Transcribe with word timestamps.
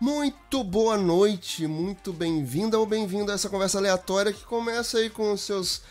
Muito 0.00 0.62
boa 0.62 0.96
noite, 0.96 1.66
muito 1.66 2.12
bem-vinda 2.12 2.78
ou 2.78 2.86
bem-vindo 2.86 3.32
a 3.32 3.34
essa 3.34 3.48
conversa 3.48 3.78
aleatória 3.78 4.32
que 4.32 4.44
começa 4.44 4.98
aí 4.98 5.10
com 5.10 5.32
os 5.32 5.40
seus 5.40 5.82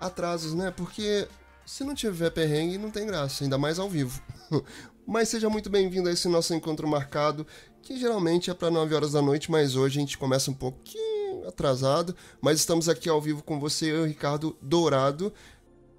atrasos, 0.00 0.54
né? 0.54 0.70
Porque 0.70 1.26
se 1.64 1.82
não 1.82 1.92
tiver 1.92 2.30
perrengue, 2.30 2.78
não 2.78 2.92
tem 2.92 3.04
graça, 3.04 3.42
ainda 3.42 3.58
mais 3.58 3.80
ao 3.80 3.90
vivo. 3.90 4.22
Mas 5.04 5.30
seja 5.30 5.50
muito 5.50 5.68
bem-vindo 5.68 6.08
a 6.08 6.12
esse 6.12 6.28
nosso 6.28 6.54
encontro 6.54 6.86
marcado, 6.86 7.44
que 7.82 7.98
geralmente 7.98 8.50
é 8.50 8.54
para 8.54 8.70
9 8.70 8.94
horas 8.94 9.12
da 9.12 9.22
noite, 9.22 9.50
mas 9.50 9.76
hoje 9.76 9.98
a 9.98 10.00
gente 10.00 10.18
começa 10.18 10.50
um 10.50 10.54
pouquinho 10.54 11.46
atrasado. 11.46 12.16
Mas 12.40 12.58
estamos 12.58 12.88
aqui 12.88 13.08
ao 13.08 13.20
vivo 13.20 13.42
com 13.42 13.60
você, 13.60 13.92
eu, 13.92 14.04
Ricardo 14.04 14.56
Dourado. 14.60 15.32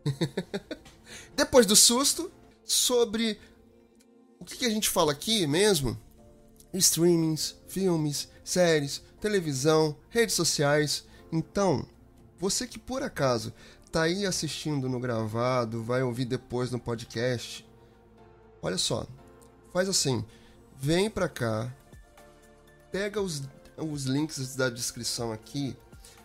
Depois 1.36 1.66
do 1.66 1.76
susto, 1.76 2.30
sobre 2.66 3.40
o 4.40 4.44
que, 4.44 4.58
que 4.58 4.66
a 4.66 4.70
gente 4.70 4.90
fala 4.90 5.14
aqui 5.14 5.48
mesmo? 5.48 5.98
Streamings, 6.78 7.56
filmes, 7.68 8.30
séries, 8.44 9.02
televisão, 9.20 9.98
redes 10.10 10.36
sociais. 10.36 11.06
Então, 11.32 11.86
você 12.40 12.68
que 12.68 12.80
por 12.80 13.04
acaso 13.04 13.54
tá 13.92 14.04
aí 14.04 14.26
assistindo 14.26 14.88
no 14.88 15.00
gravado, 15.00 15.84
vai 15.84 16.04
ouvir 16.04 16.26
depois 16.26 16.72
no 16.72 16.80
podcast, 16.80 17.68
olha 18.62 18.78
só, 18.78 19.08
faz 19.74 19.90
assim, 19.90 20.24
vem 20.78 21.10
pra 21.10 21.28
cá, 21.28 21.74
pega 22.92 23.22
os, 23.22 23.44
os 23.78 24.06
links 24.06 24.56
da 24.56 24.70
descrição 24.70 25.32
aqui, 25.32 25.76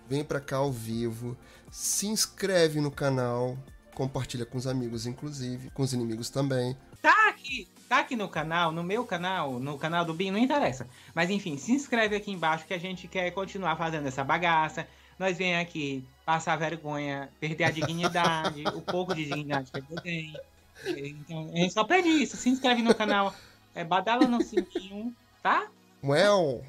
vem 0.08 0.24
pra 0.24 0.40
cá 0.40 0.56
ao 0.56 0.72
vivo, 0.72 1.36
se 1.70 2.06
inscreve 2.06 2.80
no 2.80 2.90
canal, 2.90 3.56
compartilha 3.94 4.44
com 4.44 4.58
os 4.58 4.66
amigos, 4.66 5.06
inclusive, 5.06 5.70
com 5.70 5.82
os 5.82 5.92
inimigos 5.92 6.28
também. 6.28 6.76
Tá 7.00 7.28
aqui, 7.28 7.68
tá 7.92 7.98
aqui 7.98 8.16
no 8.16 8.26
canal, 8.26 8.72
no 8.72 8.82
meu 8.82 9.04
canal, 9.04 9.60
no 9.60 9.76
canal 9.76 10.02
do 10.02 10.14
Bin, 10.14 10.30
não 10.30 10.38
interessa. 10.38 10.88
Mas 11.14 11.28
enfim, 11.28 11.58
se 11.58 11.72
inscreve 11.72 12.16
aqui 12.16 12.30
embaixo 12.30 12.64
que 12.64 12.72
a 12.72 12.78
gente 12.78 13.06
quer 13.06 13.30
continuar 13.32 13.76
fazendo 13.76 14.08
essa 14.08 14.24
bagaça. 14.24 14.88
Nós 15.18 15.36
vem 15.36 15.58
aqui 15.58 16.02
passar 16.24 16.56
vergonha, 16.56 17.28
perder 17.38 17.64
a 17.64 17.70
dignidade, 17.70 18.64
o 18.74 18.80
pouco 18.80 19.14
de 19.14 19.26
dignidade 19.26 19.70
que 19.70 19.78
eu 19.78 20.00
tenho. 20.00 20.40
Então, 20.86 21.50
a 21.52 21.56
gente 21.58 21.74
só 21.74 21.84
pede 21.84 22.08
isso. 22.08 22.34
Se 22.34 22.48
inscreve 22.48 22.80
no 22.80 22.94
canal, 22.94 23.34
é, 23.74 23.84
badala 23.84 24.26
no 24.26 24.42
sininho, 24.42 25.14
tá? 25.42 25.68
Well. 26.02 26.64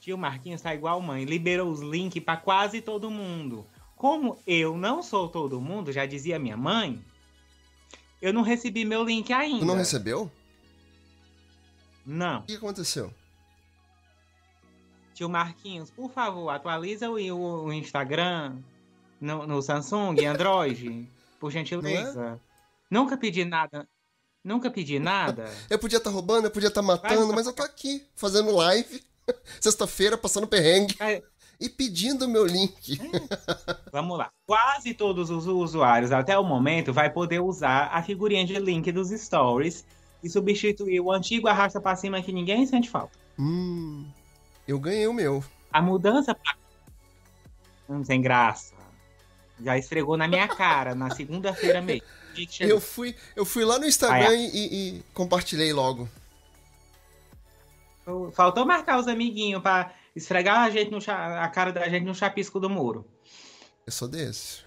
Tio 0.00 0.16
Marquinhos 0.16 0.62
tá 0.62 0.72
igual 0.72 1.00
mãe, 1.00 1.24
liberou 1.24 1.68
os 1.72 1.80
links 1.80 2.22
para 2.22 2.36
quase 2.36 2.80
todo 2.80 3.10
mundo. 3.10 3.66
Como 3.96 4.38
eu 4.46 4.78
não 4.78 5.02
sou 5.02 5.28
todo 5.28 5.60
mundo, 5.60 5.90
já 5.90 6.06
dizia 6.06 6.38
minha 6.38 6.56
mãe, 6.56 7.02
eu 8.22 8.32
não 8.32 8.42
recebi 8.42 8.84
meu 8.84 9.02
link 9.02 9.32
ainda. 9.32 9.58
Tu 9.58 9.64
não 9.64 9.74
recebeu? 9.74 10.30
Não. 12.08 12.40
O 12.40 12.42
que 12.44 12.56
aconteceu? 12.56 13.12
Tio 15.12 15.28
Marquinhos, 15.28 15.90
por 15.90 16.10
favor, 16.10 16.48
atualiza 16.48 17.10
o, 17.10 17.64
o, 17.66 17.72
Instagram 17.72 18.56
no, 19.20 19.46
no, 19.46 19.60
Samsung, 19.60 20.24
Android, 20.24 21.06
por 21.38 21.50
gentileza. 21.50 22.36
É? 22.36 22.38
Nunca 22.90 23.14
pedi 23.18 23.44
nada. 23.44 23.86
Nunca 24.42 24.70
pedi 24.70 24.98
nada. 24.98 25.52
eu 25.68 25.78
podia 25.78 25.98
estar 25.98 26.08
tá 26.08 26.14
roubando, 26.14 26.46
eu 26.46 26.50
podia 26.50 26.68
estar 26.68 26.80
tá 26.80 26.86
matando, 26.86 27.34
mas 27.34 27.46
eu 27.46 27.52
tô 27.52 27.62
aqui, 27.62 28.06
fazendo 28.16 28.54
live, 28.54 29.04
sexta-feira, 29.60 30.16
passando 30.16 30.46
perrengue. 30.46 30.96
É. 31.00 31.22
E 31.60 31.68
pedindo 31.68 32.26
meu 32.26 32.46
link. 32.46 32.98
É. 32.98 33.90
Vamos 33.92 34.16
lá. 34.16 34.30
Quase 34.46 34.94
todos 34.94 35.28
os 35.28 35.46
usuários 35.46 36.10
até 36.10 36.38
o 36.38 36.44
momento 36.44 36.90
vai 36.90 37.10
poder 37.10 37.40
usar 37.40 37.88
a 37.92 38.02
figurinha 38.02 38.46
de 38.46 38.58
link 38.58 38.90
dos 38.92 39.10
stories 39.10 39.84
e 40.22 40.28
substituir 40.28 41.00
o 41.00 41.12
antigo 41.12 41.48
arrasta 41.48 41.80
para 41.80 41.96
cima 41.96 42.22
que 42.22 42.32
ninguém 42.32 42.66
sente 42.66 42.90
falta. 42.90 43.18
Hum. 43.38 44.06
Eu 44.66 44.78
ganhei 44.78 45.06
o 45.06 45.14
meu. 45.14 45.42
A 45.72 45.80
mudança 45.80 46.34
pra... 46.34 46.56
Não 47.88 48.02
tem 48.02 48.20
graça. 48.20 48.74
Já 49.60 49.78
esfregou 49.78 50.16
na 50.16 50.28
minha 50.28 50.46
cara 50.46 50.94
na 50.94 51.10
segunda-feira 51.10 51.80
mesmo. 51.80 52.06
Eu 52.60 52.80
fui, 52.80 53.16
eu 53.34 53.44
fui 53.44 53.64
lá 53.64 53.78
no 53.78 53.86
Instagram 53.86 54.34
e, 54.36 54.98
e, 54.98 55.02
compartilhei 55.12 55.72
logo. 55.72 56.08
Faltou 58.32 58.64
marcar 58.64 58.98
os 58.98 59.08
amiguinhos 59.08 59.60
pra 59.60 59.92
esfregar 60.14 60.60
a, 60.60 60.70
gente 60.70 60.90
no, 60.90 60.98
a 60.98 61.48
cara 61.48 61.72
da 61.72 61.88
gente 61.88 62.04
no 62.04 62.14
chapisco 62.14 62.60
do 62.60 62.70
muro. 62.70 63.04
Eu 63.84 63.92
sou 63.92 64.06
desse. 64.06 64.60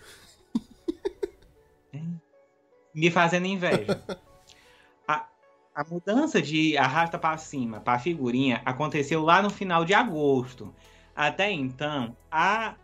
Me 2.94 3.10
fazendo 3.10 3.46
inveja. 3.46 4.04
A 5.74 5.86
mudança 5.86 6.42
de 6.42 6.78
arrasta 6.78 7.18
para 7.18 7.38
cima 7.38 7.80
para 7.80 7.94
a 7.94 8.00
figurinha 8.00 8.62
aconteceu 8.66 9.22
lá 9.22 9.42
no 9.42 9.50
final 9.50 9.86
de 9.86 9.94
agosto. 9.94 10.74
Até 11.16 11.50
então, 11.50 12.16
a 12.30 12.76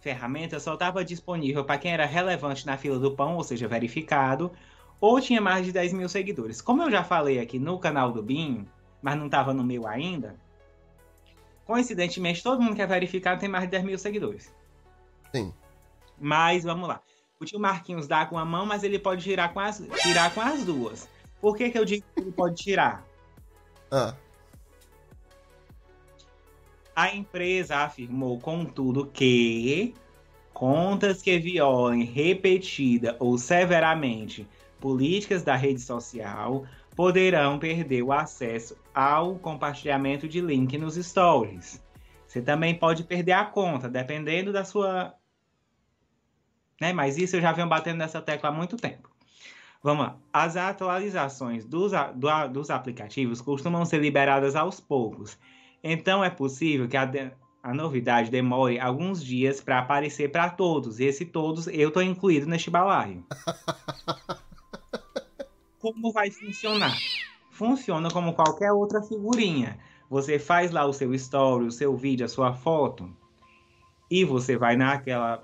ferramenta 0.00 0.60
só 0.60 0.74
estava 0.74 1.04
disponível 1.04 1.64
para 1.64 1.78
quem 1.78 1.92
era 1.92 2.06
relevante 2.06 2.66
na 2.66 2.76
fila 2.76 2.98
do 2.98 3.12
pão, 3.12 3.36
ou 3.36 3.42
seja, 3.42 3.66
verificado, 3.66 4.52
ou 5.00 5.20
tinha 5.20 5.40
mais 5.40 5.66
de 5.66 5.72
10 5.72 5.92
mil 5.92 6.08
seguidores. 6.08 6.60
Como 6.60 6.82
eu 6.82 6.90
já 6.90 7.02
falei 7.02 7.40
aqui 7.40 7.58
no 7.58 7.78
canal 7.78 8.12
do 8.12 8.22
BIM, 8.22 8.66
mas 9.02 9.16
não 9.16 9.26
estava 9.26 9.52
no 9.52 9.64
meu 9.64 9.86
ainda, 9.86 10.36
coincidentemente 11.64 12.42
todo 12.42 12.62
mundo 12.62 12.76
que 12.76 12.82
é 12.82 12.86
verificado 12.86 13.40
tem 13.40 13.48
mais 13.48 13.64
de 13.64 13.70
10 13.70 13.84
mil 13.84 13.98
seguidores. 13.98 14.54
Sim. 15.34 15.52
Mas 16.18 16.62
vamos 16.62 16.88
lá. 16.88 17.00
O 17.40 17.44
tio 17.44 17.58
Marquinhos 17.58 18.06
dá 18.06 18.26
com 18.26 18.38
a 18.38 18.44
mão, 18.44 18.66
mas 18.66 18.84
ele 18.84 18.98
pode 18.98 19.22
girar 19.22 19.52
com 19.52 19.60
as, 19.60 19.82
tirar 20.02 20.32
com 20.34 20.40
as 20.40 20.64
duas. 20.64 21.08
Por 21.40 21.56
que, 21.56 21.70
que 21.70 21.78
eu 21.78 21.84
digo 21.84 22.04
que 22.14 22.20
ele 22.20 22.32
pode 22.32 22.56
tirar? 22.56 23.06
Ah. 23.92 24.14
A 26.94 27.12
empresa 27.12 27.78
afirmou, 27.78 28.38
contudo, 28.38 29.06
que 29.06 29.92
contas 30.52 31.20
que 31.20 31.40
violem 31.40 32.04
repetida 32.04 33.16
ou 33.18 33.36
severamente 33.36 34.46
políticas 34.78 35.42
da 35.42 35.56
rede 35.56 35.80
social 35.80 36.64
poderão 36.94 37.58
perder 37.58 38.02
o 38.02 38.12
acesso 38.12 38.76
ao 38.94 39.38
compartilhamento 39.38 40.28
de 40.28 40.40
link 40.40 40.76
nos 40.78 40.94
stories. 40.94 41.82
Você 42.28 42.40
também 42.40 42.74
pode 42.78 43.02
perder 43.02 43.32
a 43.32 43.44
conta, 43.44 43.88
dependendo 43.88 44.52
da 44.52 44.64
sua. 44.64 45.14
Né? 46.80 46.92
Mas 46.92 47.18
isso 47.18 47.36
eu 47.36 47.40
já 47.40 47.50
venho 47.50 47.68
batendo 47.68 47.98
nessa 47.98 48.22
tecla 48.22 48.50
há 48.50 48.52
muito 48.52 48.76
tempo. 48.76 49.09
Vamos 49.82 50.06
lá. 50.06 50.16
As 50.32 50.56
atualizações 50.56 51.64
dos, 51.64 51.92
do, 52.14 52.48
dos 52.48 52.70
aplicativos 52.70 53.40
costumam 53.40 53.84
ser 53.84 54.00
liberadas 54.00 54.54
aos 54.54 54.78
poucos. 54.78 55.38
Então 55.82 56.22
é 56.22 56.28
possível 56.28 56.86
que 56.86 56.96
a, 56.96 57.06
de, 57.06 57.32
a 57.62 57.72
novidade 57.72 58.30
demore 58.30 58.78
alguns 58.78 59.24
dias 59.24 59.60
para 59.60 59.78
aparecer 59.78 60.30
para 60.30 60.50
todos. 60.50 61.00
E 61.00 61.04
esse 61.04 61.24
todos 61.24 61.66
eu 61.68 61.88
estou 61.88 62.02
incluído 62.02 62.46
neste 62.46 62.70
balaio. 62.70 63.24
como 65.80 66.12
vai 66.12 66.30
funcionar? 66.30 66.96
Funciona 67.50 68.10
como 68.10 68.34
qualquer 68.34 68.72
outra 68.72 69.02
figurinha. 69.02 69.78
Você 70.10 70.38
faz 70.38 70.70
lá 70.70 70.84
o 70.84 70.92
seu 70.92 71.14
story, 71.14 71.66
o 71.66 71.70
seu 71.70 71.96
vídeo, 71.96 72.26
a 72.26 72.28
sua 72.28 72.52
foto. 72.52 73.10
E 74.10 74.24
você 74.24 74.56
vai 74.56 74.76
naquela. 74.76 75.42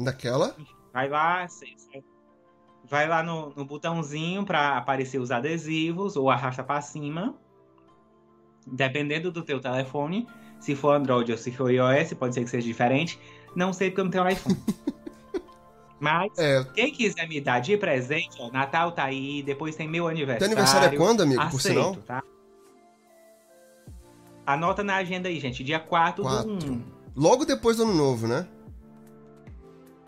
Naquela? 0.00 0.56
Vai 0.92 1.08
lá, 1.08 1.46
vai 2.88 3.08
lá 3.08 3.22
no, 3.22 3.52
no 3.54 3.64
botãozinho 3.64 4.44
para 4.44 4.76
aparecer 4.76 5.18
os 5.18 5.30
adesivos 5.30 6.16
ou 6.16 6.30
arrasta 6.30 6.62
para 6.62 6.80
cima. 6.80 7.34
Dependendo 8.66 9.30
do 9.30 9.42
teu 9.42 9.60
telefone, 9.60 10.26
se 10.60 10.74
for 10.74 10.94
Android 10.94 11.30
ou 11.30 11.38
se 11.38 11.52
for 11.52 11.70
iOS, 11.70 12.14
pode 12.14 12.34
ser 12.34 12.44
que 12.44 12.50
seja 12.50 12.66
diferente. 12.66 13.18
Não 13.54 13.72
sei 13.72 13.90
porque 13.90 14.00
eu 14.00 14.04
não 14.04 14.10
tenho 14.10 14.28
iPhone. 14.28 14.56
Mas, 15.98 16.30
é. 16.36 16.62
quem 16.74 16.92
quiser 16.92 17.26
me 17.26 17.40
dar 17.40 17.60
de 17.60 17.76
presente, 17.76 18.36
ó, 18.38 18.50
Natal 18.50 18.92
tá 18.92 19.04
aí, 19.04 19.42
depois 19.42 19.74
tem 19.76 19.88
meu 19.88 20.06
aniversário. 20.06 20.54
Teu 20.54 20.62
aniversário 20.62 20.94
é 20.94 20.98
quando, 20.98 21.22
amigo, 21.22 21.40
aceito, 21.40 21.52
por 21.52 21.60
sinal? 21.60 21.96
Tá? 21.96 22.22
Anota 24.44 24.84
na 24.84 24.96
agenda 24.96 25.28
aí, 25.28 25.40
gente, 25.40 25.64
dia 25.64 25.80
4, 25.80 26.22
4. 26.22 26.56
do 26.56 26.72
1. 26.72 26.82
Logo 27.16 27.46
depois 27.46 27.78
do 27.78 27.84
ano 27.84 27.94
novo, 27.94 28.28
né? 28.28 28.46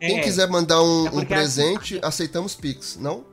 Quem 0.01 0.19
é, 0.19 0.23
quiser 0.23 0.49
mandar 0.49 0.83
um, 0.83 1.07
é 1.07 1.11
um 1.11 1.25
presente, 1.25 1.97
assim, 1.97 2.07
aceitamos 2.07 2.55
Pix, 2.55 2.97
não? 2.97 3.25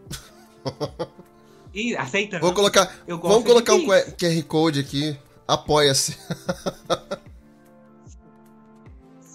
Ih, 1.73 1.95
aceita. 1.95 2.39
Vou 2.39 2.53
colocar, 2.53 2.91
vamos 3.07 3.43
colocar 3.43 3.73
um 3.73 3.85
QR 3.85 4.43
Code 4.47 4.79
aqui. 4.79 5.17
Apoia-se. 5.47 6.17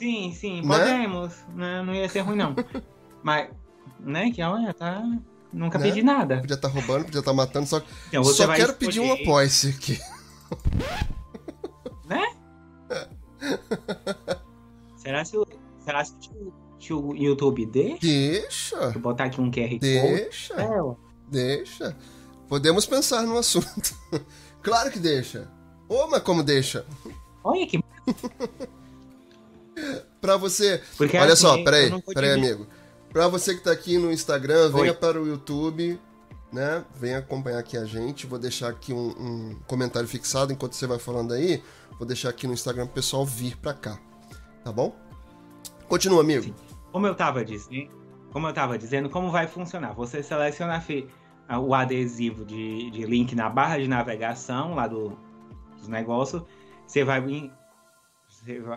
Sim, 0.00 0.32
sim, 0.32 0.62
né? 0.62 0.78
podemos. 0.78 1.34
Né? 1.54 1.82
Não 1.82 1.94
ia 1.94 2.08
ser 2.08 2.20
ruim, 2.20 2.36
não. 2.36 2.56
Mas, 3.22 3.50
né, 3.98 4.30
que 4.30 4.42
olha, 4.42 4.72
tá. 4.72 5.04
Nunca 5.52 5.78
né? 5.78 5.88
pedi 5.88 6.02
nada. 6.02 6.40
Podia 6.40 6.54
estar 6.54 6.68
tá 6.68 6.74
roubando, 6.74 7.04
podia 7.04 7.18
estar 7.18 7.32
tá 7.32 7.36
matando, 7.36 7.66
só, 7.66 7.82
então, 8.08 8.24
só 8.24 8.46
quero 8.46 8.72
escolher... 8.72 8.78
pedir 8.78 9.00
um 9.00 9.12
apoia-se 9.12 9.68
aqui. 9.68 10.00
Né? 12.06 12.24
será 14.96 15.22
se, 15.22 15.36
será 15.84 16.02
se 16.02 16.14
que 16.80 16.94
o 16.94 17.14
YouTube 17.14 17.66
deixa? 17.66 17.98
Deixa. 18.00 18.90
Vou 18.90 19.02
botar 19.02 19.24
aqui 19.24 19.40
um 19.40 19.50
QR 19.50 19.68
Code. 19.68 19.80
Deixa. 19.80 20.54
É, 20.54 20.96
deixa. 21.28 21.96
Podemos 22.48 22.86
pensar 22.86 23.22
no 23.22 23.36
assunto. 23.36 23.94
claro 24.62 24.90
que 24.90 24.98
deixa. 24.98 25.48
Ô, 25.88 26.06
mas 26.08 26.22
como 26.22 26.42
deixa? 26.42 26.86
Olha 27.44 27.66
que. 27.66 27.78
pra 30.20 30.36
você. 30.38 30.82
Porque, 30.96 31.16
Olha 31.18 31.34
assim, 31.34 31.42
só, 31.42 31.62
peraí, 31.62 32.02
peraí, 32.14 32.32
amigo. 32.32 32.66
Pra 33.12 33.28
você 33.28 33.54
que 33.54 33.62
tá 33.62 33.72
aqui 33.72 33.98
no 33.98 34.10
Instagram, 34.10 34.70
venha 34.70 34.92
Oi. 34.92 34.94
para 34.94 35.20
o 35.20 35.26
YouTube, 35.26 36.00
né? 36.52 36.84
Venha 36.94 37.18
acompanhar 37.18 37.58
aqui 37.58 37.76
a 37.76 37.84
gente. 37.84 38.26
Vou 38.26 38.38
deixar 38.38 38.68
aqui 38.70 38.92
um, 38.92 39.08
um 39.10 39.56
comentário 39.66 40.08
fixado 40.08 40.52
enquanto 40.52 40.72
você 40.72 40.86
vai 40.86 40.98
falando 40.98 41.34
aí. 41.34 41.62
Vou 41.98 42.06
deixar 42.06 42.30
aqui 42.30 42.46
no 42.46 42.54
Instagram 42.54 42.86
pro 42.86 42.94
pessoal 42.94 43.26
vir 43.26 43.56
pra 43.58 43.74
cá. 43.74 43.98
Tá 44.64 44.72
bom? 44.72 44.96
Continua, 45.88 46.20
amigo. 46.20 46.54
Como 46.92 47.06
eu 47.06 47.14
tava 47.14 47.44
dizendo, 47.44 47.90
como 48.32 48.46
eu 48.46 48.52
tava 48.52 48.78
dizendo, 48.78 49.08
como 49.10 49.30
vai 49.30 49.46
funcionar? 49.46 49.92
Você 49.94 50.22
seleciona 50.22 50.76
a 50.76 50.80
fe- 50.80 51.06
a- 51.48 51.58
o 51.58 51.74
adesivo 51.74 52.44
de, 52.44 52.90
de 52.90 53.04
link 53.04 53.34
na 53.34 53.48
barra 53.48 53.78
de 53.78 53.88
navegação 53.88 54.74
lá 54.74 54.86
do, 54.86 55.16
dos 55.76 55.88
negócios. 55.88 56.42
Você 56.86 57.04
vai 57.04 57.20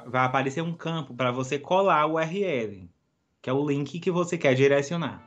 vai 0.08 0.26
aparecer 0.26 0.62
um 0.62 0.74
campo 0.74 1.14
para 1.14 1.32
você 1.32 1.58
colar 1.58 2.06
o 2.06 2.14
URL, 2.16 2.90
que 3.42 3.50
é 3.50 3.54
o 3.54 3.66
link 3.66 4.00
que 4.00 4.12
você 4.12 4.38
quer 4.38 4.54
direcionar. 4.56 5.24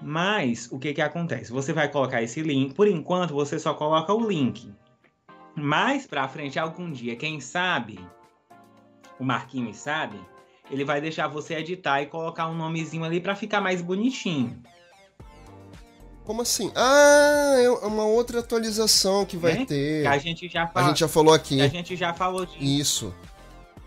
Mas 0.00 0.68
o 0.70 0.78
que 0.78 0.94
que 0.94 1.02
acontece? 1.02 1.52
Você 1.52 1.72
vai 1.72 1.88
colocar 1.88 2.22
esse 2.22 2.40
link. 2.42 2.74
Por 2.74 2.86
enquanto, 2.88 3.34
você 3.34 3.58
só 3.58 3.74
coloca 3.74 4.12
o 4.12 4.26
link. 4.26 4.72
Mais 5.54 6.06
pra 6.06 6.28
frente, 6.28 6.58
algum 6.58 6.90
dia, 6.90 7.16
quem 7.16 7.40
sabe, 7.40 7.98
o 9.18 9.24
Marquinhos 9.24 9.76
sabe, 9.76 10.18
ele 10.70 10.84
vai 10.84 11.00
deixar 11.00 11.28
você 11.28 11.54
editar 11.54 12.02
e 12.02 12.06
colocar 12.06 12.48
um 12.48 12.54
nomezinho 12.54 13.04
ali 13.04 13.20
pra 13.20 13.34
ficar 13.34 13.60
mais 13.60 13.80
bonitinho. 13.82 14.62
Como 16.24 16.42
assim? 16.42 16.70
Ah, 16.74 17.54
é 17.58 17.70
uma 17.86 18.04
outra 18.04 18.40
atualização 18.40 19.24
que 19.24 19.36
vai 19.36 19.60
né? 19.60 19.64
ter. 19.64 20.02
Que 20.02 20.08
a 20.08 20.18
gente 20.18 20.48
já 20.48 20.70
A 20.74 20.82
gente 20.88 21.00
já 21.00 21.08
falou 21.08 21.32
aqui. 21.32 21.60
a 21.62 21.68
gente 21.68 21.96
já 21.96 22.12
falou 22.12 22.44
disso. 22.44 22.62
Isso. 22.62 23.14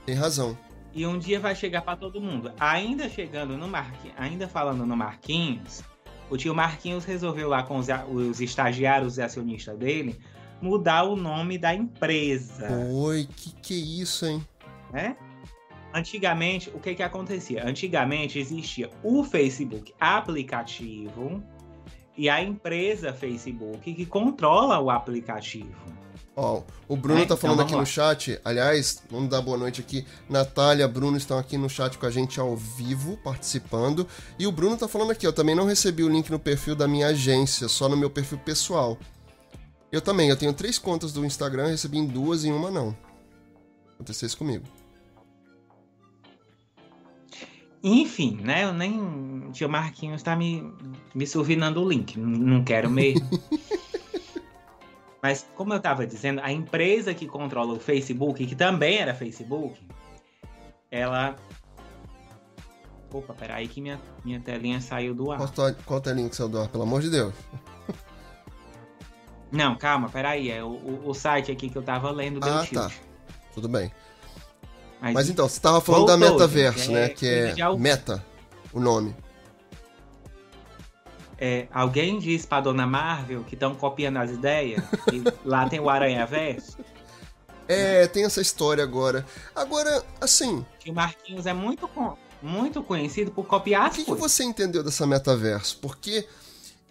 Tem 0.06 0.16
razão. 0.16 0.58
E 0.94 1.06
um 1.06 1.20
dia 1.20 1.40
vai 1.40 1.56
chegar 1.56 1.84
pra 1.84 1.96
todo 1.96 2.20
mundo. 2.20 2.52
Ainda 2.60 3.08
chegando 3.08 3.56
no 3.58 3.68
Marquinhos, 3.68 4.16
ainda 4.18 4.48
falando 4.48 4.86
no 4.86 4.98
Marquinhos, 4.98 5.84
o 6.30 6.36
tio 6.36 6.56
Marquinhos 6.56 7.06
resolveu 7.06 7.48
lá 7.48 7.62
com 7.62 7.78
os, 7.78 7.88
os 8.10 8.42
estagiários 8.42 9.18
e 9.18 9.22
acionistas 9.22 9.78
dele 9.78 10.20
mudar 10.60 11.04
o 11.04 11.16
nome 11.16 11.58
da 11.58 11.74
empresa. 11.76 12.68
Oi, 12.92 13.28
que 13.36 13.52
que 13.54 13.74
é 13.74 14.02
isso, 14.02 14.26
hein? 14.26 14.46
né? 14.92 15.16
Antigamente, 15.94 16.70
o 16.74 16.80
que 16.80 16.96
que 16.96 17.04
acontecia? 17.04 17.66
Antigamente 17.68 18.40
existia 18.40 18.90
o 19.04 19.24
Facebook 19.24 19.94
aplicativo 20.00 21.44
e 22.18 22.30
a 22.30 22.42
empresa 22.42 23.14
Facebook 23.14 23.94
que 23.94 24.06
controla 24.06 24.80
o 24.80 24.90
aplicativo. 24.90 25.76
Ó, 26.34 26.62
o 26.88 26.96
Bruno 26.96 27.20
É, 27.20 27.22
tá 27.22 27.26
então 27.26 27.38
falando 27.38 27.58
vamos 27.58 27.72
aqui 27.72 27.76
lá. 27.76 27.82
no 27.82 27.86
chat. 27.86 28.40
Aliás, 28.46 29.04
vamos 29.12 29.30
dar 29.30 29.42
boa 29.42 29.58
noite 29.58 29.82
aqui. 29.82 30.06
Natália, 30.30 30.88
Bruno 30.88 31.18
estão 31.18 31.38
aqui 31.38 31.58
no 31.58 31.70
chat 31.70 31.98
com 31.98 32.06
a 32.06 32.10
gente 32.12 32.40
ao 32.40 32.56
vivo, 32.56 33.18
participando. 33.18 34.08
E 34.40 34.48
o 34.48 34.52
Bruno 34.52 34.78
tá 34.78 34.88
falando 34.88 35.12
aqui, 35.12 35.28
eu 35.28 35.34
também 35.34 35.56
não 35.56 35.66
recebi 35.66 36.04
o 36.04 36.10
link 36.10 36.30
no 36.30 36.40
perfil 36.40 36.74
da 36.74 36.88
minha 36.88 37.08
agência, 37.08 37.68
só 37.68 37.90
no 37.90 37.98
meu 37.98 38.10
perfil 38.10 38.38
pessoal. 38.40 38.98
Eu 39.92 40.00
também, 40.00 40.30
eu 40.30 40.38
tenho 40.38 40.54
três 40.54 40.80
contas 40.80 41.12
do 41.12 41.26
Instagram, 41.26 41.68
recebi 41.68 41.98
em 41.98 42.08
duas 42.08 42.46
e 42.46 42.48
em 42.48 42.54
uma 42.54 42.72
não. 42.72 42.96
Aconteceu 43.96 44.26
isso 44.26 44.38
comigo. 44.38 44.64
Enfim, 47.84 48.38
né? 48.42 48.64
Eu 48.64 48.74
nem. 48.74 49.00
O 49.48 49.52
tio 49.52 49.68
Marquinhos 49.68 50.22
tá 50.22 50.36
me, 50.36 50.72
me 51.16 51.26
survinando 51.26 51.82
o 51.84 51.88
link. 51.90 52.18
Não 52.18 52.64
quero 52.64 52.90
mesmo. 52.90 53.28
Mas, 55.22 55.48
como 55.56 55.74
eu 55.74 55.80
tava 55.80 56.06
dizendo, 56.06 56.42
a 56.44 56.52
empresa 56.52 57.14
que 57.14 57.28
controla 57.28 57.74
o 57.74 57.80
Facebook, 57.80 58.46
que 58.46 58.56
também 58.56 58.98
era 58.98 59.14
Facebook, 59.14 59.80
ela. 60.90 61.36
Opa, 63.14 63.34
peraí 63.34 63.68
que 63.68 63.82
minha, 63.82 64.00
minha 64.24 64.40
telinha 64.40 64.80
saiu 64.80 65.14
do 65.14 65.32
ar. 65.32 65.38
Qual, 65.38 65.74
qual 65.86 66.02
telinha 66.02 66.30
que 66.30 66.36
saiu 66.36 66.50
do 66.50 66.60
ar, 66.60 66.70
pelo 66.70 66.84
amor 66.84 67.02
de 67.02 67.10
Deus? 67.10 67.34
Não, 69.52 69.76
calma, 69.76 70.08
peraí. 70.10 70.50
É 70.50 70.64
o, 70.64 70.70
o, 70.70 71.10
o 71.10 71.14
site 71.14 71.52
aqui 71.52 71.70
que 71.70 71.78
eu 71.78 71.84
tava 71.84 72.10
lendo 72.10 72.40
deu 72.40 72.54
Ah, 72.54 72.66
tilt. 72.66 72.74
tá. 72.74 72.92
Tudo 73.54 73.68
bem. 73.68 73.92
Mas, 75.02 75.14
Mas 75.16 75.30
então, 75.30 75.50
você 75.50 75.60
tava 75.60 75.82
falando 75.82 76.06
da 76.06 76.16
metaverso, 76.18 76.80
gente, 76.80 76.92
né? 76.92 77.06
é 77.06 77.10
Que 77.10 77.28
é 77.28 77.54
de 77.54 77.78
meta, 77.80 78.24
o 78.72 78.80
nome. 78.80 79.16
é, 81.40 81.68
alguém 81.74 82.20
disse 82.20 82.46
pra 82.46 82.62
dona 82.62 82.86
Marvel 82.86 83.44
que 83.44 83.56
estão 83.56 83.74
copiando 83.74 84.18
as 84.18 84.30
ideias? 84.30 84.84
que 85.10 85.24
lá 85.44 85.68
tem 85.68 85.80
o 85.80 85.90
Aranha 85.90 86.26
Verso? 86.26 86.78
É, 87.68 88.06
tem 88.08 88.26
essa 88.26 88.42
história 88.42 88.84
agora. 88.84 89.26
Agora, 89.56 90.04
assim, 90.20 90.64
Que 90.80 90.92
o 90.92 90.94
Marquinhos 90.94 91.46
é 91.48 91.54
muito, 91.54 91.90
muito 92.42 92.84
conhecido 92.84 93.32
por 93.32 93.46
copiar 93.48 93.84
O 93.84 93.86
as 93.88 93.96
que, 93.96 94.00
que 94.04 94.06
coisas. 94.12 94.32
você 94.32 94.44
entendeu 94.44 94.84
dessa 94.84 95.08
metaverso? 95.08 95.80
Porque 95.82 96.28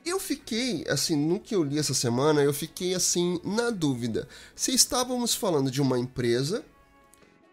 eu 0.05 0.19
fiquei, 0.19 0.85
assim, 0.89 1.15
no 1.15 1.39
que 1.39 1.55
eu 1.55 1.63
li 1.63 1.79
essa 1.79 1.93
semana, 1.95 2.43
eu 2.43 2.53
fiquei, 2.55 2.95
assim, 2.95 3.39
na 3.45 3.71
dúvida. 3.71 4.27
Se 4.55 4.75
estávamos 4.75 5.35
falando 5.35 5.71
de 5.71 5.81
uma 5.83 5.99
empresa, 5.99 6.65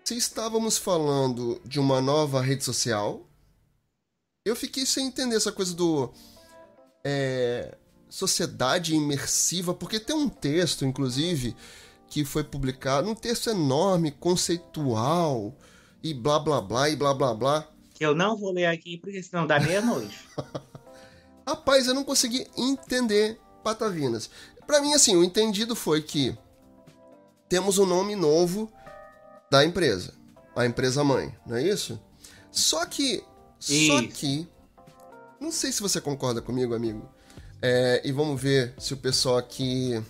se 0.08 0.16
estávamos 0.16 0.78
falando 0.78 1.60
de 1.66 1.82
uma 1.82 2.00
nova 2.00 2.42
rede 2.42 2.64
social, 2.64 3.28
eu 4.46 4.56
fiquei 4.56 4.86
sem 4.86 5.08
entender 5.08 5.36
essa 5.36 5.52
coisa 5.52 5.74
do. 5.74 6.10
é, 7.04 7.76
sociedade 8.08 8.96
imersiva, 8.96 9.74
porque 9.74 10.00
tem 10.00 10.16
um 10.16 10.30
texto, 10.30 10.86
inclusive, 10.86 11.54
que 12.08 12.24
foi 12.24 12.42
publicado, 12.42 13.10
um 13.10 13.14
texto 13.14 13.50
enorme, 13.50 14.12
conceitual, 14.12 15.54
e 16.02 16.14
blá 16.14 16.40
blá 16.40 16.62
blá, 16.62 16.90
e 16.90 16.96
blá 16.96 17.14
blá 17.14 17.34
blá. 17.34 17.68
Que 17.94 18.06
eu 18.06 18.16
não 18.16 18.38
vou 18.38 18.54
ler 18.54 18.68
aqui 18.68 18.98
porque 18.98 19.22
senão 19.22 19.46
dá 19.46 19.60
meia-noite. 19.60 20.18
Rapaz, 21.46 21.86
eu 21.86 21.94
não 21.94 22.06
consegui 22.06 22.48
entender 22.56 23.42
Patavinas. 23.62 24.30
Pra 24.66 24.80
mim, 24.80 24.94
assim, 24.94 25.18
o 25.18 25.24
entendido 25.26 25.76
foi 25.76 26.02
que 26.02 26.34
temos 27.50 27.78
um 27.78 27.86
nome 27.86 28.16
novo 28.16 28.72
da 29.50 29.64
empresa. 29.66 30.14
A 30.56 30.66
empresa 30.66 31.04
mãe, 31.04 31.36
não 31.46 31.56
é 31.56 31.64
isso? 31.64 32.00
Só 32.52 32.86
que. 32.86 33.24
Só 33.60 34.02
que. 34.02 34.48
Não 35.40 35.52
sei 35.52 35.72
se 35.72 35.82
você 35.82 36.02
concorda 36.02 36.42
comigo, 36.42 36.74
amigo. 36.74 37.08
É, 37.62 38.02
e 38.04 38.12
vamos 38.12 38.42
ver 38.42 38.74
se 38.78 38.94
o 38.94 38.98
pessoal 38.98 39.38
aqui 39.38 40.02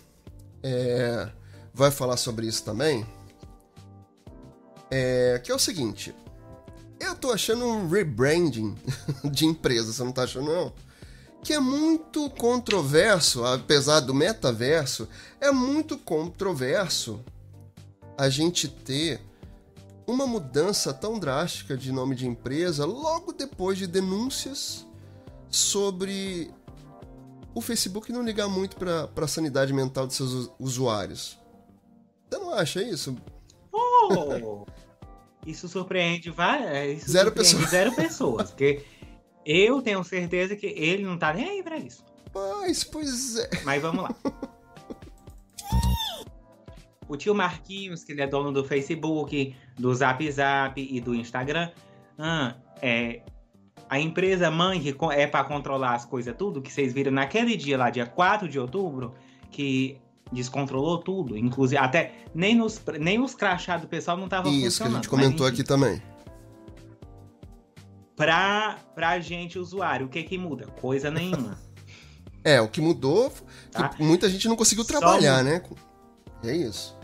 é, 0.63 1.29
vai 1.73 1.91
falar 1.91 2.17
sobre 2.17 2.47
isso 2.47 2.63
também. 2.63 3.05
É, 4.89 5.39
que 5.43 5.51
é 5.51 5.55
o 5.55 5.59
seguinte. 5.59 6.15
Eu 6.99 7.15
tô 7.15 7.31
achando 7.31 7.65
um 7.65 7.87
rebranding 7.87 8.75
de 9.29 9.45
empresa, 9.45 9.91
você 9.91 10.03
não 10.03 10.11
tá 10.11 10.23
achando, 10.23 10.51
não? 10.51 10.73
que 11.43 11.53
é 11.53 11.59
muito 11.59 12.29
controverso, 12.31 13.45
apesar 13.45 14.01
do 14.01 14.13
metaverso, 14.13 15.07
é 15.39 15.51
muito 15.51 15.97
controverso 15.97 17.23
a 18.17 18.29
gente 18.29 18.67
ter 18.67 19.21
uma 20.05 20.25
mudança 20.25 20.93
tão 20.93 21.19
drástica 21.19 21.75
de 21.77 21.91
nome 21.91 22.15
de 22.15 22.25
empresa 22.27 22.85
logo 22.85 23.31
depois 23.33 23.77
de 23.77 23.85
denúncias 23.87 24.85
sobre 25.49 26.49
o 27.53 27.61
Facebook 27.61 28.11
não 28.11 28.21
ligar 28.23 28.47
muito 28.47 28.75
para 28.77 29.09
a 29.15 29.27
sanidade 29.27 29.73
mental 29.73 30.07
de 30.07 30.13
seus 30.13 30.31
usu- 30.31 30.53
usuários. 30.59 31.37
Você 32.29 32.39
não 32.39 32.53
acha 32.53 32.81
isso? 32.81 33.15
Oh, 33.71 34.65
isso 35.45 35.67
surpreende 35.67 36.29
várias. 36.29 36.99
Isso 37.03 37.11
Zero 37.11 37.29
surpreende 37.29 37.55
pessoas. 37.55 37.69
Zero 37.71 37.95
pessoas. 37.95 38.49
Porque 38.51 38.83
eu 39.45 39.81
tenho 39.81 40.03
certeza 40.03 40.55
que 40.55 40.67
ele 40.67 41.03
não 41.03 41.17
tá 41.17 41.33
nem 41.33 41.49
aí 41.49 41.63
pra 41.63 41.77
isso. 41.77 42.03
Mas, 42.33 42.83
pois 42.83 43.37
é. 43.37 43.49
Mas 43.63 43.81
vamos 43.81 44.03
lá. 44.03 44.15
O 47.07 47.15
tio 47.15 47.33
Marquinhos, 47.33 48.03
que 48.03 48.11
ele 48.11 48.21
é 48.21 48.27
dono 48.27 48.51
do 48.51 48.63
Facebook, 48.63 49.55
do 49.77 49.93
Zap 49.93 50.29
Zap 50.31 50.79
e 50.79 50.99
do 50.99 51.15
Instagram, 51.15 51.69
ah, 52.17 52.55
é 52.81 53.21
a 53.89 53.99
empresa 53.99 54.51
mãe 54.51 54.81
que 54.81 54.95
é 55.13 55.25
para 55.27 55.43
controlar 55.45 55.93
as 55.93 56.05
coisas 56.05 56.35
tudo, 56.37 56.61
que 56.61 56.71
vocês 56.71 56.93
viram 56.93 57.11
naquele 57.11 57.55
dia 57.55 57.77
lá, 57.77 57.89
dia 57.89 58.05
4 58.05 58.49
de 58.49 58.59
outubro, 58.59 59.13
que 59.49 59.97
descontrolou 60.31 60.97
tudo, 60.97 61.37
inclusive 61.37 61.77
até 61.81 62.11
nem 62.35 62.53
nos 62.53 62.81
nem 62.99 63.21
os 63.21 63.33
crachá 63.33 63.77
do 63.77 63.87
pessoal 63.87 64.17
não 64.17 64.25
estavam 64.25 64.51
funcionando. 64.51 64.67
Isso 64.67 64.77
que 64.77 64.83
a 64.83 64.91
gente 64.91 64.97
mas 64.97 65.07
comentou 65.07 65.47
enfim. 65.47 65.53
aqui 65.55 65.63
também. 65.63 66.01
Pra, 68.15 68.77
pra 68.95 69.19
gente, 69.19 69.59
usuário, 69.59 70.07
o 70.07 70.09
que 70.09 70.23
que 70.23 70.37
muda? 70.37 70.65
Coisa 70.81 71.09
nenhuma. 71.11 71.57
É, 72.43 72.61
o 72.61 72.69
que 72.69 72.79
mudou, 72.79 73.29
que 73.29 73.43
Tá. 73.71 73.91
muita 73.99 74.29
gente 74.29 74.47
não 74.47 74.55
conseguiu 74.55 74.85
Só 74.85 74.99
trabalhar, 74.99 75.43
né? 75.43 75.61
E 76.41 76.47
é 76.47 76.55
isso. 76.55 76.96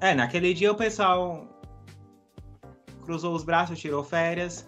É, 0.00 0.14
naquele 0.14 0.54
dia 0.54 0.70
o 0.70 0.76
pessoal 0.76 1.46
cruzou 3.04 3.34
os 3.34 3.42
braços, 3.42 3.78
tirou 3.78 4.04
férias, 4.04 4.64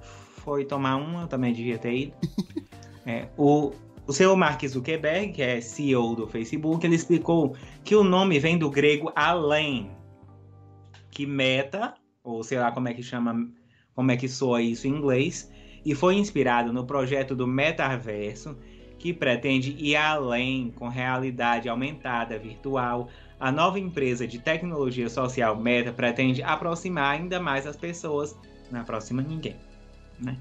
foi 0.00 0.64
tomar 0.64 0.96
uma, 0.96 1.22
eu 1.22 1.28
também 1.28 1.52
devia 1.52 1.78
ter 1.78 1.94
ido. 1.94 2.16
É, 3.04 3.26
o, 3.36 3.72
O 4.06 4.12
senhor 4.12 4.36
Mark 4.36 4.64
Zuckerberg, 4.64 5.32
que 5.32 5.42
é 5.42 5.60
CEO 5.60 6.14
do 6.14 6.26
Facebook, 6.26 6.84
ele 6.84 6.96
explicou 6.96 7.56
que 7.84 7.94
o 7.94 8.02
nome 8.02 8.38
vem 8.38 8.58
do 8.58 8.68
grego 8.68 9.12
além, 9.14 9.90
que 11.10 11.24
meta, 11.24 11.94
ou 12.22 12.42
sei 12.42 12.58
lá 12.58 12.72
como 12.72 12.88
é 12.88 12.94
que 12.94 13.02
chama, 13.02 13.48
como 13.94 14.10
é 14.10 14.16
que 14.16 14.28
soa 14.28 14.60
isso 14.60 14.88
em 14.88 14.90
inglês, 14.90 15.50
e 15.84 15.94
foi 15.94 16.16
inspirado 16.16 16.72
no 16.72 16.84
projeto 16.84 17.34
do 17.34 17.46
metaverso, 17.46 18.56
que 18.98 19.12
pretende 19.12 19.74
ir 19.78 19.96
além 19.96 20.70
com 20.70 20.88
realidade 20.88 21.68
aumentada 21.68 22.38
virtual. 22.38 23.08
A 23.42 23.50
nova 23.50 23.76
empresa 23.76 24.24
de 24.24 24.38
tecnologia 24.38 25.08
social 25.08 25.56
Meta 25.56 25.92
pretende 25.92 26.44
aproximar 26.44 27.16
ainda 27.16 27.40
mais 27.40 27.66
as 27.66 27.74
pessoas, 27.74 28.36
não 28.70 28.82
aproxima 28.82 29.20
ninguém, 29.20 29.56
né? 30.16 30.36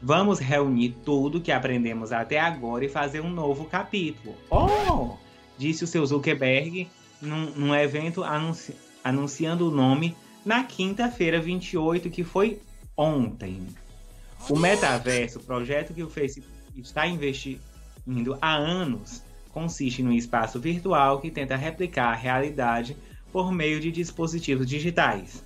Vamos 0.00 0.38
reunir 0.38 0.94
tudo 1.04 1.40
que 1.40 1.50
aprendemos 1.50 2.12
até 2.12 2.38
agora 2.38 2.84
e 2.84 2.88
fazer 2.88 3.22
um 3.22 3.28
novo 3.28 3.64
capítulo. 3.64 4.36
Oh! 4.48 5.16
Disse 5.58 5.82
o 5.82 5.86
seu 5.88 6.06
Zuckerberg 6.06 6.88
num, 7.20 7.50
num 7.56 7.74
evento 7.74 8.22
anunci 8.22 8.72
anunciando 9.02 9.66
o 9.66 9.72
nome 9.72 10.16
na 10.44 10.62
quinta-feira 10.62 11.40
28, 11.40 12.08
que 12.08 12.22
foi 12.22 12.62
ontem. 12.96 13.66
O 14.48 14.56
metaverso, 14.56 15.40
projeto 15.40 15.92
que 15.92 16.04
o 16.04 16.08
Facebook 16.08 16.48
está 16.76 17.04
investindo 17.04 18.38
há 18.40 18.54
anos, 18.54 19.24
consiste 19.48 20.02
num 20.02 20.12
espaço 20.12 20.60
virtual 20.60 21.20
que 21.20 21.30
tenta 21.30 21.56
replicar 21.56 22.12
a 22.12 22.16
realidade 22.16 22.96
por 23.32 23.52
meio 23.52 23.80
de 23.80 23.90
dispositivos 23.90 24.66
digitais. 24.66 25.42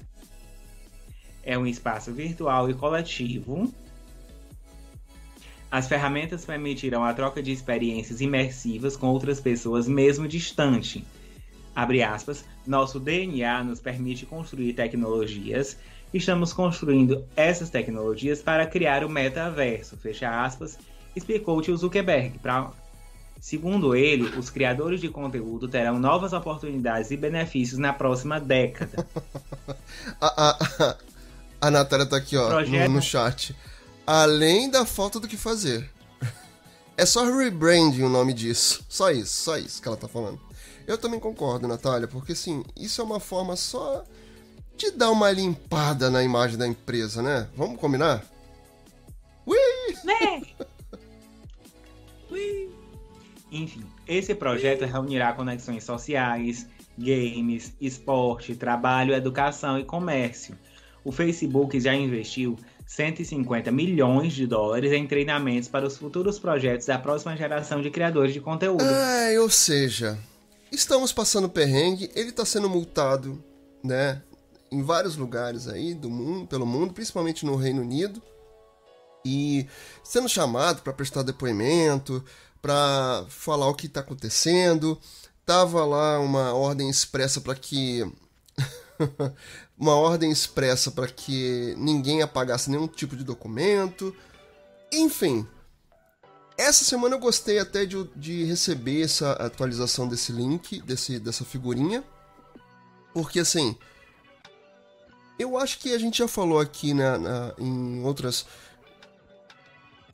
É 1.42 1.58
um 1.58 1.66
espaço 1.66 2.12
virtual 2.12 2.70
e 2.70 2.74
coletivo 2.74 3.72
as 5.72 5.88
ferramentas 5.88 6.44
permitirão 6.44 7.02
a 7.02 7.14
troca 7.14 7.42
de 7.42 7.50
experiências 7.50 8.20
imersivas 8.20 8.94
com 8.94 9.06
outras 9.06 9.40
pessoas, 9.40 9.88
mesmo 9.88 10.28
distante. 10.28 11.02
Aspas, 11.74 12.44
nosso 12.66 13.00
DNA 13.00 13.64
nos 13.64 13.80
permite 13.80 14.26
construir 14.26 14.74
tecnologias. 14.74 15.78
Estamos 16.12 16.52
construindo 16.52 17.24
essas 17.34 17.70
tecnologias 17.70 18.42
para 18.42 18.66
criar 18.66 19.02
o 19.02 19.08
metaverso, 19.08 19.96
fecha 19.96 20.44
aspas, 20.44 20.78
explicou 21.16 21.56
o 21.56 21.62
tio 21.62 21.74
Zuckerberg. 21.74 22.38
Pra... 22.40 22.70
Segundo 23.42 23.96
ele, 23.96 24.38
os 24.38 24.50
criadores 24.50 25.00
de 25.00 25.08
conteúdo 25.08 25.66
terão 25.66 25.98
novas 25.98 26.32
oportunidades 26.32 27.10
e 27.10 27.16
benefícios 27.16 27.76
na 27.76 27.92
próxima 27.92 28.38
década. 28.38 29.04
a, 30.20 30.56
a, 30.80 30.96
a 31.60 31.70
Natália 31.70 32.06
tá 32.06 32.18
aqui, 32.18 32.36
ó, 32.36 32.46
Projeto... 32.46 32.88
no, 32.88 32.94
no 32.94 33.02
chat 33.02 33.52
além 34.06 34.70
da 34.70 34.86
falta 34.86 35.18
do 35.18 35.26
que 35.28 35.36
fazer. 35.36 35.90
É 36.96 37.04
só 37.04 37.24
rebranding 37.24 38.02
o 38.02 38.08
nome 38.08 38.32
disso. 38.32 38.84
Só 38.88 39.10
isso, 39.10 39.42
só 39.42 39.56
isso 39.56 39.82
que 39.82 39.88
ela 39.88 39.96
tá 39.96 40.06
falando. 40.06 40.40
Eu 40.86 40.96
também 40.96 41.18
concordo, 41.18 41.66
Natália, 41.66 42.06
porque 42.06 42.32
assim, 42.32 42.62
isso 42.76 43.00
é 43.00 43.04
uma 43.04 43.18
forma 43.18 43.56
só 43.56 44.04
de 44.76 44.92
dar 44.92 45.10
uma 45.10 45.30
limpada 45.32 46.10
na 46.10 46.22
imagem 46.22 46.58
da 46.58 46.66
empresa, 46.66 47.22
né? 47.22 47.48
Vamos 47.56 47.80
combinar? 47.80 48.24
Ui! 49.46 49.58
Né? 50.04 50.42
Ui! 52.30 52.71
Enfim, 53.52 53.84
esse 54.08 54.34
projeto 54.34 54.86
reunirá 54.86 55.34
conexões 55.34 55.84
sociais, 55.84 56.66
games, 56.96 57.74
esporte, 57.78 58.54
trabalho, 58.54 59.14
educação 59.14 59.78
e 59.78 59.84
comércio. 59.84 60.56
O 61.04 61.12
Facebook 61.12 61.78
já 61.78 61.94
investiu 61.94 62.58
150 62.86 63.70
milhões 63.70 64.32
de 64.32 64.46
dólares 64.46 64.92
em 64.92 65.06
treinamentos 65.06 65.68
para 65.68 65.86
os 65.86 65.98
futuros 65.98 66.38
projetos 66.38 66.86
da 66.86 66.98
próxima 66.98 67.36
geração 67.36 67.82
de 67.82 67.90
criadores 67.90 68.32
de 68.32 68.40
conteúdo. 68.40 68.84
É, 68.84 69.38
ou 69.38 69.50
seja, 69.50 70.18
estamos 70.70 71.12
passando 71.12 71.48
perrengue, 71.48 72.10
ele 72.14 72.30
está 72.30 72.46
sendo 72.46 72.70
multado, 72.70 73.42
né, 73.84 74.22
em 74.70 74.82
vários 74.82 75.16
lugares 75.16 75.68
aí 75.68 75.92
do 75.92 76.08
mundo, 76.08 76.46
pelo 76.46 76.64
mundo, 76.64 76.94
principalmente 76.94 77.44
no 77.44 77.56
Reino 77.56 77.82
Unido, 77.82 78.22
e 79.24 79.66
sendo 80.02 80.28
chamado 80.28 80.82
para 80.82 80.92
prestar 80.92 81.22
depoimento, 81.22 82.24
para 82.62 83.26
falar 83.28 83.68
o 83.68 83.74
que 83.74 83.86
está 83.86 84.00
acontecendo. 84.00 84.98
Tava 85.44 85.84
lá 85.84 86.20
uma 86.20 86.54
ordem 86.54 86.88
expressa 86.88 87.40
para 87.40 87.56
que 87.56 88.10
uma 89.76 89.96
ordem 89.96 90.30
expressa 90.30 90.92
para 90.92 91.08
que 91.08 91.74
ninguém 91.76 92.22
apagasse 92.22 92.70
nenhum 92.70 92.86
tipo 92.86 93.16
de 93.16 93.24
documento. 93.24 94.14
Enfim, 94.92 95.46
essa 96.56 96.84
semana 96.84 97.16
eu 97.16 97.18
gostei 97.18 97.58
até 97.58 97.84
de, 97.84 98.08
de 98.14 98.44
receber 98.44 99.02
essa 99.02 99.32
atualização 99.32 100.06
desse 100.06 100.30
link, 100.30 100.80
desse, 100.82 101.18
dessa 101.18 101.44
figurinha, 101.44 102.04
porque 103.12 103.40
assim, 103.40 103.76
eu 105.38 105.58
acho 105.58 105.78
que 105.78 105.92
a 105.92 105.98
gente 105.98 106.18
já 106.18 106.28
falou 106.28 106.60
aqui 106.60 106.94
na, 106.94 107.18
na 107.18 107.54
em 107.58 108.02
outras. 108.04 108.46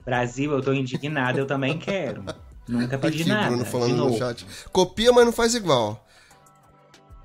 Brasil, 0.09 0.51
eu 0.53 0.63
tô 0.63 0.73
indignado, 0.73 1.39
eu 1.39 1.47
também 1.47 1.79
quero. 1.79 2.25
Nunca 2.67 2.97
pedi 2.97 3.21
aqui, 3.21 3.29
nada. 3.29 3.49
Bruno 3.49 3.65
falando 3.67 3.95
no 3.95 4.17
chat. 4.17 4.47
Copia, 4.73 5.13
mas 5.13 5.27
não 5.27 5.33
faz 5.33 5.55
igual. 5.55 6.03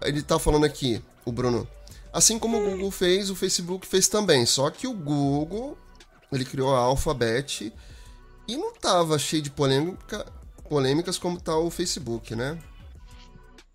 Ele 0.02 0.22
tá 0.22 0.38
falando 0.38 0.66
aqui, 0.66 1.02
o 1.24 1.32
Bruno. 1.32 1.66
Assim 2.12 2.38
como 2.38 2.58
o 2.58 2.72
Google 2.72 2.92
fez, 2.92 3.30
o 3.30 3.38
Facebook 3.38 3.88
fez 3.88 4.10
também. 4.10 4.46
Só 4.46 4.70
que 4.70 4.86
o 4.86 4.94
Google, 4.94 5.78
ele 6.30 6.44
criou 6.44 6.76
a 6.76 6.80
Alphabet 6.80 7.72
e 8.50 8.58
não 8.58 8.74
tava 8.74 9.18
cheio 9.18 9.42
de 9.42 9.50
polêmica, 9.50 10.26
polêmicas 10.70 11.18
como 11.18 11.40
tá 11.40 11.56
o 11.56 11.72
Facebook, 11.72 12.36
né? 12.36 12.60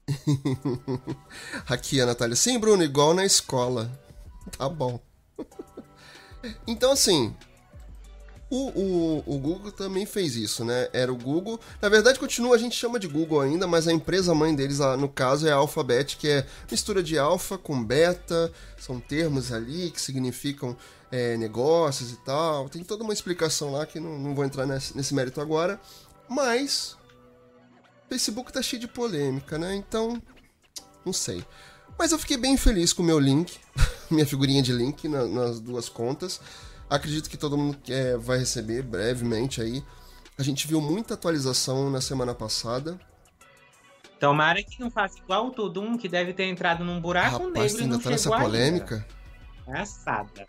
Aqui 1.67 1.99
a 1.99 2.05
Natália. 2.05 2.37
Sim, 2.37 2.59
Bruno, 2.59 2.83
igual 2.83 3.15
na 3.15 3.25
escola. 3.25 3.91
Tá 4.59 4.69
bom. 4.69 5.01
então, 6.67 6.93
assim, 6.93 7.35
o, 8.51 8.69
o, 8.69 9.25
o, 9.27 9.39
Google 9.39 9.71
também 9.71 10.07
fez 10.07 10.35
isso, 10.35 10.65
né? 10.65 10.89
Era 10.93 11.13
o 11.13 11.17
Google. 11.17 11.61
Na 11.83 11.89
verdade, 11.91 12.19
continua, 12.19 12.57
a 12.57 12.59
gente 12.59 12.75
chama 12.75 12.99
de 12.99 13.07
Google 13.07 13.43
ainda, 13.43 13.67
mas 13.67 13.87
a 13.87 13.93
empresa 13.93 14.35
mãe 14.35 14.55
deles, 14.55 14.79
no 14.99 15.09
caso, 15.09 15.47
é 15.47 15.53
a 15.53 15.57
Alphabet, 15.57 16.17
que 16.17 16.29
é 16.29 16.47
mistura 16.71 17.03
de 17.03 17.19
alfa 17.19 17.59
com 17.59 17.83
beta. 17.85 18.51
São 18.79 18.99
termos 18.99 19.53
ali 19.53 19.91
que 19.91 20.01
significam 20.01 20.75
é, 21.13 21.37
negócios 21.37 22.11
e 22.11 22.17
tal. 22.17 22.71
Tem 22.71 22.83
toda 22.83 23.05
uma 23.05 23.13
explicação 23.13 23.73
lá 23.73 23.85
que 23.85 24.01
não, 24.01 24.19
não 24.19 24.35
vou 24.35 24.47
entrar 24.47 24.65
nesse, 24.65 24.97
nesse 24.97 25.15
mérito 25.15 25.41
agora. 25.43 25.79
Mas. 26.27 26.97
Facebook 28.09 28.51
tá 28.51 28.63
cheio 28.63 28.81
de 28.81 28.89
polêmica, 28.89 29.59
né? 29.59 29.75
Então. 29.75 30.23
Não 31.05 31.13
sei. 31.13 31.45
Mas 31.99 32.13
eu 32.13 32.19
fiquei 32.19 32.39
bem 32.39 32.57
feliz 32.57 32.95
com 32.95 33.03
o 33.03 33.07
meu 33.07 33.19
link, 33.19 33.59
minha 34.11 34.25
figurinha 34.25 34.63
de 34.63 34.73
link 34.73 35.07
na, 35.07 35.27
nas 35.27 35.61
duas 35.61 35.89
contas. 35.89 36.41
Acredito 36.89 37.29
que 37.29 37.37
todo 37.37 37.57
mundo 37.57 37.79
é, 37.89 38.17
vai 38.17 38.39
receber 38.39 38.83
brevemente 38.83 39.61
aí. 39.61 39.85
A 40.39 40.43
gente 40.43 40.67
viu 40.67 40.81
muita 40.81 41.15
atualização 41.15 41.91
na 41.91 42.01
semana 42.01 42.35
passada. 42.35 42.99
Tomara 44.19 44.63
que 44.63 44.81
não 44.81 44.91
faça 44.91 45.19
igual 45.19 45.49
o 45.49 45.51
Tudum, 45.51 45.97
que 45.97 46.09
deve 46.09 46.33
ter 46.33 46.45
entrado 46.45 46.85
num 46.85 47.01
buraco 47.01 47.45
Rapaz, 47.45 47.73
negro 47.73 47.83
ainda 47.83 47.83
e 47.83 47.87
não 47.87 48.01
tá 48.01 48.11
nessa 48.11 48.31
polêmica. 48.31 49.07
Assada. 49.67 50.47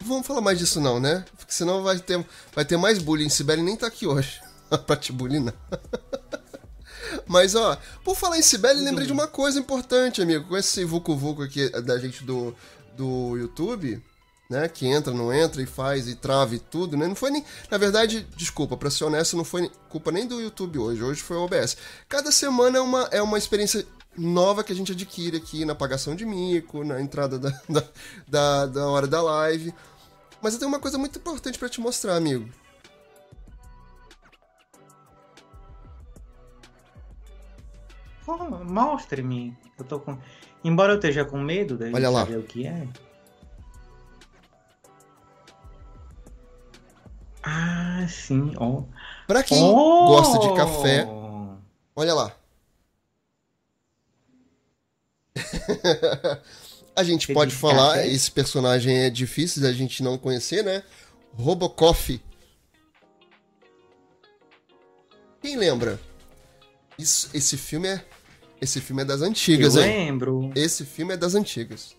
Vamos 0.00 0.26
falar 0.26 0.40
mais 0.40 0.58
disso 0.58 0.80
não, 0.80 1.00
né? 1.00 1.24
Porque 1.36 1.52
senão 1.52 1.82
vai 1.82 1.98
ter, 1.98 2.24
vai 2.54 2.64
ter 2.64 2.76
mais 2.76 2.98
bullying. 2.98 3.28
Sibeli 3.28 3.62
nem 3.62 3.76
tá 3.76 3.86
aqui 3.86 4.06
hoje 4.06 4.40
pra 4.86 4.96
te 4.96 5.12
bullying, 5.12 5.46
Mas, 7.26 7.54
ó, 7.54 7.78
por 8.04 8.16
falar 8.16 8.38
em 8.38 8.42
Sibeli, 8.42 8.80
lembrei 8.80 9.06
de 9.06 9.12
uma 9.12 9.26
coisa 9.26 9.58
importante, 9.58 10.22
amigo. 10.22 10.48
Com 10.48 10.56
esse 10.56 10.84
Vucu 10.84 11.16
Vucu 11.16 11.42
aqui 11.42 11.68
da 11.82 11.98
gente 11.98 12.24
do, 12.24 12.54
do 12.96 13.36
YouTube, 13.36 14.02
né? 14.48 14.68
Que 14.68 14.86
entra, 14.86 15.12
não 15.12 15.32
entra 15.32 15.62
e 15.62 15.66
faz 15.66 16.08
e 16.08 16.14
trava 16.14 16.54
e 16.54 16.58
tudo, 16.58 16.96
né? 16.96 17.06
Não 17.06 17.14
foi 17.14 17.30
nem. 17.30 17.44
Na 17.70 17.78
verdade, 17.78 18.26
desculpa, 18.36 18.76
pra 18.76 18.90
ser 18.90 19.04
honesto, 19.04 19.36
não 19.36 19.44
foi 19.44 19.70
culpa 19.88 20.12
nem 20.12 20.26
do 20.26 20.40
YouTube 20.40 20.78
hoje. 20.78 21.02
Hoje 21.02 21.22
foi 21.22 21.36
o 21.36 21.44
OBS. 21.44 21.76
Cada 22.08 22.30
semana 22.30 22.78
é 22.78 22.80
uma, 22.80 23.02
é 23.10 23.22
uma 23.22 23.38
experiência 23.38 23.86
nova 24.16 24.64
que 24.64 24.72
a 24.72 24.76
gente 24.76 24.92
adquire 24.92 25.36
aqui 25.36 25.64
na 25.64 25.74
pagação 25.74 26.14
de 26.14 26.24
mico, 26.24 26.84
na 26.84 27.00
entrada 27.00 27.38
da, 27.38 27.50
da, 27.68 27.84
da, 28.26 28.66
da 28.66 28.86
hora 28.88 29.06
da 29.06 29.20
live. 29.22 29.74
Mas 30.40 30.54
eu 30.54 30.60
tenho 30.60 30.70
uma 30.70 30.80
coisa 30.80 30.98
muito 30.98 31.18
importante 31.18 31.58
para 31.58 31.68
te 31.68 31.80
mostrar, 31.80 32.16
amigo. 32.16 32.48
Oh, 38.26 38.64
Mostre-me. 38.64 39.56
Eu 39.78 39.84
tô 39.84 40.00
com. 40.00 40.18
Embora 40.64 40.92
eu 40.92 40.96
esteja 40.96 41.24
com 41.24 41.38
medo 41.38 41.76
de 41.76 41.92
Olha 41.92 42.10
lá. 42.10 42.20
saber 42.20 42.38
o 42.38 42.42
que 42.42 42.66
é. 42.66 42.88
Sim. 48.06 48.52
Oh. 48.58 48.84
Pra 49.26 49.42
quem 49.42 49.62
oh. 49.62 50.06
gosta 50.06 50.38
de 50.38 50.54
café, 50.54 51.06
olha 51.94 52.14
lá. 52.14 52.36
a 56.96 57.04
gente 57.04 57.32
pode 57.32 57.54
falar, 57.54 57.96
café? 57.96 58.08
esse 58.08 58.30
personagem 58.30 58.96
é 58.98 59.10
difícil 59.10 59.62
da 59.62 59.72
gente 59.72 60.02
não 60.02 60.16
conhecer, 60.16 60.64
né? 60.64 60.82
Robocoff. 61.34 62.20
Quem 65.42 65.56
lembra? 65.56 66.00
Isso, 66.98 67.30
esse 67.34 67.56
filme 67.56 67.88
é. 67.88 68.04
Esse 68.60 68.80
filme 68.80 69.02
é 69.02 69.04
das 69.04 69.20
antigas, 69.20 69.76
eu 69.76 69.82
hein? 69.82 70.06
lembro. 70.06 70.50
Esse 70.54 70.84
filme 70.84 71.12
é 71.12 71.16
das 71.16 71.34
antigas. 71.34 71.94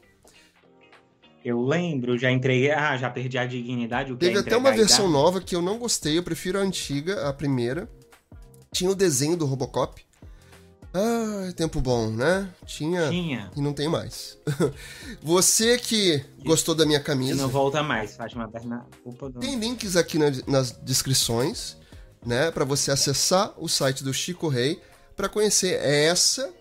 Eu 1.47 1.61
lembro, 1.61 2.17
já 2.17 2.29
entreguei. 2.29 2.71
Ah, 2.71 2.97
já 2.97 3.09
perdi 3.09 3.37
a 3.37 3.45
dignidade. 3.45 4.11
O 4.11 4.17
que 4.17 4.25
Teve 4.25 4.35
é 4.37 4.41
até 4.41 4.57
uma 4.57 4.69
versão 4.73 5.09
nova 5.09 5.39
que 5.39 5.55
eu 5.55 5.61
não 5.61 5.77
gostei, 5.79 6.17
eu 6.17 6.23
prefiro 6.23 6.59
a 6.59 6.61
antiga, 6.61 7.25
a 7.25 7.31
primeira. 7.31 7.89
Tinha 8.73 8.91
o 8.91 8.95
desenho 8.95 9.37
do 9.37 9.45
Robocop. 9.45 10.05
Ah, 10.93 11.49
tempo 11.55 11.79
bom, 11.79 12.09
né? 12.11 12.49
Tinha. 12.65 13.09
Tinha. 13.09 13.49
E 13.55 13.61
não 13.61 13.71
tem 13.71 13.87
mais. 13.87 14.37
Você 15.23 15.77
que 15.77 16.21
gostou 16.43 16.75
da 16.75 16.85
minha 16.85 16.99
E 16.99 17.03
camisa, 17.03 17.41
não 17.41 17.47
volta 17.47 17.81
mais, 17.81 18.17
Fátima 18.17 18.45
Bernardo. 18.45 18.87
Do... 19.05 19.39
tem 19.39 19.57
links 19.57 19.95
aqui 19.95 20.17
na- 20.17 20.31
nas 20.45 20.71
descrições, 20.71 21.77
né? 22.25 22.51
Pra 22.51 22.65
você 22.65 22.91
acessar 22.91 23.53
o 23.57 23.69
site 23.69 24.03
do 24.03 24.13
Chico 24.13 24.49
Rei 24.49 24.81
pra 25.15 25.29
conhecer 25.29 25.79
essa 25.81 26.51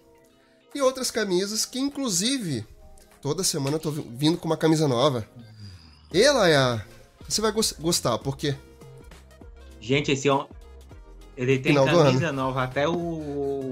e 0.73 0.81
outras 0.81 1.11
camisas 1.11 1.67
que, 1.67 1.81
inclusive, 1.81 2.65
toda 3.27 3.43
semana 3.43 3.75
eu 3.75 3.81
tô 3.81 3.91
vi- 3.91 4.07
vindo 4.17 4.39
com 4.39 4.47
uma 4.47 4.57
camisa 4.57 4.87
nova. 4.87 5.27
Ela 6.15 6.49
é 6.49 6.57
a. 6.57 6.81
Você 7.29 7.41
vai 7.41 7.51
gos- 7.51 7.75
gostar, 7.77 8.17
porque 8.19 8.55
Gente, 9.81 10.13
esse 10.13 10.31
homem. 10.31 10.47
Ele 11.37 11.59
tem 11.59 11.73
Final 11.73 11.87
camisa 11.87 12.31
nova 12.33 12.63
até 12.63 12.89
o 12.89 13.71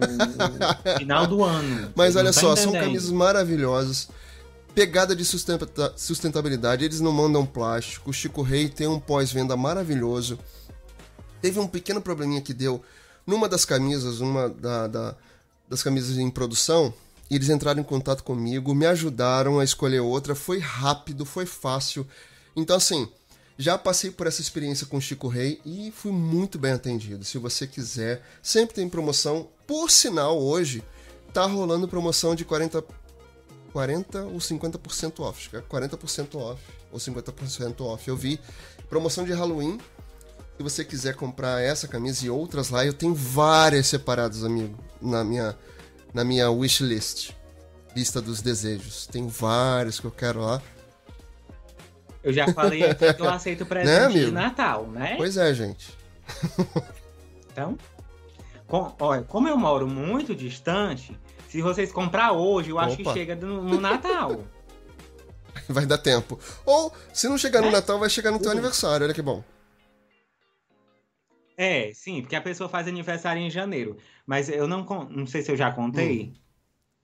final 0.99 1.27
do 1.29 1.45
ano. 1.45 1.93
Mas 1.97 2.17
olha 2.17 2.33
tá 2.33 2.41
só, 2.41 2.57
são 2.57 2.71
entendendo. 2.71 2.83
camisas 2.89 3.11
maravilhosas. 3.11 4.09
Pegada 4.75 5.15
de 5.15 5.25
sustenta- 5.25 5.93
sustentabilidade, 5.97 6.85
eles 6.85 7.01
não 7.01 7.13
mandam 7.13 7.47
plástico. 7.47 8.11
O 8.11 8.13
Chico 8.13 8.43
Rei 8.43 8.69
tem 8.69 8.89
um 8.89 8.99
pós-venda 8.99 9.57
maravilhoso. 9.57 10.37
Teve 11.41 11.61
um 11.61 11.69
pequeno 11.69 12.03
probleminha 12.03 12.41
que 12.43 12.53
deu 12.53 12.83
numa 13.25 13.49
das 13.49 13.65
camisas, 13.65 14.19
uma 14.21 14.49
da- 14.49 14.89
da- 14.89 15.15
das 15.69 15.81
camisas 15.83 16.19
em 16.19 16.29
produção. 16.29 16.93
Eles 17.31 17.49
entraram 17.49 17.81
em 17.81 17.85
contato 17.85 18.23
comigo, 18.23 18.75
me 18.75 18.87
ajudaram 18.87 19.59
a 19.59 19.65
escolher 19.65 20.01
outra. 20.01 20.35
Foi 20.35 20.59
rápido, 20.59 21.25
foi 21.25 21.47
fácil. 21.47 22.07
Então, 22.55 22.77
assim, 22.77 23.09
já 23.57 23.79
passei 23.79 24.11
por 24.11 24.27
essa 24.27 24.41
experiência 24.41 24.87
com 24.87 24.97
o 24.97 25.01
Chico 25.01 25.29
Rei 25.29 25.61
e 25.65 25.93
fui 25.93 26.13
muito 26.13 26.59
bem 26.59 26.73
atendido. 26.73 27.25
Se 27.25 27.39
você 27.39 27.67
quiser, 27.67 28.23
sempre 28.43 28.75
tem 28.75 28.89
promoção. 28.89 29.49
Por 29.67 29.91
sinal, 29.91 30.41
hoje 30.41 30.83
tá 31.33 31.47
rolando 31.47 31.89
promoção 31.89 32.35
de 32.35 32.45
40, 32.45 32.85
40 33.73 34.23
ou 34.25 34.39
50% 34.39 35.21
off. 35.21 35.41
Acho 35.41 35.51
que 35.51 35.57
é 35.57 35.61
40% 35.61 36.35
off 36.37 36.63
ou 36.93 36.99
50% 36.99 37.81
off. 37.81 38.09
Eu 38.09 38.17
vi 38.17 38.39
promoção 38.89 39.25
de 39.25 39.33
Halloween. 39.33 39.79
Se 40.57 40.63
você 40.63 40.85
quiser 40.85 41.17
comprar 41.17 41.61
essa 41.61 41.89
camisa 41.89 42.27
e 42.27 42.31
outras 42.31 42.71
lá, 42.71 42.85
eu 42.85 42.93
tenho 42.93 43.15
várias 43.15 43.89
separadas, 43.89 44.45
amigo, 44.45 44.79
na 45.01 45.25
minha 45.25 45.57
na 46.15 46.25
minha 46.25 46.51
wishlist. 46.51 47.33
Lista 47.95 48.21
dos 48.23 48.41
desejos. 48.41 49.07
Tem 49.07 49.27
várias 49.29 50.01
que 50.01 50.07
eu 50.07 50.11
quero 50.11 50.41
lá. 50.41 50.63
Eu 52.23 52.33
já 52.33 52.51
falei 52.55 52.83
aqui 52.85 53.13
que 53.13 53.21
eu 53.21 53.29
aceito 53.29 53.67
presente 53.67 54.15
Né, 54.19 54.25
de 54.25 54.31
Natal, 54.33 54.87
né? 54.87 55.15
Pois 55.19 55.37
é, 55.37 55.53
gente. 55.53 55.93
Então, 57.53 57.77
com- 58.67 58.93
olha, 58.99 59.23
como 59.23 59.47
eu 59.49 59.57
moro 59.59 59.87
muito 59.87 60.35
distante, 60.35 61.17
se 61.49 61.61
vocês 61.61 61.93
comprar 61.93 62.33
hoje, 62.33 62.71
eu 62.71 62.79
acho 62.79 62.97
que 62.97 63.03
Opa. 63.03 63.13
chega 63.13 63.37
no, 63.37 63.63
no 63.63 63.81
Natal. 63.81 64.41
Vai 65.69 65.87
dar 65.87 65.99
tempo. 65.99 66.39
Ou, 66.65 66.93
se 67.13 67.29
não 67.29 67.37
chegar 67.39 67.61
no 67.61 67.69
É. 67.69 67.73
Natal, 67.73 67.99
vai 67.99 68.11
chegar 68.11 68.31
no 68.33 68.39
teu 68.39 68.47
Uhum. 68.51 68.53
aniversário. 68.59 69.05
Olha 69.05 69.15
que 69.15 69.23
bom. 69.23 69.43
É, 71.57 71.93
sim, 71.95 72.21
porque 72.21 72.37
a 72.37 72.41
pessoa 72.41 72.69
faz 72.69 72.89
aniversário 72.89 73.41
em 73.41 73.51
janeiro. 73.51 73.97
Mas 74.27 74.49
eu 74.49 74.67
não, 74.67 74.85
não 75.11 75.27
sei 75.27 75.43
se 75.43 75.53
eu 75.53 75.57
já 75.57 75.71
contei. 75.73 76.33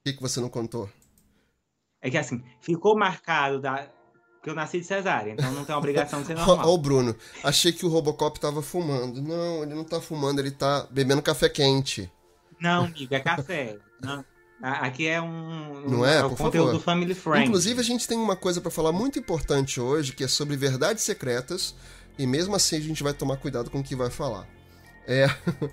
O 0.00 0.04
que, 0.04 0.14
que 0.14 0.22
você 0.22 0.40
não 0.40 0.48
contou? 0.48 0.88
É 2.00 2.10
que 2.10 2.16
assim, 2.16 2.42
ficou 2.60 2.98
marcado 2.98 3.60
da... 3.60 3.86
que 4.42 4.48
eu 4.48 4.54
nasci 4.54 4.80
de 4.80 4.86
cesárea, 4.86 5.32
então 5.32 5.52
não 5.52 5.64
tem 5.64 5.74
obrigação 5.74 6.22
de 6.22 6.28
ser 6.28 6.34
normal. 6.36 6.68
o 6.68 6.78
Bruno. 6.78 7.14
Achei 7.44 7.72
que 7.72 7.84
o 7.84 7.88
Robocop 7.88 8.40
tava 8.40 8.62
fumando. 8.62 9.20
Não, 9.20 9.62
ele 9.62 9.74
não 9.74 9.84
tá 9.84 10.00
fumando, 10.00 10.38
ele 10.40 10.50
tá 10.50 10.86
bebendo 10.90 11.22
café 11.22 11.48
quente. 11.48 12.10
Não, 12.60 12.84
amigo, 12.86 13.14
é 13.14 13.20
café. 13.20 13.76
Não. 14.02 14.24
Aqui 14.62 15.06
é 15.06 15.20
um, 15.20 15.88
Não 15.88 16.04
é? 16.04 16.22
o 16.22 16.28
Por 16.28 16.36
conteúdo 16.36 16.72
favor. 16.72 16.82
family 16.82 17.14
friend. 17.14 17.46
Inclusive, 17.46 17.80
a 17.80 17.84
gente 17.84 18.06
tem 18.06 18.18
uma 18.18 18.36
coisa 18.36 18.60
pra 18.60 18.70
falar 18.70 18.92
muito 18.92 19.18
importante 19.18 19.80
hoje, 19.80 20.12
que 20.12 20.22
é 20.22 20.28
sobre 20.28 20.54
verdades 20.54 21.02
secretas. 21.02 21.74
E 22.20 22.26
mesmo 22.26 22.54
assim, 22.54 22.76
a 22.76 22.80
gente 22.80 23.02
vai 23.02 23.14
tomar 23.14 23.38
cuidado 23.38 23.70
com 23.70 23.80
o 23.80 23.82
que 23.82 23.96
vai 23.96 24.10
falar. 24.10 24.46
É. 25.08 25.24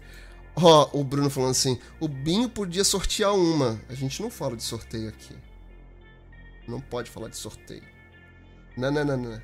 Ó, 0.56 0.90
o 0.94 1.04
Bruno 1.04 1.30
falando 1.30 1.52
assim: 1.52 1.78
o 2.00 2.08
Binho 2.08 2.48
podia 2.48 2.86
sortear 2.86 3.36
uma. 3.36 3.78
A 3.90 3.94
gente 3.94 4.22
não 4.22 4.30
fala 4.30 4.56
de 4.56 4.64
sorteio 4.64 5.10
aqui. 5.10 5.36
Não 6.66 6.80
pode 6.80 7.12
falar 7.12 7.28
de 7.28 7.36
sorteio. 7.36 7.84
Não, 8.78 8.90
não, 8.90 9.04
não, 9.04 9.18
não. 9.18 9.42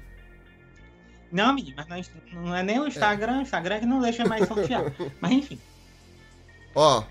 Não, 1.29 1.49
amigo, 1.49 1.73
mas 1.89 2.09
não, 2.31 2.41
não 2.41 2.55
é 2.55 2.63
nem 2.63 2.79
o 2.79 2.87
Instagram, 2.87 3.39
o 3.39 3.41
Instagram 3.41 3.81
que 3.81 3.85
não 3.85 3.99
deixa 3.99 4.23
mais 4.23 4.47
sortear. 4.47 4.85
mas 5.19 5.31
enfim. 5.33 5.59
Ó. 6.73 7.03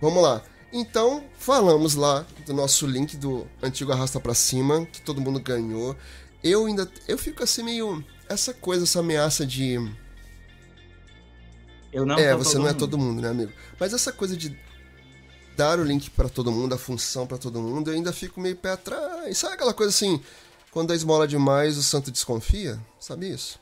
Vamos 0.00 0.22
lá. 0.22 0.40
Então, 0.72 1.24
falamos 1.36 1.96
lá 1.96 2.24
do 2.46 2.54
nosso 2.54 2.86
link 2.86 3.16
do 3.16 3.44
antigo 3.60 3.90
Arrasta 3.90 4.20
Pra 4.20 4.34
Cima, 4.34 4.86
que 4.86 5.00
todo 5.00 5.20
mundo 5.20 5.40
ganhou. 5.40 5.96
Eu 6.44 6.66
ainda. 6.66 6.86
Eu 7.08 7.16
fico 7.16 7.42
assim 7.42 7.62
meio. 7.62 8.04
Essa 8.28 8.52
coisa, 8.52 8.84
essa 8.84 9.00
ameaça 9.00 9.46
de. 9.46 9.76
Eu 11.90 12.04
não 12.04 12.18
é, 12.18 12.34
você 12.36 12.58
não 12.58 12.68
é 12.68 12.74
todo 12.74 12.98
mundo, 12.98 13.22
né, 13.22 13.30
amigo? 13.30 13.52
Mas 13.80 13.94
essa 13.94 14.12
coisa 14.12 14.36
de 14.36 14.56
dar 15.56 15.78
o 15.78 15.84
link 15.84 16.10
pra 16.10 16.28
todo 16.28 16.52
mundo, 16.52 16.74
a 16.74 16.78
função 16.78 17.26
pra 17.26 17.38
todo 17.38 17.62
mundo, 17.62 17.90
eu 17.90 17.94
ainda 17.94 18.12
fico 18.12 18.40
meio 18.40 18.56
pé 18.56 18.72
atrás. 18.72 19.38
Sabe 19.38 19.54
aquela 19.54 19.72
coisa 19.72 19.90
assim, 19.90 20.20
quando 20.70 20.92
a 20.92 20.96
esmola 20.96 21.26
demais, 21.26 21.78
o 21.78 21.82
santo 21.82 22.10
desconfia? 22.10 22.78
Sabe 22.98 23.32
isso? 23.32 23.60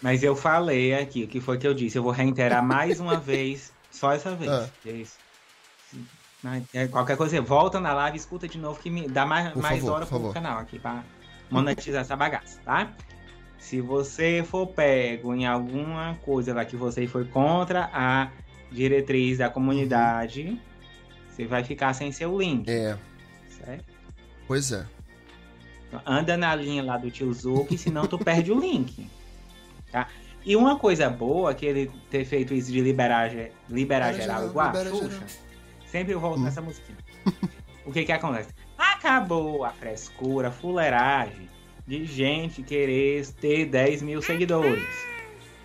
Mas 0.00 0.22
eu 0.22 0.34
falei 0.34 0.94
aqui, 0.94 1.24
o 1.24 1.28
que 1.28 1.40
foi 1.40 1.58
que 1.58 1.66
eu 1.66 1.74
disse? 1.74 1.98
Eu 1.98 2.02
vou 2.02 2.12
reiterar 2.12 2.64
mais 2.64 2.98
uma 3.00 3.18
vez, 3.18 3.70
só 3.90 4.12
essa 4.12 4.34
vez. 4.34 4.50
Ah. 4.50 4.70
É 4.86 4.92
isso. 4.92 5.14
Qualquer 6.90 7.16
coisa, 7.16 7.40
volta 7.42 7.80
na 7.80 7.92
live, 7.92 8.16
escuta 8.16 8.46
de 8.48 8.58
novo, 8.58 8.78
que 8.80 8.90
me 8.90 9.08
dá 9.08 9.24
mais, 9.26 9.52
Por 9.52 9.62
mais 9.62 9.80
favor, 9.80 9.94
hora 9.94 10.06
pro 10.06 10.16
favor. 10.16 10.34
canal 10.34 10.58
aqui, 10.58 10.78
pra 10.78 11.02
monetizar 11.50 12.02
essa 12.02 12.16
bagaça, 12.16 12.60
tá? 12.64 12.92
Se 13.58 13.80
você 13.80 14.44
for 14.48 14.66
pego 14.68 15.34
em 15.34 15.46
alguma 15.46 16.16
coisa 16.22 16.54
lá 16.54 16.64
que 16.64 16.76
você 16.76 17.06
foi 17.06 17.24
contra 17.24 17.90
a 17.92 18.30
diretriz 18.70 19.38
da 19.38 19.48
comunidade, 19.50 20.60
você 21.28 21.46
vai 21.46 21.64
ficar 21.64 21.92
sem 21.94 22.12
seu 22.12 22.38
link, 22.38 22.68
É, 22.68 22.96
certo? 23.48 23.84
pois 24.46 24.70
é. 24.72 24.86
Então, 25.88 26.00
Anda 26.04 26.36
na 26.36 26.54
linha 26.54 26.82
lá 26.82 26.96
do 26.96 27.10
tio 27.10 27.32
Zuki, 27.32 27.76
senão 27.78 28.06
tu 28.06 28.18
perde 28.18 28.52
o 28.52 28.58
link. 28.60 29.08
Tá? 29.90 30.08
E 30.44 30.54
uma 30.54 30.78
coisa 30.78 31.08
boa 31.10 31.54
que 31.54 31.66
ele 31.66 31.90
ter 32.10 32.24
feito 32.24 32.54
isso 32.54 32.70
de 32.70 32.80
liberar, 32.80 33.30
liberar 33.30 33.50
Libera 33.68 34.12
geral 34.12 34.46
igual 34.46 34.68
a 34.68 34.84
Xuxa, 34.84 35.08
geral. 35.08 35.45
Sempre 35.96 36.12
eu 36.12 36.20
volto 36.20 36.38
Hum. 36.38 36.42
nessa 36.44 36.60
musiquinha. 36.60 36.98
o 37.86 37.92
que 37.92 38.04
que 38.04 38.12
acontece? 38.12 38.50
Acabou 38.76 39.64
a 39.64 39.70
frescura, 39.70 40.48
a 40.48 40.52
fuleiragem 40.52 41.48
de 41.86 42.04
gente 42.04 42.62
querer 42.62 43.26
ter 43.34 43.64
10 43.66 44.02
mil 44.02 44.20
seguidores, 44.20 44.86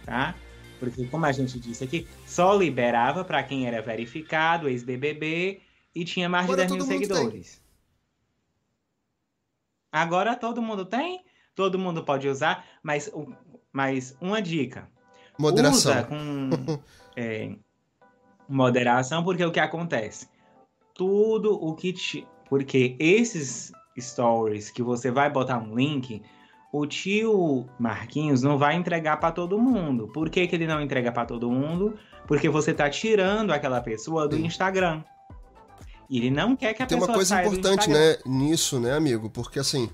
tá? 0.06 0.34
Porque, 0.80 1.06
como 1.08 1.26
a 1.26 1.32
gente 1.32 1.60
disse 1.60 1.84
aqui, 1.84 2.08
só 2.26 2.56
liberava 2.56 3.24
para 3.26 3.44
quem 3.44 3.68
era 3.68 3.82
verificado, 3.82 4.70
ex-BBB, 4.70 5.62
e 5.94 6.06
tinha 6.06 6.30
mais 6.30 6.46
Agora 6.46 6.66
de 6.66 6.70
10 6.70 6.72
mil 6.72 6.80
mundo 6.82 6.90
tem. 6.90 7.00
seguidores. 7.08 7.62
Agora 9.92 10.36
todo 10.36 10.62
mundo 10.62 10.86
tem, 10.86 11.24
todo 11.54 11.78
mundo 11.78 12.04
pode 12.04 12.28
usar, 12.28 12.66
mas, 12.82 13.12
mas 13.72 14.16
uma 14.22 14.42
dica. 14.42 14.90
Moderação. 15.38 15.92
Usa 15.92 16.04
com 16.04 16.50
é, 17.16 17.56
moderação, 18.52 19.24
porque 19.24 19.44
o 19.44 19.52
que 19.52 19.60
acontece? 19.60 20.28
Tudo 20.94 21.54
o 21.54 21.74
que 21.74 21.94
te. 21.94 22.28
Porque 22.50 22.96
esses 23.00 23.72
stories 23.98 24.70
que 24.70 24.84
você 24.84 25.10
vai 25.10 25.30
botar 25.30 25.58
um 25.58 25.74
link, 25.76 26.22
o 26.72 26.86
tio 26.86 27.66
Marquinhos 27.80 28.42
não 28.42 28.58
vai 28.58 28.76
entregar 28.76 29.18
para 29.18 29.32
todo 29.32 29.58
mundo. 29.58 30.10
Por 30.10 30.30
que, 30.30 30.46
que 30.48 30.56
ele 30.56 30.68
não 30.68 30.82
entrega 30.82 31.12
para 31.12 31.26
todo 31.26 31.50
mundo? 31.50 31.98
Porque 32.28 32.50
você 32.50 32.74
tá 32.74 32.90
tirando 32.90 33.52
aquela 33.52 33.80
pessoa 33.82 34.28
do 34.28 34.36
Sim. 34.36 34.46
Instagram. 34.46 35.04
E 36.10 36.18
ele 36.18 36.30
não 36.30 36.58
quer 36.58 36.74
que 36.74 36.84
a 36.84 36.86
Tem 36.86 36.98
uma 36.98 37.08
pessoa 37.08 37.16
coisa 37.16 37.36
saia 37.36 37.50
do 37.50 37.56
importante, 37.56 37.90
né, 37.90 38.18
nisso, 38.26 38.82
né, 38.82 38.94
amigo? 38.94 39.30
Porque 39.30 39.60
assim, 39.60 39.90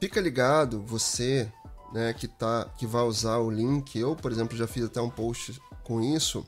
fica 0.00 0.20
ligado, 0.20 0.80
você, 0.80 1.50
né, 1.92 2.12
que 2.12 2.28
tá 2.28 2.70
que 2.78 2.86
vai 2.86 3.02
usar 3.02 3.38
o 3.38 3.50
link, 3.50 3.98
eu, 3.98 4.14
por 4.14 4.30
exemplo, 4.30 4.56
já 4.56 4.68
fiz 4.68 4.84
até 4.84 5.00
um 5.00 5.10
post 5.10 5.60
com 5.82 6.00
isso. 6.00 6.46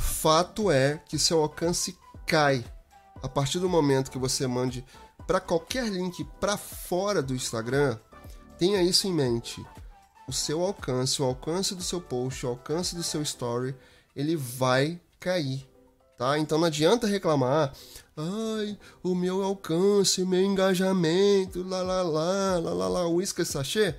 Fato 0.00 0.70
é 0.70 1.00
que 1.08 1.18
seu 1.18 1.42
alcance 1.42 1.96
cai 2.26 2.64
a 3.22 3.28
partir 3.28 3.58
do 3.58 3.68
momento 3.68 4.10
que 4.10 4.18
você 4.18 4.46
mande 4.46 4.84
para 5.26 5.40
qualquer 5.40 5.86
link 5.88 6.24
para 6.40 6.56
fora 6.56 7.22
do 7.22 7.34
Instagram. 7.34 7.98
Tenha 8.58 8.82
isso 8.82 9.06
em 9.06 9.12
mente. 9.12 9.64
o 10.30 10.32
seu 10.32 10.62
alcance, 10.62 11.20
o 11.20 11.24
alcance 11.24 11.74
do 11.74 11.82
seu 11.82 12.00
post, 12.00 12.46
o 12.46 12.50
alcance 12.50 12.94
do 12.94 13.02
seu 13.02 13.20
story, 13.22 13.74
ele 14.14 14.36
vai 14.36 15.00
cair, 15.18 15.68
tá? 16.16 16.38
Então 16.38 16.56
não 16.56 16.68
adianta 16.68 17.06
reclamar, 17.06 17.74
ai, 18.16 18.78
o 19.02 19.14
meu 19.14 19.42
alcance, 19.42 20.24
meu 20.24 20.40
engajamento, 20.40 21.64
lá 21.64 21.82
lá 21.82 22.02
lá, 22.02 22.58
lá 22.58 22.72
lá 22.72 22.88
lá, 22.88 23.08
uísque 23.08 23.44
sachê. 23.44 23.94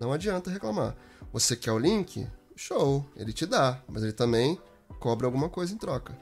Não 0.00 0.12
adianta 0.12 0.50
reclamar. 0.50 0.96
Você 1.30 1.54
quer 1.54 1.72
o 1.72 1.78
link? 1.78 2.26
Show, 2.56 3.06
ele 3.14 3.32
te 3.32 3.44
dá, 3.44 3.82
mas 3.86 4.02
ele 4.02 4.12
também 4.12 4.58
cobra 5.00 5.26
alguma 5.26 5.48
coisa 5.48 5.74
em 5.74 5.76
troca, 5.76 6.16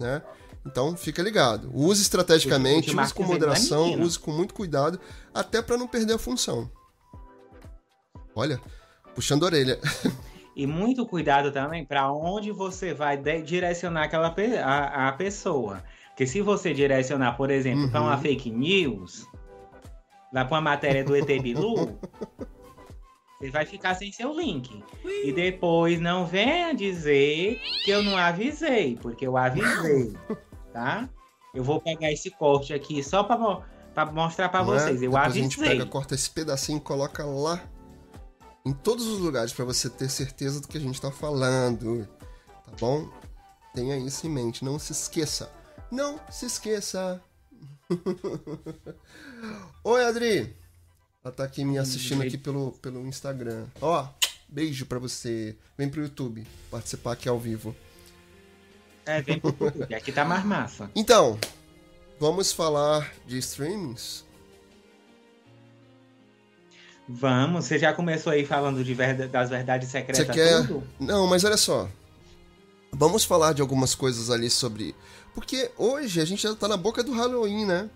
né? 0.00 0.22
Então 0.66 0.96
fica 0.96 1.22
ligado. 1.22 1.70
Use 1.72 2.02
estrategicamente, 2.02 2.94
use 2.94 3.14
com 3.14 3.22
moderação, 3.22 4.00
use 4.00 4.18
com 4.18 4.32
muito 4.32 4.52
cuidado, 4.52 4.98
até 5.32 5.62
para 5.62 5.76
não 5.76 5.86
perder 5.86 6.14
a 6.14 6.18
função. 6.18 6.70
Olha, 8.34 8.60
puxando 9.14 9.44
a 9.44 9.46
orelha. 9.46 9.78
E 10.58 10.66
muito 10.66 11.06
cuidado 11.06 11.52
também 11.52 11.84
para 11.84 12.12
onde 12.12 12.50
você 12.50 12.92
vai 12.92 13.16
direcionar 13.16 14.02
aquela 14.02 14.28
pe 14.28 14.56
a, 14.56 15.06
a, 15.06 15.12
pessoa. 15.12 15.84
Porque 16.08 16.26
se 16.26 16.42
você 16.42 16.74
direcionar, 16.74 17.36
por 17.36 17.48
exemplo, 17.48 17.84
uhum. 17.84 17.90
para 17.92 18.00
uma 18.00 18.18
fake 18.18 18.50
news, 18.50 19.24
lá 20.32 20.44
para 20.44 20.56
uma 20.56 20.60
matéria 20.60 21.04
do 21.04 21.14
ET 21.14 21.28
Bilu, 21.40 21.96
você 23.38 23.50
vai 23.50 23.64
ficar 23.64 23.94
sem 23.94 24.10
seu 24.10 24.34
link. 24.34 24.82
E 25.04 25.32
depois 25.32 26.00
não 26.00 26.26
venha 26.26 26.74
dizer 26.74 27.60
que 27.84 27.90
eu 27.90 28.02
não 28.02 28.16
avisei, 28.16 28.96
porque 29.00 29.26
eu 29.26 29.36
avisei, 29.36 30.12
tá? 30.72 31.08
Eu 31.54 31.62
vou 31.62 31.80
pegar 31.80 32.12
esse 32.12 32.30
corte 32.30 32.74
aqui 32.74 33.02
só 33.02 33.22
para 33.22 34.06
mostrar 34.12 34.48
para 34.48 34.60
é? 34.60 34.64
vocês. 34.64 35.02
Eu 35.02 35.10
depois 35.10 35.24
avisei. 35.24 35.40
A 35.40 35.44
gente 35.44 35.58
pega, 35.58 35.86
corta 35.86 36.14
esse 36.14 36.30
pedacinho 36.30 36.78
e 36.78 36.80
coloca 36.80 37.24
lá 37.24 37.62
em 38.66 38.72
todos 38.72 39.06
os 39.06 39.18
lugares 39.18 39.52
para 39.52 39.64
você 39.64 39.88
ter 39.88 40.08
certeza 40.10 40.60
do 40.60 40.68
que 40.68 40.76
a 40.76 40.80
gente 40.80 40.96
está 40.96 41.10
falando, 41.10 42.06
tá 42.66 42.72
bom? 42.80 43.08
Tenha 43.72 43.96
isso 43.96 44.26
em 44.26 44.30
mente, 44.30 44.64
não 44.64 44.78
se 44.78 44.92
esqueça. 44.92 45.50
Não 45.90 46.20
se 46.28 46.46
esqueça. 46.46 47.22
Oi, 49.84 50.04
Adri. 50.04 50.57
Ela 51.28 51.34
tá 51.34 51.44
aqui 51.44 51.62
me 51.62 51.76
assistindo 51.76 52.22
aqui 52.22 52.38
pelo, 52.38 52.72
pelo 52.80 53.06
Instagram. 53.06 53.66
Ó, 53.82 54.08
beijo 54.48 54.86
para 54.86 54.98
você. 54.98 55.54
Vem 55.76 55.86
pro 55.86 56.00
YouTube 56.00 56.46
participar 56.70 57.12
aqui 57.12 57.28
ao 57.28 57.38
vivo. 57.38 57.76
É, 59.04 59.20
vem 59.20 59.38
pro 59.38 59.54
YouTube. 59.60 59.94
Aqui 59.94 60.10
tá 60.10 60.24
mais 60.24 60.42
massa. 60.42 60.90
Então, 60.96 61.38
vamos 62.18 62.50
falar 62.50 63.12
de 63.26 63.36
streamings? 63.36 64.24
Vamos, 67.06 67.66
você 67.66 67.78
já 67.78 67.92
começou 67.92 68.32
aí 68.32 68.46
falando 68.46 68.82
de 68.82 68.94
verdade, 68.94 69.30
das 69.30 69.50
verdades 69.50 69.90
secretas 69.90 70.26
você 70.26 70.32
quer... 70.32 70.66
Tudo? 70.66 70.82
Não, 70.98 71.26
mas 71.26 71.44
olha 71.44 71.58
só. 71.58 71.90
Vamos 72.90 73.26
falar 73.26 73.52
de 73.52 73.60
algumas 73.60 73.94
coisas 73.94 74.30
ali 74.30 74.48
sobre. 74.48 74.94
Porque 75.34 75.70
hoje 75.76 76.22
a 76.22 76.24
gente 76.24 76.42
já 76.42 76.54
tá 76.54 76.66
na 76.66 76.76
boca 76.78 77.04
do 77.04 77.12
Halloween, 77.12 77.66
né? 77.66 77.90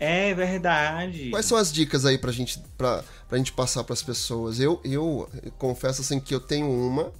É 0.00 0.32
verdade. 0.32 1.28
Quais 1.28 1.44
são 1.44 1.58
as 1.58 1.70
dicas 1.70 2.06
aí 2.06 2.16
pra 2.16 2.32
gente, 2.32 2.58
pra, 2.78 3.04
pra 3.28 3.36
gente 3.36 3.52
passar 3.52 3.84
pras 3.84 4.02
pessoas? 4.02 4.58
Eu, 4.58 4.80
eu, 4.82 5.28
eu 5.42 5.52
confesso 5.52 6.00
assim 6.00 6.18
que 6.18 6.34
eu 6.34 6.40
tenho 6.40 6.70
uma 6.70 7.12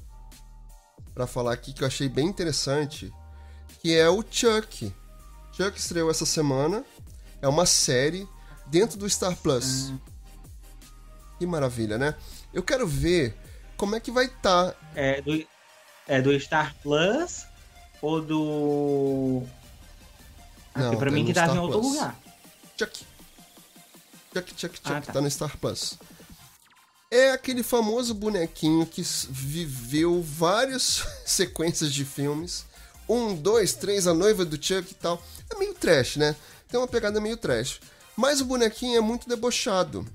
para 1.15 1.27
falar 1.27 1.53
aqui 1.53 1.75
que 1.75 1.83
eu 1.83 1.87
achei 1.87 2.09
bem 2.09 2.27
interessante, 2.27 3.13
que 3.83 3.95
é 3.95 4.09
o 4.09 4.25
Chuck. 4.29 4.91
Chuck 5.53 5.79
estreou 5.79 6.11
essa 6.11 6.25
semana. 6.25 6.83
É 7.43 7.49
uma 7.49 7.67
série 7.67 8.27
dentro 8.67 8.99
do 8.99 9.09
Star 9.09 9.37
Plus. 9.37 9.91
Hum. 9.91 9.99
Que 11.39 11.47
maravilha, 11.47 11.99
né? 11.99 12.15
Eu 12.53 12.63
quero 12.63 12.87
ver 12.87 13.37
como 13.77 13.95
é 13.95 14.01
que 14.01 14.11
vai 14.11 14.27
estar. 14.27 14.73
Tá. 14.73 14.77
É, 14.95 15.21
do, 15.21 15.47
é 16.09 16.23
do 16.23 16.39
Star 16.41 16.75
Plus 16.83 17.45
ou 18.01 18.21
do. 18.23 19.43
Não, 20.75 20.97
pra 20.97 21.11
mim 21.11 21.25
que 21.25 21.33
tá 21.33 21.47
em 21.47 21.59
outro 21.59 21.81
lugar. 21.81 22.19
Chuck. 22.81 23.05
Chuck, 24.33 24.55
Chuck, 24.57 24.77
Chuck, 24.79 24.91
ah, 24.91 25.01
tá. 25.03 25.13
tá 25.13 25.21
no 25.21 25.31
Star 25.31 25.59
Plus. 25.59 25.99
É 27.11 27.33
aquele 27.33 27.63
famoso 27.63 28.15
bonequinho 28.15 28.87
que 28.87 29.03
viveu 29.29 30.23
várias 30.23 31.05
sequências 31.27 31.93
de 31.93 32.07
filmes. 32.07 32.65
Um, 33.07 33.35
dois, 33.35 33.75
três, 33.75 34.07
a 34.07 34.15
noiva 34.15 34.45
do 34.47 34.57
Chuck 34.57 34.93
e 34.93 34.95
tal. 34.95 35.23
É 35.53 35.59
meio 35.59 35.75
trash, 35.75 36.17
né? 36.17 36.35
Tem 36.69 36.81
uma 36.81 36.89
pegada 36.89 37.21
meio 37.21 37.37
trash. 37.37 37.81
Mas 38.17 38.41
o 38.41 38.47
bonequinho 38.47 38.97
é 38.97 39.01
muito 39.01 39.29
debochado. 39.29 40.07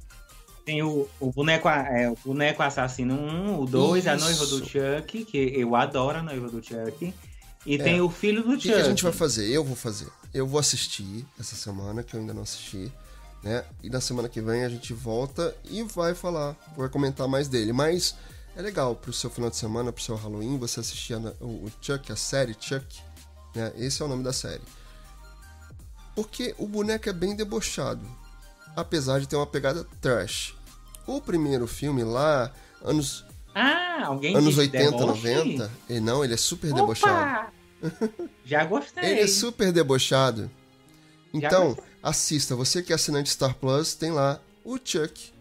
Tem 0.66 0.82
o, 0.82 1.08
o, 1.20 1.32
boneco, 1.32 1.70
é, 1.70 2.10
o 2.10 2.18
boneco 2.26 2.64
assassino 2.64 3.14
1, 3.14 3.60
o 3.60 3.66
2, 3.68 4.08
a 4.08 4.16
noiva 4.16 4.46
do 4.48 4.66
Chuck, 4.66 5.26
que 5.26 5.38
eu 5.38 5.76
adoro 5.76 6.18
a 6.18 6.24
noiva 6.24 6.50
do 6.50 6.64
Chuck. 6.64 7.14
E 7.66 7.76
é. 7.76 7.78
tem 7.78 8.02
o 8.02 8.10
filho 8.10 8.42
do 8.42 8.54
Chuck. 8.54 8.70
O 8.70 8.74
que, 8.74 8.80
a 8.80 8.84
gente 8.84 9.04
vai 9.04 9.12
fazer? 9.12 9.48
Eu 9.50 9.64
vou 9.64 9.76
fazer. 9.76 10.08
Eu 10.36 10.46
vou 10.46 10.60
assistir 10.60 11.26
essa 11.40 11.56
semana, 11.56 12.04
que 12.04 12.14
eu 12.14 12.20
ainda 12.20 12.34
não 12.34 12.42
assisti. 12.42 12.92
Né? 13.42 13.64
E 13.82 13.90
na 13.90 14.02
semana 14.02 14.28
que 14.28 14.42
vem 14.42 14.66
a 14.66 14.70
gente 14.70 14.94
volta 14.94 15.56
e 15.64 15.82
vai 15.82 16.14
falar, 16.14 16.58
vai 16.76 16.90
comentar 16.90 17.26
mais 17.26 17.48
dele. 17.48 17.72
Mas 17.72 18.18
é 18.54 18.62
legal 18.62 18.98
pro 18.98 19.14
seu 19.14 19.30
final 19.30 19.50
de 19.50 19.56
semana, 19.56 19.94
pro 19.94 20.04
seu 20.04 20.14
Halloween, 20.18 20.58
você 20.58 20.82
assistir 20.82 21.14
a, 21.14 21.20
o 21.40 21.72
Chuck, 21.82 22.12
a 22.12 22.18
série 22.18 22.54
Chuck. 22.60 23.00
Né? 23.56 23.72
Esse 23.78 24.02
é 24.02 24.06
o 24.06 24.10
nome 24.10 24.26
da 24.26 24.34
série. 24.34 24.62
Porque 26.14 26.54
o 26.58 26.68
boneco 26.68 27.08
é 27.08 27.14
bem 27.14 27.34
debochado, 27.34 28.06
apesar 28.76 29.22
de 29.22 29.30
ter 29.30 29.38
uma 29.38 29.48
pegada 29.48 29.88
trash. 30.02 30.54
O 31.08 31.22
primeiro 31.22 31.66
filme 31.66 32.04
lá, 32.04 32.52
anos. 32.84 33.24
Ah, 33.54 34.08
alguém 34.08 34.36
Anos 34.36 34.58
80, 34.58 34.84
deboche? 34.84 35.06
90. 35.06 35.72
E 35.88 36.00
não, 36.02 36.26
ele 36.26 36.34
é 36.34 36.38
super 36.38 36.74
Opa! 36.74 36.82
debochado. 36.82 37.55
Já 38.46 38.64
gostei. 38.66 39.04
ele 39.04 39.22
é 39.22 39.28
super 39.28 39.72
debochado. 39.72 40.50
Então, 41.34 41.78
assista. 42.02 42.56
Você 42.56 42.82
que 42.82 42.92
é 42.92 42.96
assinante 42.96 43.30
Star 43.30 43.56
Plus, 43.56 43.94
tem 43.94 44.12
lá 44.12 44.40
o 44.64 44.78
Chuck. 44.84 45.34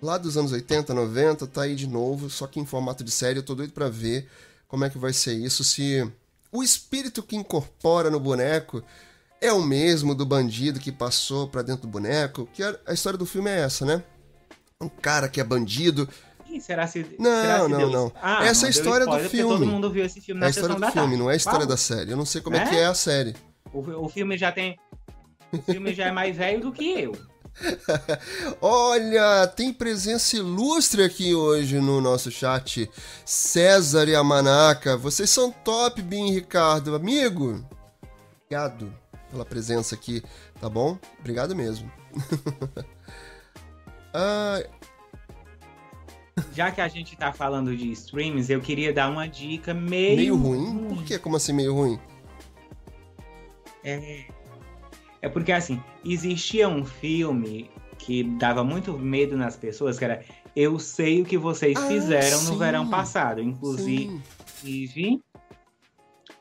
Lá 0.00 0.18
dos 0.18 0.36
anos 0.36 0.52
80, 0.52 0.92
90, 0.92 1.46
tá 1.46 1.62
aí 1.62 1.76
de 1.76 1.86
novo, 1.86 2.28
só 2.28 2.46
que 2.46 2.58
em 2.58 2.66
formato 2.66 3.04
de 3.04 3.10
série. 3.10 3.38
Eu 3.38 3.42
tô 3.42 3.54
doido 3.54 3.72
pra 3.72 3.88
ver 3.88 4.28
como 4.66 4.84
é 4.84 4.90
que 4.90 4.98
vai 4.98 5.12
ser 5.12 5.34
isso. 5.34 5.62
Se 5.62 6.10
o 6.50 6.62
espírito 6.62 7.22
que 7.22 7.36
incorpora 7.36 8.10
no 8.10 8.18
boneco 8.18 8.82
é 9.40 9.52
o 9.52 9.62
mesmo 9.62 10.14
do 10.14 10.24
bandido 10.24 10.80
que 10.80 10.92
passou 10.92 11.48
para 11.48 11.62
dentro 11.62 11.82
do 11.82 11.88
boneco. 11.88 12.48
Que 12.54 12.62
a 12.62 12.92
história 12.92 13.18
do 13.18 13.26
filme 13.26 13.50
é 13.50 13.60
essa, 13.60 13.84
né? 13.84 14.02
Um 14.80 14.88
cara 14.88 15.28
que 15.28 15.40
é 15.40 15.44
bandido. 15.44 16.08
Quem 16.52 16.60
será 16.60 16.86
se. 16.86 16.98
Não, 17.18 17.42
será 17.42 17.62
se 17.62 17.68
não, 17.68 17.90
não. 17.90 18.12
Ah, 18.20 18.44
essa 18.44 18.66
é 18.66 18.68
a 18.68 18.70
história 18.70 19.06
do 19.06 19.18
filme. 19.20 19.54
Todo 19.54 19.66
mundo 19.66 19.90
viu 19.90 20.04
esse 20.04 20.20
filme 20.20 20.38
na 20.38 20.46
É 20.46 20.48
a 20.48 20.50
história 20.50 20.74
do 20.74 20.92
filme, 20.92 21.16
não 21.16 21.30
é 21.30 21.32
a 21.32 21.36
história 21.36 21.60
Qual? 21.60 21.68
da 21.68 21.76
série. 21.78 22.10
Eu 22.10 22.16
não 22.18 22.26
sei 22.26 22.42
como 22.42 22.56
é? 22.56 22.62
é 22.62 22.68
que 22.68 22.76
é 22.76 22.84
a 22.84 22.92
série. 22.92 23.34
O, 23.72 24.04
o 24.04 24.08
filme 24.10 24.36
já 24.36 24.52
tem. 24.52 24.78
O 25.50 25.62
filme 25.62 25.94
já 25.94 26.08
é 26.08 26.12
mais 26.12 26.36
velho 26.36 26.60
do 26.60 26.70
que 26.70 26.90
eu. 26.90 27.16
Olha, 28.60 29.46
tem 29.46 29.72
presença 29.72 30.36
ilustre 30.36 31.02
aqui 31.02 31.34
hoje 31.34 31.80
no 31.80 32.02
nosso 32.02 32.30
chat. 32.30 32.90
César 33.24 34.06
e 34.06 34.14
a 34.14 34.22
Manaca. 34.22 34.94
Vocês 34.94 35.30
são 35.30 35.50
top, 35.50 36.02
Bim 36.02 36.32
e 36.32 36.34
Ricardo. 36.34 36.94
Amigo, 36.94 37.64
obrigado 38.44 38.92
pela 39.30 39.46
presença 39.46 39.94
aqui, 39.94 40.22
tá 40.60 40.68
bom? 40.68 40.98
Obrigado 41.18 41.56
mesmo. 41.56 41.90
ah... 44.12 44.62
Já 46.52 46.70
que 46.70 46.80
a 46.80 46.88
gente 46.88 47.16
tá 47.16 47.32
falando 47.32 47.76
de 47.76 47.90
streams, 47.92 48.50
eu 48.50 48.60
queria 48.60 48.92
dar 48.92 49.10
uma 49.10 49.26
dica 49.26 49.74
meio. 49.74 50.16
Meio 50.16 50.36
ruim? 50.36 50.64
ruim. 50.64 50.88
Por 50.88 51.04
que? 51.04 51.18
Como 51.18 51.36
assim 51.36 51.52
meio 51.52 51.74
ruim? 51.74 51.98
É. 53.84 54.24
É 55.20 55.28
porque 55.28 55.52
assim, 55.52 55.82
existia 56.04 56.68
um 56.68 56.84
filme 56.84 57.70
que 57.98 58.24
dava 58.24 58.64
muito 58.64 58.98
medo 58.98 59.36
nas 59.36 59.56
pessoas, 59.56 59.98
que 59.98 60.04
era 60.04 60.24
Eu 60.56 60.78
sei 60.78 61.22
o 61.22 61.24
que 61.24 61.38
vocês 61.38 61.76
ah, 61.76 61.86
fizeram 61.86 62.38
sim. 62.38 62.50
no 62.50 62.58
verão 62.58 62.88
passado. 62.88 63.40
Inclusive, 63.40 64.20
sim. 64.88 65.22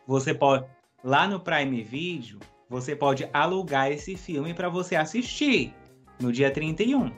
você 0.08 0.34
pode. 0.34 0.65
Lá 1.04 1.27
no 1.27 1.39
Prime 1.39 1.84
Video, 1.84 2.39
você 2.69 2.95
pode 2.95 3.27
alugar 3.34 3.91
esse 3.91 4.15
filme 4.15 4.54
para 4.54 4.69
você 4.69 4.95
assistir 4.95 5.73
no 6.19 6.32
dia 6.32 6.51
31. 6.51 7.12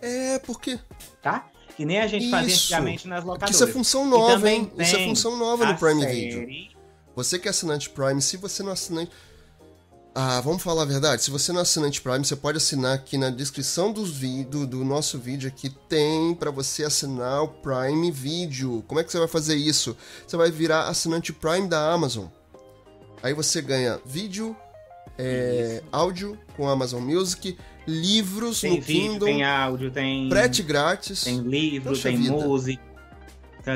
É, 0.00 0.38
porque. 0.40 0.78
Tá? 1.22 1.51
Que 1.76 1.84
nem 1.84 2.00
a 2.00 2.06
gente 2.06 2.22
isso. 2.22 2.30
fazia 2.30 2.54
antigamente 2.54 3.08
nas 3.08 3.24
locadoras. 3.24 3.54
Isso 3.54 3.64
é 3.64 3.66
função 3.66 4.06
nova, 4.06 4.50
hein? 4.50 4.70
Isso 4.78 4.96
é 4.96 5.04
função 5.06 5.36
nova 5.36 5.66
no 5.66 5.78
Prime 5.78 6.02
série... 6.02 6.30
Video. 6.30 6.72
Você 7.14 7.38
que 7.38 7.48
é 7.48 7.50
assinante 7.50 7.90
Prime, 7.90 8.20
se 8.20 8.36
você 8.36 8.62
não 8.62 8.70
é 8.70 8.72
assinante. 8.72 9.10
Ah, 10.14 10.40
vamos 10.42 10.62
falar 10.62 10.82
a 10.82 10.86
verdade. 10.86 11.22
Se 11.22 11.30
você 11.30 11.52
não 11.52 11.60
é 11.60 11.62
assinante 11.62 12.00
Prime, 12.00 12.24
você 12.24 12.36
pode 12.36 12.58
assinar 12.58 12.94
aqui 12.94 13.16
na 13.16 13.30
descrição 13.30 13.92
do, 13.92 14.04
vídeo, 14.04 14.66
do 14.66 14.84
nosso 14.84 15.18
vídeo 15.18 15.48
aqui. 15.48 15.70
Tem 15.88 16.34
para 16.34 16.50
você 16.50 16.84
assinar 16.84 17.42
o 17.42 17.48
Prime 17.48 18.10
Video. 18.10 18.84
Como 18.86 19.00
é 19.00 19.04
que 19.04 19.10
você 19.10 19.18
vai 19.18 19.28
fazer 19.28 19.56
isso? 19.56 19.96
Você 20.26 20.36
vai 20.36 20.50
virar 20.50 20.88
assinante 20.88 21.32
Prime 21.32 21.66
da 21.66 21.90
Amazon. 21.92 22.26
Aí 23.22 23.32
você 23.32 23.62
ganha 23.62 24.00
vídeo, 24.04 24.56
é, 25.16 25.82
áudio 25.92 26.38
com 26.56 26.68
Amazon 26.68 27.02
Music, 27.02 27.56
livros 27.86 28.60
Tem 28.60 28.76
no 28.76 28.80
vídeo, 28.80 29.10
Kindle, 29.12 29.26
tem 29.26 29.44
áudio, 29.44 29.90
tem. 29.90 30.28
frete 30.28 30.62
grátis. 30.62 31.24
Tem 31.24 31.38
livro, 31.40 31.90
Poxa 31.90 32.08
tem 32.08 32.16
vida. 32.18 32.32
música. 32.32 32.82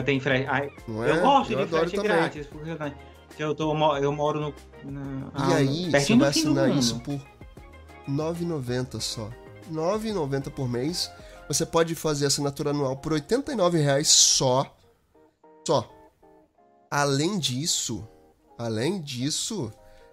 Tem 0.04 0.18
frete. 0.20 0.46
Ai, 0.48 0.66
é? 0.66 1.10
Eu 1.10 1.20
gosto 1.20 1.52
Eu 1.52 1.64
de 1.64 1.70
frete 1.70 1.96
também. 1.96 2.10
grátis, 2.12 2.46
porque 2.46 3.42
eu, 3.42 3.54
tô, 3.54 3.96
eu 3.98 4.12
moro 4.12 4.40
no. 4.40 4.54
na- 4.90 5.26
E 5.50 5.52
ah, 5.52 5.56
aí, 5.56 5.90
você 5.90 6.16
vai 6.16 6.28
assinar 6.30 6.70
isso 6.76 6.98
por 7.00 7.14
R$ 7.14 7.22
9,90 8.08 9.00
só. 9.00 9.26
R$ 9.68 9.72
9,90 9.72 10.50
por 10.50 10.68
mês. 10.68 11.10
Você 11.48 11.64
pode 11.64 11.94
fazer 11.94 12.26
assinatura 12.26 12.70
anual 12.70 12.96
por 12.96 13.12
89 13.12 13.78
reais 13.78 14.08
só. 14.08 14.74
Só. 15.66 15.88
Além 16.90 17.38
disso, 17.38 18.06
além 18.58 19.00
disso, 19.00 19.72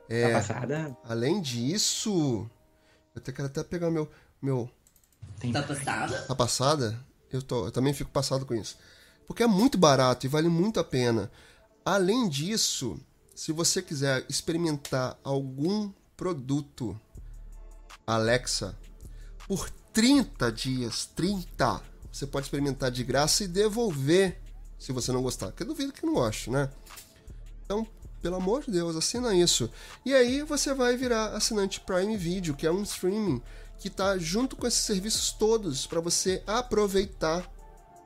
Tá 0.10 0.16
é, 0.16 0.34
passada? 0.34 0.98
além 1.08 1.40
disso, 1.42 2.48
eu 3.16 3.22
até 3.22 3.32
quero 3.32 3.48
até 3.48 3.64
pegar 3.64 3.90
meu 3.90 4.10
meu 4.42 4.70
Tem 5.40 5.52
Tá 5.52 5.64
passada? 5.64 6.26
a 6.28 6.36
passada, 6.36 7.00
eu, 7.32 7.42
tô, 7.42 7.66
eu 7.66 7.72
também 7.72 7.94
fico 7.94 8.12
passado 8.12 8.46
com 8.46 8.54
isso. 8.54 8.78
Porque 9.26 9.44
é 9.44 9.48
muito 9.48 9.78
barato 9.78 10.26
e 10.26 10.30
vale 10.30 10.50
muito 10.50 10.80
a 10.80 10.84
pena. 10.84 11.32
Além 11.86 12.28
disso, 12.28 13.00
se 13.34 13.52
você 13.52 13.82
quiser 13.82 14.26
experimentar 14.30 15.18
algum 15.24 15.92
produto 16.16 17.00
Alexa 18.06 18.78
por 19.48 19.70
30 19.94 20.52
dias, 20.52 21.06
30, 21.16 21.82
você 22.12 22.28
pode 22.28 22.48
experimentar 22.48 22.92
de 22.92 23.04
graça 23.04 23.44
e 23.44 23.48
devolver 23.48 24.40
se 24.78 24.92
você 24.92 25.12
não 25.12 25.22
gostar. 25.22 25.52
Que 25.52 25.64
eu 25.64 25.68
duvido 25.68 25.94
que 25.94 26.06
não 26.06 26.14
goste, 26.16 26.50
né? 26.50 26.70
Então, 27.64 27.88
pelo 28.24 28.38
amor 28.38 28.64
de 28.64 28.72
Deus, 28.72 28.96
assina 28.96 29.36
isso. 29.36 29.70
E 30.06 30.14
aí 30.14 30.44
você 30.44 30.74
vai 30.74 30.96
virar 30.96 31.36
assinante 31.36 31.82
Prime 31.82 32.16
Video, 32.16 32.56
que 32.56 32.66
é 32.66 32.72
um 32.72 32.82
streaming 32.82 33.42
que 33.78 33.90
tá 33.90 34.18
junto 34.18 34.56
com 34.56 34.66
esses 34.66 34.80
serviços 34.80 35.34
todos 35.34 35.86
para 35.86 36.00
você 36.00 36.42
aproveitar. 36.48 37.44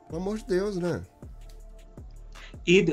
Pelo 0.08 0.20
amor 0.20 0.38
de 0.38 0.44
Deus, 0.44 0.76
né? 0.76 1.02
E, 2.66 2.84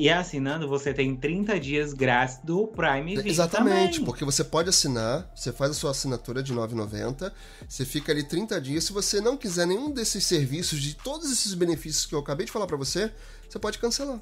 e 0.00 0.10
assinando, 0.10 0.68
você 0.68 0.92
tem 0.92 1.14
30 1.14 1.60
dias 1.60 1.92
grátis 1.92 2.38
do 2.42 2.66
Prime 2.66 3.14
Video. 3.14 3.30
Exatamente, 3.30 3.92
também. 3.92 4.04
porque 4.04 4.24
você 4.24 4.42
pode 4.42 4.68
assinar, 4.68 5.30
você 5.36 5.52
faz 5.52 5.70
a 5.70 5.74
sua 5.74 5.92
assinatura 5.92 6.42
de 6.42 6.52
R$ 6.52 6.58
9,90, 6.58 7.32
você 7.68 7.84
fica 7.84 8.10
ali 8.10 8.24
30 8.24 8.60
dias. 8.60 8.84
Se 8.84 8.92
você 8.92 9.20
não 9.20 9.36
quiser 9.36 9.68
nenhum 9.68 9.92
desses 9.92 10.26
serviços, 10.26 10.80
de 10.80 10.96
todos 10.96 11.30
esses 11.30 11.54
benefícios 11.54 12.06
que 12.06 12.14
eu 12.14 12.18
acabei 12.18 12.44
de 12.44 12.50
falar 12.50 12.66
para 12.66 12.76
você, 12.76 13.12
você 13.48 13.58
pode 13.58 13.78
cancelar. 13.78 14.20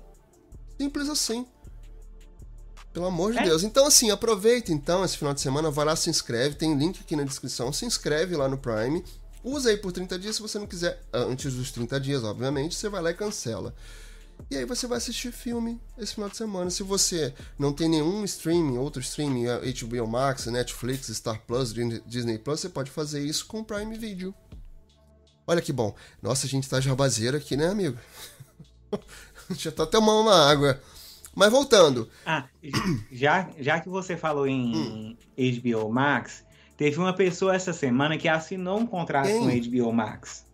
Simples 0.78 1.08
assim. 1.08 1.46
Pelo 2.92 3.06
amor 3.06 3.32
de 3.32 3.38
É. 3.38 3.44
Deus. 3.44 3.62
Então, 3.62 3.86
assim, 3.86 4.10
aproveita 4.10 4.72
então 4.72 5.04
esse 5.04 5.16
final 5.16 5.32
de 5.32 5.40
semana, 5.40 5.70
vai 5.70 5.84
lá, 5.84 5.94
se 5.94 6.10
inscreve, 6.10 6.56
tem 6.56 6.76
link 6.76 7.00
aqui 7.00 7.14
na 7.14 7.22
descrição, 7.22 7.72
se 7.72 7.84
inscreve 7.84 8.36
lá 8.36 8.48
no 8.48 8.58
Prime. 8.58 9.04
Usa 9.44 9.70
aí 9.70 9.76
por 9.76 9.92
30 9.92 10.18
dias, 10.18 10.36
se 10.36 10.42
você 10.42 10.58
não 10.58 10.66
quiser, 10.66 11.00
antes 11.12 11.54
dos 11.54 11.70
30 11.70 11.98
dias, 12.00 12.24
obviamente, 12.24 12.74
você 12.74 12.88
vai 12.88 13.00
lá 13.00 13.10
e 13.10 13.14
cancela. 13.14 13.74
E 14.50 14.56
aí 14.56 14.64
você 14.64 14.86
vai 14.86 14.98
assistir 14.98 15.32
filme 15.32 15.80
esse 15.98 16.14
final 16.14 16.28
de 16.28 16.36
semana. 16.36 16.70
Se 16.70 16.82
você 16.82 17.32
não 17.58 17.72
tem 17.72 17.88
nenhum 17.88 18.24
streaming, 18.24 18.78
outro 18.78 19.00
streaming, 19.02 19.44
HBO 19.46 20.06
Max, 20.06 20.46
Netflix, 20.46 21.08
Star 21.08 21.40
Plus, 21.46 21.72
Disney 22.06 22.38
Plus, 22.38 22.60
você 22.60 22.68
pode 22.68 22.90
fazer 22.90 23.22
isso 23.22 23.46
com 23.46 23.60
o 23.60 23.64
Prime 23.64 23.96
Video. 23.98 24.34
Olha 25.46 25.60
que 25.60 25.72
bom. 25.72 25.94
Nossa, 26.22 26.46
a 26.46 26.48
gente 26.48 26.68
tá 26.68 26.80
jabazeiro 26.80 27.36
aqui, 27.36 27.56
né, 27.56 27.68
amigo? 27.68 27.98
Já 29.56 29.70
tá 29.70 29.82
até 29.82 29.98
uma 29.98 30.34
água. 30.48 30.80
Mas 31.34 31.50
voltando. 31.50 32.08
Ah, 32.26 32.48
já, 33.12 33.48
já 33.58 33.80
que 33.80 33.88
você 33.88 34.16
falou 34.16 34.46
Hum. 34.46 35.16
em 35.36 35.60
HBO 35.60 35.88
Max, 35.90 36.44
teve 36.76 36.98
uma 36.98 37.14
pessoa 37.14 37.54
essa 37.54 37.72
semana 37.72 38.18
que 38.18 38.28
assinou 38.28 38.78
um 38.78 38.86
contrato 38.86 39.26
Quem? 39.26 39.38
com 39.40 39.70
HBO 39.70 39.92
Max. 39.92 40.44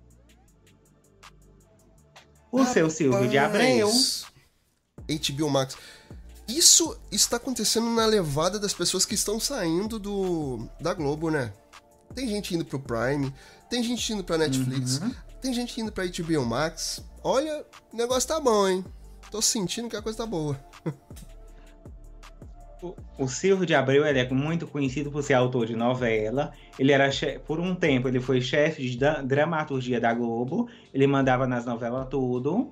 O 2.53 2.65
seu 2.65 2.89
Silvio 2.89 3.29
de 3.29 3.39
Abreu. 3.39 3.89
Rapaz, 3.89 4.27
HBO 5.09 5.51
Max. 5.51 5.77
Isso 6.49 6.97
está 7.11 7.37
acontecendo 7.39 7.91
na 7.91 8.07
levada 8.07 8.59
das 8.59 8.73
pessoas 8.73 9.05
que 9.05 9.15
estão 9.15 9.39
saindo 9.41 9.99
do 9.99 10.69
da 10.81 10.95
Globo, 10.95 11.31
né? 11.31 11.53
Tem 12.15 12.29
gente 12.29 12.55
indo 12.55 12.65
pro 12.65 12.79
Prime, 12.79 13.35
tem 13.69 13.83
gente 13.83 14.13
indo 14.13 14.23
pra 14.23 14.39
Netflix, 14.39 14.99
Uhum. 14.99 15.13
tem 15.43 15.53
gente 15.53 15.81
indo 15.81 15.91
pra 15.91 16.05
HBO 16.07 16.47
Max. 16.47 17.03
Olha, 17.23 17.67
o 17.93 17.97
negócio 17.97 18.29
tá 18.29 18.39
bom, 18.39 18.69
hein? 18.69 18.85
Tô 19.31 19.43
sentindo 19.43 19.89
que 19.89 19.97
a 19.97 20.03
coisa 20.03 20.19
tá 20.19 20.27
boa. 20.27 20.59
O, 23.19 23.27
Silvio 23.27 23.67
de 23.67 23.75
Abreu 23.75 24.07
ele 24.07 24.19
é 24.19 24.29
muito 24.31 24.67
conhecido 24.67 25.11
por 25.11 25.23
ser 25.23 25.35
autor 25.35 25.67
de 25.67 25.75
novela. 25.75 26.53
Ele 26.79 26.93
era 26.93 27.11
por 27.47 27.59
um 27.59 27.75
tempo 27.75 28.07
ele 28.07 28.21
foi 28.21 28.41
chefe 28.41 28.89
de 28.89 28.99
dramaturgia 29.25 29.99
da 30.01 30.13
Globo. 30.13 30.69
Ele 30.93 31.07
mandava 31.07 31.47
nas 31.47 31.65
novelas 31.65 32.07
tudo. 32.09 32.71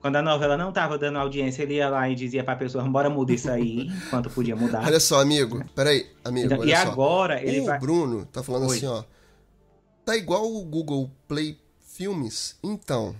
Quando 0.00 0.16
a 0.16 0.22
novela 0.22 0.56
não 0.56 0.72
tava 0.72 0.96
dando 0.96 1.18
audiência, 1.18 1.62
ele 1.62 1.74
ia 1.74 1.88
lá 1.88 2.08
e 2.08 2.14
dizia 2.14 2.42
pra 2.42 2.56
pessoa: 2.56 2.84
bora 2.84 3.10
mudar 3.10 3.34
isso 3.34 3.50
aí, 3.50 3.88
enquanto 4.06 4.30
podia 4.30 4.56
mudar. 4.56 4.84
Olha 4.84 5.00
só, 5.00 5.20
amigo. 5.20 5.62
Peraí, 5.74 6.06
amigo, 6.24 6.46
Então, 6.54 6.64
e 6.64 6.70
só. 6.70 6.82
agora 6.82 7.42
ele 7.42 7.60
o 7.60 7.64
vai. 7.66 7.78
Bruno 7.78 8.24
tá 8.26 8.42
falando 8.42 8.68
Oi. 8.68 8.76
assim, 8.76 8.86
ó. 8.86 9.04
Tá 10.04 10.16
igual 10.16 10.44
o 10.50 10.64
Google 10.64 11.10
Play 11.26 11.58
Filmes? 11.80 12.56
Então, 12.62 13.14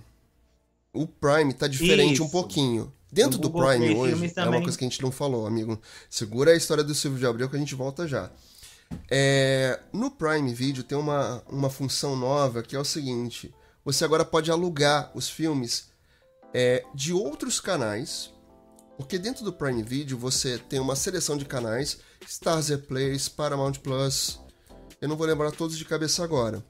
o 0.93 1.07
Prime 1.07 1.53
tá 1.53 1.67
diferente 1.67 2.21
um 2.21 2.25
Isso. 2.25 2.31
pouquinho. 2.31 2.93
Dentro 3.11 3.37
do 3.39 3.49
Prime 3.49 3.95
hoje, 3.95 4.33
é 4.35 4.43
uma 4.43 4.61
coisa 4.61 4.77
que 4.77 4.83
a 4.83 4.89
gente 4.89 5.01
não 5.01 5.11
falou, 5.11 5.47
amigo. 5.47 5.79
Segura 6.09 6.51
a 6.51 6.55
história 6.55 6.83
do 6.83 6.93
Silvio 6.93 7.19
de 7.19 7.25
Abreu 7.25 7.49
que 7.49 7.55
a 7.55 7.59
gente 7.59 7.73
volta 7.73 8.07
já. 8.07 8.29
É, 9.09 9.79
no 9.93 10.11
Prime 10.11 10.53
Video 10.53 10.83
tem 10.83 10.97
uma, 10.97 11.41
uma 11.49 11.69
função 11.69 12.15
nova 12.15 12.61
que 12.61 12.75
é 12.75 12.79
o 12.79 12.85
seguinte: 12.85 13.53
você 13.83 14.03
agora 14.03 14.25
pode 14.25 14.51
alugar 14.51 15.11
os 15.15 15.29
filmes 15.29 15.89
é, 16.53 16.83
de 16.93 17.13
outros 17.13 17.59
canais. 17.59 18.33
Porque 18.97 19.19
dentro 19.19 19.45
do 19.45 19.53
Prime 19.53 19.83
Video 19.83 20.17
você 20.17 20.57
tem 20.57 20.79
uma 20.79 20.95
seleção 20.95 21.37
de 21.37 21.45
canais: 21.45 21.99
Stars 22.27 22.75
Plays, 22.87 23.29
Paramount 23.29 23.73
Plus. 23.83 24.39
Eu 24.99 25.07
não 25.07 25.15
vou 25.15 25.27
lembrar 25.27 25.51
todos 25.51 25.77
de 25.77 25.85
cabeça 25.85 26.23
agora. 26.23 26.63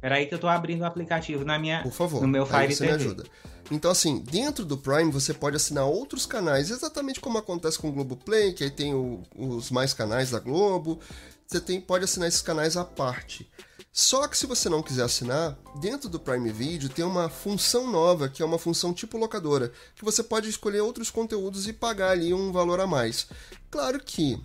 Peraí 0.00 0.26
que 0.26 0.34
eu 0.34 0.38
tô 0.38 0.46
abrindo 0.48 0.82
o 0.82 0.84
aplicativo 0.84 1.44
na 1.44 1.58
minha. 1.58 1.82
Por 1.82 1.92
favor, 1.92 2.22
No 2.22 2.28
meu 2.28 2.46
Fire 2.46 2.74
você 2.74 2.84
me 2.84 2.90
TV. 2.90 3.04
ajuda. 3.04 3.24
Então, 3.70 3.90
assim, 3.90 4.20
dentro 4.20 4.64
do 4.64 4.78
Prime 4.78 5.10
você 5.12 5.34
pode 5.34 5.56
assinar 5.56 5.84
outros 5.84 6.24
canais, 6.24 6.70
exatamente 6.70 7.20
como 7.20 7.36
acontece 7.36 7.78
com 7.78 7.88
o 7.88 7.92
Globoplay, 7.92 8.52
que 8.54 8.64
aí 8.64 8.70
tem 8.70 8.94
o- 8.94 9.22
os 9.36 9.70
mais 9.70 9.92
canais 9.92 10.30
da 10.30 10.38
Globo. 10.38 10.98
Você 11.46 11.60
tem, 11.60 11.80
pode 11.80 12.04
assinar 12.04 12.28
esses 12.28 12.40
canais 12.42 12.76
à 12.76 12.84
parte. 12.84 13.48
Só 13.92 14.28
que 14.28 14.38
se 14.38 14.46
você 14.46 14.68
não 14.68 14.82
quiser 14.82 15.02
assinar, 15.02 15.58
dentro 15.80 16.08
do 16.08 16.20
Prime 16.20 16.52
Video 16.52 16.88
tem 16.88 17.04
uma 17.04 17.28
função 17.28 17.90
nova, 17.90 18.28
que 18.28 18.42
é 18.42 18.46
uma 18.46 18.58
função 18.58 18.92
tipo 18.94 19.18
locadora, 19.18 19.72
que 19.96 20.04
você 20.04 20.22
pode 20.22 20.48
escolher 20.48 20.80
outros 20.80 21.10
conteúdos 21.10 21.66
e 21.66 21.72
pagar 21.72 22.10
ali 22.10 22.32
um 22.32 22.52
valor 22.52 22.80
a 22.80 22.86
mais. 22.86 23.26
Claro 23.70 23.98
que 23.98 24.40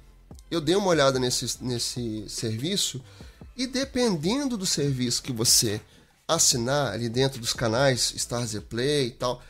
eu 0.49 0.59
dei 0.59 0.75
uma 0.75 0.87
olhada 0.87 1.19
nesse, 1.19 1.63
nesse 1.63 2.25
serviço 2.27 3.01
e 3.55 3.67
dependendo 3.67 4.57
do 4.57 4.65
serviço 4.65 5.21
que 5.23 5.31
você 5.31 5.79
assinar 6.27 6.93
ali 6.93 7.09
dentro 7.09 7.39
dos 7.39 7.53
canais 7.53 8.13
Stars 8.15 8.57
Play 8.69 9.07
e 9.07 9.11
tal, 9.11 9.41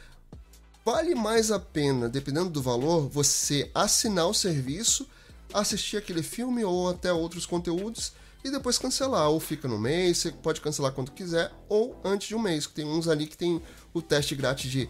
vale 0.85 1.15
mais 1.15 1.51
a 1.51 1.59
pena, 1.59 2.09
dependendo 2.09 2.49
do 2.49 2.61
valor, 2.61 3.07
você 3.07 3.69
assinar 3.73 4.27
o 4.27 4.33
serviço, 4.33 5.07
assistir 5.53 5.97
aquele 5.97 6.23
filme 6.23 6.63
ou 6.63 6.89
até 6.89 7.13
outros 7.13 7.45
conteúdos 7.45 8.11
e 8.43 8.51
depois 8.51 8.77
cancelar. 8.77 9.29
Ou 9.29 9.39
fica 9.39 9.67
no 9.67 9.79
mês, 9.79 10.17
você 10.17 10.31
pode 10.31 10.59
cancelar 10.59 10.91
quando 10.91 11.11
quiser, 11.11 11.51
ou 11.69 11.99
antes 12.03 12.27
de 12.27 12.35
um 12.35 12.39
mês, 12.39 12.67
que 12.67 12.73
tem 12.73 12.85
uns 12.85 13.07
ali 13.07 13.27
que 13.27 13.37
tem 13.37 13.61
o 13.93 14.01
teste 14.01 14.35
grátis 14.35 14.69
de 14.69 14.89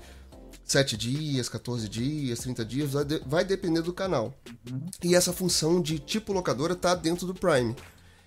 7 0.63 0.95
dias, 0.97 1.49
14 1.49 1.88
dias, 1.89 2.39
30 2.39 2.63
dias, 2.65 2.91
vai, 2.91 3.06
de- 3.06 3.21
vai 3.28 3.45
depender 3.45 3.82
do 3.82 3.93
canal. 3.93 4.34
E 5.04 5.13
essa 5.13 5.34
função 5.34 5.82
de 5.82 5.99
tipo 5.99 6.32
locadora 6.34 6.76
tá 6.76 6.95
dentro 6.95 7.28
do 7.28 7.34
Prime. 7.34 7.76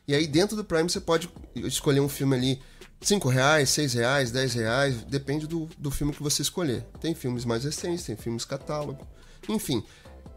E 0.09 0.14
aí 0.14 0.27
dentro 0.27 0.57
do 0.57 0.64
Prime 0.64 0.88
você 0.88 1.01
pode 1.01 1.29
escolher 1.55 2.01
um 2.01 2.09
filme 2.09 2.37
ali 2.37 2.62
5 3.01 3.29
reais, 3.29 3.71
6 3.71 3.95
reais, 3.95 4.31
10 4.31 4.55
reais, 4.55 5.03
depende 5.05 5.47
do, 5.47 5.69
do 5.79 5.90
filme 5.90 6.12
que 6.12 6.23
você 6.23 6.42
escolher. 6.42 6.83
Tem 7.01 7.14
filmes 7.14 7.45
mais 7.45 7.64
recentes, 7.64 8.05
tem 8.05 8.16
filmes 8.16 8.45
catálogo, 8.45 9.07
enfim. 9.49 9.83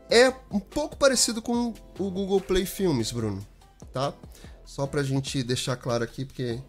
É 0.10 0.30
um 0.52 0.60
pouco 0.60 0.98
parecido 0.98 1.42
com 1.42 1.74
o 2.00 2.10
Google 2.12 2.42
Play 2.42 2.66
Filmes, 2.66 3.12
Bruno, 3.12 3.46
tá? 3.94 4.12
Só 4.66 4.88
pra 4.88 5.04
gente 5.04 5.44
deixar 5.44 5.76
claro 5.76 6.04
aqui, 6.04 6.26
porque 6.26 6.60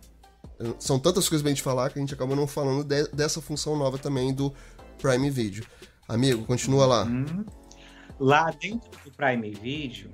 eh, 0.59 0.75
são 0.79 0.99
tantas 0.99 1.29
coisas 1.29 1.43
pra 1.43 1.49
gente 1.51 1.63
falar 1.63 1.91
que 1.91 1.99
a 1.99 2.03
gente 2.03 2.13
acabou 2.15 2.37
não 2.37 2.47
falando 2.47 2.85
de- 2.85 3.09
dessa 3.09 3.41
função 3.41 3.77
nova 3.77 3.99
também 3.99 4.33
do 4.33 4.53
Prime 4.99 5.31
Video. 5.31 5.65
Amigo, 6.07 6.45
continua 6.45 6.87
lá. 6.87 7.05
Uhum. 7.05 7.45
Lá 8.19 8.51
dentro 8.51 8.91
do 9.05 9.11
Prime 9.11 9.51
Video, 9.53 10.11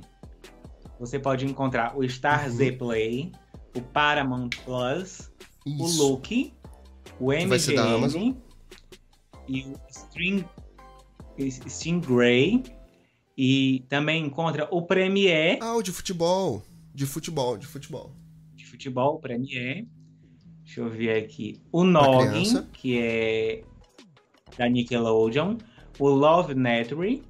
você 0.98 1.18
pode 1.18 1.46
encontrar 1.46 1.96
o 1.96 2.09
Star 2.09 2.48
Z 2.50 2.72
Play, 2.72 3.32
o 3.76 3.80
Paramount 3.80 4.50
Plus, 4.64 5.30
o 5.66 5.87
Isso. 5.87 6.02
Look, 6.02 6.54
o 7.20 7.32
da 7.32 7.94
Amazon. 7.94 8.22
MGM 8.22 8.46
e 9.48 9.62
o 9.62 9.80
String, 9.88 10.44
Stingray. 11.68 12.62
E 13.38 13.85
também 13.88 14.24
encontra 14.24 14.66
o 14.70 14.82
Premiere. 14.82 15.59
Ah, 15.61 15.76
o 15.76 15.82
de 15.82 15.92
futebol. 15.92 16.62
De 16.94 17.04
futebol, 17.04 17.59
de 17.59 17.66
futebol. 17.66 18.12
De 18.54 18.64
futebol, 18.64 19.18
Premier. 19.18 19.87
Deixa 20.64 20.80
eu 20.80 20.88
ver 20.88 21.22
aqui. 21.22 21.61
O 21.70 21.85
Noggin, 21.85 22.62
que 22.72 22.98
é 22.98 23.62
da 24.56 24.68
Nickelodeon. 24.68 25.59
O 25.98 26.09
Love 26.09 26.54
Netry, 26.54 27.22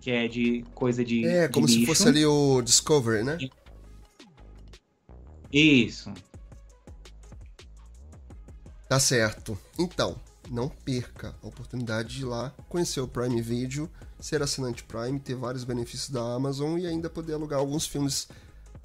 que 0.00 0.10
é 0.10 0.26
de 0.26 0.64
coisa 0.74 1.04
de. 1.04 1.26
É, 1.26 1.46
de 1.46 1.54
como 1.54 1.66
bicho. 1.66 1.80
se 1.80 1.86
fosse 1.86 2.08
ali 2.08 2.24
o 2.24 2.62
Discovery, 2.62 3.22
né? 3.22 3.38
Isso. 5.52 6.12
Tá 8.88 8.98
certo. 8.98 9.58
Então, 9.78 10.16
não 10.50 10.68
perca 10.68 11.34
a 11.42 11.46
oportunidade 11.46 12.16
de 12.16 12.22
ir 12.22 12.24
lá 12.24 12.50
conhecer 12.68 13.00
o 13.00 13.06
Prime 13.06 13.40
Video, 13.40 13.88
ser 14.18 14.42
assinante 14.42 14.82
Prime, 14.82 15.20
ter 15.20 15.34
vários 15.34 15.64
benefícios 15.64 16.10
da 16.10 16.34
Amazon 16.34 16.78
e 16.78 16.86
ainda 16.86 17.08
poder 17.08 17.34
alugar 17.34 17.60
alguns 17.60 17.86
filmes 17.86 18.28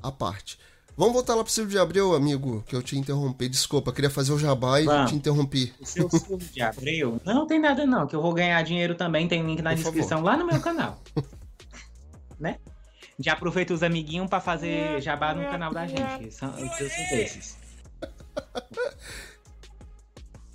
à 0.01 0.11
parte. 0.11 0.59
Vamos 0.97 1.13
voltar 1.13 1.35
lá 1.35 1.43
pro 1.43 1.51
Silvio 1.51 1.71
de 1.71 1.77
Abreu, 1.77 2.15
amigo, 2.15 2.63
que 2.65 2.73
eu 2.73 2.81
te 2.81 2.97
interrompi. 2.97 3.49
Desculpa, 3.49 3.91
queria 3.91 4.09
fazer 4.09 4.31
o 4.31 4.39
jabá 4.39 4.79
e 4.79 4.85
Vamos. 4.85 5.11
te 5.11 5.17
interrompi. 5.17 5.73
O 5.79 5.85
seu 5.85 6.09
Silvio 6.09 6.47
de 6.49 6.61
Abreu? 6.61 7.19
Não 7.25 7.45
tem 7.45 7.59
nada 7.59 7.85
não, 7.85 8.07
que 8.07 8.15
eu 8.15 8.21
vou 8.21 8.33
ganhar 8.33 8.61
dinheiro 8.63 8.95
também, 8.95 9.27
tem 9.27 9.45
link 9.45 9.61
na 9.61 9.71
Por 9.71 9.77
descrição 9.77 10.21
lá 10.21 10.37
no 10.37 10.45
meu 10.47 10.61
canal. 10.61 11.01
né? 12.39 12.59
Já 13.19 13.33
aproveita 13.33 13.73
os 13.73 13.83
amiguinhos 13.83 14.29
pra 14.29 14.39
fazer 14.39 15.01
jabá 15.01 15.33
no 15.33 15.43
canal 15.43 15.73
da 15.73 15.85
gente. 15.85 16.31
São, 16.33 16.49
eu 16.57 16.69
sou 16.69 16.87
desses. 16.87 17.57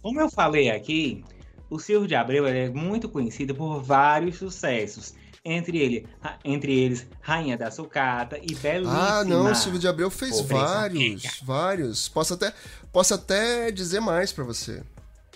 Como 0.03 0.21
eu 0.21 0.31
falei 0.31 0.71
aqui, 0.71 1.23
o 1.69 1.79
Silvio 1.79 2.09
de 2.09 2.15
Abreu 2.15 2.49
ele 2.49 2.59
é 2.59 2.71
muito 2.71 3.09
conhecido 3.09 3.55
por 3.55 3.83
vários 3.83 4.37
sucessos. 4.37 5.15
Entre, 5.43 5.79
ele, 5.79 6.07
entre 6.45 6.79
eles, 6.79 7.07
Rainha 7.21 7.57
da 7.57 7.71
Sucata 7.71 8.39
e 8.43 8.55
Belíssima. 8.55 9.19
Ah, 9.21 9.25
não, 9.25 9.51
o 9.51 9.55
Silvio 9.55 9.81
de 9.81 9.89
Abreu 9.89 10.11
fez 10.11 10.37
Pobreza 10.37 10.65
vários, 10.65 11.41
vários. 11.43 12.09
Posso 12.09 12.35
até, 12.35 12.53
posso 12.93 13.15
até 13.15 13.71
dizer 13.71 14.01
mais 14.01 14.33
pra 14.33 14.45
você. 14.45 14.83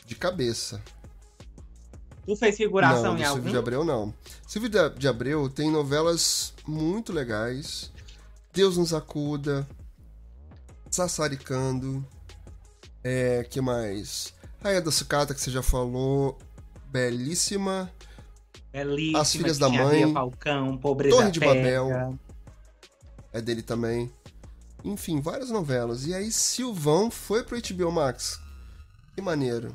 De 0.05 0.15
cabeça. 0.15 0.83
Tu 2.27 2.37
fez 2.37 2.57
figuração 2.57 3.15
não, 3.15 3.15
em 3.15 3.25
Silvio 3.25 3.37
algum? 3.39 3.51
de 3.51 3.57
Abreu 3.57 3.85
não. 3.85 4.13
Silvio 4.47 4.69
de- 4.69 4.99
de 4.99 5.09
Abreu 5.09 5.49
tem 5.49 5.71
novelas 5.71 6.53
muito 6.67 7.11
legais. 7.11 7.91
Deus 8.53 8.77
nos 8.77 8.93
acuda. 8.93 9.67
Sassaricando. 10.91 12.07
É, 13.03 13.45
que 13.49 13.61
mais? 13.61 14.35
Raia 14.63 14.81
da 14.81 14.91
Sucata, 14.91 15.35
que 15.35 15.41
você 15.41 15.51
já 15.51 15.63
falou. 15.63 16.39
Belíssima. 16.87 17.91
Belíssima, 18.75 19.21
As 19.21 19.33
Filhas 19.33 19.57
da 19.57 19.69
Mãe, 19.69 20.13
Falcão, 20.13 20.77
Pobreza 20.77 21.17
Torre 21.17 21.31
de 21.31 21.39
Pega. 21.39 21.55
Babel. 21.55 22.19
É 23.33 23.41
dele 23.41 23.63
também. 23.63 24.13
Enfim, 24.85 25.21
várias 25.21 25.49
novelas. 25.49 26.09
E 26.09 26.13
aí 26.13 26.33
Silvão 26.33 27.09
foi 27.09 27.45
pro 27.45 27.57
HBO 27.57 27.93
Max. 27.93 28.41
Que 29.15 29.23
maneiro. 29.23 29.73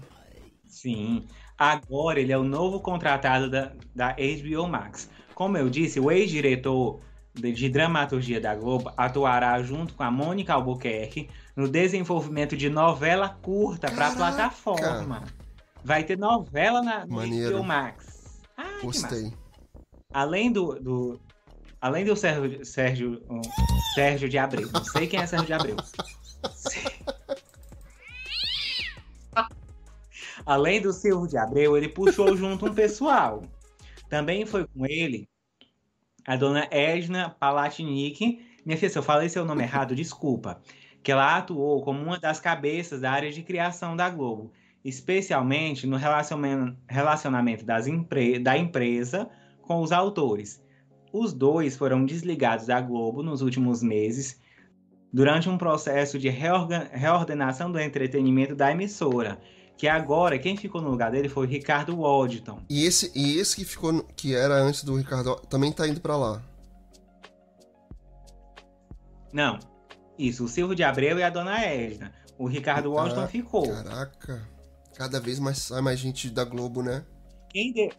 Sim. 0.67 1.25
Agora 1.57 2.19
ele 2.19 2.33
é 2.33 2.37
o 2.37 2.43
novo 2.43 2.81
contratado 2.81 3.49
da, 3.49 3.71
da 3.95 4.13
HBO 4.13 4.67
Max. 4.67 5.09
Como 5.33 5.57
eu 5.57 5.69
disse, 5.69 5.97
o 5.97 6.11
ex-diretor 6.11 6.99
de, 7.33 7.53
de 7.53 7.69
dramaturgia 7.69 8.41
da 8.41 8.53
Globo 8.53 8.91
atuará 8.97 9.61
junto 9.63 9.93
com 9.93 10.03
a 10.03 10.11
Mônica 10.11 10.53
Albuquerque 10.53 11.29
no 11.55 11.69
desenvolvimento 11.69 12.57
de 12.57 12.69
novela 12.69 13.29
curta 13.41 13.89
para 13.89 14.09
a 14.09 14.15
plataforma. 14.15 15.23
Vai 15.81 16.03
ter 16.03 16.17
novela 16.17 16.81
na, 16.81 17.05
Maneiro. 17.07 17.57
HBO 17.57 17.63
Max. 17.63 18.18
Gostei. 18.81 19.33
Além 20.13 20.51
do, 20.51 20.75
do- 20.79 21.19
além 21.81 22.05
do 22.05 22.15
Sérgio, 22.15 22.65
Sérgio, 22.65 23.21
um, 23.29 23.41
Sérgio 23.93 24.27
de 24.29 24.37
Abreu. 24.37 24.69
Não 24.71 24.83
sei 24.83 25.07
quem 25.07 25.19
é 25.19 25.27
Sérgio 25.27 25.47
de 25.47 25.53
Abreu. 25.53 25.75
Além 30.45 30.81
do 30.81 30.91
Silvio 30.93 31.27
de 31.27 31.37
Abreu, 31.37 31.77
ele 31.77 31.89
puxou 31.89 32.35
junto 32.35 32.65
um 32.65 32.73
pessoal. 32.73 33.43
Também 34.09 34.45
foi 34.45 34.65
com 34.67 34.85
ele 34.85 35.27
a 36.25 36.35
dona 36.35 36.67
Edna 36.71 37.29
Palatinic. 37.29 38.43
Minha 38.65 38.77
filha, 38.77 38.89
se 38.89 38.97
eu 38.97 39.03
falei 39.03 39.29
seu 39.29 39.45
nome 39.45 39.63
errado, 39.63 39.95
desculpa. 39.95 40.61
Que 41.03 41.11
ela 41.11 41.37
atuou 41.37 41.83
como 41.83 42.01
uma 42.01 42.19
das 42.19 42.39
cabeças 42.39 43.01
da 43.01 43.11
área 43.11 43.31
de 43.31 43.43
criação 43.43 43.95
da 43.95 44.09
Globo, 44.09 44.51
especialmente 44.83 45.85
no 45.85 45.97
relaciona- 45.97 46.75
relacionamento 46.87 47.65
das 47.65 47.87
empre- 47.87 48.39
da 48.39 48.57
empresa 48.57 49.29
com 49.61 49.81
os 49.81 49.91
autores. 49.91 50.61
Os 51.11 51.33
dois 51.33 51.75
foram 51.75 52.05
desligados 52.05 52.67
da 52.67 52.79
Globo 52.79 53.23
nos 53.23 53.41
últimos 53.41 53.81
meses, 53.83 54.39
durante 55.11 55.49
um 55.49 55.57
processo 55.57 56.19
de 56.19 56.29
reordenação 56.29 57.71
do 57.71 57.79
entretenimento 57.79 58.55
da 58.55 58.71
emissora. 58.71 59.39
Que 59.77 59.87
agora, 59.87 60.37
quem 60.37 60.57
ficou 60.57 60.81
no 60.81 60.89
lugar 60.89 61.09
dele 61.09 61.29
foi 61.29 61.47
o 61.47 61.49
Ricardo 61.49 61.95
Waddington. 62.01 62.59
E 62.69 62.83
esse, 62.85 63.11
e 63.15 63.37
esse 63.39 63.55
que 63.55 63.65
ficou, 63.65 64.03
que 64.15 64.35
era 64.35 64.55
antes 64.55 64.83
do 64.83 64.95
Ricardo, 64.95 65.35
também 65.49 65.71
tá 65.71 65.87
indo 65.87 66.01
pra 66.01 66.17
lá. 66.17 66.43
Não, 69.31 69.57
isso, 70.17 70.43
o 70.43 70.47
Silvio 70.47 70.75
de 70.75 70.83
Abreu 70.83 71.17
e 71.17 71.23
a 71.23 71.29
dona 71.29 71.63
Edna. 71.63 72.11
O 72.37 72.45
Ricardo 72.47 72.89
Ah, 72.97 73.03
Washington 73.03 73.27
ficou. 73.27 73.67
Caraca. 73.67 74.47
Cada 74.99 75.17
vez 75.17 75.39
mais 75.39 75.59
sai 75.59 75.79
mais 75.79 75.97
gente 75.97 76.29
da 76.29 76.43
Globo, 76.43 76.83
né? 76.83 77.05
Quem 77.49 77.71
de- 77.71 77.89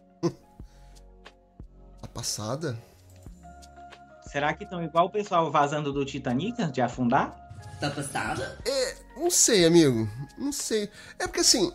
A 1.99 2.07
passada? 2.07 2.77
Será 4.27 4.53
que 4.53 4.63
estão 4.65 4.83
igual 4.83 5.07
o 5.07 5.09
pessoal 5.09 5.51
vazando 5.51 5.91
do 5.91 6.05
Titanic 6.05 6.63
de 6.71 6.79
afundar? 6.79 7.35
Tá 7.79 7.89
passada? 7.89 8.55
É, 8.63 8.95
não 9.17 9.31
sei, 9.31 9.65
amigo. 9.65 10.07
Não 10.37 10.51
sei. 10.53 10.91
É 11.17 11.25
porque 11.25 11.39
assim, 11.39 11.73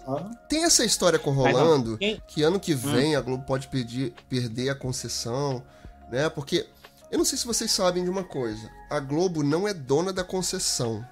tem 0.49 0.63
essa 0.63 0.85
história 0.85 1.19
corrolando 1.19 1.99
Quem- 1.99 2.23
que 2.29 2.45
ano 2.45 2.61
que 2.61 2.73
vem 2.73 3.17
a 3.17 3.21
Globo 3.21 3.45
pode 3.45 3.67
pedir, 3.67 4.15
perder 4.29 4.71
a 4.71 4.77
concessão, 4.77 5.61
né? 6.09 6.31
Porque 6.31 6.69
eu 7.11 7.19
não 7.19 7.25
sei 7.25 7.37
se 7.37 7.45
vocês 7.47 7.73
sabem 7.73 8.05
de 8.05 8.11
uma 8.11 8.23
coisa. 8.23 8.71
A 8.89 9.01
Globo 9.01 9.43
não 9.43 9.67
é 9.67 9.75
dona 9.75 10.13
da 10.13 10.23
concessão. 10.23 11.05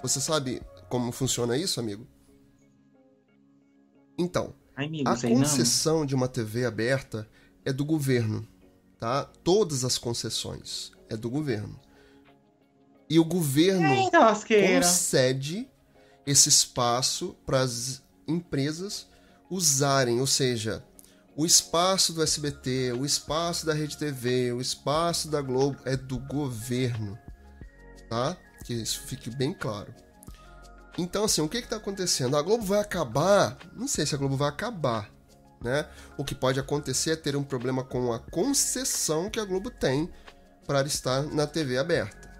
Você 0.00 0.22
sabe 0.22 0.62
como 0.88 1.12
funciona 1.12 1.54
isso, 1.58 1.78
amigo? 1.78 2.06
Então, 4.18 4.54
amigo, 4.74 5.08
a 5.08 5.16
sei 5.16 5.30
não. 5.30 5.40
concessão 5.40 6.06
de 6.06 6.14
uma 6.14 6.28
TV 6.28 6.64
aberta 6.64 7.28
é 7.64 7.72
do 7.72 7.84
governo, 7.84 8.46
tá? 8.98 9.24
Todas 9.44 9.84
as 9.84 9.98
concessões 9.98 10.92
é 11.08 11.16
do 11.16 11.28
governo. 11.30 11.78
E 13.08 13.18
o 13.18 13.24
governo 13.24 13.86
Eita, 13.86 14.18
lasqueira. 14.18 14.84
concede 14.84 15.68
esse 16.26 16.48
espaço 16.48 17.36
para 17.46 17.60
as 17.60 18.02
empresas 18.26 19.06
usarem, 19.48 20.20
ou 20.20 20.26
seja, 20.26 20.84
o 21.36 21.46
espaço 21.46 22.12
do 22.12 22.22
SBT, 22.22 22.92
o 22.98 23.04
espaço 23.04 23.66
da 23.66 23.74
Rede 23.74 23.96
TV, 23.96 24.52
o 24.52 24.60
espaço 24.60 25.28
da 25.30 25.40
Globo 25.40 25.78
é 25.84 25.96
do 25.96 26.18
governo, 26.18 27.16
tá? 28.08 28.36
Que 28.64 28.74
isso 28.74 29.02
fique 29.02 29.30
bem 29.30 29.52
claro. 29.52 29.94
Então, 30.98 31.24
assim, 31.24 31.40
o 31.42 31.48
que 31.48 31.58
está 31.58 31.76
acontecendo? 31.76 32.36
A 32.36 32.42
Globo 32.42 32.64
vai 32.64 32.80
acabar? 32.80 33.56
Não 33.74 33.86
sei 33.86 34.06
se 34.06 34.14
a 34.14 34.18
Globo 34.18 34.36
vai 34.36 34.48
acabar, 34.48 35.10
né? 35.62 35.86
O 36.16 36.24
que 36.24 36.34
pode 36.34 36.58
acontecer 36.58 37.10
é 37.10 37.16
ter 37.16 37.36
um 37.36 37.44
problema 37.44 37.84
com 37.84 38.12
a 38.12 38.18
concessão 38.18 39.28
que 39.28 39.38
a 39.38 39.44
Globo 39.44 39.70
tem 39.70 40.10
para 40.66 40.82
estar 40.82 41.22
na 41.22 41.46
TV 41.46 41.76
aberta. 41.78 42.30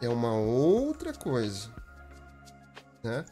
É 0.00 0.08
uma 0.08 0.34
outra 0.34 1.12
coisa, 1.12 1.68
né? 3.02 3.24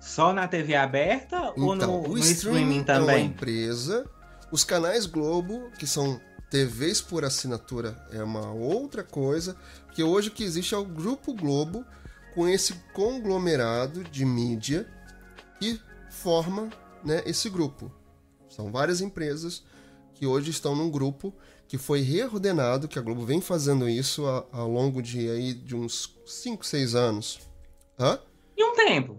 Só 0.00 0.32
na 0.32 0.48
TV 0.48 0.74
aberta 0.74 1.54
ou 1.56 1.74
Então, 1.74 2.02
no, 2.02 2.08
o 2.10 2.16
no 2.16 2.18
streaming 2.18 2.80
streaming 2.80 2.84
é 2.92 2.98
uma 2.98 3.16
também? 3.16 3.26
empresa, 3.26 4.04
os 4.50 4.64
canais 4.64 5.06
Globo, 5.06 5.70
que 5.78 5.86
são 5.86 6.20
TVs 6.50 7.00
por 7.00 7.24
assinatura, 7.24 7.96
é 8.10 8.22
uma 8.22 8.50
outra 8.52 9.04
coisa, 9.04 9.56
porque 9.86 10.02
hoje 10.02 10.28
o 10.28 10.32
que 10.32 10.42
existe 10.42 10.74
é 10.74 10.78
o 10.78 10.84
Grupo 10.84 11.32
Globo 11.34 11.84
com 12.34 12.48
esse 12.48 12.74
conglomerado 12.92 14.04
de 14.04 14.24
mídia 14.24 14.86
que 15.58 15.80
forma 16.10 16.70
né, 17.04 17.22
esse 17.26 17.48
grupo. 17.48 17.90
São 18.48 18.70
várias 18.70 19.00
empresas 19.00 19.62
que 20.14 20.26
hoje 20.26 20.50
estão 20.50 20.74
num 20.74 20.90
grupo 20.90 21.34
que 21.66 21.78
foi 21.78 22.00
reordenado, 22.00 22.88
que 22.88 22.98
a 22.98 23.02
Globo 23.02 23.24
vem 23.24 23.40
fazendo 23.40 23.88
isso 23.88 24.26
ao 24.50 24.68
longo 24.68 25.00
de, 25.00 25.30
aí, 25.30 25.54
de 25.54 25.76
uns 25.76 26.16
5, 26.26 26.66
6 26.66 26.94
anos. 26.96 27.40
Hã? 27.98 28.18
E 28.56 28.64
um 28.64 28.74
tempo. 28.74 29.16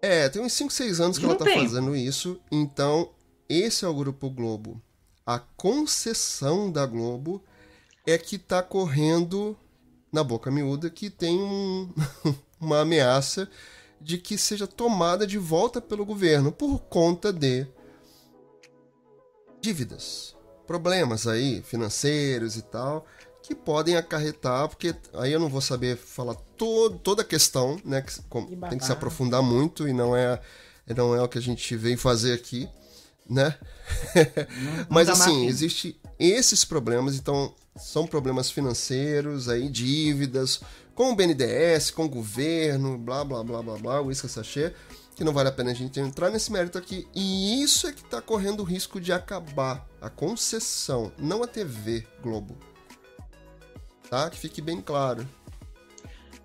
É, 0.00 0.28
tem 0.28 0.40
uns 0.40 0.54
5, 0.54 0.72
6 0.72 1.00
anos 1.00 1.18
que 1.18 1.24
ela 1.24 1.34
tá 1.34 1.44
tem. 1.44 1.60
fazendo 1.60 1.94
isso. 1.94 2.40
Então, 2.50 3.10
esse 3.48 3.84
é 3.84 3.88
o 3.88 3.94
Grupo 3.94 4.30
Globo. 4.30 4.80
A 5.26 5.38
concessão 5.38 6.72
da 6.72 6.86
Globo 6.86 7.44
é 8.06 8.16
que 8.16 8.38
tá 8.38 8.62
correndo 8.62 9.56
na 10.16 10.24
boca 10.24 10.50
miúda 10.50 10.88
que 10.88 11.10
tem 11.10 11.38
um- 11.38 11.92
uma 12.58 12.80
ameaça 12.80 13.48
de 14.00 14.16
que 14.18 14.38
seja 14.38 14.66
tomada 14.66 15.26
de 15.26 15.36
volta 15.36 15.78
pelo 15.80 16.06
governo 16.06 16.50
por 16.50 16.78
conta 16.80 17.30
de 17.32 17.66
dívidas, 19.60 20.34
problemas 20.66 21.26
aí 21.26 21.62
financeiros 21.62 22.56
e 22.56 22.62
tal, 22.62 23.06
que 23.42 23.54
podem 23.54 23.96
acarretar, 23.96 24.68
porque 24.68 24.94
aí 25.14 25.32
eu 25.32 25.40
não 25.40 25.48
vou 25.48 25.60
saber 25.60 25.96
falar 25.96 26.34
todo, 26.56 26.98
toda 26.98 27.22
a 27.22 27.24
questão, 27.24 27.78
né? 27.84 28.00
Que, 28.02 28.12
tem 28.70 28.78
que 28.78 28.84
se 28.84 28.92
aprofundar 28.92 29.42
muito 29.42 29.86
e 29.88 29.92
não 29.92 30.16
é, 30.16 30.40
não 30.96 31.14
é 31.14 31.22
o 31.22 31.28
que 31.28 31.38
a 31.38 31.42
gente 31.42 31.76
vem 31.76 31.96
fazer 31.96 32.32
aqui, 32.32 32.68
né? 33.28 33.56
Não- 34.62 34.86
Mas 34.88 35.08
não 35.08 35.14
assim, 35.14 35.36
mais- 35.44 35.48
existe 35.48 36.00
esses 36.18 36.64
problemas, 36.64 37.16
então 37.16 37.54
são 37.76 38.06
problemas 38.06 38.50
financeiros, 38.50 39.48
aí 39.48 39.68
dívidas, 39.68 40.60
com 40.94 41.12
o 41.12 41.14
BNDES, 41.16 41.90
com 41.90 42.04
o 42.04 42.08
governo, 42.08 42.96
blá 42.98 43.24
blá 43.24 43.42
blá 43.44 43.62
blá 43.62 43.76
blá, 43.76 44.00
o 44.00 44.10
isca 44.10 44.28
sachê, 44.28 44.72
que 45.14 45.24
não 45.24 45.32
vale 45.32 45.48
a 45.48 45.52
pena 45.52 45.70
a 45.70 45.74
gente 45.74 46.00
entrar 46.00 46.30
nesse 46.30 46.50
mérito 46.52 46.78
aqui. 46.78 47.06
E 47.14 47.62
isso 47.62 47.86
é 47.86 47.92
que 47.92 48.04
tá 48.04 48.20
correndo 48.20 48.60
o 48.60 48.64
risco 48.64 49.00
de 49.00 49.12
acabar 49.12 49.86
a 50.00 50.08
concessão, 50.10 51.12
não 51.18 51.42
a 51.42 51.46
TV 51.46 52.06
Globo. 52.22 52.56
Tá? 54.08 54.30
Que 54.30 54.38
fique 54.38 54.60
bem 54.62 54.80
claro. 54.80 55.26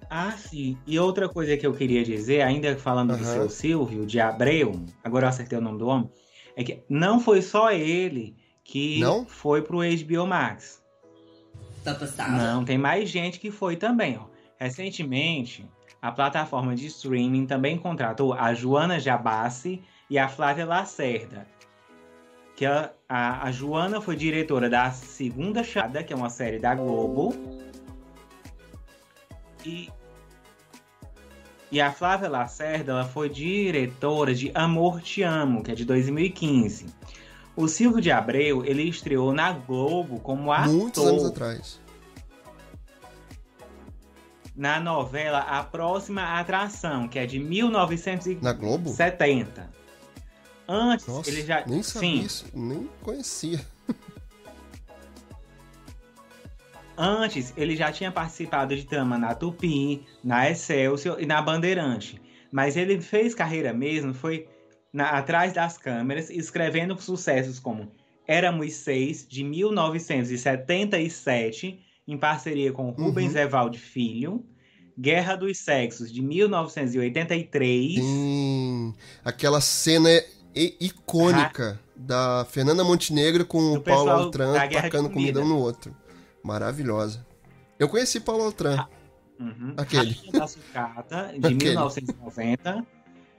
Ah, 0.10 0.32
sim. 0.32 0.78
E 0.86 1.00
outra 1.00 1.30
coisa 1.30 1.56
que 1.56 1.66
eu 1.66 1.74
queria 1.74 2.04
dizer, 2.04 2.42
ainda 2.42 2.76
falando 2.76 3.16
do 3.16 3.24
Aham. 3.24 3.34
seu 3.34 3.50
Silvio, 3.50 4.06
de 4.06 4.20
Abreu, 4.20 4.84
agora 5.04 5.26
eu 5.26 5.30
acertei 5.30 5.58
o 5.58 5.62
nome 5.62 5.80
do 5.80 5.88
homem, 5.88 6.10
é 6.56 6.64
que 6.64 6.84
não 6.90 7.20
foi 7.20 7.42
só 7.42 7.72
ele 7.72 8.36
que 8.64 9.00
Não? 9.00 9.26
foi 9.26 9.62
pro 9.62 9.78
HBO 9.80 10.28
Max. 10.28 10.81
Tá 11.84 11.96
passada? 11.96 12.32
Não, 12.32 12.64
tem 12.64 12.78
mais 12.78 13.10
gente 13.10 13.40
que 13.40 13.50
foi 13.50 13.76
também. 13.76 14.20
Recentemente, 14.60 15.68
a 16.02 16.12
plataforma 16.12 16.76
de 16.76 16.88
streaming 16.88 17.46
também 17.46 17.78
contratou 17.78 18.34
a 18.34 18.54
Joana 18.54 19.00
Jabassi 19.00 19.82
e 20.10 20.20
a 20.20 20.28
Flávia 20.28 20.66
Lacerda. 20.66 21.48
Que 22.56 22.66
a, 22.66 22.92
a, 23.10 23.48
a 23.48 23.52
Joana 23.52 24.02
foi 24.02 24.16
diretora 24.16 24.70
da 24.70 24.92
Segunda 24.92 25.64
Chamada, 25.64 26.04
que 26.04 26.14
é 26.14 26.16
uma 26.16 26.30
série 26.30 26.60
da 26.60 26.76
Globo. 26.76 27.36
E, 29.66 29.90
e 31.72 31.80
a 31.80 31.92
Flávia 31.92 32.30
Lacerda 32.30 32.92
ela 32.92 33.06
foi 33.06 33.30
diretora 33.30 34.34
de 34.34 34.52
Amor 34.54 35.02
Te 35.02 35.24
Amo, 35.24 35.64
que 35.64 35.72
é 35.72 35.76
de 35.76 35.86
2015. 35.86 37.01
O 37.56 37.68
Silvio 37.68 38.02
de 38.02 38.12
Abreu, 38.12 38.64
ele 38.66 38.84
estreou 38.84 39.34
na 39.34 39.52
Globo 39.52 40.20
como 40.20 40.52
ator 40.52 40.74
Muitos 40.74 41.06
anos 41.06 41.26
atrás. 41.26 41.80
na 44.56 44.80
novela 44.80 45.40
A 45.40 45.64
Próxima 45.64 46.40
Atração, 46.40 47.08
que 47.08 47.20
é 47.20 47.26
de 47.26 47.40
1970. 47.40 48.42
Na 48.42 48.54
Globo? 48.54 48.96
Antes, 50.68 51.08
Nossa, 51.08 51.30
ele 51.30 51.44
já. 51.44 51.66
nem 51.66 51.84
sabia 51.84 52.10
Sim, 52.10 52.20
isso, 52.26 52.46
nem 52.54 52.90
conhecia. 53.02 53.60
antes 56.98 57.54
ele 57.58 57.76
já 57.76 57.92
tinha 57.92 58.12
participado 58.12 58.76
de 58.76 58.86
trama 58.86 59.18
na 59.18 59.34
Tupi, 59.36 60.06
na 60.24 60.50
Excelsior 60.50 61.22
e 61.22 61.26
na 61.26 61.42
Bandeirante. 61.42 62.22
Mas 62.52 62.78
ele 62.78 63.02
fez 63.02 63.34
carreira 63.34 63.74
mesmo, 63.74 64.14
foi 64.14 64.48
na- 64.94 65.10
atrás 65.12 65.54
das 65.54 65.78
câmeras, 65.78 66.30
escrevendo 66.30 67.00
sucessos 67.02 67.60
como 67.60 67.92
Éramos 68.28 68.74
Seis, 68.74 69.26
de 69.28 69.44
1977, 69.44 71.80
em 72.08 72.18
parceria 72.18 72.72
com 72.72 72.90
Rubens 72.92 73.34
Uhum. 73.34 73.40
Evaldo 73.40 73.78
Filho. 73.78 74.46
Guerra 75.00 75.36
dos 75.36 75.58
Sexos, 75.58 76.12
de 76.12 76.22
1983. 76.22 77.96
Sim, 77.96 78.94
aquela 79.24 79.62
cena 79.62 80.10
i- 80.54 80.76
icônica 80.80 81.80
da 81.96 82.46
Fernanda 82.50 82.84
Montenegro 82.84 83.46
com 83.46 83.74
Do 83.74 83.80
o 83.80 83.82
Paulo 83.82 84.10
Altran 84.12 84.54
tacando 84.54 85.10
comida 85.10 85.40
Comida. 85.40 85.42
um 85.42 85.48
no 85.48 85.58
outro. 85.60 85.96
Maravilhosa. 86.44 87.26
Eu 87.80 87.88
conheci 87.90 88.20
Paulo 88.20 88.44
Altran. 88.44 88.86
Uhum. 89.40 89.74
Aquele. 89.78 90.16
Da 90.32 90.46
Sucata, 90.48 91.32
de 91.34 91.38
Aquele. 91.48 91.56
1990. 91.56 92.86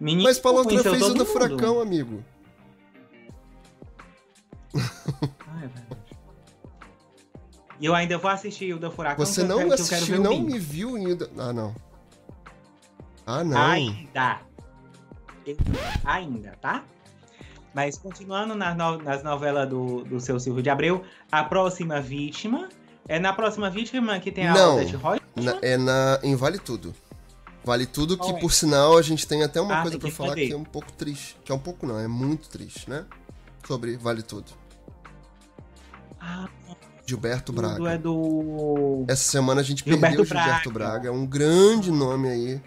Menino 0.02 0.24
Mas 0.24 0.44
Altran 0.44 0.64
conheceu 0.64 0.90
fez 0.94 1.02
o 1.08 1.14
do. 1.14 1.24
Furacão, 1.24 1.80
amigo. 1.80 2.24
Ah, 4.74 5.58
é 5.62 5.68
verdade. 5.68 6.16
E 7.78 7.86
eu 7.86 7.94
ainda 7.94 8.18
vou 8.18 8.28
assistir 8.30 8.74
o 8.74 8.80
do 8.80 8.90
Furacão. 8.90 9.24
Você 9.24 9.44
não 9.44 9.58
quero- 9.58 9.74
assistiu, 9.74 10.20
não 10.20 10.40
me 10.40 10.58
viu 10.58 10.96
ainda. 10.96 11.30
Ah, 11.38 11.52
não. 11.52 11.72
Ah, 13.24 13.44
não. 13.44 13.56
Ainda. 13.56 14.40
Ainda, 16.04 16.56
tá? 16.60 16.82
Mas 17.72 17.96
continuando 17.96 18.56
nas, 18.56 18.76
no- 18.76 18.98
nas 18.98 19.22
novelas 19.22 19.68
do, 19.68 20.02
do 20.02 20.18
seu 20.18 20.40
Silvio 20.40 20.62
de 20.64 20.68
Abreu, 20.70 21.04
a 21.30 21.44
próxima 21.44 22.00
vítima. 22.00 22.68
É 23.08 23.20
na 23.20 23.32
próxima 23.32 23.70
vítima 23.70 24.18
que 24.18 24.32
tem 24.32 24.48
a 24.48 24.52
Não. 24.54 24.76
Roitman? 24.76 25.20
Na- 25.36 25.58
é 25.62 25.76
na, 25.76 26.18
em 26.24 26.34
Vale 26.34 26.58
Tudo. 26.58 26.92
Vale 27.64 27.86
Tudo 27.86 28.18
que, 28.18 28.32
por 28.40 28.52
sinal, 28.52 28.98
a 28.98 29.02
gente 29.02 29.26
tem 29.26 29.42
até 29.42 29.60
uma 29.60 29.78
Ah, 29.78 29.82
coisa 29.82 29.98
que 29.98 30.10
falar 30.10 30.34
que 30.34 30.52
é 30.52 30.56
um 30.56 30.64
pouco 30.64 30.90
triste. 30.92 31.36
Que 31.44 31.52
é 31.52 31.54
um 31.54 31.58
pouco 31.58 31.86
não, 31.86 31.98
é 31.98 32.08
muito 32.08 32.48
triste, 32.48 32.90
né? 32.90 33.04
Sobre 33.66 33.96
Vale 33.96 34.22
Tudo. 34.22 34.46
Ah, 36.20 36.48
Gilberto 37.06 37.52
tudo 37.52 37.60
Braga. 37.62 37.92
é 37.92 37.98
do. 37.98 39.04
Essa 39.08 39.30
semana 39.30 39.60
a 39.60 39.64
gente 39.64 39.84
Gilberto 39.84 40.00
perdeu 40.00 40.22
o 40.22 40.24
Gilberto 40.26 40.70
Braga. 40.70 40.90
Braga. 40.92 41.08
É 41.08 41.10
um 41.10 41.26
grande 41.26 41.90
nome 41.90 42.28
aí. 42.28 42.60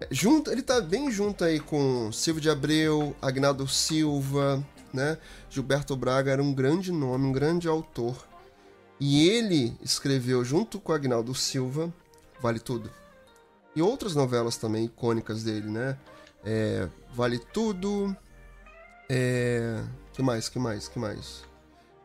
É, 0.00 0.08
Junto, 0.10 0.50
ele 0.50 0.62
tá 0.62 0.80
bem 0.80 1.10
junto 1.10 1.44
aí 1.44 1.60
com 1.60 2.10
Silvio 2.12 2.40
de 2.40 2.48
Abreu, 2.50 3.14
Agnaldo 3.20 3.66
Silva, 3.68 4.64
né? 4.92 5.18
Gilberto 5.50 5.94
Braga 5.96 6.30
era 6.32 6.42
um 6.42 6.52
grande 6.52 6.92
nome, 6.92 7.26
um 7.26 7.32
grande 7.32 7.68
autor. 7.68 8.26
E 9.00 9.28
ele 9.28 9.76
escreveu 9.82 10.44
junto 10.44 10.80
com 10.80 10.92
Agnaldo 10.92 11.34
Silva, 11.34 11.92
Vale 12.40 12.58
Tudo. 12.58 12.90
E 13.78 13.82
outras 13.82 14.16
novelas 14.16 14.56
também 14.56 14.86
icônicas 14.86 15.44
dele, 15.44 15.68
né? 15.70 15.96
É, 16.44 16.88
vale 17.14 17.38
Tudo. 17.38 18.16
É, 19.08 19.84
que 20.12 20.20
mais? 20.20 20.48
Que 20.48 20.58
mais? 20.58 20.88
Que 20.88 20.98
mais? 20.98 21.44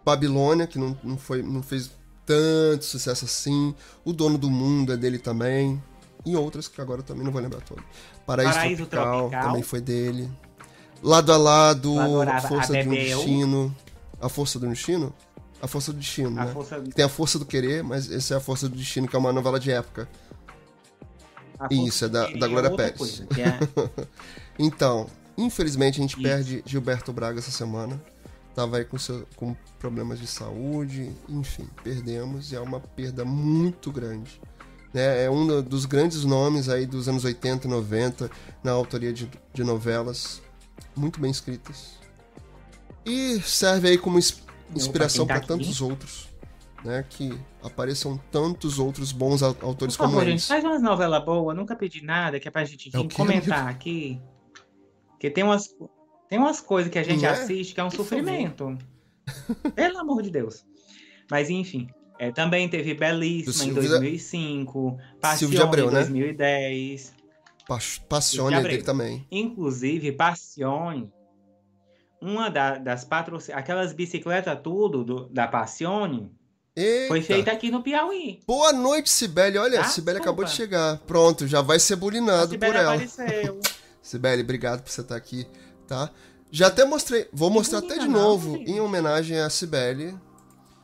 Babilônia, 0.06 0.68
que 0.68 0.78
não, 0.78 0.96
não, 1.04 1.18
foi, 1.18 1.42
não 1.42 1.64
fez 1.64 1.90
tanto 2.28 2.86
sucesso 2.86 3.26
assim. 3.26 3.74
O 4.06 4.14
Dono 4.14 4.38
do 4.38 4.52
Mundo 4.52 4.94
é 4.94 4.98
dele 4.98 5.18
também. 5.18 5.82
E 6.24 6.36
outras 6.36 6.68
que 6.68 6.80
agora 6.80 7.02
também 7.02 7.24
não 7.24 7.32
vou 7.32 7.42
lembrar 7.42 7.62
todas. 7.62 7.84
Paraíso, 8.24 8.54
Paraíso 8.54 8.86
Tropical, 8.86 9.20
Tropical. 9.22 9.44
também 9.44 9.64
foi 9.64 9.82
dele. 9.82 10.32
Lado 11.02 11.34
a 11.34 11.38
Lado, 11.38 11.96
Força 12.48 12.72
do. 12.84 12.90
Destino. 12.92 13.76
A 14.22 14.30
Força 14.30 14.60
do 14.60 14.68
Destino? 14.68 15.12
A 15.60 15.68
Força 15.68 15.92
do 15.92 15.98
Destino, 15.98 16.40
A 16.40 16.46
né? 16.46 16.52
força, 16.54 16.80
Tem 16.94 17.04
a 17.04 17.10
Força 17.10 17.40
do 17.40 17.46
Querer, 17.46 17.84
mas 17.84 18.12
essa 18.12 18.36
é 18.36 18.38
a 18.38 18.40
Força 18.40 18.70
do 18.70 18.76
Destino, 18.76 19.08
que 19.08 19.16
é 19.16 19.20
uma 19.20 19.34
novela 19.34 19.60
de 19.60 19.72
época. 19.72 20.08
Isso, 21.72 22.06
é 22.06 22.10
da- 22.10 22.28
da 22.32 22.48
Glória 22.48 22.70
outra 22.70 22.92
Pérez. 22.92 22.98
coisa, 22.98 23.28
é- 23.40 24.08
Então, 24.60 25.08
infelizmente 25.38 26.00
a 26.00 26.02
gente 26.02 26.14
Isso. 26.14 26.22
perde 26.22 26.64
Gilberto 26.66 27.12
Braga 27.14 27.40
essa 27.40 27.52
semana. 27.52 28.02
Tava 28.56 28.78
aí 28.78 28.86
com, 28.86 29.00
seu, 29.00 29.28
com 29.36 29.56
problemas 29.80 30.20
de 30.20 30.28
saúde, 30.28 31.12
enfim, 31.28 31.68
perdemos 31.84 32.52
e 32.52 32.56
é 32.56 32.60
uma 32.60 32.80
perda 32.80 33.26
muito 33.26 33.92
grande. 33.92 34.40
Né? 34.94 35.24
É 35.26 35.30
um 35.30 35.48
do- 35.48 35.64
dos 35.64 35.86
grandes 35.86 36.24
nomes 36.24 36.70
aí 36.70 36.86
dos 36.86 37.08
anos 37.10 37.24
80 37.26 37.66
e 37.66 37.70
90 37.70 38.30
na 38.64 38.72
autoria 38.72 39.12
de, 39.12 39.28
de 39.52 39.64
novelas 39.64 40.40
muito 40.96 41.20
bem 41.20 41.32
escritas. 41.32 41.94
E 43.04 43.42
serve 43.42 43.90
aí 43.90 43.98
como 43.98 44.20
ins- 44.20 44.44
inspiração 44.76 45.26
para 45.26 45.36
tá 45.40 45.40
aqui. 45.40 45.48
tantos 45.48 45.82
outros. 45.82 46.28
Né? 46.86 47.04
Que 47.10 47.34
apareçam 47.64 48.18
tantos 48.32 48.78
outros 48.80 49.12
bons 49.12 49.42
au- 49.42 49.54
Por 49.56 49.66
autores 49.66 49.96
como 49.96 50.10
favor, 50.12 50.24
gente, 50.26 50.32
eles. 50.34 50.48
faz 50.48 50.64
umas 50.64 50.82
novelas 50.82 51.24
boas, 51.24 51.56
nunca 51.56 51.76
pedi 51.76 52.04
nada, 52.04 52.40
que 52.40 52.48
é 52.48 52.52
pra 52.52 52.66
gente 52.66 52.90
É 52.96 53.08
comentar 53.10 53.68
aqui. 53.68 54.22
Porque 55.10 55.30
tem 55.30 55.44
umas, 55.44 55.70
tem 56.30 56.38
umas 56.38 56.60
coisas 56.60 56.92
que 56.92 57.00
a 57.00 57.04
gente 57.04 57.26
é? 57.26 57.30
assiste 57.30 57.74
que 57.74 57.80
é 57.80 57.84
um 57.84 57.90
Por 57.90 57.98
sofrimento. 57.98 58.78
Pelo 59.76 60.00
amor 60.00 60.22
de 60.22 60.30
Deus. 60.30 60.66
Mas 61.32 61.50
enfim, 61.50 61.88
é, 62.20 62.32
também 62.32 62.68
teve 62.68 62.94
Belíssima 62.94 63.52
em 63.64 63.74
Silvio 63.74 63.84
da- 63.90 63.98
2005, 64.00 64.98
Passione 65.22 65.58
Abreu, 65.58 65.86
em 65.90 65.94
né? 65.94 66.00
2010. 66.02 67.14
Pa- 67.68 67.80
Passione 68.10 68.56
é 68.58 68.62
dele 68.62 68.84
também. 68.84 69.26
Inclusive, 69.32 70.12
Passione, 70.12 71.10
uma 72.22 72.50
da- 72.50 72.78
das 72.78 73.06
patrocinadas, 73.06 73.64
aquelas 73.64 73.94
bicicletas 73.94 74.60
tudo 74.62 75.04
do- 75.04 75.30
da 75.30 75.48
Passione, 75.48 76.30
Eita. 76.76 77.08
foi 77.08 77.22
feita 77.22 77.52
aqui 77.52 77.70
no 77.70 77.84
Piauí. 77.84 78.42
Boa 78.48 78.74
noite, 78.74 79.10
Sibeli. 79.10 79.58
Olha, 79.58 79.82
Ah, 79.82 79.84
Sibeli 79.86 80.18
acabou 80.18 80.44
de 80.44 80.52
chegar. 80.52 80.98
Pronto, 81.06 81.48
já 81.48 81.62
vai 81.62 81.80
ser 81.80 81.96
bulinado 81.96 82.58
por 82.58 82.76
ela. 82.76 82.94
apareceu. 82.96 83.60
Sibeli, 84.02 84.42
obrigado 84.42 84.82
por 84.82 84.90
você 84.90 85.02
estar 85.02 85.16
aqui, 85.16 85.48
tá? 85.88 86.10
Já 86.52 86.68
até 86.68 86.84
mostrei, 86.86 87.28
vou 87.32 87.50
mostrar 87.50 87.80
até 87.80 87.98
de 87.98 88.08
não, 88.08 88.20
novo, 88.22 88.58
em 88.58 88.80
homenagem 88.80 89.40
a 89.40 89.50
Sibeli. 89.50 90.18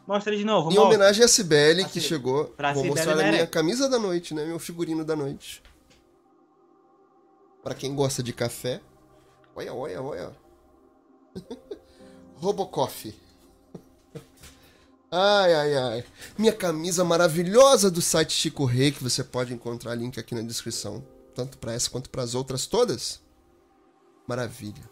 Mostra 0.08 0.36
de 0.36 0.44
novo, 0.44 0.72
Em 0.72 0.76
mostra. 0.76 0.84
homenagem 0.84 1.24
a 1.24 1.28
Sibeli, 1.28 1.86
que 1.86 2.00
chegou. 2.00 2.46
pra 2.46 2.74
Vou 2.74 2.86
mostrar 2.86 3.14
a 3.20 3.32
minha 3.32 3.46
camisa 3.46 3.88
da 3.90 4.00
noite, 4.00 4.34
né? 4.34 4.46
Meu 4.46 4.58
figurino 4.58 5.04
da 5.06 5.16
noite. 5.16 5.62
Pra 7.64 7.76
quem 7.76 7.94
gosta 7.94 8.24
de 8.24 8.32
café. 8.34 8.80
Olha, 9.56 9.74
olha, 9.74 10.02
olha. 10.02 10.32
Robocoff. 12.38 13.14
Ai, 15.12 15.54
ai, 15.54 15.76
ai. 15.76 16.04
Minha 16.38 16.54
camisa 16.54 17.04
maravilhosa 17.04 17.90
do 17.90 18.02
site 18.02 18.32
Chico 18.34 18.64
Rei, 18.66 18.92
que 18.92 19.04
você 19.04 19.24
pode 19.24 19.54
encontrar 19.54 19.96
link 19.96 20.20
aqui 20.20 20.36
na 20.36 20.42
descrição, 20.42 21.04
tanto 21.34 21.58
para 21.58 21.74
essa 21.74 21.90
quanto 21.90 22.10
para 22.10 22.22
as 22.22 22.36
outras 22.36 22.68
todas. 22.68 23.20
Maravilha. 24.28 24.88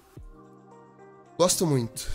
Gosto 1.38 1.68
muito. 1.68 2.10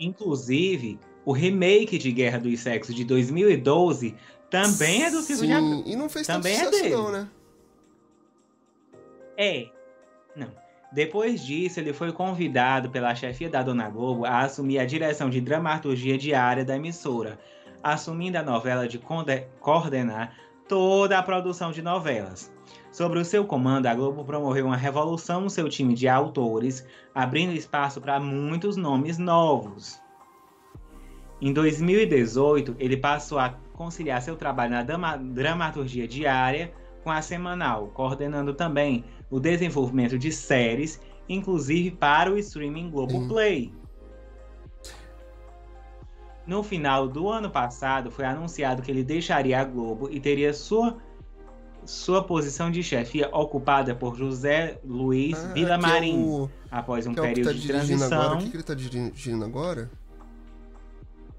Inclusive, 0.00 0.98
o 1.24 1.32
remake 1.32 1.98
de 1.98 2.10
Guerra 2.12 2.38
dos 2.38 2.60
Sexos 2.60 2.94
de 2.94 3.04
2012 3.04 4.16
também 4.50 5.04
é 5.04 5.10
do 5.10 5.20
Silvio 5.20 5.44
Sim, 5.44 5.48
Jacan. 5.48 5.82
e 5.86 5.96
não 5.96 6.08
fez 6.08 6.26
Também 6.26 6.54
é 6.54 6.60
tanto 6.64 6.76
sucesso 6.76 6.82
dele. 6.90 6.96
não, 7.02 7.12
né? 7.12 7.28
É. 9.36 9.68
Depois 10.94 11.44
disso, 11.44 11.80
ele 11.80 11.92
foi 11.92 12.12
convidado 12.12 12.88
pela 12.88 13.16
chefia 13.16 13.50
da 13.50 13.64
Dona 13.64 13.90
Globo 13.90 14.24
a 14.24 14.42
assumir 14.42 14.78
a 14.78 14.86
direção 14.86 15.28
de 15.28 15.40
dramaturgia 15.40 16.16
diária 16.16 16.64
da 16.64 16.76
emissora, 16.76 17.36
assumindo 17.82 18.38
a 18.38 18.44
novela 18.44 18.86
de 18.86 19.00
coordenar 19.58 20.36
toda 20.68 21.18
a 21.18 21.22
produção 21.22 21.72
de 21.72 21.82
novelas. 21.82 22.54
Sobre 22.92 23.18
o 23.18 23.24
seu 23.24 23.44
comando, 23.44 23.86
a 23.86 23.94
Globo 23.94 24.24
promoveu 24.24 24.66
uma 24.66 24.76
revolução 24.76 25.40
no 25.40 25.50
seu 25.50 25.68
time 25.68 25.94
de 25.94 26.06
autores, 26.06 26.86
abrindo 27.12 27.52
espaço 27.52 28.00
para 28.00 28.20
muitos 28.20 28.76
nomes 28.76 29.18
novos. 29.18 30.00
Em 31.42 31.52
2018, 31.52 32.76
ele 32.78 32.96
passou 32.96 33.40
a 33.40 33.50
conciliar 33.72 34.22
seu 34.22 34.36
trabalho 34.36 34.70
na 34.70 35.16
dramaturgia 35.16 36.06
diária 36.06 36.72
com 37.02 37.10
a 37.10 37.20
semanal, 37.20 37.88
coordenando 37.88 38.54
também 38.54 39.04
o 39.30 39.40
desenvolvimento 39.40 40.18
de 40.18 40.30
séries, 40.30 41.00
inclusive 41.28 41.90
para 41.90 42.30
o 42.32 42.38
streaming 42.38 42.90
Globoplay. 42.90 43.72
No 46.46 46.62
final 46.62 47.08
do 47.08 47.28
ano 47.30 47.50
passado, 47.50 48.10
foi 48.10 48.24
anunciado 48.26 48.82
que 48.82 48.90
ele 48.90 49.02
deixaria 49.02 49.60
a 49.60 49.64
Globo 49.64 50.10
e 50.10 50.20
teria 50.20 50.52
sua, 50.52 50.98
sua 51.86 52.22
posição 52.22 52.70
de 52.70 52.82
chefia 52.82 53.30
ocupada 53.32 53.94
por 53.94 54.14
José 54.16 54.78
Luiz 54.84 55.38
Ah, 55.42 55.52
Villamarim, 55.54 56.12
que 56.12 56.18
é 56.18 56.22
o, 56.22 56.50
após 56.70 57.06
um 57.06 57.14
que 57.14 57.20
é 57.20 57.22
período 57.22 57.46
tá 57.46 57.52
de 57.54 57.66
transição. 57.66 58.20
agora. 58.20 58.38
O 58.38 58.50
que, 58.50 58.56
ele 58.56 58.62
tá 58.62 58.74
dirigindo 58.74 59.42
agora? 59.44 59.90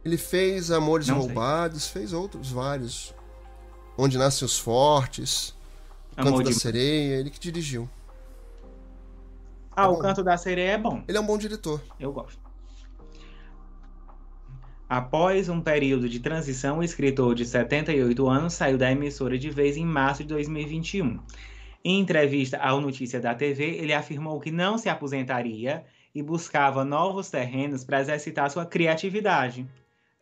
Ele 0.03 0.17
fez 0.17 0.71
Amores 0.71 1.07
Não 1.07 1.17
sei. 1.19 1.27
Roubados, 1.27 1.87
fez 1.87 2.11
outros 2.11 2.51
vários. 2.51 3.13
Onde 3.97 4.17
Nascem 4.17 4.45
os 4.45 4.57
Fortes, 4.57 5.55
Amor 6.17 6.31
Canto 6.31 6.43
da 6.43 6.49
de- 6.49 6.55
Sereia, 6.55 7.15
ele 7.19 7.29
que 7.29 7.39
dirigiu. 7.39 7.89
Ah, 9.75 9.89
o 9.89 9.95
bom. 9.95 9.99
Canto 9.99 10.23
da 10.23 10.37
Sereia 10.37 10.71
é 10.71 10.77
bom. 10.77 11.03
Ele 11.07 11.17
é 11.17 11.21
um 11.21 11.25
bom 11.25 11.37
diretor. 11.37 11.81
Eu 11.99 12.11
gosto. 12.13 12.39
Após 14.87 15.49
um 15.49 15.59
período 15.61 16.07
de 16.07 16.19
transição, 16.19 16.77
o 16.79 16.83
escritor 16.83 17.33
de 17.33 17.43
78 17.45 18.27
anos 18.27 18.53
saiu 18.53 18.77
da 18.77 18.91
emissora 18.91 19.37
de 19.37 19.49
vez 19.49 19.75
em 19.77 19.85
março 19.85 20.21
de 20.23 20.29
2021. 20.29 21.19
Em 21.83 21.99
entrevista 21.99 22.57
ao 22.57 22.79
Notícia 22.79 23.19
da 23.19 23.33
TV, 23.33 23.63
ele 23.77 23.93
afirmou 23.93 24.39
que 24.39 24.51
não 24.51 24.77
se 24.77 24.87
aposentaria 24.87 25.83
e 26.13 26.21
buscava 26.21 26.85
novos 26.85 27.29
terrenos 27.29 27.83
para 27.83 27.99
exercitar 27.99 28.49
sua 28.49 28.65
criatividade. 28.65 29.67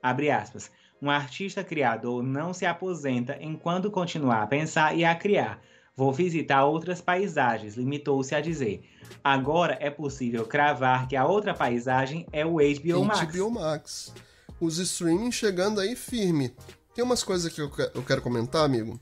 Abre 0.02 0.32
aspas. 0.32 0.72
Um 1.02 1.10
artista 1.10 1.64
criador 1.64 2.24
não 2.24 2.54
se 2.54 2.66
aposenta 2.66 3.38
enquanto 3.42 3.92
continuar 3.92 4.44
a 4.44 4.48
pensar 4.48 4.98
e 4.98 5.04
a 5.04 5.14
criar. 5.14 5.62
Vou 5.96 6.12
visitar 6.12 6.66
outras 6.66 7.02
paisagens, 7.02 7.76
limitou-se 7.76 8.34
a 8.34 8.42
dizer. 8.42 8.84
Agora 9.24 9.78
é 9.80 9.90
possível 9.92 10.46
cravar 10.46 11.08
que 11.08 11.16
a 11.16 11.26
outra 11.26 11.54
paisagem 11.54 12.26
é 12.32 12.44
o 12.46 12.54
HBO 12.58 13.06
Max. 13.06 13.20
HBO 13.38 13.52
Max. 13.52 14.14
Os 14.60 14.78
streaming 14.80 15.32
chegando 15.32 15.80
aí 15.80 15.96
firme. 15.96 16.56
Tem 16.96 17.04
umas 17.04 17.24
coisas 17.24 17.52
que 17.54 17.62
eu, 17.62 17.70
que- 17.70 17.92
eu 17.94 18.04
quero 18.04 18.22
comentar, 18.22 18.64
amigo. 18.66 19.00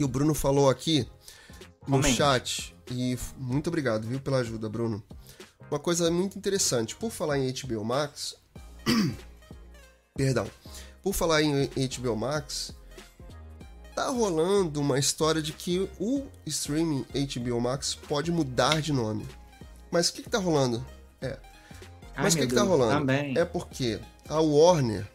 E 0.00 0.04
o 0.04 0.08
Bruno 0.08 0.34
falou 0.34 0.68
aqui 0.68 1.06
no 1.86 1.96
Comente. 1.96 2.16
chat. 2.16 2.74
E 2.90 3.16
muito 3.38 3.68
obrigado, 3.68 4.06
viu, 4.06 4.20
pela 4.20 4.38
ajuda, 4.38 4.68
Bruno. 4.68 5.02
Uma 5.70 5.78
coisa 5.78 6.10
muito 6.10 6.36
interessante. 6.36 6.96
Por 6.96 7.10
falar 7.10 7.38
em 7.38 7.52
HBO 7.52 7.84
Max. 7.84 8.34
Perdão. 10.16 10.46
Por 11.02 11.14
falar 11.14 11.42
em 11.42 11.66
HBO 11.66 12.16
Max. 12.16 12.74
Tá 14.00 14.08
rolando 14.08 14.80
uma 14.80 14.98
história 14.98 15.42
de 15.42 15.52
que 15.52 15.86
o 16.00 16.22
streaming 16.46 17.04
HBO 17.12 17.60
Max 17.60 17.94
pode 17.94 18.32
mudar 18.32 18.80
de 18.80 18.94
nome. 18.94 19.28
Mas 19.90 20.08
o 20.08 20.14
que, 20.14 20.22
que 20.22 20.30
tá 20.30 20.38
rolando? 20.38 20.82
É, 21.20 21.38
Ai, 22.16 22.24
mas 22.24 22.32
o 22.34 22.38
que, 22.38 22.46
que 22.46 22.54
tá 22.54 22.62
rolando? 22.62 22.98
Também. 22.98 23.36
É 23.36 23.44
porque 23.44 24.00
a 24.26 24.40
Warner, 24.40 25.06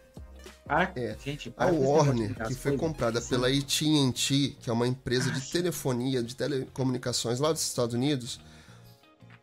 Para- 0.68 0.92
é, 0.96 1.18
Gente, 1.20 1.52
a 1.58 1.66
Warner, 1.66 2.36
que 2.48 2.54
foi 2.54 2.78
comprada 2.78 3.20
pela 3.22 3.48
AT&T, 3.48 4.56
que 4.62 4.70
é 4.70 4.74
uma 4.74 4.88
empresa 4.88 5.32
de 5.32 5.40
Ah, 5.40 5.42
sim. 5.42 5.52
telefonia, 5.52 6.22
de 6.22 6.36
telecomunicações 6.36 7.40
lá 7.40 7.52
dos 7.52 7.64
Estados 7.64 7.96
Unidos, 7.96 8.40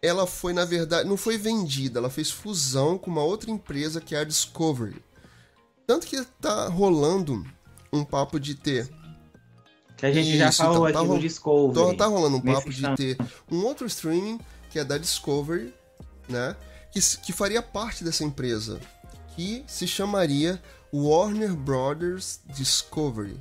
ela 0.00 0.24
foi, 0.24 0.52
na 0.52 0.64
verdade, 0.64 1.08
não 1.08 1.16
foi 1.16 1.36
vendida, 1.36 1.98
ela 1.98 2.10
fez 2.10 2.30
fusão 2.30 2.96
com 2.96 3.10
uma 3.10 3.24
outra 3.24 3.50
empresa 3.50 4.00
que 4.00 4.14
é 4.14 4.20
a 4.20 4.24
Discovery. 4.24 5.02
Tanto 5.84 6.06
que 6.06 6.24
tá 6.40 6.68
rolando 6.68 7.44
um 7.92 8.04
papo 8.04 8.38
de 8.38 8.54
ter 8.54 8.88
Que 10.02 10.06
a 10.06 10.12
gente 10.12 10.36
já 10.36 10.48
Isso, 10.48 10.58
falou 10.58 10.88
então, 10.88 10.92
tá 10.92 10.98
aqui 10.98 11.08
ro- 11.08 11.14
do 11.14 11.20
Discovery. 11.20 11.70
Então 11.70 11.96
tá 11.96 12.06
rolando 12.06 12.36
um 12.38 12.40
papo 12.40 12.70
de 12.70 12.82
ter 12.96 13.16
um 13.48 13.64
outro 13.64 13.86
streaming 13.86 14.40
que 14.68 14.78
é 14.80 14.84
da 14.84 14.98
Discovery, 14.98 15.72
né? 16.28 16.56
Que, 16.90 17.00
que 17.18 17.32
faria 17.32 17.62
parte 17.62 18.02
dessa 18.02 18.24
empresa, 18.24 18.80
que 19.36 19.62
se 19.66 19.86
chamaria 19.86 20.60
Warner 20.92 21.54
Brothers 21.54 22.40
Discovery. 22.46 23.36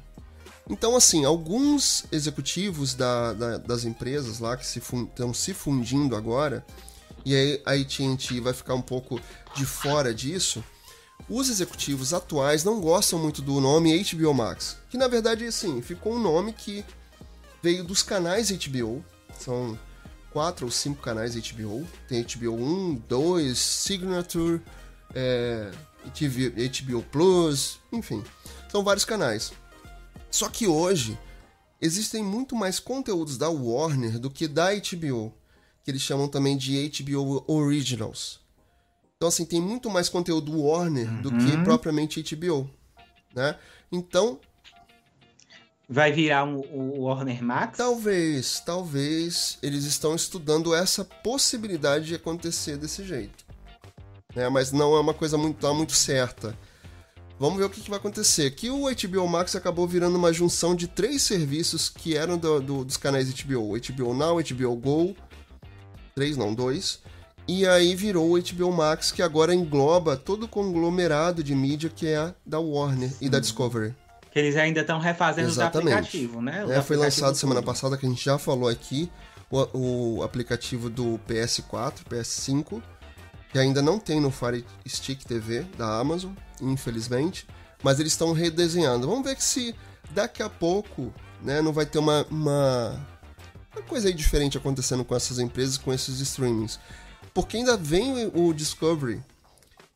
Então, 0.69 0.95
assim, 0.95 1.25
alguns 1.25 2.05
executivos 2.11 2.93
da- 2.93 3.33
da- 3.33 3.57
das 3.57 3.83
empresas 3.83 4.37
lá 4.39 4.55
que 4.55 4.63
estão 4.63 5.33
se 5.33 5.53
fundindo 5.55 6.15
agora, 6.15 6.63
e 7.25 7.35
aí 7.35 7.61
a 7.65 7.71
AT&T 7.71 8.39
vai 8.39 8.53
ficar 8.53 8.75
um 8.75 8.81
pouco 8.83 9.19
de 9.55 9.65
fora 9.65 10.13
disso, 10.13 10.63
os 11.29 11.49
executivos 11.49 12.13
atuais 12.13 12.63
não 12.63 12.79
gostam 12.79 13.19
muito 13.19 13.41
do 13.41 13.59
nome 13.59 14.03
HBO 14.03 14.33
Max, 14.33 14.77
que 14.89 14.97
na 14.97 15.07
verdade, 15.07 15.45
assim, 15.45 15.81
ficou 15.81 16.15
um 16.15 16.19
nome 16.19 16.53
que 16.53 16.83
veio 17.61 17.83
dos 17.83 18.03
canais 18.03 18.51
HBO, 18.51 19.03
são 19.39 19.77
quatro 20.31 20.65
ou 20.65 20.71
cinco 20.71 21.01
canais 21.01 21.35
HBO, 21.35 21.85
tem 22.07 22.23
HBO 22.23 22.55
1, 22.55 22.95
2, 23.07 23.57
Signature, 23.57 24.61
é, 25.13 25.71
HBO 26.05 27.03
Plus, 27.03 27.79
enfim, 27.91 28.23
são 28.69 28.83
vários 28.83 29.05
canais. 29.05 29.53
Só 30.29 30.49
que 30.49 30.67
hoje 30.67 31.17
existem 31.79 32.23
muito 32.23 32.55
mais 32.55 32.79
conteúdos 32.79 33.37
da 33.37 33.49
Warner 33.49 34.19
do 34.19 34.29
que 34.29 34.47
da 34.47 34.73
HBO, 34.73 35.33
que 35.83 35.91
eles 35.91 36.01
chamam 36.01 36.27
também 36.27 36.57
de 36.57 36.89
HBO 36.89 37.43
Originals. 37.47 38.40
Então, 39.21 39.29
assim, 39.29 39.45
tem 39.45 39.61
muito 39.61 39.87
mais 39.87 40.09
conteúdo 40.09 40.59
Warner 40.59 41.07
do 41.21 41.29
que 41.29 41.51
Uhum. 41.51 41.63
propriamente 41.63 42.19
HBO, 42.23 42.67
né? 43.35 43.55
Então, 43.91 44.39
Vai 45.87 46.11
virar 46.11 46.43
um, 46.43 46.55
o 46.73 47.01
Warner 47.03 47.43
Max? 47.43 47.77
talvez, 47.77 48.59
talvez 48.65 49.59
eles 49.61 49.83
estão 49.83 50.15
estudando 50.15 50.73
essa 50.73 51.05
possibilidade 51.05 52.07
de 52.07 52.15
acontecer 52.15 52.77
desse 52.77 53.03
jeito. 53.05 53.45
Né? 54.35 54.49
Mas 54.49 54.71
não 54.71 54.95
é 54.95 54.99
uma 54.99 55.13
coisa 55.13 55.37
muito, 55.37 55.59
tá 55.59 55.71
muito 55.71 55.93
certa. 55.93 56.57
Vamos 57.37 57.59
ver 57.59 57.65
o 57.65 57.69
que, 57.69 57.79
que 57.81 57.91
vai 57.91 57.99
acontecer. 57.99 58.49
Que 58.55 58.71
o 58.71 58.85
HBO 58.89 59.27
Max 59.27 59.55
acabou 59.55 59.87
virando 59.87 60.17
uma 60.17 60.33
junção 60.33 60.73
de 60.75 60.87
três 60.87 61.21
serviços 61.21 61.89
que 61.89 62.17
eram 62.17 62.39
do- 62.39 62.59
do- 62.59 62.83
dos 62.85 62.97
canais 62.97 63.29
HBO. 63.29 63.75
HBO 63.77 64.15
Now, 64.15 64.39
HBO 64.39 64.75
Go. 64.77 65.15
Três, 66.15 66.35
não, 66.35 66.55
dois. 66.55 67.03
E 67.53 67.67
aí 67.67 67.93
virou 67.95 68.31
o 68.31 68.41
HBO 68.41 68.71
Max, 68.71 69.11
que 69.11 69.21
agora 69.21 69.53
engloba 69.53 70.15
todo 70.15 70.43
o 70.43 70.47
conglomerado 70.47 71.43
de 71.43 71.53
mídia 71.53 71.89
que 71.93 72.07
é 72.07 72.15
a 72.15 72.33
da 72.45 72.61
Warner 72.61 73.11
e 73.19 73.27
da 73.27 73.41
Discovery. 73.41 73.93
Que 74.31 74.39
eles 74.39 74.55
ainda 74.55 74.79
estão 74.79 74.99
refazendo 74.99 75.49
Exatamente. 75.49 75.85
os 75.85 75.93
aplicativos, 75.93 76.41
né? 76.41 76.63
Os 76.63 76.71
É, 76.71 76.81
foi 76.81 76.95
lançado 76.95 77.35
semana 77.35 77.61
passada, 77.61 77.97
que 77.97 78.05
a 78.05 78.09
gente 78.09 78.23
já 78.23 78.37
falou 78.37 78.69
aqui, 78.69 79.11
o, 79.49 80.17
o 80.19 80.23
aplicativo 80.23 80.89
do 80.89 81.19
PS4, 81.27 82.05
PS5, 82.09 82.81
que 83.51 83.59
ainda 83.59 83.81
não 83.81 83.99
tem 83.99 84.21
no 84.21 84.31
Fire 84.31 84.65
Stick 84.87 85.25
TV 85.25 85.65
da 85.77 85.99
Amazon, 85.99 86.31
infelizmente, 86.61 87.45
mas 87.83 87.99
eles 87.99 88.13
estão 88.13 88.31
redesenhando. 88.31 89.09
Vamos 89.09 89.25
ver 89.25 89.35
que 89.35 89.43
se 89.43 89.75
daqui 90.11 90.41
a 90.41 90.49
pouco 90.49 91.13
né, 91.41 91.61
não 91.61 91.73
vai 91.73 91.85
ter 91.85 91.99
uma, 91.99 92.25
uma, 92.31 92.97
uma 93.75 93.83
coisa 93.89 94.07
aí 94.07 94.13
diferente 94.13 94.57
acontecendo 94.57 95.03
com 95.03 95.13
essas 95.13 95.37
empresas, 95.37 95.77
com 95.77 95.91
esses 95.91 96.21
streamings. 96.21 96.79
Porque 97.33 97.57
ainda 97.57 97.77
vem 97.77 98.29
o 98.33 98.53
Discovery 98.53 99.21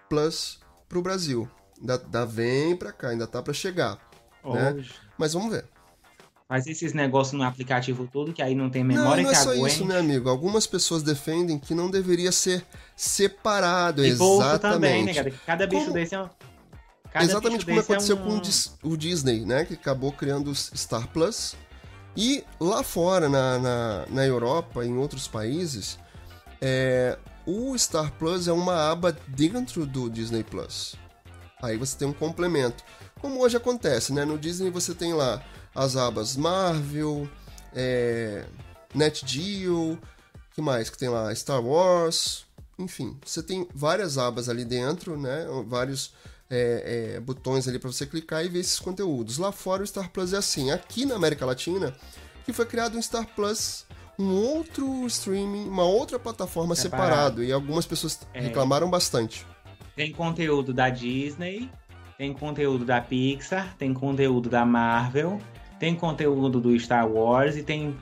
Plus 0.09 0.59
pro 0.87 1.01
Brasil. 1.01 1.47
Ainda, 1.79 2.01
ainda 2.03 2.25
vem 2.25 2.75
pra 2.75 2.91
cá, 2.91 3.09
ainda 3.09 3.27
tá 3.27 3.41
pra 3.41 3.53
chegar. 3.53 3.97
né? 4.43 4.83
Mas 5.17 5.33
vamos 5.33 5.51
ver. 5.51 5.65
Faz 6.47 6.67
esses 6.67 6.93
negócios 6.93 7.33
no 7.33 7.43
aplicativo 7.43 8.07
todo, 8.11 8.31
que 8.31 8.41
aí 8.41 8.53
não 8.53 8.69
tem 8.69 8.83
Não, 8.83 8.95
memória 8.95 9.23
não 9.23 9.31
é 9.31 9.33
que 9.33 9.39
só 9.39 9.49
aguente. 9.51 9.67
isso, 9.73 9.85
né, 9.85 9.97
amigo? 9.97 10.29
Algumas 10.29 10.67
pessoas 10.67 11.01
defendem 11.01 11.57
que 11.57 11.73
não 11.73 11.89
deveria 11.89 12.31
ser 12.31 12.63
separado, 12.95 14.05
E 14.05 14.09
exatamente. 14.09 14.61
também, 14.61 15.05
né, 15.05 15.13
cara? 15.13 15.33
Cada 15.45 15.65
bicho 15.67 15.81
Como- 15.85 15.93
desse 15.93 16.13
é 16.15 16.21
um... 16.21 16.29
Cada 17.11 17.25
Exatamente 17.25 17.65
como 17.65 17.77
desse 17.77 17.91
é 17.91 17.95
aconteceu 17.95 18.17
um- 18.17 18.41
com 18.81 18.89
o 18.89 18.97
Disney, 18.97 19.45
né? 19.45 19.65
Que 19.65 19.73
acabou 19.73 20.11
criando 20.11 20.51
o 20.51 20.55
Star 20.55 21.07
Plus. 21.07 21.55
E 22.15 22.43
lá 22.59 22.83
fora, 22.83 23.27
na, 23.27 23.57
na, 23.57 24.05
na 24.09 24.25
Europa, 24.25 24.85
em 24.85 24.95
outros 24.97 25.27
países, 25.27 25.97
é, 26.61 27.17
o 27.45 27.77
Star 27.77 28.11
Plus 28.13 28.47
é 28.47 28.51
uma 28.51 28.91
aba 28.91 29.15
dentro 29.27 29.85
do 29.85 30.09
Disney 30.09 30.43
Plus. 30.43 30.95
Aí 31.61 31.77
você 31.77 31.97
tem 31.97 32.07
um 32.07 32.13
complemento. 32.13 32.83
Como 33.19 33.41
hoje 33.41 33.57
acontece, 33.57 34.13
né? 34.13 34.25
No 34.25 34.37
Disney 34.37 34.69
você 34.69 34.93
tem 34.93 35.13
lá 35.13 35.43
as 35.73 35.95
abas 35.95 36.35
Marvel, 36.35 37.29
é, 37.73 38.45
NetGeo, 38.93 39.99
que 40.53 40.61
mais 40.61 40.89
que 40.89 40.97
tem 40.97 41.09
lá? 41.09 41.33
Star 41.35 41.63
Wars, 41.63 42.45
enfim, 42.77 43.17
você 43.25 43.41
tem 43.41 43.67
várias 43.73 44.17
abas 44.17 44.49
ali 44.49 44.65
dentro, 44.65 45.17
né? 45.17 45.45
Vários 45.67 46.13
é, 46.49 47.15
é, 47.15 47.19
botões 47.19 47.67
ali 47.67 47.79
para 47.79 47.91
você 47.91 48.05
clicar 48.05 48.45
e 48.45 48.49
ver 48.49 48.59
esses 48.59 48.79
conteúdos. 48.79 49.37
Lá 49.37 49.51
fora 49.51 49.83
o 49.83 49.87
Star 49.87 50.09
Plus 50.09 50.33
é 50.33 50.37
assim. 50.37 50.71
Aqui 50.71 51.05
na 51.05 51.15
América 51.15 51.45
Latina, 51.45 51.95
que 52.45 52.53
foi 52.53 52.65
criado 52.65 52.97
um 52.97 53.01
Star 53.01 53.27
Plus, 53.35 53.85
um 54.17 54.31
outro 54.33 55.05
streaming, 55.07 55.67
uma 55.67 55.83
outra 55.83 56.17
plataforma 56.19 56.75
Separado. 56.75 57.09
separado. 57.09 57.43
E 57.43 57.51
algumas 57.51 57.85
pessoas 57.85 58.19
É. 58.33 58.39
reclamaram 58.41 58.89
bastante. 58.89 59.45
Tem 59.95 60.11
conteúdo 60.11 60.73
da 60.73 60.89
Disney, 60.89 61.69
tem 62.17 62.33
conteúdo 62.33 62.85
da 62.85 63.01
Pixar, 63.01 63.75
tem 63.77 63.93
conteúdo 63.93 64.49
da 64.49 64.65
Marvel, 64.65 65.39
tem 65.79 65.95
conteúdo 65.95 66.59
do 66.61 66.77
Star 66.79 67.07
Wars 67.09 67.55
e 67.57 67.63
tem 67.63 67.95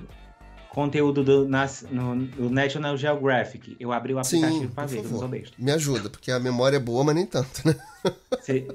conteúdo 0.69 1.23
do, 1.23 1.47
nas- 1.47 1.85
no, 1.91 2.15
do 2.25 2.49
National 2.49 2.97
Geographic. 2.97 3.75
Eu 3.79 3.91
abri 3.91 4.13
o 4.13 4.19
aplicativo 4.19 4.61
Sim, 4.61 4.67
pra 4.69 4.85
ver, 4.87 4.99
eu 4.99 5.09
não 5.09 5.19
sou 5.19 5.27
besta. 5.27 5.55
Me 5.59 5.71
ajuda, 5.71 6.09
porque 6.09 6.31
a 6.31 6.39
memória 6.39 6.77
é 6.77 6.79
boa, 6.79 7.03
mas 7.03 7.15
nem 7.15 7.25
tanto, 7.27 7.61
né? 7.67 7.75
Você- 8.39 8.67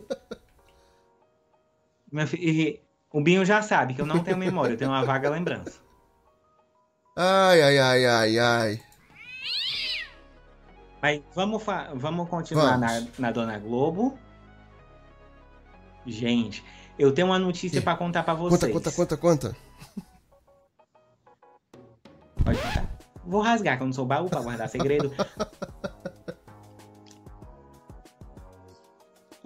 Meu 2.10 2.26
fi- 2.26 2.36
e 2.40 2.80
o 3.12 3.20
Binho 3.20 3.44
já 3.44 3.60
sabe 3.62 3.94
que 3.94 4.00
eu 4.00 4.06
não 4.06 4.20
tenho 4.20 4.36
memória, 4.38 4.74
eu 4.74 4.78
tenho 4.78 4.90
uma 4.90 5.04
vaga 5.04 5.28
lembrança. 5.28 5.80
Ai, 7.20 7.60
ai, 7.62 7.78
ai, 7.80 8.06
ai, 8.06 8.38
ai. 8.38 8.80
Mas 11.02 11.20
vamos, 11.34 11.60
vamos 11.94 12.28
continuar 12.28 12.78
na, 12.78 12.86
Vamos. 12.86 13.18
na 13.18 13.32
Dona 13.32 13.58
Globo. 13.58 14.16
Gente, 16.06 16.64
eu 16.96 17.12
tenho 17.12 17.26
uma 17.26 17.38
notícia 17.40 17.82
pra 17.82 17.96
contar 17.96 18.22
pra 18.22 18.34
vocês. 18.34 18.72
Conta, 18.72 18.92
conta, 18.92 19.16
conta, 19.16 19.16
conta. 19.16 19.56
Pode 22.44 22.58
contar. 22.62 22.98
Vou 23.24 23.40
rasgar, 23.40 23.76
que 23.76 23.82
eu 23.82 23.86
não 23.86 23.92
sou 23.92 24.06
baú 24.06 24.28
pra 24.28 24.40
guardar 24.40 24.68
segredo. 24.68 25.12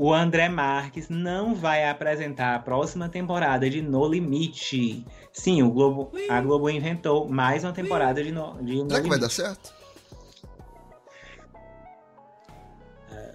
O 0.03 0.13
André 0.13 0.49
Marques 0.49 1.09
não 1.09 1.55
vai 1.55 1.89
apresentar 1.89 2.57
a 2.57 2.59
próxima 2.59 3.09
temporada 3.09 3.71
de 3.71 3.81
No 3.81 4.09
Limite. 4.09 5.07
Sim, 5.33 5.63
o 5.63 5.71
Globo, 5.71 6.11
a 6.29 6.41
Globo 6.41 6.69
inventou 6.69 7.29
mais 7.29 7.63
uma 7.63 7.73
temporada 7.73 8.21
de 8.21 8.33
No, 8.33 8.61
de 8.61 8.83
no 8.83 8.91
Será 8.91 9.01
que 9.01 9.09
vai 9.09 9.17
Limite. 9.17 9.21
dar 9.21 9.31
certo? 9.31 9.73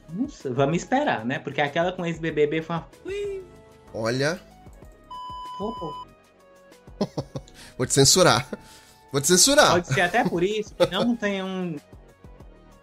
Não 0.09 0.27
sei, 0.27 0.51
vamos 0.51 0.75
esperar, 0.75 1.23
né? 1.23 1.39
Porque 1.39 1.61
aquela 1.61 1.93
com 1.93 2.05
esse 2.05 2.19
BBB 2.19 2.61
foi 2.61 2.75
uma... 2.75 2.89
Olha, 3.93 4.37
vou 7.77 7.87
te 7.87 7.93
censurar. 7.93 8.45
Vou 9.09 9.21
te 9.21 9.27
censurar. 9.27 9.71
Pode 9.71 9.87
ser 9.87 10.01
até 10.01 10.27
por 10.27 10.43
isso 10.43 10.75
que 10.75 10.85
não 10.87 11.15
tenham 11.15 11.77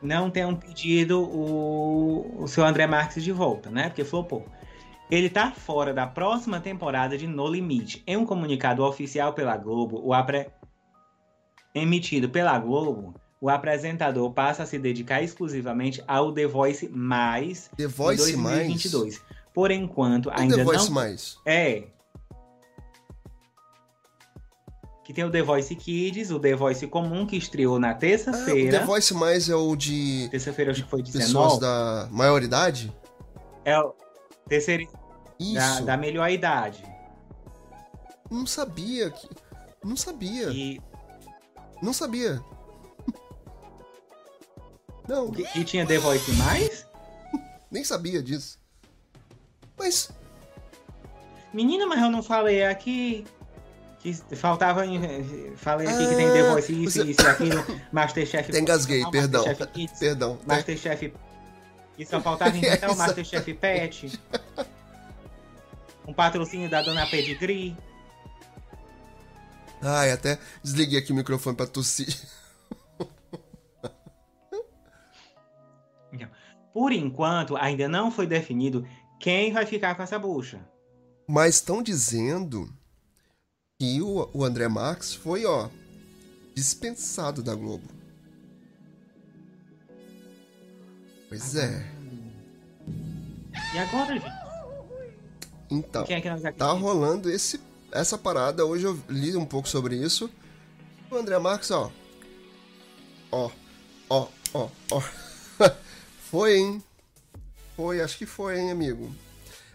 não 0.04 0.30
tenham 0.30 0.54
pedido 0.54 1.22
o, 1.22 2.42
o 2.44 2.46
seu 2.46 2.64
André 2.64 2.86
Marques 2.86 3.24
de 3.24 3.32
volta, 3.32 3.70
né? 3.70 3.88
Porque 3.88 4.04
flopou. 4.04 4.46
Ele 5.10 5.28
tá 5.28 5.50
fora 5.50 5.92
da 5.92 6.06
próxima 6.06 6.60
temporada 6.60 7.16
de 7.16 7.26
No 7.26 7.48
Limite. 7.48 8.02
Em 8.06 8.16
um 8.16 8.24
comunicado 8.26 8.82
oficial 8.84 9.32
pela 9.32 9.56
Globo, 9.56 10.00
o 10.04 10.12
apre... 10.12 10.46
emitido 11.74 12.28
pela 12.28 12.58
Globo, 12.58 13.14
o 13.40 13.48
apresentador 13.50 14.30
passa 14.32 14.62
a 14.62 14.66
se 14.66 14.78
dedicar 14.78 15.22
exclusivamente 15.22 16.02
ao 16.06 16.32
The 16.32 16.46
Voice 16.46 16.88
mais 16.88 17.70
The 17.76 17.86
Voice 17.86 18.36
mais. 18.36 18.68
2022. 18.68 19.22
Por 19.52 19.70
enquanto, 19.70 20.26
O 20.26 20.32
ainda 20.34 20.56
The 20.56 20.64
Voice 20.64 20.86
não 20.86 20.94
mais. 20.94 21.38
é. 21.46 21.84
Que 25.04 25.12
tem 25.12 25.22
o 25.22 25.30
The 25.30 25.42
Voice 25.42 25.74
Kids, 25.76 26.30
o 26.30 26.40
The 26.40 26.54
Voice 26.56 26.86
comum, 26.86 27.26
que 27.26 27.36
estreou 27.36 27.78
na 27.78 27.90
Ah, 27.90 27.94
o 27.94 27.98
terça-feira. 27.98 28.78
The 28.78 28.84
Voice 28.86 29.12
mais 29.12 29.48
é 29.50 29.54
o 29.54 29.76
de 29.76 30.28
terça-feira 30.30 30.70
acho 30.70 30.84
que 30.84 30.90
foi 30.90 31.02
pessoas 31.02 31.26
19. 31.26 31.60
da 31.60 32.08
maioridade? 32.10 32.90
É 33.64 33.78
o 33.78 33.94
terceiro 34.48 34.88
Isso. 35.38 35.54
da, 35.54 35.80
da 35.80 35.96
melhor 35.96 36.30
idade. 36.30 36.82
Não 38.30 38.46
sabia 38.46 39.10
que. 39.10 39.28
Não 39.84 39.96
sabia. 39.96 40.48
E, 40.50 40.80
Não 41.82 41.92
sabia. 41.92 42.40
Não, 45.06 45.30
e 45.54 45.64
tinha 45.64 45.84
The 45.86 45.98
Voice 45.98 46.32
mais? 46.32 46.86
nem 47.70 47.84
sabia 47.84 48.22
disso. 48.22 48.58
Mas 49.78 50.10
Menina, 51.52 51.86
mas 51.86 52.02
eu 52.02 52.10
não 52.10 52.20
falei 52.22 52.64
aqui. 52.64 53.24
Que 54.04 54.36
faltava. 54.36 54.84
em- 54.86 55.56
Falei 55.56 55.88
aqui 55.88 56.06
que 56.06 56.14
tem 56.14 56.28
Ah, 56.28 56.32
The 56.34 56.50
Voice 56.52 56.72
isso, 56.84 56.92
você- 57.02 57.10
isso 57.10 57.22
e 57.22 57.26
aquilo. 57.26 57.64
Masterchef. 57.90 58.50
Até 58.52 58.60
engasguei, 58.60 59.00
profissional, 59.00 59.10
perdão. 59.10 59.46
Masterchef 59.46 59.72
Kids, 59.72 59.98
Perdão. 59.98 60.38
Masterchef. 60.46 61.14
E 61.98 62.04
só 62.06 62.20
faltava 62.20 62.54
inventar 62.56 62.90
o. 62.90 62.96
Masterchef 62.96 63.54
Pet. 63.54 64.20
Um 66.06 66.12
patrocínio 66.12 66.68
da 66.68 66.82
Dona 66.82 67.06
Pedigree. 67.06 67.74
Ai, 69.80 70.12
até 70.12 70.38
desliguei 70.62 70.98
aqui 70.98 71.12
o 71.12 71.14
microfone 71.14 71.56
pra 71.56 71.66
tossir. 71.66 72.14
Por 76.72 76.90
enquanto, 76.92 77.56
ainda 77.56 77.88
não 77.88 78.10
foi 78.10 78.26
definido 78.26 78.84
quem 79.20 79.52
vai 79.52 79.64
ficar 79.64 79.94
com 79.94 80.02
essa 80.02 80.18
bucha. 80.18 80.60
Mas 81.26 81.54
estão 81.56 81.80
dizendo 81.82 82.68
que 83.78 84.00
o, 84.00 84.28
o 84.32 84.44
André 84.44 84.68
Marques 84.68 85.14
foi, 85.14 85.44
ó, 85.44 85.68
dispensado 86.54 87.42
da 87.42 87.54
Globo. 87.54 87.88
Pois 91.28 91.56
é. 91.56 91.84
E 93.74 93.78
agora, 93.78 94.14
gente? 94.14 94.44
Então, 95.70 96.04
é 96.08 96.52
tá 96.52 96.70
rolando 96.70 97.30
esse, 97.30 97.60
essa 97.90 98.16
parada. 98.16 98.64
Hoje 98.64 98.84
eu 98.84 99.02
li 99.08 99.36
um 99.36 99.44
pouco 99.44 99.68
sobre 99.68 99.96
isso. 99.96 100.30
O 101.10 101.16
André 101.16 101.38
Marques, 101.38 101.70
ó. 101.72 101.90
Ó, 103.32 103.50
ó, 104.08 104.28
ó, 104.52 104.68
ó. 104.92 105.02
foi, 106.30 106.58
hein? 106.58 106.82
Foi, 107.74 108.00
acho 108.00 108.16
que 108.16 108.26
foi, 108.26 108.60
hein, 108.60 108.70
amigo? 108.70 109.12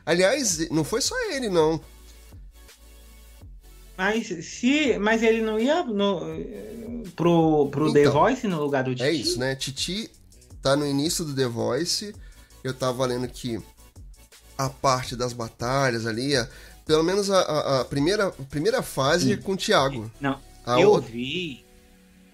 Aliás, 0.05 0.69
não 0.69 0.85
foi 0.85 1.01
só 1.01 1.15
ele, 1.31 1.49
não. 1.49 1.81
Mas 3.99 4.27
se, 4.45 4.97
mas 4.97 5.21
ele 5.21 5.41
não 5.41 5.59
ia 5.59 5.83
no, 5.83 6.21
pro, 7.17 7.67
pro 7.69 7.91
The 7.91 7.99
Então, 8.03 8.13
Voice 8.13 8.47
no 8.47 8.61
lugar 8.61 8.81
do 8.85 8.91
Titi? 8.91 9.03
É 9.03 9.11
isso, 9.11 9.37
né? 9.37 9.57
Titi 9.57 10.09
tá 10.61 10.73
no 10.77 10.87
início 10.87 11.25
do 11.25 11.35
The 11.35 11.47
Voice. 11.47 12.15
Eu 12.63 12.73
tava 12.73 13.05
lendo 13.05 13.27
que 13.27 13.59
a 14.57 14.69
parte 14.69 15.17
das 15.17 15.33
batalhas 15.33 16.05
ali, 16.07 16.33
a- 16.33 16.47
pelo 16.85 17.03
menos 17.03 17.29
a, 17.29 17.39
a- 17.41 17.81
a 17.81 17.85
primeira, 17.85 18.27
a 18.27 18.31
primeira 18.49 18.81
fase 18.81 19.33
é 19.33 19.37
com 19.37 19.51
o 19.51 19.57
Thiago. 19.57 20.09
Não, 20.21 20.39
A 20.65 20.79
eu 20.79 20.91
outra- 20.91 21.11
vi 21.11 21.65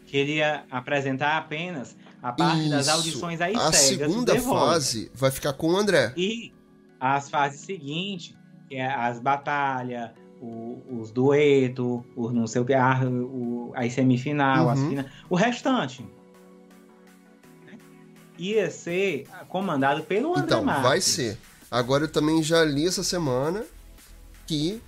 que 0.05 0.17
ele 0.17 0.33
ia 0.35 0.65
apresentar 0.69 1.35
apenas 1.35 1.95
a 2.21 2.31
parte 2.31 2.69
das 2.69 2.85
Isso. 2.85 2.95
audições 2.95 3.41
aí 3.41 3.55
A 3.55 3.71
segunda 3.73 4.33
The 4.35 4.39
fase 4.41 5.09
vai 5.15 5.31
ficar 5.31 5.53
com 5.53 5.73
o 5.73 5.77
André. 5.77 6.13
E 6.15 6.53
as 6.99 7.27
fases 7.27 7.61
seguintes, 7.61 8.35
que 8.69 8.75
é 8.75 8.85
as 8.87 9.19
batalhas, 9.19 10.11
o- 10.45 10.99
os 11.01 11.11
duetos, 11.11 12.01
os 12.15 12.33
não 12.33 12.45
sei 12.47 12.61
o 12.61 12.65
que, 12.65 12.73
a, 12.73 13.01
o, 13.05 13.71
as 13.75 13.93
semifinal, 13.93 14.69
as 14.69 14.79
Uhum. 14.79 14.89
final, 14.89 15.05
o 15.29 15.35
restante. 15.35 16.03
né? 17.65 17.77
Ia 18.37 18.69
ser 18.69 19.27
comandado 19.49 20.03
pelo 20.03 20.31
André 20.31 20.43
Então, 20.45 20.63
Marques. 20.63 20.83
vai 20.83 21.01
ser. 21.01 21.37
Agora 21.71 22.03
eu 22.05 22.11
também 22.11 22.41
já 22.43 22.63
li 22.63 22.87
essa 22.87 23.03
semana 23.03 23.65
que 24.45 24.81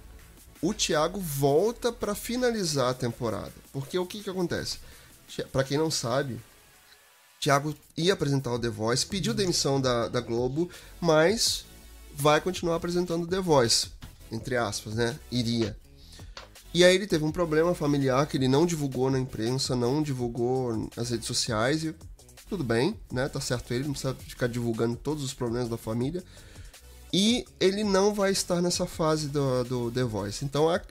o 0.61 0.73
Thiago 0.73 1.19
volta 1.19 1.91
pra 1.91 2.13
finalizar 2.15 2.89
a 2.89 2.93
temporada. 2.93 3.53
Porque 3.73 3.97
o 3.97 4.05
que 4.05 4.21
que 4.23 4.29
acontece? 4.29 4.79
Pra 5.51 5.63
quem 5.63 5.77
não 5.77 5.91
sabe, 5.91 6.39
Thiago 7.39 7.75
ia 7.95 8.13
apresentar 8.13 8.51
o 8.53 8.59
The 8.59 8.69
Voice, 8.69 9.05
pediu 9.05 9.33
demissão 9.33 9.79
da, 9.81 10.07
da 10.07 10.21
Globo, 10.21 10.69
mas 11.01 11.65
vai 12.15 12.39
continuar 12.41 12.75
apresentando 12.77 13.27
The 13.27 13.39
Voice, 13.39 13.89
entre 14.31 14.57
aspas, 14.57 14.95
né? 14.95 15.17
Iria. 15.31 15.77
E 16.73 16.83
aí 16.83 16.95
ele 16.95 17.07
teve 17.07 17.23
um 17.23 17.31
problema 17.31 17.73
familiar 17.73 18.25
que 18.27 18.37
ele 18.37 18.47
não 18.47 18.65
divulgou 18.65 19.09
na 19.09 19.19
imprensa, 19.19 19.75
não 19.75 20.03
divulgou 20.03 20.89
nas 20.95 21.09
redes 21.09 21.25
sociais 21.25 21.83
e 21.83 21.95
tudo 22.49 22.63
bem, 22.63 22.95
né? 23.11 23.27
Tá 23.27 23.41
certo 23.41 23.73
ele, 23.73 23.85
não 23.85 23.91
precisa 23.91 24.13
ficar 24.15 24.47
divulgando 24.47 24.95
todos 24.95 25.23
os 25.23 25.33
problemas 25.33 25.69
da 25.69 25.77
família. 25.77 26.23
E 27.11 27.45
ele 27.59 27.83
não 27.83 28.13
vai 28.13 28.31
estar 28.31 28.61
nessa 28.61 28.85
fase 28.85 29.27
do, 29.27 29.63
do 29.63 29.91
The 29.91 30.03
Voice. 30.03 30.43
Então 30.43 30.69
há, 30.69 30.81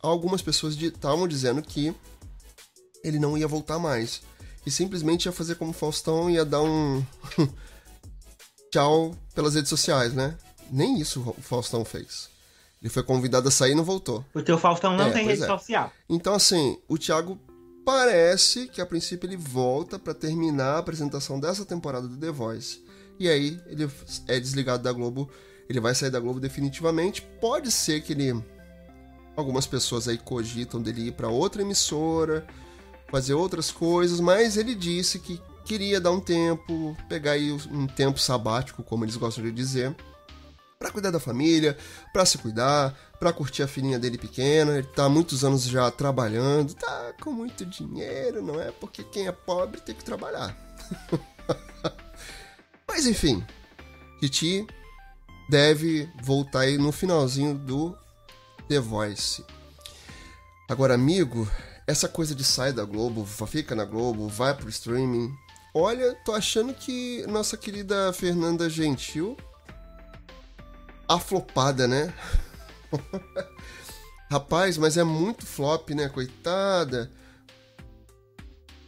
algumas 0.00 0.42
pessoas 0.42 0.76
estavam 0.76 1.26
dizendo 1.26 1.62
que 1.62 1.94
ele 3.02 3.18
não 3.18 3.36
ia 3.36 3.48
voltar 3.48 3.78
mais. 3.78 4.22
E 4.66 4.70
simplesmente 4.70 5.26
ia 5.26 5.32
fazer 5.32 5.56
como 5.56 5.72
Faustão 5.72 6.30
ia 6.30 6.44
dar 6.44 6.62
um 6.62 7.04
tchau 8.70 9.14
pelas 9.34 9.54
redes 9.54 9.68
sociais, 9.68 10.14
né? 10.14 10.36
Nem 10.70 10.98
isso 10.98 11.20
o 11.36 11.42
Faustão 11.42 11.84
fez. 11.84 12.33
Ele 12.84 12.92
foi 12.92 13.02
convidado 13.02 13.48
a 13.48 13.50
sair 13.50 13.72
e 13.72 13.74
não 13.74 13.82
voltou. 13.82 14.22
Porque 14.30 14.52
o 14.52 14.58
Faustão 14.58 14.94
não 14.94 15.06
é, 15.06 15.10
tem 15.10 15.24
rede 15.24 15.42
é. 15.42 15.46
social. 15.46 15.90
Então, 16.06 16.34
assim, 16.34 16.76
o 16.86 16.98
Thiago 16.98 17.40
parece 17.82 18.66
que 18.66 18.78
a 18.78 18.84
princípio 18.84 19.26
ele 19.26 19.38
volta 19.38 19.98
para 19.98 20.12
terminar 20.12 20.74
a 20.74 20.78
apresentação 20.80 21.40
dessa 21.40 21.64
temporada 21.64 22.06
do 22.06 22.18
The 22.18 22.30
Voice. 22.30 22.84
E 23.18 23.26
aí 23.26 23.58
ele 23.68 23.90
é 24.28 24.38
desligado 24.38 24.82
da 24.82 24.92
Globo, 24.92 25.30
ele 25.66 25.80
vai 25.80 25.94
sair 25.94 26.10
da 26.10 26.20
Globo 26.20 26.38
definitivamente. 26.38 27.22
Pode 27.40 27.72
ser 27.72 28.02
que 28.02 28.12
ele 28.12 28.44
algumas 29.34 29.66
pessoas 29.66 30.06
aí 30.06 30.18
cogitam 30.18 30.80
dele 30.80 31.08
ir 31.08 31.12
para 31.12 31.28
outra 31.28 31.62
emissora, 31.62 32.46
fazer 33.10 33.32
outras 33.32 33.70
coisas, 33.70 34.20
mas 34.20 34.58
ele 34.58 34.74
disse 34.74 35.18
que 35.18 35.40
queria 35.64 35.98
dar 35.98 36.10
um 36.10 36.20
tempo, 36.20 36.94
pegar 37.08 37.32
aí 37.32 37.50
um 37.50 37.86
tempo 37.86 38.20
sabático, 38.20 38.82
como 38.82 39.06
eles 39.06 39.16
gostam 39.16 39.42
de 39.42 39.50
dizer, 39.50 39.96
para 40.78 40.90
cuidar 40.90 41.10
da 41.10 41.20
família, 41.20 41.76
para 42.12 42.26
se 42.26 42.38
cuidar, 42.38 42.94
para 43.18 43.32
curtir 43.32 43.62
a 43.62 43.68
filhinha 43.68 43.98
dele 43.98 44.18
pequena. 44.18 44.78
Ele 44.78 44.86
tá 44.86 45.04
há 45.04 45.08
muitos 45.08 45.44
anos 45.44 45.64
já 45.64 45.90
trabalhando, 45.90 46.74
tá 46.74 47.12
com 47.20 47.32
muito 47.32 47.64
dinheiro, 47.64 48.42
não 48.42 48.60
é? 48.60 48.70
Porque 48.70 49.02
quem 49.04 49.26
é 49.26 49.32
pobre 49.32 49.80
tem 49.80 49.94
que 49.94 50.04
trabalhar. 50.04 50.56
Mas 52.86 53.06
enfim, 53.06 53.44
Kiti 54.20 54.66
deve 55.48 56.08
voltar 56.22 56.60
aí 56.60 56.78
no 56.78 56.92
finalzinho 56.92 57.54
do 57.54 57.96
The 58.68 58.78
Voice. 58.78 59.44
Agora, 60.68 60.94
amigo, 60.94 61.50
essa 61.86 62.08
coisa 62.08 62.34
de 62.34 62.44
sair 62.44 62.72
da 62.72 62.84
Globo, 62.84 63.26
fica 63.46 63.74
na 63.74 63.84
Globo, 63.84 64.28
vai 64.28 64.54
pro 64.54 64.68
streaming. 64.68 65.34
Olha, 65.74 66.14
tô 66.24 66.32
achando 66.32 66.72
que 66.72 67.26
nossa 67.26 67.56
querida 67.56 68.12
Fernanda 68.12 68.70
Gentil 68.70 69.36
aflopada, 71.08 71.86
né? 71.86 72.12
Rapaz, 74.30 74.78
mas 74.78 74.96
é 74.96 75.04
muito 75.04 75.46
flop, 75.46 75.90
né? 75.90 76.08
Coitada. 76.08 77.10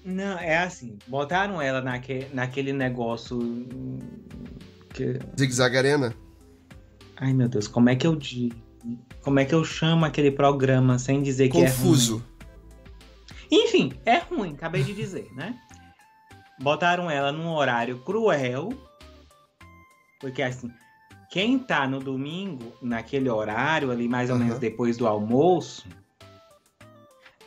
Não, 0.05 0.39
é 0.39 0.59
assim, 0.59 0.99
botaram 1.07 1.61
ela 1.61 1.81
naque, 1.81 2.29
naquele 2.33 2.73
negócio. 2.73 3.39
Que... 4.95 5.19
Zig-Zag 5.39 5.77
Arena? 5.77 6.15
Ai 7.17 7.33
meu 7.33 7.49
Deus, 7.49 7.67
como 7.67 7.89
é 7.89 7.97
que 7.97 8.07
eu 8.07 8.15
digo? 8.15 8.55
Como 9.23 9.41
é 9.41 9.45
que 9.45 9.55
eu 9.55 9.65
chamo 9.65 10.05
aquele 10.05 10.31
programa 10.31 10.99
sem 10.99 11.23
dizer 11.23 11.49
Confuso. 11.49 11.65
que 11.65 11.69
é 11.69 11.77
Confuso. 11.77 12.37
Enfim, 13.51 13.93
é 14.05 14.19
ruim, 14.19 14.55
acabei 14.55 14.85
de 14.85 14.95
dizer, 14.95 15.29
né? 15.35 15.59
Botaram 16.61 17.11
ela 17.11 17.33
num 17.33 17.49
horário 17.49 17.99
cruel. 17.99 18.69
Porque 20.21 20.43
assim, 20.43 20.71
quem 21.37 21.59
tá 21.59 21.87
no 21.87 22.01
domingo, 22.01 22.73
naquele 22.81 23.29
horário 23.29 23.91
ali, 23.91 24.09
mais 24.09 24.31
ou 24.31 24.37
uhum. 24.37 24.45
menos 24.45 24.59
depois 24.59 24.97
do 24.97 25.07
almoço, 25.07 25.87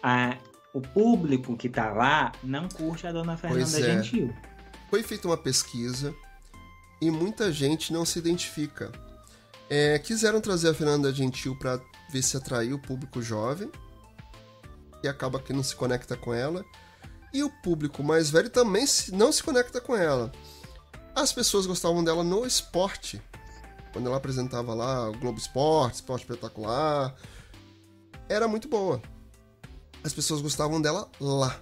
a, 0.04 0.38
o 0.72 0.80
público 0.80 1.58
que 1.58 1.68
tá 1.68 1.92
lá 1.92 2.32
não 2.44 2.70
curte 2.70 3.08
a 3.08 3.12
dona 3.12 3.36
Fernanda 3.36 3.80
é. 3.80 3.82
Gentil. 3.82 4.32
Foi 4.92 5.02
feita 5.02 5.28
uma 5.28 5.38
pesquisa 5.38 6.14
e 7.02 7.10
muita 7.10 7.52
gente 7.52 7.92
não 7.92 8.06
se 8.06 8.20
identifica. 8.20 8.92
É, 9.68 9.98
quiseram 9.98 10.40
trazer 10.40 10.70
a 10.70 10.74
Fernanda 10.76 11.12
Gentil 11.12 11.58
para 11.58 11.82
ver 12.12 12.22
se 12.22 12.38
atraiu 12.38 12.76
o 12.76 12.80
público 12.80 13.24
jovem 13.24 13.72
e 15.04 15.08
acaba 15.08 15.40
que 15.40 15.52
não 15.52 15.64
se 15.64 15.76
conecta 15.76 16.16
com 16.16 16.32
ela. 16.32 16.64
E 17.34 17.42
o 17.42 17.50
público 17.64 18.04
mais 18.04 18.30
velho 18.30 18.52
também 18.52 18.86
não 19.14 19.32
se 19.32 19.42
conecta 19.42 19.82
com 19.82 19.96
ela. 19.96 20.32
As 21.16 21.34
pessoas 21.34 21.66
gostavam 21.66 22.04
dela 22.04 22.24
no 22.24 22.46
esporte 22.46 23.20
quando 23.92 24.08
ela 24.08 24.18
apresentava 24.18 24.74
lá 24.74 25.10
o 25.10 25.18
Globo 25.18 25.38
Esporte, 25.38 25.96
Esporte 25.96 26.24
Espetacular, 26.24 27.16
era 28.28 28.48
muito 28.48 28.68
boa. 28.68 29.02
As 30.04 30.14
pessoas 30.14 30.42
gostavam 30.42 30.82
dela 30.82 31.10
lá. 31.20 31.60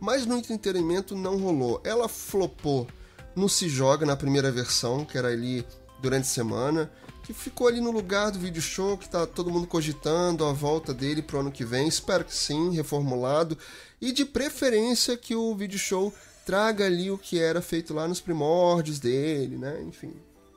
Mas 0.00 0.26
no 0.26 0.36
entretenimento 0.36 1.14
não 1.14 1.38
rolou. 1.38 1.80
Ela 1.84 2.08
flopou 2.08 2.86
no 3.34 3.48
Se 3.48 3.68
Joga, 3.68 4.06
na 4.06 4.16
primeira 4.16 4.50
versão, 4.50 5.04
que 5.04 5.18
era 5.18 5.28
ali 5.28 5.66
durante 6.00 6.24
a 6.24 6.28
semana, 6.28 6.90
que 7.22 7.32
ficou 7.32 7.66
ali 7.66 7.80
no 7.80 7.90
lugar 7.90 8.30
do 8.30 8.38
vídeo 8.38 8.60
show, 8.60 8.98
que 8.98 9.08
tá 9.08 9.26
todo 9.26 9.50
mundo 9.50 9.66
cogitando 9.66 10.44
a 10.44 10.52
volta 10.52 10.92
dele 10.92 11.22
pro 11.22 11.40
ano 11.40 11.50
que 11.50 11.64
vem. 11.64 11.88
Espero 11.88 12.24
que 12.24 12.34
sim, 12.34 12.70
reformulado. 12.70 13.56
E 14.00 14.12
de 14.12 14.24
preferência 14.24 15.16
que 15.16 15.34
o 15.34 15.54
vídeo 15.54 15.78
show 15.78 16.12
traga 16.44 16.84
ali 16.84 17.10
o 17.10 17.18
que 17.18 17.40
era 17.40 17.62
feito 17.62 17.94
lá 17.94 18.06
nos 18.06 18.20
primórdios 18.20 18.98
dele, 19.00 19.56
né? 19.56 19.82
Enfim, 19.82 20.12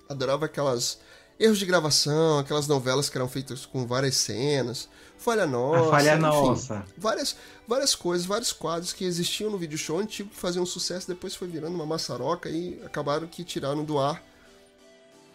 adorava 0.10 0.46
aquelas 0.46 1.00
erros 1.40 1.60
de 1.60 1.66
gravação, 1.66 2.40
aquelas 2.40 2.68
novelas 2.68 3.10
que 3.10 3.18
eram 3.18 3.28
feitas 3.28 3.66
com 3.66 3.86
várias 3.86 4.16
cenas, 4.16 4.90
falha 5.18 5.46
nossa, 5.46 5.88
a 5.88 5.92
falha 5.92 6.14
enfim, 6.14 6.22
nossa, 6.22 6.86
várias 6.98 7.36
várias 7.68 7.96
coisas, 7.96 8.26
vários 8.26 8.54
quadros 8.54 8.94
que 8.94 9.06
existiam 9.06 9.50
no 9.50 9.58
vídeo 9.58 9.78
show 9.78 10.00
antigo 10.00 10.30
que 10.30 10.36
faziam 10.36 10.66
sucesso, 10.66 11.08
depois 11.08 11.36
foi 11.36 11.48
virando 11.48 11.76
uma 11.76 11.86
maçaroca 11.86 12.50
e 12.50 12.82
acabaram 12.86 13.28
que 13.28 13.44
tiraram 13.44 13.84
do 13.84 14.00
ar 14.00 14.24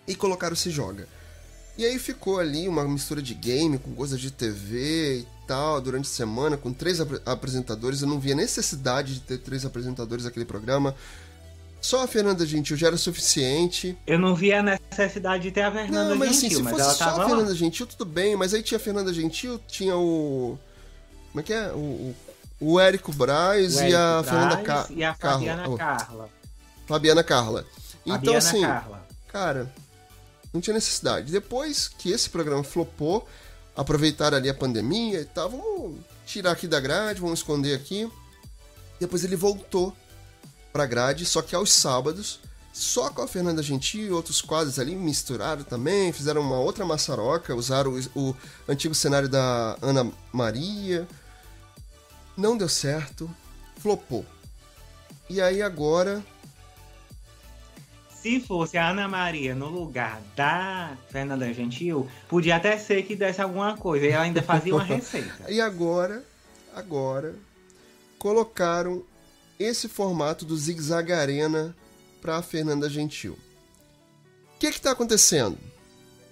e 0.06 0.14
colocaram 0.14 0.56
se 0.56 0.70
joga. 0.70 1.06
E 1.76 1.86
aí 1.86 1.98
ficou 1.98 2.38
ali 2.38 2.68
uma 2.68 2.84
mistura 2.84 3.22
de 3.22 3.32
game 3.32 3.78
com 3.78 3.94
coisas 3.94 4.20
de 4.20 4.30
TV 4.30 5.20
e 5.20 5.26
tal, 5.46 5.80
durante 5.80 6.04
a 6.04 6.12
semana, 6.12 6.56
com 6.56 6.70
três 6.70 7.00
ap 7.00 7.10
apresentadores. 7.24 8.02
Eu 8.02 8.08
não 8.08 8.20
via 8.20 8.34
necessidade 8.34 9.14
de 9.14 9.20
ter 9.20 9.38
três 9.38 9.64
apresentadores 9.64 10.26
naquele 10.26 10.44
programa. 10.44 10.94
Só 11.82 12.04
a 12.04 12.06
Fernanda 12.06 12.46
Gentil 12.46 12.76
já 12.76 12.86
era 12.86 12.96
suficiente. 12.96 13.98
Eu 14.06 14.16
não 14.16 14.36
via 14.36 14.60
a 14.60 14.62
necessidade 14.62 15.42
de 15.42 15.50
ter 15.50 15.62
a 15.62 15.72
Fernanda 15.72 16.10
não, 16.10 16.16
mas, 16.16 16.30
assim, 16.30 16.48
Gentil, 16.48 16.60
assim, 16.60 16.76
se 16.76 16.84
fosse 16.84 16.98
só 16.98 17.04
a 17.04 17.26
Fernanda 17.26 17.48
lá. 17.48 17.54
Gentil, 17.54 17.86
tudo 17.88 18.04
bem, 18.04 18.36
mas 18.36 18.54
aí 18.54 18.62
tinha 18.62 18.78
a 18.78 18.80
Fernanda 18.80 19.12
Gentil, 19.12 19.60
tinha 19.66 19.96
o. 19.96 20.56
Como 21.32 21.40
é 21.40 21.42
que 21.42 21.52
é? 21.52 21.72
O, 21.72 22.14
o 22.60 22.78
Érico 22.78 23.12
Braz 23.12 23.76
o 23.76 23.82
e 23.82 23.94
a 23.94 24.22
Braz 24.22 24.28
Fernanda 24.28 24.56
Ca... 24.62 24.86
E 24.90 25.02
a 25.02 25.14
Fabiana 25.14 25.62
Carla. 25.62 25.78
Carla. 25.78 26.30
Fabiana 26.86 27.24
Carla. 27.24 27.66
Então, 28.06 28.14
Fabiana 28.14 28.38
assim, 28.38 28.60
Carla. 28.60 29.06
cara, 29.26 29.72
não 30.52 30.60
tinha 30.60 30.74
necessidade. 30.74 31.32
Depois 31.32 31.88
que 31.88 32.12
esse 32.12 32.30
programa 32.30 32.62
flopou, 32.62 33.26
aproveitaram 33.74 34.36
ali 34.36 34.48
a 34.48 34.54
pandemia 34.54 35.20
e 35.20 35.24
tal, 35.24 35.50
vamos 35.50 35.96
tirar 36.24 36.52
aqui 36.52 36.68
da 36.68 36.78
grade, 36.78 37.20
vamos 37.20 37.40
esconder 37.40 37.74
aqui. 37.74 38.08
Depois 39.00 39.24
ele 39.24 39.34
voltou 39.34 39.92
pra 40.72 40.86
grade, 40.86 41.26
só 41.26 41.42
que 41.42 41.54
aos 41.54 41.72
sábados, 41.72 42.40
só 42.72 43.10
com 43.10 43.22
a 43.22 43.28
Fernanda 43.28 43.62
Gentil 43.62 44.06
e 44.06 44.10
outros 44.10 44.40
quadros 44.40 44.78
ali 44.78 44.96
misturaram 44.96 45.62
também, 45.62 46.12
fizeram 46.12 46.40
uma 46.40 46.58
outra 46.58 46.84
maçaroca, 46.84 47.54
usaram 47.54 47.92
o, 48.14 48.30
o 48.30 48.36
antigo 48.68 48.94
cenário 48.94 49.28
da 49.28 49.76
Ana 49.82 50.10
Maria. 50.32 51.06
Não 52.36 52.56
deu 52.56 52.68
certo, 52.68 53.30
flopou. 53.76 54.24
E 55.28 55.40
aí 55.40 55.60
agora 55.60 56.22
se 58.22 58.38
fosse 58.38 58.78
a 58.78 58.88
Ana 58.88 59.08
Maria 59.08 59.52
no 59.52 59.68
lugar 59.68 60.22
da 60.36 60.96
Fernanda 61.10 61.52
Gentil, 61.52 62.08
podia 62.28 62.54
até 62.54 62.78
ser 62.78 63.02
que 63.02 63.16
desse 63.16 63.42
alguma 63.42 63.76
coisa. 63.76 64.06
E 64.06 64.10
ela 64.10 64.22
ainda 64.22 64.40
fazia 64.40 64.72
uma 64.72 64.84
receita. 64.84 65.50
e 65.50 65.60
agora, 65.60 66.22
agora, 66.72 67.34
colocaram 68.20 69.02
esse 69.62 69.88
formato 69.88 70.44
do 70.44 70.56
Zig 70.56 70.80
Zag 70.80 71.12
Arena 71.12 71.74
para 72.20 72.36
a 72.36 72.42
Fernanda 72.42 72.88
Gentil. 72.88 73.32
O 73.32 74.58
que 74.58 74.66
está 74.66 74.92
acontecendo? 74.92 75.58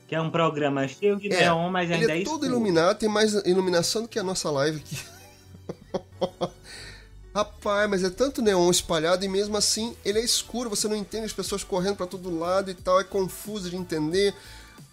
Que 0.06 0.14
é 0.14 0.20
um 0.20 0.30
programa 0.30 0.86
cheio 0.88 1.16
de 1.16 1.32
é, 1.32 1.40
neon, 1.40 1.70
mas 1.70 1.90
ainda 1.90 2.04
ele 2.04 2.12
é, 2.12 2.22
é 2.22 2.24
todo 2.24 2.46
iluminado, 2.46 2.98
tem 2.98 3.08
mais 3.08 3.34
iluminação 3.46 4.02
do 4.02 4.08
que 4.08 4.18
a 4.18 4.22
nossa 4.22 4.50
live 4.50 4.78
aqui. 4.78 4.98
Rapaz, 7.34 7.88
mas 7.88 8.02
é 8.02 8.10
tanto 8.10 8.42
neon 8.42 8.68
espalhado 8.70 9.24
e 9.24 9.28
mesmo 9.28 9.56
assim 9.56 9.96
ele 10.04 10.18
é 10.18 10.24
escuro, 10.24 10.68
você 10.68 10.88
não 10.88 10.96
entende 10.96 11.26
as 11.26 11.32
pessoas 11.32 11.62
correndo 11.62 11.96
para 11.96 12.06
todo 12.06 12.36
lado 12.36 12.70
e 12.70 12.74
tal, 12.74 12.98
é 13.00 13.04
confuso 13.04 13.70
de 13.70 13.76
entender. 13.76 14.34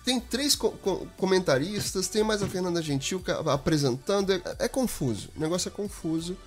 Tem 0.06 0.20
três 0.20 0.56
co 0.56 0.72
comentaristas, 1.18 2.08
tem 2.08 2.24
mais 2.24 2.42
a 2.44 2.48
Fernanda 2.48 2.82
Gentil 2.82 3.22
apresentando, 3.52 4.32
é, 4.32 4.42
é 4.60 4.68
confuso, 4.68 5.30
o 5.36 5.40
negócio 5.40 5.68
é 5.68 5.72
confuso. 5.72 6.38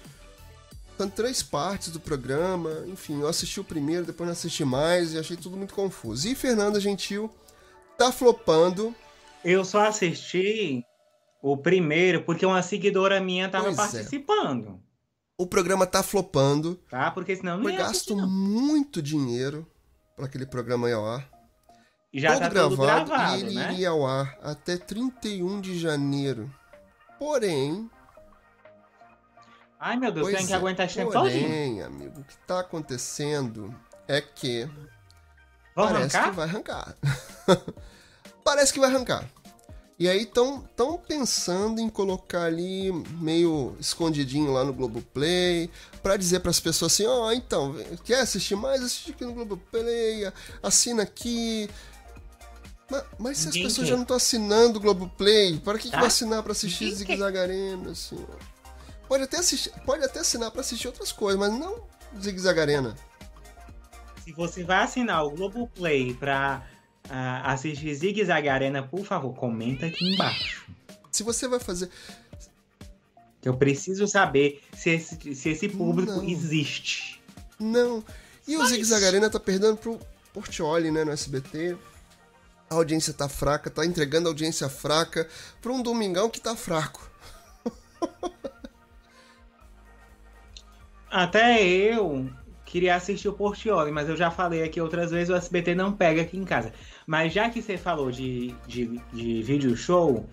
São 1.00 1.08
três 1.08 1.42
partes 1.42 1.88
do 1.88 1.98
programa, 1.98 2.84
enfim, 2.86 3.22
eu 3.22 3.26
assisti 3.26 3.58
o 3.58 3.64
primeiro, 3.64 4.04
depois 4.04 4.26
não 4.26 4.32
assisti 4.32 4.66
mais 4.66 5.14
e 5.14 5.18
achei 5.18 5.34
tudo 5.34 5.56
muito 5.56 5.72
confuso. 5.72 6.28
E 6.28 6.34
Fernanda 6.34 6.78
Gentil 6.78 7.30
tá 7.96 8.12
flopando. 8.12 8.94
Eu 9.42 9.64
só 9.64 9.86
assisti 9.86 10.84
O 11.42 11.56
primeiro, 11.56 12.22
porque 12.22 12.44
uma 12.44 12.60
seguidora 12.60 13.18
minha 13.18 13.48
tava 13.48 13.64
Pois 13.64 13.78
é. 13.78 13.80
participando. 13.80 14.78
O 15.38 15.46
programa 15.46 15.86
tá 15.86 16.02
flopando. 16.02 16.74
Tá? 16.90 17.10
Porque 17.10 17.34
senão 17.34 17.56
não 17.56 17.62
Foi 17.62 17.72
ia 17.72 17.78
gasto 17.78 18.14
não. 18.14 18.28
muito 18.28 19.00
dinheiro 19.00 19.66
para 20.14 20.26
aquele 20.26 20.44
programa 20.44 20.90
ir 20.90 20.92
ao 20.92 21.06
ar. 21.06 21.26
E 22.12 22.20
já 22.20 22.32
todo 22.32 22.40
tá 22.42 22.48
gravado, 22.50 22.76
gravado, 22.76 23.36
e 23.38 23.40
ele 23.40 23.54
né? 23.54 23.72
iria 23.72 23.88
ao 23.88 24.06
ar 24.06 24.38
até 24.42 24.76
31 24.76 25.62
de 25.62 25.78
janeiro. 25.78 26.54
Porém, 27.18 27.88
Ai, 29.80 29.96
meu 29.96 30.12
Deus, 30.12 30.26
pois 30.26 30.36
tem 30.36 30.46
que 30.46 30.52
é, 30.52 30.56
aguentar 30.56 30.86
esse 30.86 30.96
tempo 30.96 31.10
porém, 31.10 31.82
amigo, 31.82 32.20
o 32.20 32.24
que 32.24 32.36
tá 32.46 32.60
acontecendo 32.60 33.74
é 34.06 34.20
que 34.20 34.68
Vamos 35.74 35.92
parece 35.92 36.16
arrancar? 36.16 36.30
que 36.30 36.36
vai 36.36 36.44
arrancar. 36.48 36.96
parece 38.44 38.72
que 38.74 38.78
vai 38.80 38.90
arrancar. 38.90 39.24
E 39.98 40.08
aí 40.08 40.22
estão 40.22 40.62
tão 40.74 40.96
pensando 40.98 41.78
em 41.80 41.88
colocar 41.88 42.44
ali 42.44 42.90
meio 43.20 43.76
escondidinho 43.78 44.50
lá 44.52 44.64
no 44.64 44.72
Globoplay 44.72 45.70
pra 46.02 46.16
dizer 46.16 46.40
pras 46.40 46.58
pessoas 46.58 46.92
assim, 46.92 47.06
ó, 47.06 47.30
então, 47.32 47.74
quer 48.04 48.20
assistir 48.20 48.56
mais? 48.56 48.82
Assiste 48.82 49.10
aqui 49.12 49.24
no 49.26 49.34
Globoplay, 49.34 50.30
assina 50.62 51.02
aqui. 51.02 51.68
Mas, 52.90 53.04
mas 53.18 53.38
se 53.38 53.48
as 53.48 53.54
Ninguém 53.54 53.68
pessoas 53.68 53.84
quer. 53.86 53.90
já 53.90 53.96
não 53.96 54.02
estão 54.02 54.16
assinando 54.16 54.78
o 54.78 54.82
Globoplay, 54.82 55.58
para 55.58 55.78
que, 55.78 55.84
que 55.84 55.90
Tá? 55.90 55.98
vai 55.98 56.06
assinar 56.06 56.42
pra 56.42 56.52
assistir 56.52 56.84
Ninguém 56.84 56.96
Zig 56.98 57.16
Zag 57.18 57.38
Arena, 57.38 57.90
assim, 57.90 58.26
ó? 58.28 58.49
Pode 59.10 59.24
até, 59.24 59.38
assistir, 59.38 59.72
pode 59.84 60.04
até 60.04 60.20
assinar 60.20 60.52
pra 60.52 60.60
assistir 60.60 60.86
outras 60.86 61.10
coisas, 61.10 61.36
mas 61.36 61.52
não 61.52 61.82
Zig 62.22 62.38
Zag 62.38 62.60
Arena. 62.60 62.94
Se 64.22 64.30
você 64.30 64.62
vai 64.62 64.84
assinar 64.84 65.26
o 65.26 65.30
Globoplay 65.30 66.14
pra 66.14 66.64
ah, 67.08 67.52
assistir 67.52 67.92
Zig 67.92 68.24
Zag 68.24 68.48
Arena, 68.48 68.84
por 68.84 69.04
favor, 69.04 69.34
comenta 69.34 69.86
aqui 69.86 70.14
embaixo. 70.14 70.64
Se 71.10 71.24
você 71.24 71.48
vai 71.48 71.58
fazer... 71.58 71.90
Eu 73.42 73.56
preciso 73.56 74.06
saber 74.06 74.62
se 74.76 74.90
esse, 74.90 75.34
se 75.34 75.48
esse 75.48 75.68
público 75.68 76.12
Não. 76.12 76.22
existe. 76.28 77.20
Não. 77.58 78.04
E 78.46 78.54
o 78.54 78.60
Mas- 78.60 78.68
Zig 78.68 78.84
Zag 78.84 79.04
Arena 79.04 79.28
tá 79.28 79.40
perdendo 79.40 79.76
pro 79.76 79.98
Portioli, 80.32 80.92
né, 80.92 81.02
no 81.02 81.10
SBT. 81.10 81.76
A 82.70 82.76
audiência 82.76 83.12
tá 83.12 83.28
fraca, 83.28 83.68
tá 83.70 83.84
entregando 83.84 84.28
audiência 84.28 84.68
fraca 84.68 85.28
pra 85.60 85.72
um 85.72 85.82
domingão 85.82 86.30
que 86.30 86.40
tá 86.40 86.54
fraco. 86.54 87.10
Até 91.10 91.60
eu 91.62 92.30
queria 92.64 92.94
assistir 92.94 93.28
o 93.28 93.32
Portioli, 93.32 93.90
mas 93.90 94.08
eu 94.08 94.16
já 94.16 94.30
falei 94.30 94.62
aqui 94.62 94.80
outras 94.80 95.10
vezes, 95.10 95.28
o 95.28 95.34
SBT 95.34 95.74
não 95.74 95.92
pega 95.92 96.22
aqui 96.22 96.36
em 96.36 96.44
casa. 96.44 96.72
Mas 97.04 97.32
já 97.32 97.50
que 97.50 97.60
você 97.60 97.76
falou 97.76 98.12
de, 98.12 98.54
de, 98.66 99.00
de 99.12 99.42
vídeo 99.42 99.76
show, 99.76 100.24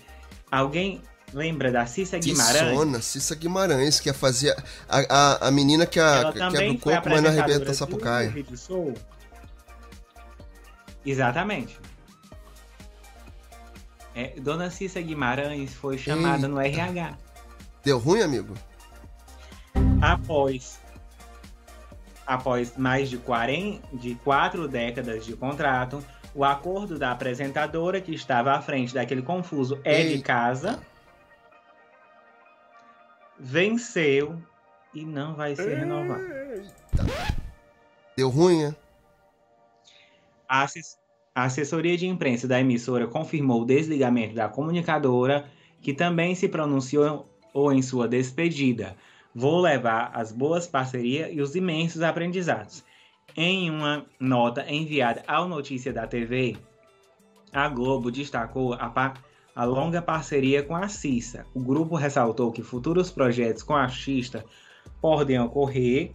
alguém 0.51 1.01
lembra 1.33 1.71
da 1.71 1.87
Cissa 1.87 2.19
Guimarães? 2.19 2.69
Tissona, 2.69 3.01
Cissa 3.01 3.35
Guimarães, 3.35 3.99
que 3.99 4.07
ia 4.07 4.13
fazer 4.13 4.55
a, 4.87 4.99
a, 5.09 5.47
a 5.47 5.51
menina 5.51 5.87
que, 5.87 5.99
a, 5.99 6.03
Ela 6.03 6.31
que 6.31 6.39
quebra 6.39 6.51
também 6.51 6.71
o 6.71 6.79
corpo, 6.79 7.09
mas 7.09 7.23
não 7.23 7.29
arrebenta 7.31 7.71
a 7.71 7.73
sapucaia. 7.73 8.29
vídeo 8.29 8.55
show. 8.55 8.93
Exatamente. 11.03 11.79
É, 14.13 14.39
Dona 14.39 14.69
Cissa 14.69 15.01
Guimarães 15.01 15.73
foi 15.73 15.97
chamada 15.97 16.47
no 16.47 16.59
RH. 16.59 17.17
Deu 17.83 17.97
ruim, 17.97 18.21
amigo? 18.21 18.53
Após 20.01 20.79
após 22.25 22.75
mais 22.77 23.09
de, 23.09 23.17
40, 23.17 23.95
de 23.95 24.15
quatro 24.15 24.67
décadas 24.67 25.25
de 25.25 25.33
contrato, 25.33 26.03
o 26.35 26.43
acordo 26.43 26.99
da 26.99 27.11
apresentadora, 27.11 28.01
que 28.01 28.13
estava 28.13 28.51
à 28.51 28.61
frente 28.61 28.93
daquele 28.93 29.21
confuso 29.21 29.79
é 29.85 30.03
de 30.03 30.21
casa, 30.21 30.77
venceu 33.39 34.41
e 34.93 35.05
não 35.05 35.35
vai 35.35 35.55
ser 35.55 35.77
renovado. 35.77 36.21
Deu 38.17 38.29
ruim, 38.29 38.65
é? 38.65 38.75
A 40.49 40.63
assess- 40.63 40.97
a 41.33 41.43
assessoria 41.45 41.97
de 41.97 42.07
imprensa 42.07 42.45
da 42.47 42.59
emissora 42.59 43.07
confirmou 43.07 43.61
o 43.61 43.65
desligamento 43.65 44.35
da 44.35 44.49
comunicadora, 44.49 45.47
que 45.81 45.93
também 45.93 46.35
se 46.35 46.49
pronunciou 46.49 47.25
em 47.73 47.81
sua 47.81 48.05
despedida. 48.07 48.95
Vou 49.39 49.61
levar 49.61 50.09
as 50.15 50.31
boas 50.31 50.65
parcerias 50.65 51.29
e 51.31 51.39
os 51.39 51.53
imensos 51.55 52.01
aprendizados. 52.01 52.83
Em 53.35 53.69
uma 53.69 54.03
nota 54.19 54.65
enviada 54.67 55.23
ao 55.27 55.47
Notícia 55.47 55.93
da 55.93 56.07
TV, 56.07 56.57
a 57.53 57.69
Globo 57.69 58.09
destacou 58.09 58.73
a, 58.73 58.89
pa- 58.89 59.13
a 59.55 59.63
longa 59.63 60.01
parceria 60.01 60.63
com 60.63 60.75
a 60.75 60.87
Cissa. 60.87 61.45
O 61.53 61.59
grupo 61.59 61.95
ressaltou 61.95 62.51
que 62.51 62.63
futuros 62.63 63.11
projetos 63.11 63.61
com 63.61 63.75
a 63.75 63.83
artista 63.83 64.43
podem 64.99 65.39
ocorrer, 65.39 66.13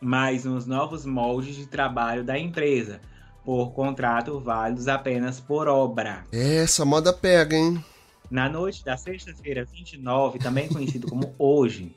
mas 0.00 0.46
nos 0.46 0.66
novos 0.66 1.04
moldes 1.04 1.54
de 1.54 1.66
trabalho 1.66 2.24
da 2.24 2.38
empresa, 2.38 2.98
por 3.44 3.72
contrato 3.72 4.40
válidos 4.40 4.88
apenas 4.88 5.38
por 5.38 5.68
obra. 5.68 6.24
Essa 6.32 6.86
moda 6.86 7.12
pega, 7.12 7.54
hein? 7.56 7.84
Na 8.30 8.48
noite 8.48 8.82
da 8.82 8.96
sexta-feira 8.96 9.66
29, 9.70 10.38
também 10.38 10.66
conhecido 10.68 11.06
como 11.08 11.34
hoje, 11.38 11.94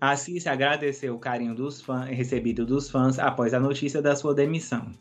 a 0.00 0.16
Cissa 0.16 0.52
agradeceu 0.52 1.14
o 1.14 1.18
carinho 1.18 1.54
dos 1.54 1.80
fãs, 1.80 2.08
recebido 2.08 2.64
dos 2.64 2.88
fãs 2.88 3.18
após 3.18 3.52
a 3.52 3.60
notícia 3.60 4.00
da 4.00 4.14
sua 4.14 4.34
demissão. 4.34 4.92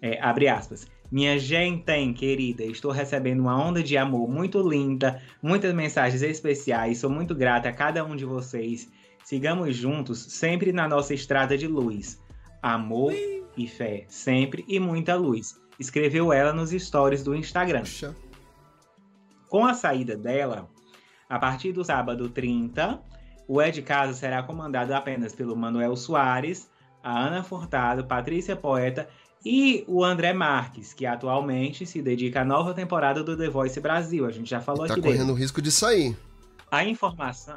É, 0.00 0.20
abre 0.22 0.48
aspas. 0.48 0.86
Minha 1.10 1.38
gente 1.38 2.12
querida, 2.14 2.62
estou 2.62 2.92
recebendo 2.92 3.40
uma 3.40 3.60
onda 3.60 3.82
de 3.82 3.96
amor 3.96 4.28
muito 4.28 4.60
linda, 4.60 5.20
muitas 5.42 5.74
mensagens 5.74 6.22
especiais, 6.22 6.98
sou 6.98 7.10
muito 7.10 7.34
grata 7.34 7.68
a 7.68 7.72
cada 7.72 8.04
um 8.04 8.14
de 8.14 8.24
vocês. 8.24 8.88
Sigamos 9.24 9.74
juntos, 9.76 10.20
sempre 10.20 10.72
na 10.72 10.86
nossa 10.86 11.12
estrada 11.12 11.58
de 11.58 11.66
luz. 11.66 12.20
Amor 12.62 13.12
e 13.56 13.66
fé, 13.66 14.04
sempre 14.08 14.64
e 14.68 14.78
muita 14.78 15.16
luz. 15.16 15.60
Escreveu 15.80 16.32
ela 16.32 16.52
nos 16.52 16.70
stories 16.70 17.24
do 17.24 17.34
Instagram. 17.34 17.80
Puxa. 17.80 18.14
Com 19.48 19.66
a 19.66 19.74
saída 19.74 20.16
dela, 20.16 20.70
a 21.28 21.38
partir 21.38 21.72
do 21.72 21.84
sábado 21.84 22.28
30, 22.28 23.02
o 23.52 23.60
É 23.60 23.68
de 23.68 23.82
Casa 23.82 24.12
será 24.14 24.44
comandado 24.44 24.94
apenas 24.94 25.34
pelo 25.34 25.56
Manuel 25.56 25.96
Soares, 25.96 26.70
a 27.02 27.18
Ana 27.18 27.42
Furtado, 27.42 28.04
Patrícia 28.04 28.54
Poeta 28.54 29.08
e 29.44 29.84
o 29.88 30.04
André 30.04 30.32
Marques, 30.32 30.92
que 30.94 31.04
atualmente 31.04 31.84
se 31.84 32.00
dedica 32.00 32.42
à 32.42 32.44
nova 32.44 32.72
temporada 32.72 33.24
do 33.24 33.36
The 33.36 33.48
Voice 33.48 33.80
Brasil. 33.80 34.24
A 34.24 34.30
gente 34.30 34.48
já 34.48 34.60
falou 34.60 34.86
Tá 34.86 34.92
aqui 34.92 35.02
correndo 35.02 35.26
dele. 35.28 35.38
risco 35.40 35.60
de 35.60 35.72
sair. 35.72 36.16
A 36.70 36.84
informação 36.84 37.56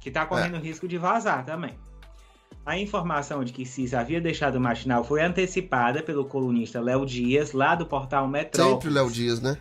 que 0.00 0.08
tá 0.08 0.24
correndo 0.24 0.56
risco 0.58 0.86
de 0.86 0.98
vazar 0.98 1.44
também. 1.44 1.76
A 2.64 2.78
informação 2.78 3.42
de 3.42 3.52
que 3.52 3.66
Cissa 3.66 3.98
havia 3.98 4.20
deixado 4.20 4.54
o 4.54 4.60
matinal 4.60 5.02
foi 5.02 5.20
antecipada 5.20 6.00
pelo 6.00 6.26
colunista 6.26 6.80
Léo 6.80 7.04
Dias, 7.04 7.50
lá 7.52 7.74
do 7.74 7.86
portal 7.86 8.28
Metrópolis. 8.28 8.74
Sempre 8.84 8.90
Léo 8.90 9.10
Dias, 9.10 9.40
né? 9.40 9.58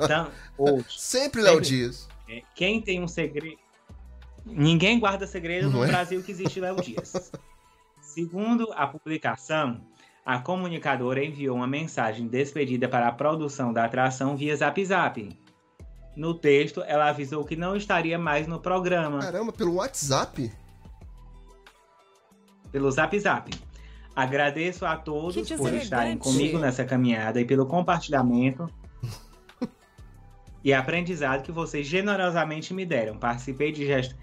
Então, 0.00 0.26
hoje. 0.58 0.86
Sempre 0.88 1.40
Léo 1.42 1.54
Sempre. 1.54 1.68
Dias. 1.68 2.08
É, 2.28 2.42
Quem 2.56 2.80
tem 2.80 3.00
um 3.00 3.06
segredo. 3.06 3.58
Ninguém 4.46 4.98
guarda 5.00 5.26
segredo 5.26 5.68
Não 5.70 5.78
no 5.80 5.84
é? 5.84 5.88
Brasil 5.88 6.22
que 6.22 6.30
existe 6.30 6.60
Léo 6.60 6.76
Dias. 6.80 7.32
Segundo 8.00 8.72
a 8.74 8.86
publicação, 8.86 9.80
a 10.24 10.38
comunicadora 10.38 11.22
enviou 11.24 11.56
uma 11.56 11.66
mensagem 11.66 12.28
despedida 12.28 12.88
para 12.88 13.08
a 13.08 13.12
produção 13.12 13.72
da 13.72 13.84
atração 13.84 14.36
via 14.36 14.56
Zap 14.56 14.82
Zap. 14.84 15.36
No 16.16 16.32
texto, 16.32 16.82
ela 16.86 17.08
avisou 17.10 17.44
que 17.44 17.56
não 17.56 17.76
estaria 17.76 18.18
mais 18.18 18.46
no 18.46 18.58
programa 18.60 19.18
Caramba, 19.18 19.52
pelo 19.52 19.74
WhatsApp? 19.74 20.50
pelo 22.72 22.90
Zap 22.90 23.18
Zap. 23.18 23.50
Agradeço 24.14 24.86
a 24.86 24.96
todos 24.96 25.46
Que 25.46 25.56
por 25.56 25.74
estarem 25.74 26.16
comigo 26.16 26.58
nessa 26.58 26.84
caminhada 26.84 27.38
e 27.40 27.44
pelo 27.44 27.66
compartilhamento 27.66 28.66
e 30.64 30.72
aprendizado 30.72 31.42
que 31.42 31.52
vocês 31.52 31.86
generosamente 31.86 32.72
me 32.72 32.86
deram. 32.86 33.18
Participei 33.18 33.72
de 33.72 33.84
gest- 33.86 34.16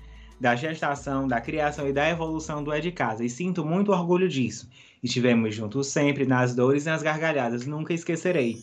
da 0.44 0.58
gestação, 0.58 1.26
da 1.26 1.40
criação 1.40 1.88
e 1.88 1.94
da 1.94 2.10
evolução 2.10 2.62
do 2.62 2.74
É 2.74 2.82
de 2.82 2.92
Casa 2.92 3.24
e 3.24 3.30
sinto 3.30 3.64
muito 3.64 3.94
orgulho 3.94 4.28
disso. 4.28 4.70
Estivemos 5.02 5.56
juntos 5.56 5.88
sempre, 5.88 6.26
nas 6.26 6.54
dores 6.54 6.86
e 6.86 6.90
nas 6.90 7.02
gargalhadas, 7.02 7.66
nunca 7.66 7.94
esquecerei. 7.94 8.58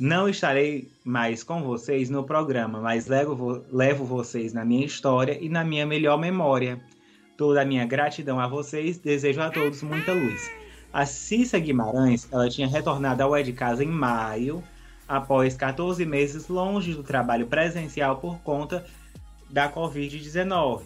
Não 0.00 0.28
estarei 0.28 0.90
mais 1.04 1.44
com 1.44 1.62
vocês 1.62 2.10
no 2.10 2.24
programa, 2.24 2.80
mas 2.80 3.06
levo, 3.06 3.36
vo- 3.36 3.64
levo 3.70 4.04
vocês 4.04 4.52
na 4.52 4.64
minha 4.64 4.84
história 4.84 5.38
e 5.40 5.48
na 5.48 5.62
minha 5.64 5.86
melhor 5.86 6.18
memória. 6.18 6.80
Toda 7.36 7.62
a 7.62 7.64
minha 7.64 7.86
gratidão 7.86 8.40
a 8.40 8.48
vocês, 8.48 8.98
desejo 8.98 9.40
a 9.42 9.50
todos 9.50 9.82
muita 9.84 10.12
luz. 10.12 10.50
A 10.92 11.06
Cissa 11.06 11.60
Guimarães, 11.60 12.26
ela 12.32 12.48
tinha 12.50 12.66
retornado 12.66 13.22
ao 13.22 13.36
É 13.36 13.42
de 13.44 13.52
Casa 13.52 13.84
em 13.84 13.88
maio, 13.88 14.64
após 15.06 15.54
14 15.54 16.04
meses 16.04 16.48
longe 16.48 16.92
do 16.92 17.04
trabalho 17.04 17.46
presencial 17.46 18.16
por 18.16 18.38
conta 18.40 18.84
da 19.50 19.70
Covid-19. 19.72 20.82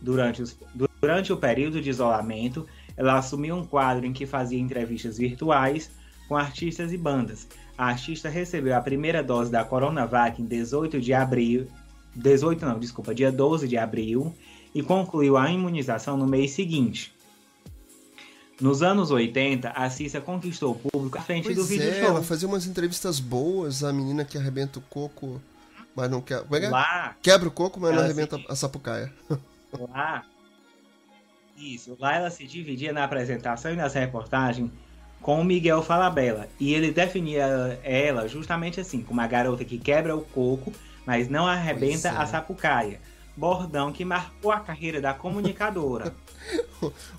Durante, 0.00 0.42
os- 0.42 0.56
durante 1.00 1.32
o 1.32 1.36
período 1.36 1.80
de 1.80 1.88
isolamento, 1.90 2.66
ela 2.96 3.16
assumiu 3.18 3.54
um 3.56 3.64
quadro 3.64 4.04
em 4.04 4.12
que 4.12 4.26
fazia 4.26 4.58
entrevistas 4.60 5.16
virtuais 5.18 5.90
com 6.28 6.36
artistas 6.36 6.92
e 6.92 6.96
bandas. 6.98 7.46
A 7.78 7.86
artista 7.86 8.28
recebeu 8.28 8.76
a 8.76 8.80
primeira 8.80 9.22
dose 9.22 9.50
da 9.50 9.64
Coronavac 9.64 10.40
em 10.40 10.44
18 10.44 11.00
de 11.00 11.14
abril. 11.14 11.66
18 12.14 12.64
não, 12.66 12.78
desculpa, 12.78 13.14
dia 13.14 13.30
12 13.32 13.66
de 13.68 13.76
abril 13.78 14.34
e 14.74 14.82
concluiu 14.82 15.36
a 15.36 15.50
imunização 15.50 16.16
no 16.16 16.26
mês 16.26 16.50
seguinte. 16.52 17.12
Nos 18.60 18.82
anos 18.82 19.10
80, 19.10 19.70
a 19.70 19.90
Cissa 19.90 20.20
conquistou 20.20 20.72
o 20.72 20.90
público 20.90 21.18
à 21.18 21.20
frente 21.22 21.44
Pois 21.44 21.56
do 21.56 21.64
vídeo 21.64 21.88
é, 21.88 21.94
show. 22.00 22.08
ela 22.10 22.22
fazia 22.22 22.46
umas 22.46 22.66
entrevistas 22.66 23.18
boas, 23.18 23.82
a 23.82 23.92
menina 23.92 24.24
que 24.24 24.38
arrebenta 24.38 24.78
o 24.78 24.82
coco, 24.82 25.40
mas 25.94 26.10
não 26.10 26.20
quer. 26.20 26.42
Como 26.42 26.56
é 26.56 26.60
que 26.60 26.66
é? 26.66 26.70
Lá, 26.70 27.16
Quebra 27.22 27.48
o 27.48 27.52
coco, 27.52 27.80
mas 27.80 27.94
não 27.94 28.02
arrebenta 28.02 28.38
se- 28.38 28.46
a 28.48 28.56
sapucaia. 28.56 29.12
lá. 29.90 30.24
Isso, 31.56 31.96
lá 32.00 32.16
ela 32.16 32.30
se 32.30 32.46
dividia 32.46 32.92
na 32.92 33.04
apresentação 33.04 33.72
e 33.72 33.76
nas 33.76 33.94
reportagens 33.94 34.70
com 35.20 35.40
o 35.40 35.44
Miguel 35.44 35.82
Falabella. 35.82 36.48
E 36.58 36.74
ele 36.74 36.90
definia 36.90 37.44
ela 37.84 38.26
justamente 38.26 38.80
assim, 38.80 39.02
como 39.02 39.20
a 39.20 39.26
garota 39.26 39.64
que 39.64 39.78
quebra 39.78 40.16
o 40.16 40.22
coco, 40.22 40.72
mas 41.06 41.28
não 41.28 41.46
arrebenta 41.46 42.08
é. 42.08 42.16
a 42.16 42.26
sapucaia. 42.26 43.00
Bordão 43.36 43.92
que 43.92 44.04
marcou 44.04 44.52
a 44.52 44.60
carreira 44.60 45.00
da 45.00 45.14
comunicadora. 45.14 46.14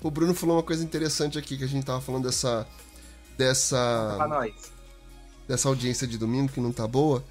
O 0.02 0.10
Bruno 0.10 0.34
falou 0.34 0.56
uma 0.56 0.62
coisa 0.62 0.84
interessante 0.84 1.38
aqui, 1.38 1.56
que 1.56 1.64
a 1.64 1.66
gente 1.66 1.86
tava 1.86 1.98
falando 1.98 2.24
dessa. 2.24 2.66
dessa. 3.38 4.18
dessa 5.48 5.66
audiência 5.66 6.06
de 6.06 6.18
domingo 6.18 6.52
que 6.52 6.60
não 6.60 6.70
tá 6.70 6.86
boa. 6.86 7.24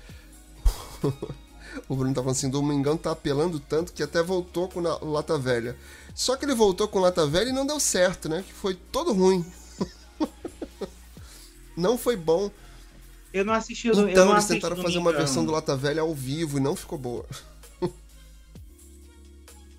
o 1.90 1.96
Bruno 1.96 2.14
tá 2.14 2.22
falando 2.22 2.36
assim: 2.38 2.50
Domingão 2.50 2.96
tá 2.98 3.12
apelando 3.12 3.60
tanto 3.60 3.94
que 3.94 4.04
até 4.04 4.22
voltou 4.22 4.68
com 4.70 4.82
na- 4.82 4.98
Lata 5.02 5.38
Velha. 5.38 5.76
Só 6.16 6.36
que 6.36 6.46
ele 6.46 6.54
voltou 6.56 6.88
com 6.88 7.00
Lata 7.00 7.26
Velha 7.26 7.50
e 7.50 7.54
não 7.54 7.66
deu 7.66 7.80
certo, 7.80 8.30
né? 8.30 8.44
Que 8.46 8.54
foi 8.54 8.76
todo 8.76 9.14
ruim. 9.14 9.46
não 11.76 11.98
foi 11.98 12.16
bom. 12.16 12.52
Eu 13.34 13.44
não 13.44 13.54
assisti 13.54 13.90
o 13.90 13.94
eu 13.94 14.10
Então 14.10 14.26
não 14.26 14.34
eles 14.34 14.46
tentaram 14.46 14.76
fazer 14.76 14.98
uma 15.00 15.06
Domingão. 15.12 15.26
versão 15.26 15.44
do 15.46 15.52
Lata 15.52 15.76
Velha 15.76 16.02
ao 16.04 16.14
vivo 16.14 16.58
e 16.58 16.62
não 16.62 16.76
ficou 16.76 16.98
boa. 17.00 17.26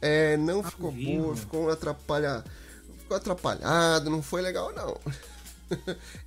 é, 0.03 0.37
não 0.37 0.59
Ao 0.59 0.65
ficou 0.65 0.91
vivo? 0.91 1.23
boa, 1.23 1.37
ficou 1.37 1.71
atrapalha... 1.71 2.45
ficou 2.99 3.17
atrapalhado, 3.17 4.11
não 4.11 4.23
foi 4.23 4.43
legal 4.43 4.73
não. 4.75 4.99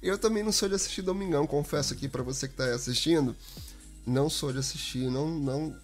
Eu 0.01 0.17
também 0.17 0.41
não 0.43 0.51
sou 0.51 0.67
de 0.67 0.75
assistir 0.75 1.01
Domingão, 1.01 1.45
confesso 1.45 1.93
aqui 1.93 2.07
pra 2.07 2.23
você 2.23 2.47
que 2.47 2.55
tá 2.55 2.63
aí 2.65 2.71
assistindo, 2.71 3.35
não 4.07 4.29
sou 4.29 4.53
de 4.53 4.59
assistir, 4.59 5.11
não 5.11 5.27
não, 5.29 5.75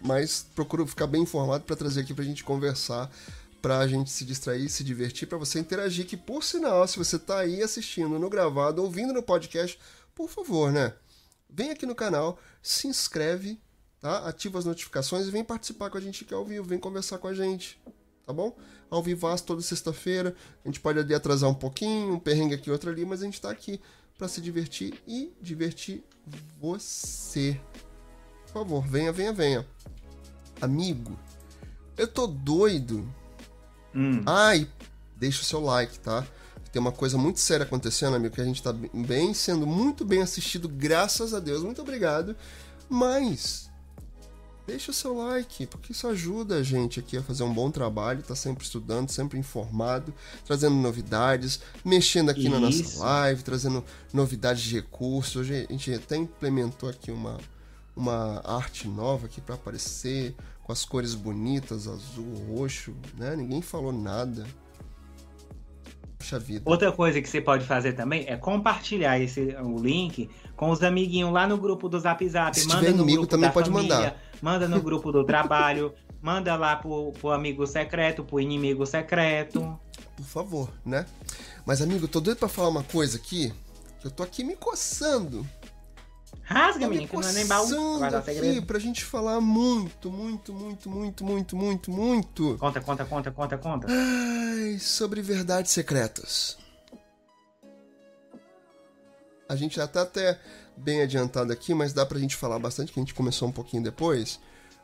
mas 0.00 0.46
procuro 0.54 0.86
ficar 0.86 1.06
bem 1.06 1.22
informado 1.22 1.64
pra 1.64 1.76
trazer 1.76 2.00
aqui 2.00 2.12
pra 2.12 2.24
gente 2.24 2.42
conversar, 2.42 3.10
pra 3.62 3.86
gente 3.86 4.10
se 4.10 4.24
distrair, 4.24 4.68
se 4.68 4.82
divertir, 4.82 5.28
pra 5.28 5.38
você 5.38 5.60
interagir, 5.60 6.06
que 6.06 6.16
por 6.16 6.42
sinal, 6.42 6.86
se 6.88 6.98
você 6.98 7.18
tá 7.18 7.38
aí 7.38 7.62
assistindo 7.62 8.18
no 8.18 8.28
gravado, 8.28 8.82
ouvindo 8.82 9.12
no 9.12 9.22
podcast, 9.22 9.78
por 10.14 10.28
favor, 10.28 10.72
né? 10.72 10.92
Vem 11.48 11.70
aqui 11.70 11.86
no 11.86 11.94
canal, 11.94 12.38
se 12.60 12.88
inscreve, 12.88 13.60
tá? 14.00 14.28
Ativa 14.28 14.58
as 14.58 14.64
notificações 14.64 15.26
e 15.26 15.30
vem 15.30 15.44
participar 15.44 15.88
com 15.88 15.98
a 15.98 16.00
gente 16.00 16.24
aqui 16.24 16.34
ao 16.34 16.44
vivo, 16.44 16.66
vem 16.66 16.78
conversar 16.78 17.18
com 17.18 17.28
a 17.28 17.34
gente, 17.34 17.80
tá 18.26 18.32
bom? 18.32 18.56
Ao 18.90 19.02
vivaço 19.02 19.44
toda 19.44 19.62
sexta-feira, 19.62 20.34
a 20.64 20.68
gente 20.68 20.80
pode 20.80 20.98
ali 20.98 21.14
atrasar 21.14 21.48
um 21.48 21.54
pouquinho, 21.54 22.14
um 22.14 22.18
perrengue 22.18 22.54
aqui, 22.54 22.70
outro 22.70 22.90
ali, 22.90 23.04
mas 23.04 23.22
a 23.22 23.24
gente 23.24 23.40
tá 23.40 23.50
aqui 23.50 23.80
pra 24.18 24.28
se 24.28 24.40
divertir 24.40 25.00
e 25.06 25.32
divertir 25.40 26.04
você. 26.60 27.58
Por 28.46 28.52
favor, 28.52 28.86
venha, 28.86 29.12
venha, 29.12 29.32
venha. 29.32 29.66
Amigo, 30.60 31.18
eu 31.96 32.06
tô 32.06 32.26
doido 32.26 33.08
Hum. 33.94 34.22
Ai, 34.26 34.68
deixa 35.16 35.42
o 35.42 35.44
seu 35.44 35.60
like, 35.60 35.98
tá? 35.98 36.26
Tem 36.70 36.80
uma 36.80 36.92
coisa 36.92 37.16
muito 37.16 37.40
séria 37.40 37.64
acontecendo, 37.64 38.14
amigo, 38.14 38.34
que 38.34 38.40
a 38.40 38.44
gente 38.44 38.62
tá 38.62 38.72
bem 38.72 39.32
sendo 39.32 39.66
muito 39.66 40.04
bem 40.04 40.22
assistido, 40.22 40.68
graças 40.68 41.32
a 41.32 41.40
Deus. 41.40 41.62
Muito 41.62 41.80
obrigado. 41.80 42.36
Mas 42.88 43.67
deixa 44.68 44.90
o 44.90 44.94
seu 44.94 45.16
like, 45.16 45.66
porque 45.66 45.92
isso 45.92 46.06
ajuda 46.06 46.56
a 46.56 46.62
gente 46.62 47.00
aqui 47.00 47.16
a 47.16 47.22
fazer 47.22 47.42
um 47.42 47.52
bom 47.52 47.70
trabalho, 47.70 48.22
tá 48.22 48.36
sempre 48.36 48.62
estudando, 48.62 49.08
sempre 49.08 49.38
informado, 49.38 50.12
trazendo 50.44 50.76
novidades, 50.76 51.60
mexendo 51.82 52.28
aqui 52.28 52.50
na 52.50 52.60
nossa 52.60 52.82
Isso. 52.82 53.00
live, 53.00 53.42
trazendo 53.42 53.82
novidades 54.12 54.62
de 54.62 54.74
recursos. 54.74 55.36
Hoje 55.36 55.66
a 55.66 55.72
gente 55.72 55.94
até 55.94 56.16
implementou 56.16 56.88
aqui 56.88 57.10
uma 57.10 57.38
uma 57.96 58.40
arte 58.44 58.86
nova 58.86 59.26
aqui 59.26 59.40
para 59.40 59.56
aparecer, 59.56 60.36
com 60.62 60.70
as 60.70 60.84
cores 60.84 61.14
bonitas, 61.14 61.88
azul, 61.88 62.32
roxo, 62.46 62.94
né? 63.16 63.34
Ninguém 63.34 63.60
falou 63.60 63.90
nada. 63.92 64.46
Puxa 66.18 66.38
vida. 66.38 66.62
Outra 66.68 66.90
coisa 66.90 67.22
que 67.22 67.28
você 67.28 67.40
pode 67.40 67.64
fazer 67.64 67.92
também 67.92 68.24
é 68.26 68.36
compartilhar 68.36 69.18
esse, 69.20 69.56
o 69.62 69.78
link 69.78 70.28
com 70.56 70.70
os 70.70 70.82
amiguinhos 70.82 71.32
lá 71.32 71.46
no 71.46 71.56
grupo 71.56 71.88
do 71.88 71.98
Zap 71.98 72.28
Zap. 72.28 72.58
Se 72.58 72.66
manda 72.66 72.80
tiver 72.80 72.90
no 72.90 72.96
inimigo, 72.96 73.18
grupo 73.18 73.30
também 73.30 73.48
da 73.48 73.52
pode 73.52 73.70
família, 73.70 73.96
mandar. 73.96 74.16
Manda 74.42 74.68
no 74.68 74.82
grupo 74.82 75.12
do 75.12 75.24
trabalho. 75.24 75.94
Manda 76.20 76.56
lá 76.56 76.74
pro, 76.74 77.12
pro 77.12 77.30
amigo 77.30 77.64
secreto, 77.64 78.24
pro 78.24 78.40
inimigo 78.40 78.84
secreto. 78.84 79.78
Por 80.16 80.26
favor, 80.26 80.68
né? 80.84 81.06
Mas, 81.64 81.80
amigo, 81.80 82.04
eu 82.04 82.08
tô 82.08 82.18
doido 82.18 82.38
pra 82.38 82.48
falar 82.48 82.68
uma 82.68 82.82
coisa 82.82 83.16
aqui. 83.16 83.52
Que 84.00 84.08
eu 84.08 84.10
tô 84.10 84.24
aqui 84.24 84.42
me 84.42 84.56
coçando. 84.56 85.46
Rasga, 86.42 86.88
menino, 86.88 87.08
que 87.08 87.14
não 87.14 87.28
é 87.28 87.32
nem 87.32 87.46
baú. 87.46 87.98
Vai 87.98 88.10
dar 88.10 88.22
segredo. 88.22 88.66
pra 88.66 88.78
gente 88.78 89.04
falar 89.04 89.40
muito, 89.40 90.10
muito, 90.10 90.52
muito, 90.52 90.88
muito, 90.88 91.24
muito, 91.24 91.56
muito, 91.56 91.90
muito. 91.90 92.56
Conta, 92.58 92.80
conta, 92.80 93.04
conta, 93.04 93.30
conta, 93.30 93.58
conta. 93.58 93.86
Ai, 93.90 94.78
sobre 94.78 95.20
verdades 95.20 95.72
secretas. 95.72 96.56
A 99.48 99.56
gente 99.56 99.76
já 99.76 99.86
tá 99.86 100.02
até 100.02 100.38
bem 100.76 101.02
adiantado 101.02 101.52
aqui, 101.52 101.74
mas 101.74 101.92
dá 101.92 102.06
pra 102.06 102.18
gente 102.18 102.36
falar 102.36 102.58
bastante, 102.58 102.92
que 102.92 102.98
a 102.98 103.02
gente 103.02 103.14
começou 103.14 103.48
um 103.48 103.52
pouquinho 103.52 103.82
depois. 103.82 104.40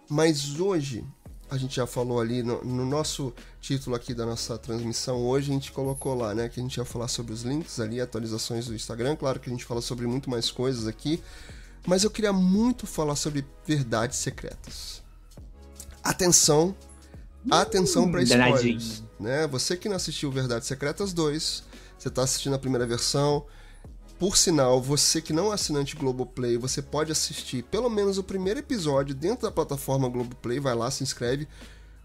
Mas 0.08 0.60
hoje, 0.60 1.04
a 1.50 1.56
gente 1.56 1.76
já 1.76 1.86
falou 1.86 2.20
ali 2.20 2.42
no, 2.42 2.64
no 2.64 2.86
nosso 2.86 3.32
título 3.60 3.94
aqui 3.94 4.14
da 4.14 4.26
nossa 4.26 4.56
transmissão, 4.58 5.22
hoje 5.22 5.50
a 5.50 5.54
gente 5.54 5.72
colocou 5.72 6.14
lá, 6.14 6.34
né, 6.34 6.48
que 6.48 6.58
a 6.58 6.62
gente 6.62 6.76
ia 6.76 6.84
falar 6.84 7.08
sobre 7.08 7.32
os 7.32 7.42
links 7.42 7.78
ali, 7.80 8.00
atualizações 8.00 8.66
do 8.66 8.74
Instagram. 8.74 9.16
Claro 9.16 9.38
que 9.38 9.48
a 9.48 9.52
gente 9.52 9.64
fala 9.64 9.80
sobre 9.80 10.06
muito 10.06 10.30
mais 10.30 10.50
coisas 10.50 10.86
aqui, 10.86 11.22
mas 11.86 12.04
eu 12.04 12.10
queria 12.10 12.32
muito 12.32 12.86
falar 12.86 13.16
sobre 13.16 13.44
verdades 13.66 14.18
secretas. 14.18 15.02
Atenção, 16.02 16.74
atenção 17.50 18.10
pra 18.10 18.22
danadinho. 18.22 18.76
spoilers, 18.76 19.02
né? 19.18 19.46
Você 19.46 19.76
que 19.76 19.88
não 19.88 19.96
assistiu 19.96 20.30
Verdades 20.30 20.68
Secretas 20.68 21.12
2, 21.12 21.64
você 21.98 22.10
tá 22.10 22.22
assistindo 22.22 22.54
a 22.54 22.58
primeira 22.58 22.86
versão. 22.86 23.46
Por 24.24 24.38
sinal, 24.38 24.80
você 24.80 25.20
que 25.20 25.34
não 25.34 25.50
é 25.50 25.54
assinante 25.54 25.94
Globoplay, 25.94 26.56
você 26.56 26.80
pode 26.80 27.12
assistir 27.12 27.62
pelo 27.64 27.90
menos 27.90 28.16
o 28.16 28.24
primeiro 28.24 28.58
episódio 28.58 29.14
dentro 29.14 29.42
da 29.42 29.52
plataforma 29.52 30.08
Globoplay, 30.08 30.58
vai 30.58 30.74
lá, 30.74 30.90
se 30.90 31.02
inscreve. 31.02 31.46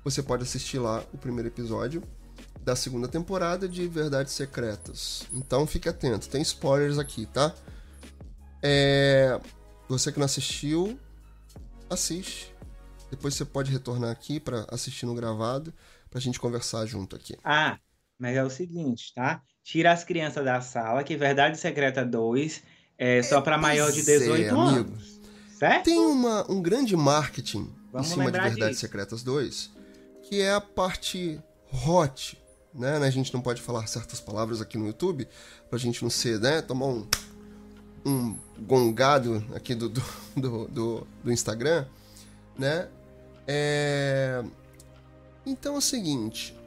Você 0.04 0.22
pode 0.22 0.44
assistir 0.44 0.80
lá 0.80 1.02
o 1.14 1.18
primeiro 1.18 1.48
episódio 1.48 2.04
da 2.62 2.76
segunda 2.76 3.08
temporada 3.08 3.70
de 3.70 3.88
Verdades 3.88 4.34
Secretas. 4.34 5.24
Então 5.32 5.66
fique 5.66 5.88
atento, 5.88 6.28
tem 6.28 6.42
spoilers 6.42 6.98
aqui, 6.98 7.26
tá? 7.26 7.56
É... 8.62 9.40
Você 9.88 10.12
que 10.12 10.20
não 10.20 10.26
assistiu, 10.26 11.00
assiste. 11.90 12.54
Depois 13.10 13.34
você 13.34 13.46
pode 13.46 13.72
retornar 13.72 14.12
aqui 14.12 14.42
pra 14.42 14.66
assistir 14.68 15.06
no 15.06 15.16
gravado, 15.16 15.74
pra 16.12 16.20
gente 16.20 16.38
conversar 16.38 16.86
junto 16.86 17.16
aqui. 17.16 17.38
Ah, 17.46 17.80
mas 18.20 18.36
é 18.36 18.44
o 18.44 18.50
seguinte, 18.50 19.14
tá? 19.16 19.42
Tira 19.72 19.92
as 19.92 20.04
crianças 20.04 20.44
da 20.44 20.60
sala, 20.62 21.04
que 21.04 21.16
Verdade 21.16 21.60
Secreta 21.60 22.04
2 22.04 22.64
é 22.98 23.22
só 23.22 23.40
pra 23.40 23.56
maior 23.56 23.92
de 23.92 24.02
Pois 24.04 24.08
é, 24.08 24.18
18 24.20 24.50
amigo. 24.56 24.62
anos. 24.62 25.20
Certo? 25.60 25.84
Tem 25.86 26.00
uma, 26.00 26.52
um 26.52 26.60
grande 26.60 26.96
marketing 26.98 27.70
Vamos 27.94 28.08
em 28.08 28.12
cima 28.12 28.26
de 28.26 28.40
Verdades 28.40 28.58
disso. 28.70 28.80
Secretas 28.80 29.22
2, 29.22 29.70
que 30.24 30.42
é 30.42 30.54
a 30.54 30.60
parte 30.60 31.40
hot, 31.86 32.36
né? 32.74 32.98
A 32.98 33.10
gente 33.12 33.32
não 33.32 33.42
pode 33.42 33.62
falar 33.62 33.86
certas 33.86 34.20
palavras 34.20 34.60
aqui 34.60 34.76
no 34.76 34.88
YouTube, 34.88 35.28
pra 35.70 35.78
gente 35.78 36.02
não 36.02 36.10
ser, 36.10 36.40
né? 36.40 36.64
Tomar 36.64 36.88
um, 36.88 37.08
um 38.04 38.36
gongado 38.62 39.46
aqui 39.54 39.76
do, 39.76 39.88
do, 39.88 40.04
do, 40.36 40.68
do- 40.68 41.08
do 41.26 41.32
Instagram, 41.32 41.86
né? 42.58 42.88
É... 43.48 44.44
Então 45.46 45.76
é 45.76 45.78
o 45.78 45.82
seguinte. 45.82 46.58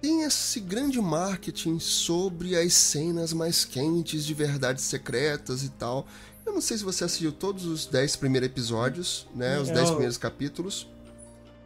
Tem 0.00 0.22
esse 0.22 0.60
grande 0.60 1.00
marketing 1.00 1.78
sobre 1.78 2.56
as 2.56 2.72
cenas 2.72 3.32
mais 3.32 3.64
quentes 3.64 4.24
de 4.24 4.32
verdades 4.32 4.84
secretas 4.84 5.62
e 5.62 5.68
tal. 5.68 6.06
Eu 6.46 6.54
não 6.54 6.60
sei 6.60 6.78
se 6.78 6.84
você 6.84 7.04
assistiu 7.04 7.32
todos 7.32 7.66
os 7.66 7.86
10 7.86 8.16
primeiros 8.16 8.48
episódios, 8.48 9.28
né? 9.34 9.58
Os 9.58 9.68
10 9.68 9.80
Eu- 9.80 9.86
primeiros 9.90 10.16
capítulos. 10.16 10.88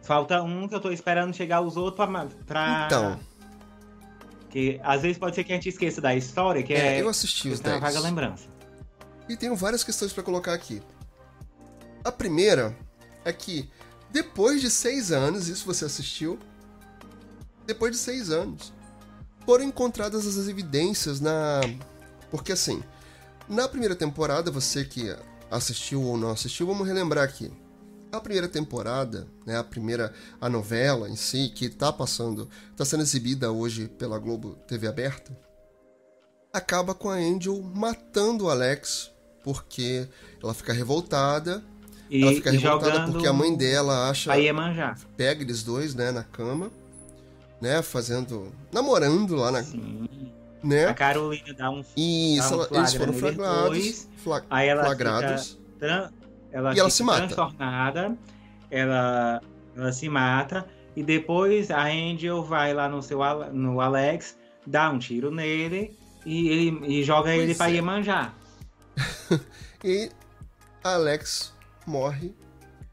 Falta 0.03 0.41
um 0.43 0.67
que 0.67 0.75
eu 0.75 0.79
tô 0.79 0.91
esperando 0.91 1.33
chegar 1.33 1.61
os 1.61 1.75
outros 1.77 1.95
pra. 2.05 2.27
pra... 2.45 2.83
Então, 2.85 3.19
Que 4.51 4.79
às 4.83 5.01
vezes 5.01 5.17
pode 5.17 5.35
ser 5.35 5.43
que 5.43 5.51
a 5.51 5.55
gente 5.55 5.69
esqueça 5.69 5.99
da 5.99 6.15
história, 6.15 6.61
que 6.61 6.73
é, 6.73 6.97
é. 6.97 7.01
eu 7.01 7.09
assisti 7.09 7.49
os 7.49 7.57
eu 7.59 7.63
tenho 7.63 7.75
uma 7.77 7.81
10. 7.81 7.93
vaga 7.95 8.07
lembrança. 8.07 8.43
E 9.27 9.35
tenho 9.35 9.55
várias 9.55 9.83
questões 9.83 10.13
pra 10.13 10.21
colocar 10.21 10.53
aqui. 10.53 10.81
A 12.03 12.11
primeira 12.11 12.77
é 13.23 13.33
que 13.33 13.67
depois 14.11 14.61
de 14.61 14.69
seis 14.69 15.11
anos, 15.11 15.47
isso 15.47 15.65
você 15.65 15.85
assistiu, 15.85 16.37
depois 17.65 17.91
de 17.91 17.97
seis 17.97 18.29
anos, 18.29 18.73
foram 19.45 19.63
encontradas 19.63 20.25
as 20.25 20.47
evidências 20.47 21.19
na 21.19 21.61
Porque 22.31 22.51
assim, 22.51 22.83
na 23.47 23.67
primeira 23.67 23.95
temporada, 23.95 24.49
você 24.49 24.83
que 24.83 25.15
assistiu 25.49 26.01
ou 26.01 26.17
não 26.17 26.31
assistiu, 26.31 26.67
vamos 26.67 26.87
relembrar 26.87 27.23
aqui. 27.23 27.51
A 28.11 28.19
primeira 28.19 28.47
temporada, 28.47 29.27
né, 29.45 29.57
a 29.57 29.63
primeira 29.63 30.13
a 30.39 30.49
novela 30.49 31.09
em 31.09 31.15
si 31.15 31.49
que 31.53 31.65
está 31.65 31.91
passando, 31.91 32.49
está 32.71 32.85
sendo 32.85 33.03
exibida 33.03 33.51
hoje 33.51 33.87
pela 33.87 34.17
Globo 34.17 34.55
TV 34.67 34.87
aberta, 34.87 35.37
acaba 36.53 36.95
com 36.95 37.09
a 37.09 37.15
Angel 37.15 37.61
matando 37.61 38.45
o 38.45 38.49
Alex 38.49 39.11
porque 39.43 40.07
ela 40.41 40.53
fica 40.53 40.73
revoltada. 40.73 41.63
E, 42.09 42.21
ela 42.21 42.33
fica 42.33 42.51
revoltada 42.51 43.11
porque 43.11 43.27
a 43.27 43.33
mãe 43.33 43.55
dela 43.55 44.09
acha 44.09 44.31
a 44.31 44.35
Iemanjá. 44.35 44.95
pega 45.17 45.43
eles 45.43 45.61
dois, 45.61 45.93
né, 45.93 46.11
na 46.11 46.23
cama, 46.23 46.71
né, 47.61 47.81
fazendo 47.81 48.51
namorando 48.71 49.35
lá 49.35 49.51
na, 49.51 49.63
Sim. 49.63 50.07
né? 50.63 50.85
A 50.87 50.93
Carolina 50.93 51.53
dá 51.53 51.69
um 51.69 51.83
Isso, 51.95 52.49
Dá 52.49 52.55
um 52.57 52.59
ela- 52.61 52.67
eles 52.71 52.93
flagra 52.93 52.99
foram 52.99 53.13
flagrados, 53.13 53.69
dois, 53.69 54.09
fla- 54.17 54.45
aí 54.49 54.67
ela 54.67 54.83
flagrados. 54.83 55.59
ela 56.51 56.75
E 56.75 56.79
ela 56.79 56.89
se 56.89 57.03
mata. 57.03 57.19
transtornada, 57.27 58.17
ela, 58.71 59.41
ela 59.75 59.91
se 59.91 60.07
mata, 60.09 60.65
e 60.95 61.03
depois 61.03 61.69
a 61.71 61.83
Angel 61.85 62.43
vai 62.43 62.73
lá 62.73 62.87
no 62.89 63.01
seu 63.01 63.19
no 63.53 63.79
Alex, 63.81 64.37
dá 64.65 64.89
um 64.89 64.97
tiro 64.99 65.29
nele 65.31 65.97
e, 66.25 66.47
ele- 66.49 66.99
e 66.99 67.03
joga 67.03 67.29
Pois 67.29 67.41
ele 67.41 67.55
pra 67.55 67.69
é. 67.69 67.73
Iemanjá. 67.73 68.33
E 69.83 70.09
Alex 70.83 71.53
morre 71.85 72.33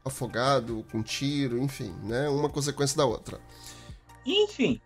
afogado, 0.05 0.85
com 0.91 1.01
tiro, 1.01 1.57
enfim, 1.57 1.91
né? 2.03 2.29
Uma 2.29 2.49
consequência 2.49 2.95
da 2.97 3.05
outra. 3.05 3.39
Enfim, 4.25 4.79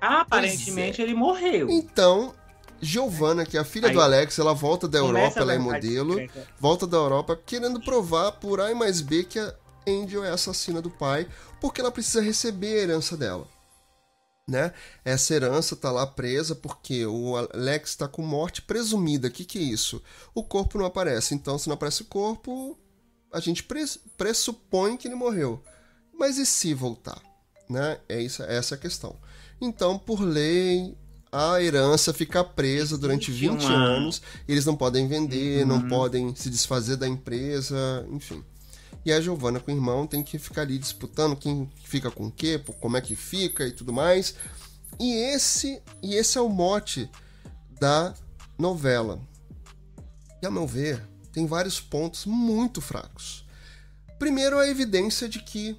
aparentemente 0.00 1.00
é. 1.00 1.04
ele 1.04 1.14
morreu. 1.14 1.70
Então, 1.70 2.34
Giovanna, 2.80 3.46
que 3.46 3.56
é 3.56 3.60
a 3.60 3.64
filha 3.64 3.88
Aí, 3.88 3.94
do 3.94 4.00
Alex, 4.00 4.38
ela 4.38 4.52
volta 4.52 4.88
da 4.88 4.98
Europa, 4.98 5.40
ela 5.40 5.54
é 5.54 5.58
modelo, 5.58 6.16
volta 6.58 6.86
da 6.86 6.96
Europa 6.96 7.40
querendo 7.46 7.80
provar 7.80 8.32
por 8.32 8.60
A 8.60 8.70
e 8.70 8.74
mais 8.74 9.00
B 9.00 9.22
que 9.22 9.38
a 9.38 9.54
Angel 9.86 10.24
é 10.24 10.30
assassina 10.30 10.82
do 10.82 10.90
pai, 10.90 11.28
porque 11.60 11.80
ela 11.80 11.92
precisa 11.92 12.20
receber 12.20 12.78
a 12.78 12.82
herança 12.82 13.16
dela. 13.16 13.46
Né? 14.48 14.72
Essa 15.04 15.34
herança 15.34 15.76
tá 15.76 15.92
lá 15.92 16.04
presa 16.04 16.56
porque 16.56 17.06
o 17.06 17.36
Alex 17.36 17.90
está 17.90 18.08
com 18.08 18.22
morte 18.22 18.60
presumida. 18.60 19.28
O 19.28 19.30
que, 19.30 19.44
que 19.44 19.58
é 19.58 19.62
isso? 19.62 20.02
O 20.34 20.42
corpo 20.42 20.76
não 20.76 20.84
aparece. 20.84 21.32
Então, 21.32 21.56
se 21.56 21.68
não 21.68 21.74
aparece 21.74 22.02
o 22.02 22.06
corpo, 22.06 22.76
a 23.32 23.38
gente 23.38 23.62
pres- 23.62 24.00
pressupõe 24.16 24.96
que 24.96 25.06
ele 25.06 25.14
morreu. 25.14 25.62
Mas 26.12 26.38
e 26.38 26.44
se 26.44 26.74
voltar? 26.74 27.22
Né? 27.68 27.98
É 28.08 28.20
isso, 28.20 28.42
essa 28.42 28.74
é 28.74 28.76
a 28.76 28.80
questão. 28.80 29.16
Então, 29.60 29.98
por 29.98 30.20
lei, 30.20 30.94
a 31.30 31.62
herança 31.62 32.12
fica 32.12 32.42
presa 32.44 32.98
durante 32.98 33.30
Existe 33.30 33.48
20 33.48 33.64
uma- 33.64 33.74
anos. 33.74 34.20
Eles 34.46 34.66
não 34.66 34.76
podem 34.76 35.06
vender, 35.08 35.64
não 35.64 35.76
Uhum. 35.76 35.88
podem 35.88 36.34
se 36.34 36.50
desfazer 36.50 36.96
da 36.96 37.08
empresa, 37.08 38.06
enfim. 38.10 38.44
E 39.04 39.12
a 39.12 39.20
Giovanna 39.20 39.58
com 39.58 39.72
o 39.72 39.74
irmão 39.74 40.06
tem 40.06 40.22
que 40.22 40.38
ficar 40.38 40.62
ali 40.62 40.78
disputando 40.78 41.34
quem 41.36 41.68
fica 41.84 42.10
com 42.10 42.26
o 42.26 42.30
quê, 42.30 42.60
como 42.80 42.96
é 42.96 43.00
que 43.00 43.16
fica 43.16 43.66
e 43.66 43.72
tudo 43.72 43.92
mais. 43.92 44.34
E 45.00 45.14
esse, 45.14 45.80
e 46.02 46.14
esse 46.14 46.36
é 46.38 46.40
o 46.40 46.48
mote 46.48 47.10
da 47.80 48.14
novela. 48.58 49.20
E 50.42 50.46
a 50.46 50.50
meu 50.50 50.66
ver, 50.66 51.02
tem 51.32 51.46
vários 51.46 51.80
pontos 51.80 52.26
muito 52.26 52.80
fracos. 52.80 53.44
Primeiro, 54.18 54.58
a 54.58 54.68
evidência 54.68 55.28
de 55.28 55.40
que 55.40 55.76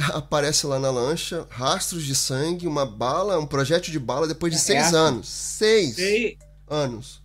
aparece 0.14 0.66
lá 0.66 0.78
na 0.78 0.90
lancha 0.90 1.46
rastros 1.50 2.04
de 2.04 2.14
sangue, 2.14 2.66
uma 2.66 2.84
bala, 2.86 3.38
um 3.38 3.46
projétil 3.46 3.92
de 3.92 3.98
bala 3.98 4.26
depois 4.26 4.52
de 4.52 4.58
É 4.58 4.62
seis 4.62 4.86
assim. 4.86 4.96
anos. 4.96 5.28
Seis 5.28 5.98
E 5.98 6.38
anos. 6.68 7.22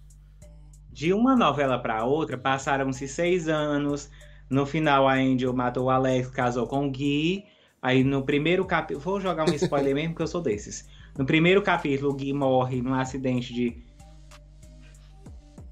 de 0.91 1.13
uma 1.13 1.35
novela 1.35 1.77
pra 1.79 2.03
outra, 2.05 2.37
passaram-se 2.37 3.07
seis 3.07 3.47
anos. 3.47 4.09
No 4.49 4.65
final, 4.65 5.07
a 5.07 5.13
Angel 5.15 5.51
matou 5.53 5.85
o 5.85 5.89
Alex, 5.89 6.29
casou 6.29 6.67
com 6.67 6.87
o 6.87 6.91
Gui. 6.91 7.45
Aí 7.81 8.03
no 8.03 8.23
primeiro 8.23 8.63
capítulo. 8.65 8.99
Vou 9.03 9.19
jogar 9.19 9.47
um 9.49 9.53
spoiler 9.53 9.93
mesmo, 9.95 10.09
porque 10.11 10.23
eu 10.23 10.27
sou 10.27 10.41
desses. 10.41 10.87
No 11.17 11.25
primeiro 11.25 11.61
capítulo, 11.61 12.11
o 12.11 12.13
Gui 12.15 12.31
morre 12.33 12.81
num 12.81 12.93
acidente 12.93 13.53
de. 13.53 13.83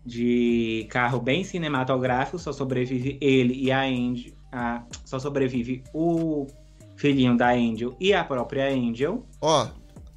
De 0.06 0.86
carro 0.89 1.20
bem 1.22 1.43
cinematográfico, 1.45 2.38
só 2.38 2.51
sobrevive 2.51 3.18
ele 3.22 3.54
e 3.54 3.72
a 3.72 3.82
Angel. 3.84 4.34
a- 4.51 4.84
só 5.06 5.18
sobrevive 5.18 5.84
o 5.93 6.45
filhinho 7.04 7.36
da 7.38 7.49
Angel 7.49 7.97
e 7.99 8.14
a 8.14 8.24
própria 8.24 8.70
Angel. 8.74 9.26
Ó, 9.41 9.68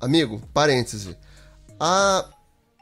amigo, 0.01 0.41
parêntese. 0.55 1.17
A 1.81 2.31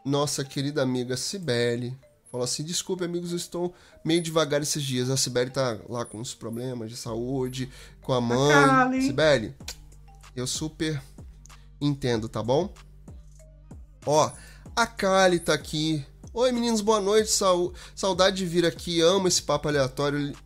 nossa 0.04 0.44
querida 0.44 0.82
amiga 0.82 1.16
Cibele 1.16 1.96
falou 2.30 2.44
assim: 2.44 2.62
desculpe, 2.62 3.02
amigos, 3.02 3.30
eu 3.30 3.38
estou 3.38 3.72
meio 4.04 4.20
devagar 4.20 4.60
esses 4.60 4.82
dias. 4.82 5.08
A 5.08 5.16
Cibele 5.16 5.48
tá 5.50 5.78
lá 5.88 6.04
com 6.04 6.18
uns 6.18 6.34
problemas 6.34 6.90
de 6.90 6.98
saúde, 6.98 7.70
com 8.02 8.12
a 8.12 8.20
mãe. 8.20 9.00
Cibele, 9.00 9.54
eu 10.36 10.46
super 10.46 11.00
entendo, 11.80 12.28
tá 12.28 12.42
bom? 12.42 12.74
Ó, 14.04 14.30
a 14.76 14.86
Kali 14.86 15.38
tá 15.40 15.54
aqui. 15.54 16.04
Oi, 16.34 16.52
meninos, 16.52 16.82
boa 16.82 17.00
noite. 17.00 17.30
Sau- 17.30 17.72
Saudade 17.96 18.36
de 18.36 18.44
vir 18.44 18.66
aqui. 18.66 19.00
Amo 19.00 19.28
esse 19.28 19.40
papo 19.40 19.66
aleatório. 19.66 20.36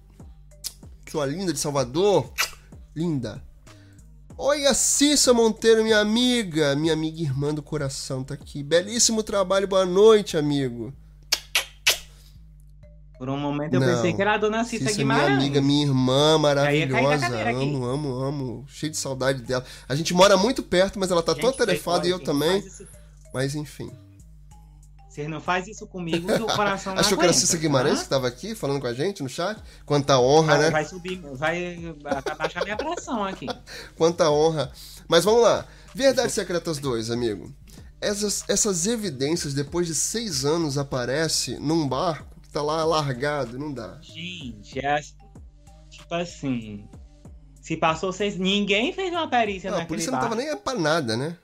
Sua 1.11 1.27
linda 1.27 1.53
de 1.53 1.59
Salvador. 1.59 2.33
Linda. 2.95 3.48
Oi, 4.41 4.67
a 4.67 4.75
Cissa 4.75 5.35
Monteiro, 5.35 5.83
minha 5.83 5.99
amiga, 5.99 6.77
minha 6.77 6.93
amiga 6.93 7.21
irmã 7.21 7.53
do 7.53 7.61
coração, 7.63 8.23
tá 8.23 8.35
aqui. 8.35 8.63
Belíssimo 8.63 9.23
trabalho, 9.23 9.67
boa 9.67 9.85
noite, 9.85 10.37
amigo. 10.37 10.93
Por 13.19 13.29
um 13.29 13.37
momento 13.37 13.75
eu 13.75 13.81
Não, 13.81 13.89
pensei 13.97 14.13
que 14.13 14.23
era 14.23 14.35
a 14.35 14.39
dona 14.39 14.63
Cissa 14.63 14.87
Cissa 14.91 15.01
é 15.03 15.05
minha 15.05 15.17
Guimarães. 15.17 15.39
amiga, 15.43 15.61
minha 15.61 15.87
irmã 15.87 16.39
maravilhosa. 16.39 17.27
Amo, 17.51 17.85
amo, 17.85 18.15
amo. 18.23 18.65
Cheio 18.69 18.93
de 18.93 18.97
saudade 18.97 19.43
dela. 19.43 19.65
A 19.89 19.95
gente 19.97 20.15
mora 20.15 20.37
muito 20.37 20.63
perto, 20.63 21.01
mas 21.01 21.11
ela 21.11 21.21
tá 21.23 21.35
tão 21.35 21.51
Gente, 21.51 21.55
atarefada 21.61 22.07
e 22.07 22.11
eu 22.11 22.17
olha, 22.17 22.25
também. 22.25 22.59
Isso- 22.61 22.87
Mas 23.35 23.57
enfim. 23.57 23.91
Vocês 25.09 25.29
não 25.29 25.41
fazem 25.41 25.73
isso 25.73 25.87
comigo 25.87 26.27
que 26.27 26.43
o 26.43 26.47
coração 26.55 26.95
não 26.95 27.01
Achou 27.01 27.17
que 27.17 27.25
era 27.25 27.33
aguenta, 27.33 27.47
Cissa 27.47 27.57
Guimarães 27.57 28.03
que 28.03 28.09
tá? 28.09 28.17
tava 28.17 28.29
aqui 28.29 28.55
falando 28.55 28.81
com 28.81 28.87
a 28.87 28.93
gente 28.93 29.23
no 29.23 29.29
chat? 29.29 29.61
Quanta 29.87 30.19
honra, 30.21 30.59
né? 30.59 30.71
vai 30.71 30.85
subir, 30.85 31.21
vai 31.33 31.97
abaixar 32.31 32.63
minha 32.65 32.77
pressão 32.77 33.25
aqui. 33.25 33.47
Quanta 33.97 34.31
honra. 34.31 34.71
Mas 35.09 35.25
vamos 35.25 35.43
lá. 35.43 35.67
Verdades 35.95 36.35
Secretas 36.35 36.79
2, 36.79 37.11
amigo. 37.11 37.53
Essas, 38.01 38.45
essas 38.49 38.87
evidências, 38.87 39.55
depois 39.55 39.87
de 39.87 39.95
seis 39.95 40.45
anos, 40.45 40.79
aparece 40.79 41.59
num 41.59 41.89
barco 41.89 42.41
que 42.43 42.49
tá 42.51 42.63
lá 42.63 42.85
largado. 42.85 43.59
Não 43.59 43.73
dá. 43.73 43.99
Gente, 44.03 44.79
é 44.79 45.01
tipo 45.91 46.15
assim. 46.15 46.87
Se 47.61 47.77
passou 47.77 48.13
seis. 48.13 48.37
Ninguém 48.39 48.93
fez 48.93 49.11
uma 49.11 49.29
perícia 49.29 49.71
Não, 49.71 49.79
a 49.79 49.81
naquele 49.81 49.89
polícia 49.89 50.13
não 50.13 50.21
tava 50.21 50.37
barco. 50.37 50.51
nem 50.51 50.57
pra 50.57 50.75
nada, 50.75 51.17
né? 51.17 51.37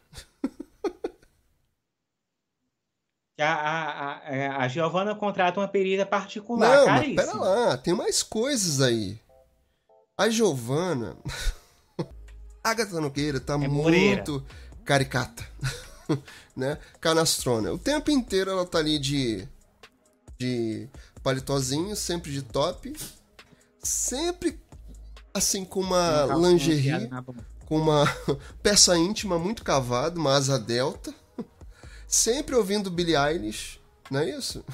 A, 3.39 3.45
a, 3.45 4.12
a, 4.12 4.57
a 4.64 4.68
Giovana 4.68 5.15
contrata 5.15 5.59
uma 5.59 5.66
perita 5.66 6.06
particular, 6.06 6.77
Não, 6.78 6.86
mas 6.86 7.15
pera 7.16 7.35
lá, 7.35 7.77
tem 7.77 7.93
mais 7.93 8.23
coisas 8.23 8.81
aí. 8.81 9.19
A 10.16 10.28
Giovana. 10.28 11.16
Agatha 12.62 13.01
Nogueira 13.01 13.40
tá 13.40 13.55
É 13.55 13.69
Moreira. 13.69 14.16
muito 14.16 14.44
caricata. 14.85 15.44
né? 16.56 16.78
Canastrona. 17.01 17.73
O 17.73 17.78
tempo 17.78 18.11
inteiro 18.11 18.51
ela 18.51 18.65
tá 18.65 18.78
ali 18.78 18.98
de. 18.98 19.47
de 20.39 20.89
palitozinho, 21.23 21.97
sempre 21.97 22.31
de 22.31 22.43
top. 22.43 22.94
Sempre 23.82 24.61
assim 25.35 25.65
com 25.65 25.81
uma 25.81 26.24
Um 26.24 26.28
calção 26.28 26.51
lingerie, 26.52 27.11
com 27.66 27.77
uma 27.78 28.05
peça 28.62 28.97
íntima 28.97 29.39
muito 29.39 29.65
cavada, 29.65 30.19
uma 30.19 30.35
asa 30.35 30.59
delta. 30.59 31.12
Sempre 32.15 32.55
ouvindo 32.55 32.91
Billie 32.93 33.16
Eilish, 33.16 33.81
não 34.09 34.20
é 34.20 34.31
isso? 34.31 34.65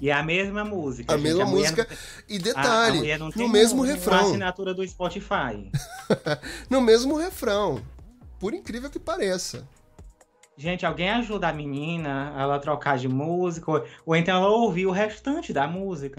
E 0.00 0.08
é 0.08 0.14
a 0.14 0.22
mesma 0.22 0.64
música. 0.64 1.12
A 1.12 1.16
gente, 1.18 1.24
mesma 1.24 1.44
mulher 1.44 1.70
música. 1.72 1.86
não- 1.90 1.96
E 2.26 2.36
a- 2.36 2.40
a 2.40 2.42
detalhe, 2.42 3.18
não 3.18 3.30
tem 3.30 3.46
no 3.46 3.52
mesmo 3.52 3.82
um- 3.82 3.84
refrão. 3.84 4.28
assinatura 4.28 4.72
do 4.72 4.86
Spotify. 4.88 5.70
No 6.70 6.80
mesmo 6.80 7.14
refrão. 7.18 7.82
Por 8.40 8.54
incrível 8.54 8.88
que 8.88 8.98
pareça. 8.98 9.68
Gente, 10.56 10.86
alguém 10.86 11.10
ajuda 11.10 11.48
a 11.48 11.52
menina 11.52 12.32
a 12.34 12.42
ela 12.42 12.58
trocar 12.58 12.96
de 12.96 13.08
música, 13.08 13.70
ou, 13.70 13.84
ou 14.06 14.16
então 14.16 14.36
ela 14.42 14.48
ouvir 14.48 14.86
o 14.86 14.90
restante 14.90 15.52
da 15.52 15.68
música. 15.68 16.16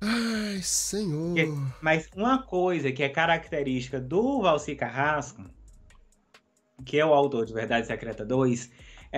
Ai, 0.00 0.60
senhor. 0.62 1.34
Que- 1.34 1.48
Mas 1.80 2.08
uma 2.16 2.42
coisa 2.42 2.90
que 2.90 3.04
é 3.04 3.08
característica 3.08 4.00
do 4.00 4.42
Valci 4.42 4.74
Carrasco, 4.74 5.44
que 6.84 6.98
é 6.98 7.06
o 7.06 7.14
autor 7.14 7.46
de 7.46 7.54
Verdade 7.54 7.86
Secreta 7.86 8.24
2, 8.24 8.68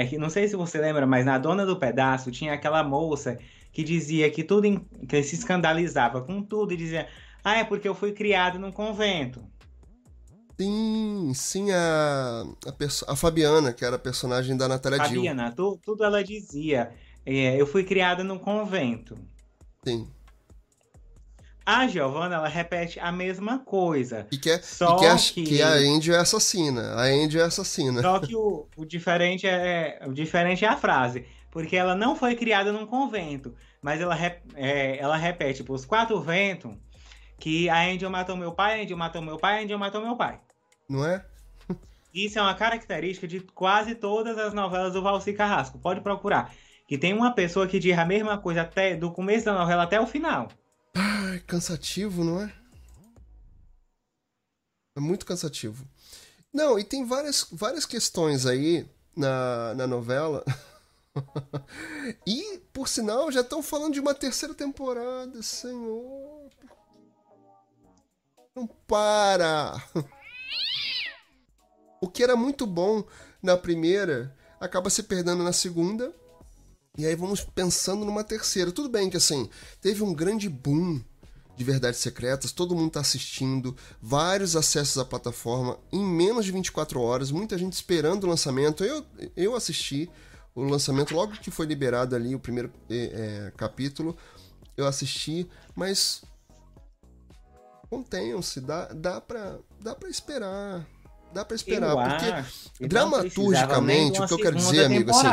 é 0.02 0.06
que, 0.06 0.18
não 0.18 0.28
sei 0.30 0.46
se 0.46 0.56
você 0.56 0.78
lembra, 0.78 1.06
mas 1.06 1.24
na 1.24 1.38
Dona 1.38 1.64
do 1.64 1.76
Pedaço 1.78 2.30
tinha 2.30 2.52
aquela 2.52 2.84
moça 2.84 3.38
que 3.72 3.82
dizia 3.82 4.30
que 4.30 4.44
tudo, 4.44 4.66
em- 4.66 4.78
que 5.08 5.22
se 5.22 5.34
escandalizava 5.34 6.20
com 6.22 6.42
tudo 6.42 6.72
e 6.72 6.76
dizia, 6.76 7.08
ah, 7.44 7.56
é 7.58 7.64
porque 7.64 7.88
eu 7.88 7.94
fui 7.94 8.12
criado 8.12 8.58
num 8.58 8.72
convento. 8.72 9.42
Sim, 10.58 11.32
sim, 11.34 11.70
a, 11.70 12.44
a, 12.66 13.12
a 13.12 13.16
Fabiana, 13.16 13.72
que 13.72 13.84
era 13.84 13.96
a 13.96 13.98
personagem 13.98 14.56
da 14.56 14.66
Natália 14.66 14.98
Dill. 15.00 15.16
Fabiana, 15.22 15.52
tu- 15.52 15.78
tudo 15.84 16.02
ela 16.04 16.24
dizia. 16.24 16.90
é, 17.24 17.60
eu 17.60 17.66
fui 17.66 17.84
criada 17.84 18.24
no 18.24 18.38
convento. 18.38 19.16
Sim. 19.86 20.08
A 21.66 21.88
Giovanna, 21.88 22.36
ela 22.36 22.48
repete 22.48 23.00
a 23.00 23.10
mesma 23.10 23.58
coisa. 23.58 24.28
E 24.30 24.38
que, 24.38 24.48
é, 24.50 24.62
Só 24.62 24.94
e 24.94 24.98
que, 25.00 25.06
a, 25.06 25.16
que- 25.16 25.42
que 25.42 25.62
a 25.62 25.72
Andy 25.72 26.12
é 26.12 26.16
assassina. 26.16 26.94
A 26.94 27.02
Andy 27.06 27.40
é 27.40 27.42
assassina. 27.42 28.00
Só 28.00 28.20
que 28.20 28.36
o, 28.36 28.68
o 28.76 28.84
diferente 28.84 29.48
é 29.48 29.98
o 30.06 30.12
diferente 30.12 30.64
é 30.64 30.68
a 30.68 30.76
frase, 30.76 31.26
porque 31.50 31.74
ela 31.76 31.96
não 31.96 32.14
foi 32.14 32.36
criada 32.36 32.70
num 32.72 32.86
convento, 32.86 33.52
mas 33.82 34.00
ela, 34.00 34.16
é, 34.54 34.96
ela 34.98 35.16
repete 35.16 35.64
para 35.64 35.74
os 35.74 35.84
quatro 35.84 36.20
ventos 36.20 36.72
que 37.38 37.68
a 37.68 37.82
Angel 37.82 38.10
matou 38.10 38.36
meu 38.36 38.52
pai, 38.52 38.78
a 38.80 38.84
Angel 38.84 38.96
matou 38.96 39.20
meu 39.20 39.36
pai, 39.36 39.58
a 39.58 39.64
Angel 39.64 39.78
matou 39.78 40.00
meu 40.00 40.16
pai. 40.16 40.38
Não 40.88 41.04
é? 41.04 41.24
Isso 42.14 42.38
é 42.38 42.42
uma 42.42 42.54
característica 42.54 43.26
de 43.26 43.40
quase 43.40 43.94
todas 43.96 44.38
as 44.38 44.54
novelas 44.54 44.92
do 44.92 45.02
Valci 45.02 45.32
Carrasco. 45.34 45.78
Pode 45.78 46.00
procurar. 46.00 46.50
Que 46.86 46.96
tem 46.96 47.12
uma 47.12 47.32
pessoa 47.34 47.66
que 47.66 47.78
diz 47.80 47.98
a 47.98 48.04
mesma 48.06 48.38
coisa 48.38 48.62
até 48.62 48.94
do 48.96 49.10
começo 49.10 49.44
da 49.44 49.52
novela 49.52 49.82
até 49.82 50.00
o 50.00 50.06
final. 50.06 50.48
Ai, 50.98 51.40
cansativo, 51.40 52.24
não 52.24 52.40
é? 52.40 52.50
É 54.96 55.00
muito 55.00 55.26
cansativo. 55.26 55.86
Não, 56.50 56.78
e 56.78 56.84
tem 56.84 57.04
várias, 57.04 57.46
várias 57.52 57.84
questões 57.84 58.46
aí 58.46 58.88
na, 59.14 59.74
na 59.74 59.86
novela. 59.86 60.42
e, 62.26 62.62
por 62.72 62.88
sinal, 62.88 63.30
já 63.30 63.42
estão 63.42 63.62
falando 63.62 63.92
de 63.92 64.00
uma 64.00 64.14
terceira 64.14 64.54
temporada, 64.54 65.42
senhor. 65.42 66.50
Não 68.54 68.66
para! 68.66 69.74
O 71.98 72.08
que 72.08 72.22
era 72.22 72.36
muito 72.36 72.66
bom 72.66 73.04
na 73.42 73.56
primeira 73.56 74.36
acaba 74.60 74.90
se 74.90 75.02
perdendo 75.02 75.42
na 75.42 75.52
segunda. 75.52 76.14
E 76.98 77.04
aí 77.06 77.14
vamos 77.14 77.42
pensando 77.42 78.04
numa 78.04 78.24
terceira. 78.24 78.72
Tudo 78.72 78.88
bem 78.88 79.10
que 79.10 79.16
assim, 79.16 79.48
teve 79.80 80.02
um 80.02 80.14
grande 80.14 80.48
boom 80.48 81.00
de 81.56 81.64
Verdades 81.64 82.00
Secretas, 82.00 82.52
todo 82.52 82.74
mundo 82.74 82.90
tá 82.90 83.00
assistindo, 83.00 83.74
vários 84.00 84.54
acessos 84.54 84.98
à 84.98 85.04
plataforma 85.04 85.78
em 85.90 86.04
menos 86.04 86.44
de 86.44 86.52
24 86.52 87.00
horas, 87.00 87.30
muita 87.30 87.56
gente 87.56 87.72
esperando 87.72 88.24
o 88.24 88.26
lançamento. 88.28 88.84
Eu, 88.84 89.04
eu 89.34 89.54
assisti 89.56 90.10
o 90.54 90.62
lançamento 90.62 91.14
logo 91.14 91.32
que 91.32 91.50
foi 91.50 91.66
liberado 91.66 92.14
ali 92.14 92.34
o 92.34 92.38
primeiro 92.38 92.70
eh, 92.90 93.10
eh, 93.12 93.52
capítulo, 93.56 94.16
eu 94.76 94.86
assisti, 94.86 95.48
mas 95.74 96.22
contenham-se, 97.88 98.60
dá, 98.60 98.86
dá, 98.88 99.20
pra, 99.20 99.58
dá 99.80 99.94
pra 99.94 100.08
esperar. 100.08 100.86
Dá 101.32 101.44
pra 101.44 101.56
esperar, 101.56 101.90
eu 101.90 101.96
porque 101.96 102.86
dramaturgicamente, 102.86 104.20
o 104.20 104.26
que 104.26 104.32
eu 104.34 104.38
quero 104.38 104.56
dizer, 104.56 104.84
amigo, 104.84 105.10
assim. 105.10 105.26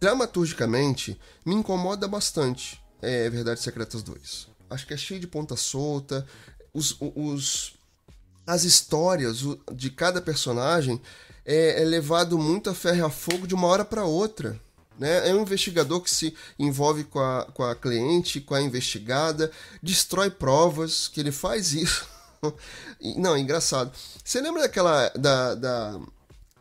Dramaturgicamente, 0.00 1.20
me 1.44 1.54
incomoda 1.54 2.08
bastante 2.08 2.82
é, 3.02 3.28
Verdades 3.28 3.62
Secretas 3.62 4.02
2. 4.02 4.48
Acho 4.70 4.86
que 4.86 4.94
é 4.94 4.96
cheio 4.96 5.20
de 5.20 5.26
ponta 5.26 5.56
solta. 5.56 6.26
Os, 6.72 6.96
os, 7.00 7.74
as 8.46 8.64
histórias 8.64 9.44
de 9.72 9.90
cada 9.90 10.22
personagem 10.22 11.00
é, 11.44 11.82
é 11.82 11.84
levado 11.84 12.38
muito 12.38 12.70
a 12.70 12.74
ferro 12.74 12.98
e 12.98 13.02
a 13.02 13.10
fogo 13.10 13.46
de 13.46 13.54
uma 13.54 13.66
hora 13.66 13.84
para 13.84 14.04
outra. 14.04 14.58
Né? 14.98 15.28
É 15.28 15.34
um 15.34 15.42
investigador 15.42 16.00
que 16.00 16.10
se 16.10 16.34
envolve 16.58 17.04
com 17.04 17.18
a, 17.18 17.46
com 17.52 17.64
a 17.64 17.74
cliente, 17.74 18.40
com 18.40 18.54
a 18.54 18.60
investigada, 18.60 19.50
destrói 19.82 20.30
provas, 20.30 21.08
que 21.08 21.20
ele 21.20 21.32
faz 21.32 21.72
isso. 21.72 22.06
Não, 23.16 23.34
é 23.34 23.40
engraçado. 23.40 23.92
Você 24.22 24.40
lembra 24.40 24.62
daquela. 24.62 25.08
Da, 25.10 25.54
da, 25.54 26.00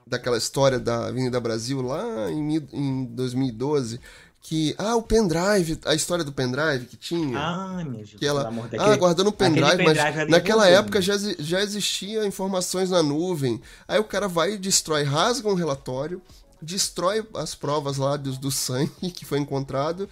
daquela 0.09 0.37
história 0.37 0.79
da 0.79 1.07
Avenida 1.07 1.39
Brasil 1.39 1.81
lá 1.81 2.31
em, 2.31 2.55
em 2.73 3.05
2012? 3.05 3.99
Que. 4.41 4.73
Ah, 4.77 4.95
o 4.95 5.01
pendrive, 5.03 5.79
a 5.85 5.93
história 5.93 6.23
do 6.23 6.31
pendrive 6.31 6.85
que 6.85 6.95
tinha. 6.97 7.37
Ai, 7.37 7.83
meu 7.83 7.93
Deus, 7.97 8.13
que 8.17 8.25
ela, 8.25 8.47
amor 8.47 8.65
ah, 8.65 8.77
daquele- 8.77 8.97
guardando 8.97 9.27
o 9.27 9.33
pendrive, 9.33 9.67
aquele 9.67 9.83
mas 9.83 9.97
pendrive 9.97 10.19
ali 10.21 10.31
naquela 10.31 10.67
época 10.67 11.01
já, 11.01 11.13
exi- 11.13 11.35
já 11.39 11.61
existia 11.61 12.25
informações 12.25 12.89
na 12.89 13.03
nuvem. 13.03 13.61
Aí 13.87 13.99
o 13.99 14.03
cara 14.03 14.27
vai 14.29 14.53
e 14.53 14.57
destrói, 14.57 15.03
rasga 15.03 15.49
um 15.49 15.55
relatório, 15.55 16.21
destrói 16.61 17.25
as 17.35 17.53
provas 17.53 17.97
lá 17.97 18.15
do, 18.15 18.31
do 18.33 18.49
sangue 18.49 18.89
que 19.11 19.25
foi 19.25 19.39
encontrado. 19.39 20.09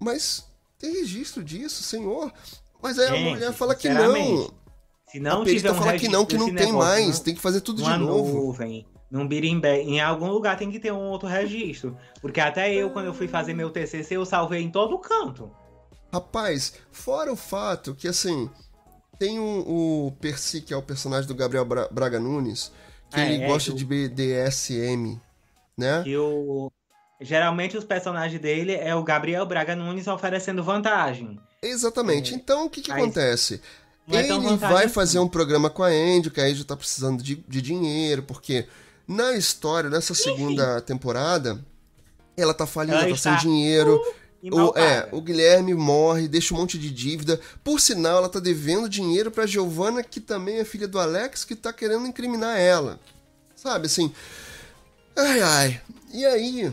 Mas 0.00 0.44
tem 0.78 0.92
registro 0.94 1.44
disso, 1.44 1.82
senhor. 1.82 2.32
Mas 2.82 2.98
aí 2.98 3.08
a 3.08 3.10
Gente, 3.12 3.30
mulher 3.30 3.52
fala 3.52 3.74
que 3.74 3.88
não. 3.88 4.50
Se 5.12 5.20
não 5.20 5.42
a 5.42 5.44
tiver 5.44 5.50
perita 5.60 5.72
um 5.72 5.74
fala 5.76 5.98
que 5.98 6.08
não, 6.08 6.24
que 6.26 6.36
não 6.36 6.46
tem 6.46 6.54
negócio 6.54 6.78
mais, 6.78 7.18
num- 7.18 7.24
tem 7.24 7.34
que 7.34 7.40
fazer 7.40 7.60
tudo 7.60 7.82
de 7.82 7.96
novo. 7.98 8.32
nuvem, 8.34 8.86
num 9.10 9.28
birimbé, 9.28 9.80
em 9.82 10.00
algum 10.00 10.30
lugar 10.30 10.56
tem 10.56 10.70
que 10.70 10.80
ter 10.80 10.92
um 10.92 11.08
outro 11.10 11.28
registro. 11.28 11.96
Porque 12.20 12.40
até 12.40 12.72
eu, 12.74 12.90
quando 12.90 13.06
eu 13.06 13.14
fui 13.14 13.28
fazer 13.28 13.52
meu 13.54 13.70
TCC, 13.70 14.16
eu 14.16 14.24
salvei 14.24 14.62
em 14.62 14.70
todo 14.70 14.98
canto. 14.98 15.50
Rapaz, 16.12 16.74
fora 16.90 17.32
o 17.32 17.36
fato 17.36 17.94
que, 17.94 18.08
assim, 18.08 18.50
tem 19.18 19.38
o, 19.38 20.06
o 20.08 20.12
Percy, 20.20 20.60
que 20.60 20.74
é 20.74 20.76
o 20.76 20.82
personagem 20.82 21.28
do 21.28 21.34
Gabriel 21.34 21.64
Bra- 21.64 21.88
Braga 21.90 22.18
Nunes, 22.18 22.72
que 23.10 23.20
É, 23.20 23.32
ele 23.32 23.44
é, 23.44 23.46
gosta 23.46 23.70
eu- 23.70 23.74
de 23.74 23.84
BDSM, 23.84 25.20
né? 25.76 26.02
Que 26.04 26.16
o... 26.16 26.70
Geralmente 27.20 27.76
os 27.76 27.84
personagens 27.84 28.40
dele 28.40 28.74
é 28.74 28.94
o 28.96 29.02
Gabriel 29.04 29.46
Braga 29.46 29.76
Nunes 29.76 30.08
oferecendo 30.08 30.62
vantagem. 30.64 31.38
Exatamente. 31.62 32.34
Então, 32.34 32.66
o 32.66 32.70
que 32.70 32.80
que 32.80 32.90
acontece? 32.90 33.60
Não 34.06 34.18
é 34.18 34.24
Ele 34.24 34.32
vantagem 34.32 34.58
vai 34.58 34.88
fazer 34.88 35.18
um 35.18 35.28
programa 35.28 35.70
com 35.70 35.82
a 35.82 35.88
Andy, 35.88 36.30
que 36.30 36.40
a 36.40 36.44
Andy 36.44 36.64
tá 36.64 36.76
precisando 36.76 37.22
de, 37.22 37.36
de 37.48 37.62
dinheiro, 37.62 38.22
porque 38.22 38.66
na 39.06 39.32
história, 39.32 39.88
nessa 39.88 40.14
segunda 40.14 40.80
temporada, 40.80 41.62
ela 42.36 42.54
tá 42.54 42.66
falindo, 42.66 42.96
Ela 42.96 43.08
tá 43.10 43.16
sem 43.16 43.36
dinheiro. 43.36 44.00
Mal 44.42 44.70
O, 44.70 44.78
é, 44.78 45.08
o 45.12 45.20
Guilherme 45.20 45.72
morre, 45.72 46.26
deixa 46.26 46.52
um 46.52 46.58
monte 46.58 46.76
de 46.76 46.90
dívida. 46.90 47.40
Por 47.62 47.80
sinal, 47.80 48.18
ela 48.18 48.28
tá 48.28 48.40
devendo 48.40 48.88
dinheiro 48.88 49.30
pra 49.30 49.46
Giovanna, 49.46 50.02
que 50.02 50.20
também 50.20 50.56
é 50.56 50.64
filha 50.64 50.88
do 50.88 50.98
Alex, 50.98 51.44
que 51.44 51.54
tá 51.54 51.72
querendo 51.72 52.06
incriminar 52.06 52.58
ela. 52.58 52.98
Sabe, 53.54 53.86
assim. 53.86 54.12
Ai, 55.16 55.40
ai. 55.40 55.80
E 56.12 56.26
aí. 56.26 56.72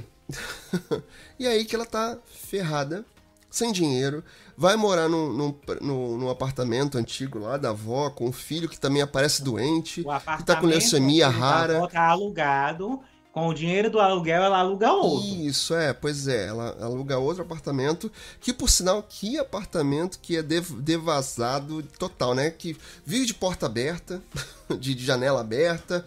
e 1.37 1.45
aí 1.45 1.63
que 1.65 1.75
ela 1.75 1.85
tá 1.85 2.17
ferrada, 2.49 3.05
sem 3.51 3.71
dinheiro, 3.71 4.23
vai 4.59 4.75
morar 4.75 5.07
num, 5.07 5.31
num, 5.31 5.55
num- 5.81 6.17
num 6.17 6.29
apartamento 6.29 6.97
antigo 6.97 7.39
lá 7.39 7.55
da 7.55 7.69
avó, 7.69 8.09
com 8.09 8.27
o 8.27 8.33
filho 8.33 8.67
que 8.67 8.77
também 8.77 9.01
aparece 9.01 9.41
doente, 9.41 10.01
O 10.01 10.37
que 10.37 10.43
tá 10.43 10.57
com 10.57 10.67
leucemia 10.67 11.27
ele 11.27 11.37
rara. 11.37 11.79
Tá, 11.81 11.87
tá 11.87 12.07
alugado. 12.09 12.99
Com 13.31 13.47
o 13.47 13.53
dinheiro 13.53 13.89
do 13.91 13.99
aluguel, 13.99 14.43
ela 14.43 14.57
aluga 14.57 14.91
outro. 14.91 15.29
Isso, 15.29 15.73
é, 15.75 15.93
pois 15.93 16.27
é, 16.27 16.47
ela 16.47 16.75
aluga 16.81 17.17
outro 17.19 17.43
apartamento, 17.43 18.11
que 18.41 18.51
por 18.51 18.69
sinal, 18.69 19.01
que 19.03 19.37
apartamento 19.37 20.19
que 20.19 20.35
é 20.35 20.41
dev- 20.43 20.81
devasado 20.81 21.81
total, 21.97 22.33
né? 22.35 22.49
Que 22.49 22.75
vive 23.05 23.27
de 23.27 23.33
porta 23.35 23.67
aberta, 23.67 24.21
de, 24.79 24.93
de 24.95 25.05
janela 25.05 25.39
aberta, 25.41 26.03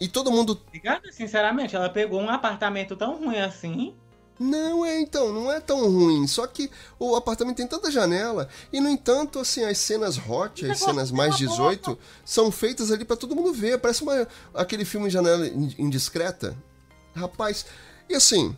e 0.00 0.08
todo 0.08 0.30
mundo. 0.30 0.58
Ligado? 0.72 1.12
Sinceramente, 1.12 1.76
ela 1.76 1.90
pegou 1.90 2.20
um 2.20 2.30
apartamento 2.30 2.96
tão 2.96 3.18
ruim 3.18 3.38
assim. 3.38 3.94
Não 4.42 4.86
é, 4.86 4.98
então, 4.98 5.30
não 5.34 5.52
é 5.52 5.60
tão 5.60 5.86
ruim, 5.90 6.26
só 6.26 6.46
que 6.46 6.70
o 6.98 7.14
apartamento 7.14 7.58
tem 7.58 7.66
tanta 7.66 7.90
janela, 7.90 8.48
e 8.72 8.80
no 8.80 8.88
entanto, 8.88 9.38
assim, 9.38 9.62
as 9.64 9.76
cenas 9.76 10.16
hot, 10.16 10.64
as 10.64 10.78
cenas 10.78 11.10
mais 11.10 11.32
uma 11.32 11.46
18, 11.46 11.98
são 12.24 12.50
feitas 12.50 12.90
ali 12.90 13.04
pra 13.04 13.16
todo 13.16 13.36
mundo 13.36 13.52
ver, 13.52 13.78
parece 13.78 14.02
uma, 14.02 14.26
aquele 14.54 14.86
filme 14.86 15.10
Janela 15.10 15.46
In- 15.46 15.74
Indiscreta. 15.78 16.56
Rapaz, 17.14 17.66
e 18.08 18.14
assim, 18.14 18.56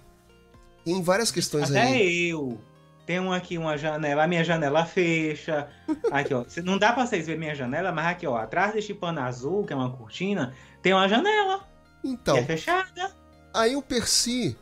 tem 0.84 1.02
várias 1.02 1.32
questões 1.32 1.68
Até 1.68 1.82
aí. 1.82 2.28
eu. 2.28 2.60
Tenho 3.04 3.32
aqui 3.32 3.58
uma 3.58 3.76
janela, 3.76 4.22
a 4.22 4.28
minha 4.28 4.44
janela 4.44 4.86
fecha. 4.86 5.66
Aqui, 6.12 6.32
ó. 6.32 6.44
Não 6.62 6.78
dá 6.78 6.92
pra 6.92 7.04
vocês 7.04 7.26
verem 7.26 7.40
minha 7.40 7.54
janela, 7.56 7.90
mas 7.90 8.06
aqui, 8.06 8.24
ó. 8.28 8.36
Atrás 8.36 8.72
deste 8.72 8.94
pano 8.94 9.20
azul, 9.20 9.64
que 9.64 9.72
é 9.72 9.76
uma 9.76 9.90
cortina, 9.90 10.54
tem 10.80 10.92
uma 10.94 11.08
janela. 11.08 11.66
Então, 12.04 12.34
que 12.36 12.40
é 12.42 12.44
fechada. 12.44 13.12
aí 13.52 13.74
o 13.74 13.82
Percy 13.82 14.56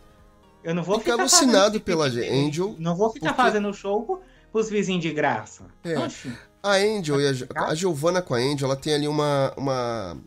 Eu 0.63 0.75
não 0.75 0.83
vou 0.83 0.99
Fica 0.99 1.13
ficar 1.13 1.23
alucinado 1.23 1.65
fazendo 1.65 1.81
pela 1.83 2.05
Angel, 2.07 2.77
Não 2.79 2.95
vou 2.97 3.11
ficar 3.11 3.29
porque- 3.33 3.43
fazendo 3.43 3.73
show 3.73 4.03
pro- 4.03 4.21
pros 4.53 4.69
vizinhos 4.69 5.03
de 5.03 5.11
graça. 5.13 5.65
É. 5.85 5.99
Oxi. 5.99 6.33
A 6.63 6.73
Angel 6.75 7.21
e 7.21 7.29
a, 7.29 7.47
Tá. 7.47 7.67
a 7.69 7.75
Giovanna 7.75 8.21
com 8.21 8.35
a 8.35 8.39
Angel, 8.39 8.67
ela 8.67 8.77
tem 8.77 8.93
ali 8.95 9.09
uma, 9.09 9.53
uma, 9.57 10.19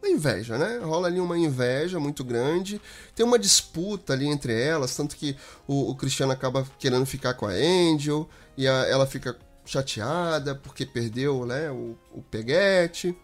uma 0.00 0.08
inveja, 0.08 0.56
né? 0.56 0.78
Rola 0.82 1.08
ali 1.08 1.18
uma 1.18 1.36
inveja 1.36 1.98
muito 1.98 2.22
grande. 2.22 2.80
Tem 3.14 3.26
uma 3.26 3.38
disputa 3.38 4.12
ali 4.12 4.26
entre 4.28 4.52
elas, 4.58 4.94
tanto 4.94 5.16
que 5.16 5.36
o, 5.66 5.90
o 5.90 5.96
Cristiano 5.96 6.30
acaba 6.30 6.64
querendo 6.78 7.04
ficar 7.04 7.34
com 7.34 7.46
a 7.46 7.50
Angel 7.50 8.28
e 8.56 8.68
a- 8.68 8.86
ela 8.88 9.06
fica 9.06 9.36
chateada 9.64 10.54
porque 10.54 10.86
perdeu 10.86 11.44
né, 11.44 11.68
o, 11.72 11.96
o 12.14 12.22
peguete. 12.22 13.16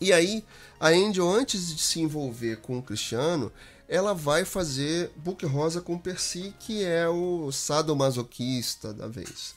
E 0.00 0.10
aí, 0.14 0.42
a 0.80 0.88
Angel, 0.88 1.28
antes 1.28 1.74
de 1.76 1.82
se 1.82 2.00
envolver 2.00 2.56
com 2.62 2.78
o 2.78 2.82
Cristiano, 2.82 3.52
ela 3.90 4.14
vai 4.14 4.44
fazer 4.44 5.10
Book 5.16 5.44
Rosa 5.44 5.80
com 5.80 5.94
o 5.94 5.98
Percy, 6.00 6.54
que 6.60 6.84
é 6.84 7.08
o 7.08 7.50
sadomasoquista 7.52 8.94
da 8.94 9.08
vez. 9.08 9.54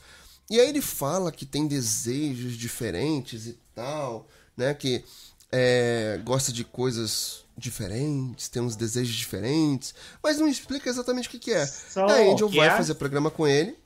E 0.50 0.60
aí 0.60 0.68
ele 0.68 0.82
fala 0.82 1.30
que 1.32 1.46
tem 1.46 1.66
desejos 1.66 2.54
diferentes 2.56 3.46
e 3.46 3.56
tal, 3.74 4.26
né? 4.56 4.74
Que 4.74 5.02
é, 5.50 6.20
gosta 6.24 6.52
de 6.52 6.64
coisas 6.64 7.44
diferentes, 7.56 8.48
tem 8.48 8.60
uns 8.60 8.74
desejos 8.74 9.14
diferentes, 9.14 9.94
mas 10.20 10.38
não 10.38 10.48
explica 10.48 10.90
exatamente 10.90 11.28
o 11.28 11.30
que, 11.30 11.38
que 11.38 11.52
é. 11.52 11.64
Só 11.64 12.04
a 12.06 12.14
Angel 12.14 12.48
vai 12.48 12.66
a- 12.68 12.76
fazer 12.76 12.94
programa 12.96 13.30
com 13.30 13.46
ele. 13.46 13.78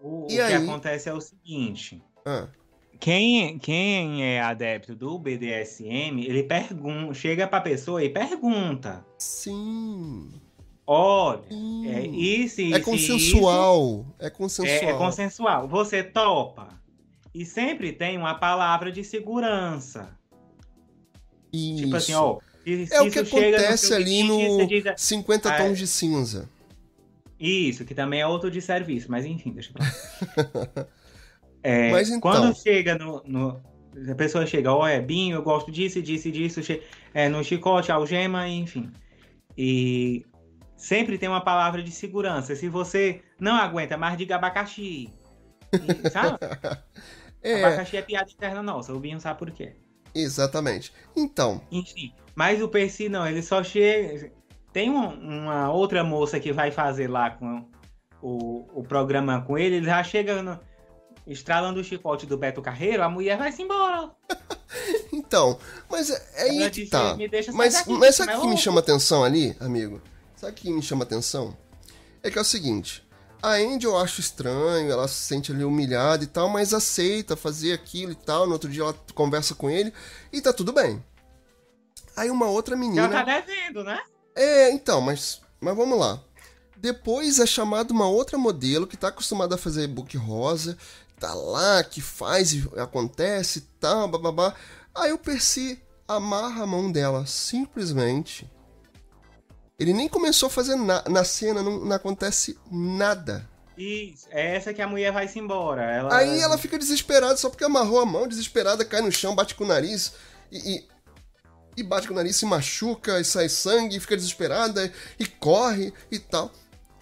O, 0.00 0.24
o 0.24 0.26
que 0.26 0.40
aí? 0.40 0.54
acontece 0.54 1.08
é 1.10 1.12
o 1.14 1.20
seguinte. 1.20 2.02
Ah, 2.24 2.48
Quem, 3.04 3.58
quem 3.58 4.24
é 4.24 4.40
adepto 4.40 4.94
do 4.94 5.18
BDSM, 5.18 6.24
ele 6.24 6.42
pergunta, 6.42 7.12
chega 7.12 7.46
pra 7.46 7.60
pessoa 7.60 8.02
e 8.02 8.08
pergunta: 8.08 9.04
sim. 9.18 10.30
olha, 10.86 11.42
sim. 11.46 11.86
é 11.86 12.06
isso, 12.06 12.62
isso, 12.62 12.74
É 12.74 12.80
consensual. 12.80 14.06
É 14.18 14.28
isso, 14.28 14.36
consensual. 14.36 14.88
é, 14.88 14.90
é 14.90 14.94
consensual. 14.94 15.68
Você 15.68 16.02
topa. 16.02 16.80
E 17.34 17.44
sempre 17.44 17.92
tem 17.92 18.16
uma 18.16 18.36
palavra 18.36 18.90
de 18.90 19.04
segurança. 19.04 20.08
Tipo 21.52 21.96
assim, 21.96 22.12
Isso. 22.12 22.22
ó. 22.22 22.38
É 22.90 23.02
o 23.02 23.10
que 23.10 23.20
isso 23.20 23.36
no 23.36 23.38
acontece 23.38 23.86
seu 23.88 23.96
ali 23.98 24.22
no 24.22 24.66
diz, 24.66 24.82
50 24.96 25.50
Ah, 25.50 25.58
tons 25.58 25.78
de 25.78 25.86
cinza. 25.86 26.48
Isso, 27.38 27.84
que 27.84 27.94
também 27.94 28.22
é 28.22 28.26
outro 28.26 28.50
de 28.50 28.62
serviço, 28.62 29.10
mas 29.10 29.26
enfim, 29.26 29.52
deixa 29.52 29.74
pra 29.74 29.84
lá. 29.84 30.86
É, 31.64 31.90
Mas 31.90 32.08
então- 32.08 32.20
Quando 32.20 32.54
chega 32.54 32.96
no, 32.96 33.22
no- 33.26 33.60
A 34.10 34.14
pessoa 34.14 34.44
chega, 34.46 34.72
ó, 34.72 34.86
é 34.86 35.00
binho, 35.00 35.36
eu 35.36 35.42
gosto 35.42 35.70
disso, 35.72 36.02
disso 36.02 36.30
disso, 36.30 36.60
é, 37.14 37.28
no 37.28 37.42
chicote, 37.42 37.90
algema, 37.90 38.46
enfim. 38.48 38.90
E 39.56 40.24
sempre 40.76 41.16
tem 41.16 41.28
uma 41.28 41.40
palavra 41.40 41.82
de 41.82 41.90
segurança. 41.92 42.54
Se 42.56 42.68
você 42.68 43.22
não 43.38 43.54
aguenta, 43.54 43.96
mais 43.96 44.18
diga 44.18 44.34
abacaxi. 44.36 45.08
E, 45.72 46.10
sabe? 46.10 46.38
É, 47.46 47.62
Abacaxi 47.62 47.98
é 47.98 48.00
piada 48.02 48.30
interna 48.30 48.62
nossa, 48.62 48.90
o 48.94 48.98
binho 48.98 49.20
sabe 49.20 49.38
por 49.38 49.50
quê. 49.50 49.74
exatamente. 50.14 50.90
Então, 51.14 51.60
Enfim, 51.70 52.10
mas 52.34 52.62
o 52.62 52.68
Percy 52.68 53.06
não, 53.08 53.26
ele 53.26 53.42
só 53.42 53.62
chega. 53.62 54.32
Tem 54.72 54.88
um- 54.90 55.12
uma 55.42 55.70
outra 55.70 56.02
moça 56.02 56.40
que 56.40 56.52
vai 56.54 56.70
fazer 56.70 57.06
lá 57.10 57.28
com 57.30 57.66
o, 58.22 58.66
o 58.80 58.82
programa 58.82 59.42
com 59.42 59.58
ele, 59.58 59.76
ele 59.76 59.84
já 59.86 60.02
chega 60.02 60.42
no- 60.42 60.58
estralando 61.26 61.80
o 61.80 61.84
chicote 61.84 62.26
do 62.26 62.36
Beto 62.36 62.60
Carreiro, 62.60 63.02
a 63.02 63.08
mulher 63.08 63.38
vai 63.38 63.50
se 63.52 63.62
embora. 63.62 64.10
então, 65.12 65.58
mas 65.90 66.10
é, 66.10 66.22
é 66.34 66.42
aí 66.42 66.70
que 66.70 66.86
tá. 66.86 67.14
"Me 67.16 67.28
deixa 67.28 67.50
sair 67.50 67.58
Mas, 67.58 67.74
daqui, 67.74 67.92
mas 67.92 68.14
sabe 68.16 68.30
o 68.30 68.34
senão 68.34 68.46
que 68.46 68.54
me 68.54 68.60
chama 68.60 68.80
atenção 68.80 69.24
ali, 69.24 69.56
amigo? 69.60 70.00
Sabe 70.36 70.52
o 70.52 70.54
que 70.56 70.70
me 70.70 70.82
chama 70.82 71.04
atenção? 71.04 71.56
É 72.22 72.30
que 72.30 72.38
é 72.38 72.40
o 72.40 72.44
seguinte, 72.44 73.04
a 73.42 73.56
Andy 73.56 73.84
eu 73.84 73.98
acho 73.98 74.20
estranho, 74.20 74.90
ela 74.90 75.06
se 75.06 75.16
sente 75.16 75.52
ali 75.52 75.64
humilhada 75.64 76.24
e 76.24 76.26
tal, 76.26 76.48
mas 76.48 76.72
aceita 76.72 77.36
fazer 77.36 77.74
aquilo 77.74 78.12
e 78.12 78.14
tal. 78.14 78.46
No 78.46 78.54
outro 78.54 78.70
dia 78.70 78.82
ela 78.82 78.96
conversa 79.14 79.54
com 79.54 79.68
ele 79.68 79.92
e 80.32 80.40
tá 80.40 80.50
tudo 80.50 80.72
bem. 80.72 81.04
Aí 82.16 82.30
uma 82.30 82.46
outra 82.46 82.74
Já 82.74 82.80
menina. 82.80 83.08
tá 83.08 83.22
devendo, 83.22 83.84
né? 83.84 84.00
É, 84.34 84.70
então, 84.70 85.00
mas, 85.02 85.42
mas 85.60 85.76
vamos 85.76 85.98
lá. 85.98 86.22
Depois 86.76 87.38
é 87.38 87.44
chamado 87.46 87.90
uma 87.90 88.08
outra 88.08 88.38
modelo 88.38 88.86
que 88.86 88.96
tá 88.96 89.08
acostumada 89.08 89.56
a 89.56 89.58
fazer 89.58 89.86
book 89.88 90.16
rosa, 90.16 90.78
tá 91.18 91.34
lá, 91.34 91.82
que 91.82 92.00
faz 92.00 92.52
e 92.52 92.68
acontece 92.76 93.58
e 93.60 93.62
tal, 93.80 94.08
bababá. 94.08 94.54
Aí 94.94 95.12
o 95.12 95.18
Percy 95.18 95.80
amarra 96.06 96.62
a 96.62 96.66
mão 96.66 96.90
dela, 96.90 97.26
simplesmente. 97.26 98.50
Ele 99.78 99.92
nem 99.92 100.08
começou 100.08 100.46
a 100.46 100.50
fazer 100.50 100.76
nada. 100.76 101.10
Na 101.10 101.24
cena 101.24 101.62
não, 101.62 101.84
não 101.84 101.96
acontece 101.96 102.58
nada. 102.70 103.48
Isso, 103.76 104.28
é 104.30 104.54
essa 104.54 104.72
que 104.72 104.80
a 104.80 104.86
mulher 104.86 105.12
vai 105.12 105.26
se 105.26 105.38
embora. 105.38 105.82
Ela... 105.82 106.16
Aí 106.16 106.40
ela 106.40 106.56
fica 106.56 106.78
desesperada 106.78 107.36
só 107.36 107.50
porque 107.50 107.64
amarrou 107.64 107.98
a 107.98 108.06
mão, 108.06 108.28
desesperada, 108.28 108.84
cai 108.84 109.00
no 109.00 109.10
chão, 109.10 109.34
bate 109.34 109.54
com 109.56 109.64
o 109.64 109.66
nariz 109.66 110.12
e, 110.50 110.76
e, 110.76 110.88
e 111.78 111.82
bate 111.82 112.06
com 112.06 112.12
o 112.12 112.16
nariz, 112.16 112.36
se 112.36 112.46
machuca 112.46 113.18
e 113.18 113.24
sai 113.24 113.48
sangue, 113.48 113.96
e 113.96 114.00
fica 114.00 114.16
desesperada 114.16 114.92
e 115.18 115.26
corre 115.26 115.92
e 116.10 116.20
tal. 116.20 116.52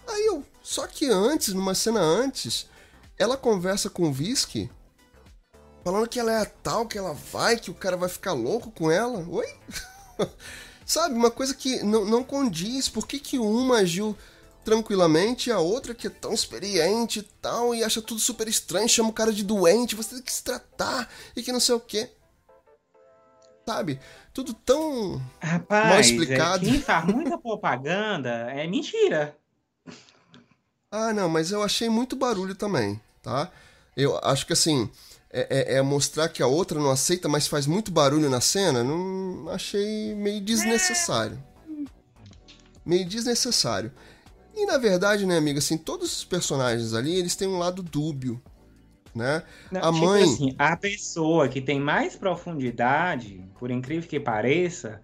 Aí 0.09 0.27
eu. 0.27 0.45
Só 0.63 0.87
que 0.87 1.07
antes, 1.07 1.53
numa 1.53 1.75
cena 1.75 2.01
antes, 2.01 2.71
ela 3.19 3.37
conversa 3.37 3.89
com 3.89 4.09
o 4.09 4.13
Visky 4.13 4.71
falando 5.85 6.09
que 6.09 6.21
ela 6.21 6.33
é 6.33 6.43
a 6.43 6.47
tal, 6.47 6.87
que 6.87 6.97
ela 6.97 7.13
vai, 7.13 7.57
que 7.57 7.71
o 7.71 7.75
cara 7.75 7.97
vai 7.97 8.09
ficar 8.09 8.33
louco 8.33 8.71
com 8.71 8.91
ela. 8.91 9.25
Oi? 9.29 9.47
Sabe, 10.87 11.15
uma 11.15 11.31
coisa 11.31 11.55
que 11.55 11.83
não, 11.83 12.05
não 12.05 12.25
condiz. 12.25 12.89
Por 12.89 13.07
que, 13.07 13.19
que 13.19 13.39
uma 13.39 13.79
agiu 13.79 14.17
tranquilamente 14.65 15.49
e 15.49 15.53
a 15.53 15.59
outra 15.59 15.95
que 15.95 16.07
é 16.07 16.11
tão 16.11 16.33
experiente 16.33 17.19
e 17.19 17.23
tal, 17.23 17.75
e 17.75 17.83
acha 17.83 18.01
tudo 18.01 18.21
super 18.21 18.47
estranho, 18.47 18.89
chama 18.89 19.09
o 19.09 19.13
cara 19.13 19.33
de 19.33 19.43
doente, 19.43 19.97
você 19.97 20.15
tem 20.15 20.23
que 20.23 20.33
se 20.33 20.45
tratar 20.45 21.09
e 21.35 21.43
que 21.43 21.51
não 21.51 21.59
sei 21.59 21.75
o 21.75 21.81
quê. 21.81 22.11
Sabe? 23.67 23.99
Tudo 24.33 24.55
tão. 24.55 25.21
Rapaz, 25.41 25.89
mal 25.89 26.01
explicado. 26.01 26.67
É, 26.67 26.71
quem 26.71 26.81
faz 26.81 27.05
muita 27.07 27.39
propaganda 27.39 28.31
é 28.51 28.67
mentira. 28.67 29.37
Ah, 30.93 31.12
não, 31.12 31.27
mas 31.28 31.51
eu 31.51 31.62
achei 31.62 31.89
muito 31.89 32.14
barulho 32.14 32.55
também, 32.55 33.01
tá? 33.23 33.51
Eu 33.97 34.19
acho 34.23 34.47
que 34.47 34.52
assim. 34.52 34.89
É, 35.35 35.74
é- 35.74 35.77
é 35.78 35.82
mostrar 35.82 36.28
que 36.28 36.43
a 36.43 36.47
outra 36.47 36.78
não 36.78 36.90
aceita, 36.90 37.27
mas 37.27 37.47
faz 37.48 37.66
muito 37.66 37.90
barulho 37.90 38.28
na 38.28 38.39
cena. 38.43 38.85
Não 38.85 39.48
achei 39.48 40.14
meio 40.14 40.43
desnecessário. 40.43 41.43
Meio 42.85 43.06
desnecessário. 43.06 43.90
E 44.55 44.66
na 44.66 44.77
verdade, 44.77 45.24
né, 45.24 45.39
amiga, 45.39 45.59
assim, 45.59 45.78
todos 45.78 46.19
os 46.19 46.24
personagens 46.24 46.93
ali, 46.93 47.16
eles 47.16 47.35
têm 47.35 47.48
um 47.48 47.56
lado 47.59 47.82
dúbio, 47.82 48.43
né? 49.14 49.43
Não, 49.70 49.81
A 49.81 49.90
tipo 49.90 50.05
mãe- 50.05 50.23
assim, 50.24 50.55
a 50.59 50.77
pessoa 50.77 51.48
que 51.48 51.62
tem 51.62 51.81
mais 51.81 52.14
profundidade, 52.14 53.43
por 53.59 53.70
incrível 53.70 54.06
que 54.06 54.20
pareça, 54.20 55.01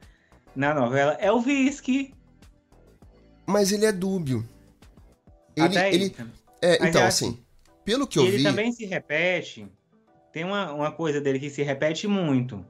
na 0.54 0.74
novela 0.74 1.12
é 1.14 1.32
o 1.32 1.40
Visky. 1.40 2.12
Mas 3.46 3.72
ele 3.72 3.86
é 3.86 3.92
dúbio. 3.92 4.46
Ele, 5.58 5.78
Até 5.78 5.92
ele, 5.94 6.16
é, 6.62 6.88
então, 6.88 7.02
é 7.02 7.06
assim, 7.06 7.42
pelo 7.84 8.06
que 8.06 8.18
eu 8.18 8.24
ele 8.26 8.38
vi, 8.38 8.42
também 8.42 8.72
se 8.72 8.84
repete. 8.86 9.66
Tem 10.32 10.44
uma, 10.44 10.72
uma 10.72 10.92
coisa 10.92 11.20
dele 11.20 11.38
que 11.38 11.50
se 11.50 11.62
repete 11.62 12.06
muito. 12.06 12.64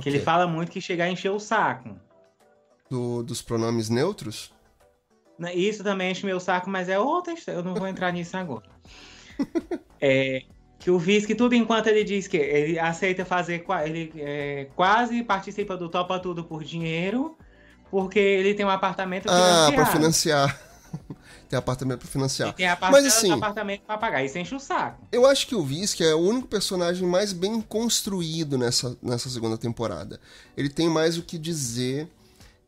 Que 0.00 0.08
ele 0.08 0.20
fala 0.20 0.46
muito 0.46 0.70
que 0.70 0.80
chegar 0.80 1.04
a 1.06 1.10
encher 1.10 1.30
o 1.30 1.38
saco. 1.40 1.98
Do- 2.90 3.22
dos 3.22 3.40
pronomes 3.42 3.88
neutros, 3.88 4.52
Né, 5.38 5.54
Isso 5.54 5.82
também 5.82 6.12
enche 6.12 6.24
meu 6.24 6.38
saco, 6.38 6.68
mas 6.70 6.88
é 6.88 6.98
outra 6.98 7.32
história. 7.32 7.58
Eu 7.58 7.64
não 7.64 7.74
vou 7.74 7.86
entrar 7.88 8.12
nisso 8.12 8.36
agora. 8.36 8.68
É, 9.98 10.42
que 10.78 10.90
o 10.90 10.98
Visky, 10.98 11.34
tudo 11.34 11.54
enquanto 11.54 11.86
ele 11.86 12.04
diz 12.04 12.28
que 12.28 12.36
ele 12.36 12.78
aceita 12.78 13.24
fazer. 13.24 13.64
Ele 13.86 14.12
é, 14.18 14.68
quase 14.76 15.22
participa 15.22 15.74
do 15.74 15.88
Topa 15.88 16.18
Tudo 16.20 16.44
por 16.44 16.62
dinheiro, 16.62 17.36
porque 17.96 18.18
ele 18.18 18.52
tem 18.52 18.66
um 18.66 18.68
apartamento 18.68 19.26
ah, 19.26 19.72
pra 19.74 19.86
financiar. 19.86 20.60
tem 21.48 21.58
apartamento 21.58 22.00
pra 22.00 22.08
E 22.08 22.10
financiar. 22.10 22.52
tem 22.52 22.68
a 22.68 22.76
parcela 22.76 23.02
Mas, 23.02 23.10
assim, 23.10 23.32
apartamento 23.32 23.80
pra 23.86 23.96
pagar. 23.96 24.22
Isso 24.22 24.38
enche 24.38 24.54
o 24.54 24.60
saco. 24.60 25.02
Eu 25.10 25.24
acho 25.24 25.46
que 25.46 25.54
o 25.54 25.62
Visky 25.62 26.04
é 26.04 26.14
o 26.14 26.18
único 26.18 26.46
personagem 26.46 27.08
mais 27.08 27.32
bem 27.32 27.58
construído 27.62 28.58
nessa, 28.58 28.94
nessa 29.00 29.30
segunda 29.30 29.56
temporada. 29.56 30.20
Ele 30.54 30.68
tem 30.68 30.90
mais 30.90 31.16
o 31.16 31.22
que 31.22 31.38
dizer 31.38 32.06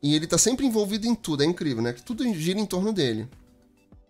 e 0.03 0.17
ele 0.17 0.27
tá 0.27 0.39
sempre 0.39 0.65
envolvido 0.65 1.07
em 1.07 1.15
tudo, 1.15 1.43
é 1.43 1.47
incrível, 1.47 1.83
né? 1.83 1.93
Que 1.93 2.01
tudo 2.01 2.25
gira 2.33 2.59
em 2.59 2.65
torno 2.65 2.91
dele. 2.91 3.29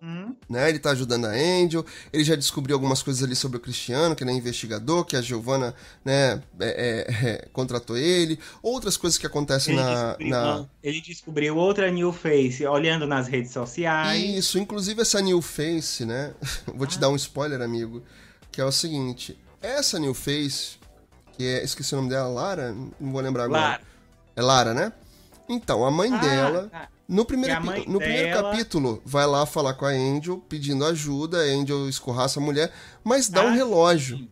Hum? 0.00 0.34
Né? 0.48 0.68
Ele 0.68 0.78
tá 0.78 0.90
ajudando 0.90 1.24
a 1.24 1.30
Angel, 1.30 1.84
ele 2.12 2.22
já 2.22 2.36
descobriu 2.36 2.76
algumas 2.76 3.02
coisas 3.02 3.22
ali 3.22 3.34
sobre 3.34 3.56
o 3.56 3.60
Cristiano, 3.60 4.14
que 4.14 4.22
ele 4.22 4.30
é 4.30 4.34
investigador, 4.34 5.04
que 5.04 5.16
a 5.16 5.20
Giovanna 5.20 5.74
né, 6.04 6.40
é- 6.60 7.06
é- 7.10 7.28
é, 7.30 7.48
contratou 7.52 7.96
ele, 7.96 8.38
outras 8.62 8.96
coisas 8.96 9.18
que 9.18 9.26
acontecem 9.26 9.74
Ele, 9.74 9.82
na, 9.82 10.16
na, 10.20 10.66
ele 10.82 11.00
descobriu 11.00 11.56
outra 11.56 11.90
new 11.90 12.12
face 12.12 12.64
olhando 12.64 13.06
nas 13.08 13.26
redes 13.26 13.50
sociais. 13.50 14.22
Isso, 14.36 14.58
inclusive 14.58 15.02
essa 15.02 15.20
New 15.20 15.42
Face, 15.42 16.04
né? 16.04 16.32
Vou 16.74 16.86
te 16.86 16.98
dar 16.98 17.08
um 17.08 17.16
spoiler, 17.16 17.60
amigo. 17.60 18.02
Que 18.52 18.60
é 18.60 18.64
o 18.64 18.72
seguinte: 18.72 19.36
essa 19.60 19.98
New 19.98 20.14
Face, 20.14 20.78
que 21.36 21.44
é. 21.44 21.64
Esqueci 21.64 21.92
o 21.94 21.96
nome 21.96 22.08
dela, 22.08 22.28
Lara? 22.28 22.72
Não 23.00 23.12
vou 23.12 23.20
lembrar 23.20 23.44
agora. 23.44 23.60
Lara. 23.60 23.80
É 24.36 24.42
Lara, 24.42 24.74
né? 24.74 24.92
Então, 25.48 25.84
a 25.84 25.90
mãe 25.90 26.12
Ah, 26.12 26.18
dela. 26.18 26.68
tá. 26.70 26.88
No 27.09 27.24
primeiro, 27.24 27.59
no 27.90 27.98
primeiro 27.98 28.28
dela- 28.36 28.51
capítulo, 28.51 29.01
vai 29.05 29.26
lá 29.26 29.47
falar 29.47 29.72
com 29.74 29.86
a 29.86 29.90
Angel, 29.90 30.36
pedindo 30.47 30.85
ajuda. 30.85 31.39
A 31.39 31.43
Angel 31.43 31.89
escorraça 31.89 32.39
a 32.39 32.43
mulher, 32.43 32.70
mas 33.02 33.28
dá 33.30 33.43
um 33.44 33.48
Ah, 33.48 33.52
relógio. 33.52 34.18
sim. 34.18 34.28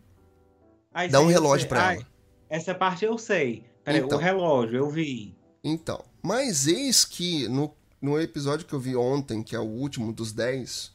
Ai, 0.93 1.09
Dá 1.09 1.19
um 1.19 1.27
relógio 1.27 1.67
pra 1.67 1.87
Ai, 1.87 1.95
ela. 1.97 2.07
Essa 2.49 2.73
parte 2.75 3.03
eu 3.05 3.17
sei. 3.17 3.63
Peraí, 3.83 4.01
Então. 4.01 4.17
o 4.17 4.21
relógio, 4.21 4.77
eu 4.77 4.89
vi. 4.89 5.35
Então, 5.63 6.03
mas 6.21 6.67
eis 6.67 7.03
que 7.03 7.47
no, 7.47 7.73
no 8.01 8.19
episódio 8.21 8.65
que 8.65 8.73
eu 8.73 8.79
vi 8.79 8.95
ontem, 8.95 9.41
que 9.43 9.55
é 9.55 9.59
o 9.59 9.63
último 9.63 10.13
dos 10.13 10.31
10, 10.31 10.91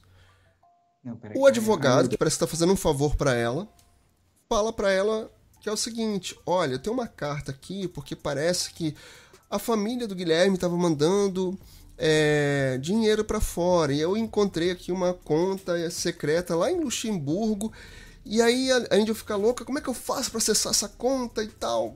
Não, 1.04 1.16
peraí, 1.16 1.36
O 1.36 1.46
advogado, 1.46 2.08
que 2.08 2.16
parece 2.16 2.36
estar 2.36 2.46
fazendo 2.46 2.72
um 2.72 2.76
favor 2.76 3.16
pra 3.16 3.34
ela, 3.34 3.68
fala 4.48 4.72
pra 4.72 4.90
ela 4.92 5.30
que 5.60 5.68
é 5.68 5.72
o 5.72 5.76
seguinte: 5.76 6.38
olha, 6.46 6.78
tem 6.78 6.92
uma 6.92 7.06
carta 7.08 7.50
aqui 7.50 7.88
porque 7.88 8.14
parece 8.16 8.72
que 8.72 8.94
a 9.52 9.58
família 9.58 10.08
do 10.08 10.14
Guilherme 10.14 10.54
estava 10.54 10.74
mandando 10.74 11.58
é, 11.98 12.78
dinheiro 12.80 13.22
pra 13.22 13.38
fora 13.38 13.92
e 13.92 14.00
eu 14.00 14.16
encontrei 14.16 14.70
aqui 14.70 14.90
uma 14.90 15.12
conta 15.12 15.90
secreta 15.90 16.56
lá 16.56 16.72
em 16.72 16.80
Luxemburgo 16.80 17.70
E 18.24 18.40
aí 18.40 18.72
a, 18.72 18.78
a 18.90 18.94
Angel 18.96 19.14
fica 19.14 19.36
louca, 19.36 19.62
como 19.62 19.78
é 19.78 19.82
que 19.82 19.88
eu 19.88 19.94
faço 19.94 20.30
pra 20.30 20.38
acessar 20.38 20.70
essa 20.70 20.88
conta 20.88 21.44
e 21.44 21.48
tal? 21.48 21.94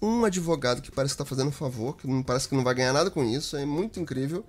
Um 0.00 0.24
advogado 0.24 0.80
que 0.80 0.90
parece 0.90 1.12
que 1.12 1.18
tá 1.18 1.26
fazendo 1.26 1.48
um 1.48 1.52
favor, 1.52 1.94
que 1.96 2.06
não 2.08 2.22
parece 2.22 2.48
que 2.48 2.56
não 2.56 2.64
vai 2.64 2.74
ganhar 2.74 2.94
nada 2.94 3.10
com 3.10 3.22
isso, 3.22 3.54
é 3.56 3.66
muito 3.66 4.00
incrível. 4.00 4.44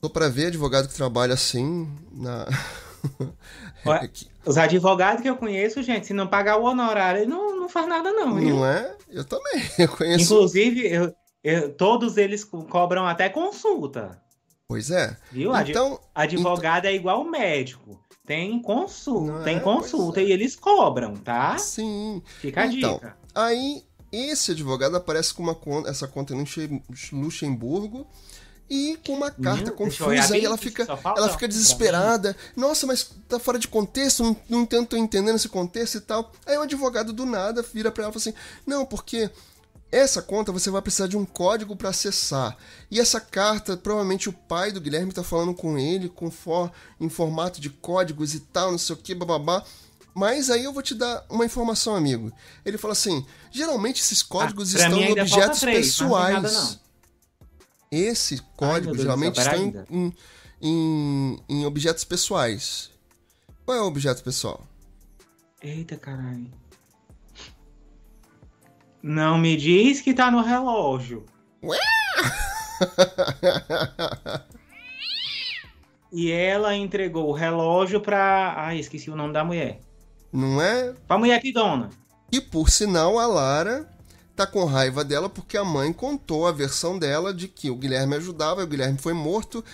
Tô 0.00 0.08
pra 0.08 0.28
ver 0.28 0.46
advogado 0.46 0.88
que 0.88 0.94
trabalha 0.94 1.34
assim 1.34 1.88
na. 2.10 2.46
Ué, 3.86 4.10
os 4.46 4.56
advogados 4.56 5.22
que 5.22 5.28
eu 5.28 5.36
conheço, 5.36 5.82
gente, 5.82 6.06
se 6.06 6.12
não 6.14 6.26
pagar 6.26 6.56
o 6.58 6.64
honorário, 6.64 7.28
não, 7.28 7.56
não 7.58 7.68
faz 7.68 7.88
nada, 7.88 8.12
não. 8.12 8.34
Viu? 8.36 8.56
Não 8.56 8.66
é? 8.66 8.94
Eu 9.08 9.24
também. 9.24 9.62
Eu 9.78 9.88
conheço. 9.88 10.24
Inclusive, 10.34 10.86
eu, 10.86 11.14
eu, 11.42 11.72
todos 11.74 12.16
eles 12.16 12.44
co- 12.44 12.64
cobram 12.64 13.06
até 13.06 13.28
consulta. 13.28 14.20
Pois 14.68 14.90
é. 14.90 15.16
Viu? 15.30 15.54
Então, 15.56 16.00
Advogado 16.14 16.86
é 16.86 16.94
igual 16.94 17.24
médico. 17.24 18.00
Tem 18.24 18.62
consulta, 18.62 19.32
Não 19.32 19.42
tem 19.44 19.56
é? 19.56 19.60
consulta 19.60 20.14
Pois 20.14 20.26
é. 20.26 20.30
e 20.30 20.32
eles 20.32 20.54
cobram, 20.56 21.14
tá? 21.16 21.58
sim. 21.58 22.22
Fica 22.40 22.62
a 22.62 22.66
Então, 22.66 22.94
dica. 22.94 23.16
Aí, 23.34 23.82
esse 24.12 24.52
advogado 24.52 24.96
aparece 24.96 25.34
com 25.34 25.42
uma 25.42 25.54
conta, 25.54 25.90
essa 25.90 26.06
conta 26.06 26.32
em 26.32 26.38
Luxe- 26.38 26.82
Luxemburgo 27.12 28.06
e 28.74 28.96
com 29.04 29.12
uma 29.12 29.30
carta 29.30 29.70
deixa 29.70 30.02
eu 30.02 30.08
olhar 30.08 30.22
confusa. 30.22 30.34
Aí 30.34 30.40
bem 30.40 30.46
ela 30.46 30.56
fica, 30.56 30.86
ela 31.14 31.28
fica 31.28 31.46
desesperada. 31.46 32.34
Nossa, 32.56 32.86
mas 32.86 33.10
tá 33.28 33.38
fora 33.38 33.58
de 33.58 33.68
contexto, 33.68 34.34
não, 34.48 34.66
não 34.90 34.98
entendendo 34.98 35.36
esse 35.36 35.48
contexto 35.50 35.96
e 35.96 36.00
tal. 36.00 36.32
Aí 36.46 36.56
o 36.56 36.62
advogado 36.62 37.12
do 37.12 37.26
nada 37.26 37.62
vira 37.62 37.92
pra 37.92 38.04
ela 38.04 38.10
e 38.10 38.14
fala 38.14 38.22
assim: 38.22 38.34
Não, 38.66 38.86
porque 38.86 39.28
essa 39.90 40.22
conta 40.22 40.50
você 40.50 40.70
vai 40.70 40.80
precisar 40.80 41.06
de 41.06 41.18
um 41.18 41.24
código 41.26 41.76
para 41.76 41.90
acessar. 41.90 42.56
E 42.90 42.98
essa 42.98 43.20
carta, 43.20 43.76
provavelmente 43.76 44.30
o 44.30 44.32
pai 44.32 44.72
do 44.72 44.80
Guilherme 44.80 45.12
tá 45.12 45.22
falando 45.22 45.52
com 45.52 45.76
ele 45.76 46.08
com 46.08 46.30
for, 46.30 46.72
em 46.98 47.10
formato 47.10 47.60
de 47.60 47.68
códigos 47.68 48.32
e 48.32 48.40
tal, 48.40 48.70
não 48.70 48.78
sei 48.78 48.96
o 48.96 48.98
que, 48.98 49.14
bababá. 49.14 49.62
Mas 50.14 50.48
aí 50.48 50.64
eu 50.64 50.72
vou 50.72 50.82
te 50.82 50.94
dar 50.94 51.26
uma 51.28 51.44
informação, 51.44 51.94
amigo. 51.94 52.32
Ele 52.64 52.78
fala 52.78 52.92
assim: 52.92 53.22
geralmente 53.50 54.00
esses 54.00 54.22
códigos 54.22 54.74
Ah, 54.74 54.78
estão 54.78 54.98
em 54.98 55.12
objetos 55.12 55.60
três, 55.60 55.88
pessoais. 55.88 56.80
Esse 57.92 58.40
código 58.56 58.94
do 58.96 59.02
geralmente 59.02 59.38
está 59.38 59.56
em, 59.56 59.72
em, 59.90 60.12
em- 60.62 61.42
em 61.48 61.66
objetos 61.66 62.04
pessoais. 62.04 62.90
Qual 63.66 63.76
é 63.76 63.80
o 63.82 63.86
objeto 63.86 64.22
pessoal? 64.24 64.66
Eita, 65.62 65.96
caralho. 65.96 66.50
Não 69.02 69.36
me 69.36 69.56
diz 69.56 70.00
que 70.00 70.14
tá 70.14 70.30
no 70.30 70.42
relógio. 70.42 71.26
E 76.14 76.30
ela 76.30 76.76
entregou 76.76 77.30
o 77.30 77.32
relógio 77.32 77.98
pra. 78.00 78.52
Ai, 78.56 78.78
esqueci 78.78 79.10
o 79.10 79.16
nome 79.16 79.32
da 79.32 79.42
mulher. 79.42 79.80
Não 80.30 80.60
é? 80.60 80.92
Pra 81.08 81.16
mulher 81.16 81.40
que 81.40 81.50
dona. 81.52 81.88
E 82.30 82.38
por 82.38 82.68
sinal, 82.68 83.18
a 83.18 83.26
Lara 83.26 83.90
tá 84.36 84.46
com 84.46 84.64
raiva 84.64 85.04
dela 85.04 85.28
porque 85.28 85.56
a 85.56 85.64
mãe 85.64 85.92
contou 85.92 86.46
a 86.46 86.52
versão 86.52 86.98
dela 86.98 87.32
de 87.34 87.48
que 87.48 87.70
o 87.70 87.76
Guilherme 87.76 88.16
ajudava, 88.16 88.60
e 88.60 88.64
o 88.64 88.66
Guilherme 88.66 88.98
foi 88.98 89.12
morto. 89.12 89.64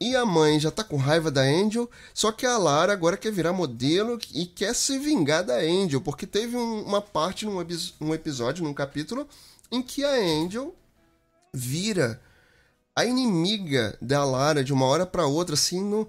E 0.00 0.14
a 0.14 0.24
mãe 0.24 0.60
já 0.60 0.70
tá 0.70 0.84
com 0.84 0.96
raiva 0.96 1.28
da 1.28 1.40
Angel, 1.40 1.90
só 2.14 2.30
que 2.30 2.46
a 2.46 2.56
Lara 2.56 2.92
agora 2.92 3.16
quer 3.16 3.32
virar 3.32 3.52
modelo 3.52 4.16
e 4.32 4.46
quer 4.46 4.72
se 4.72 4.96
vingar 4.96 5.42
da 5.42 5.56
Angel, 5.56 6.00
porque 6.00 6.24
teve 6.24 6.56
um- 6.56 6.82
uma 6.82 7.02
parte 7.02 7.44
num 7.44 7.60
epi- 7.60 7.94
num 7.98 8.14
episódio, 8.14 8.62
num 8.62 8.72
capítulo, 8.72 9.26
em 9.72 9.82
que 9.82 10.04
a 10.04 10.12
Angel 10.12 10.72
vira 11.52 12.20
a 12.94 13.04
inimiga 13.04 13.98
da 14.00 14.24
Lara 14.24 14.62
de 14.62 14.72
uma 14.72 14.86
hora 14.86 15.04
pra 15.04 15.26
outra, 15.26 15.54
assim, 15.54 15.82
no... 15.82 16.08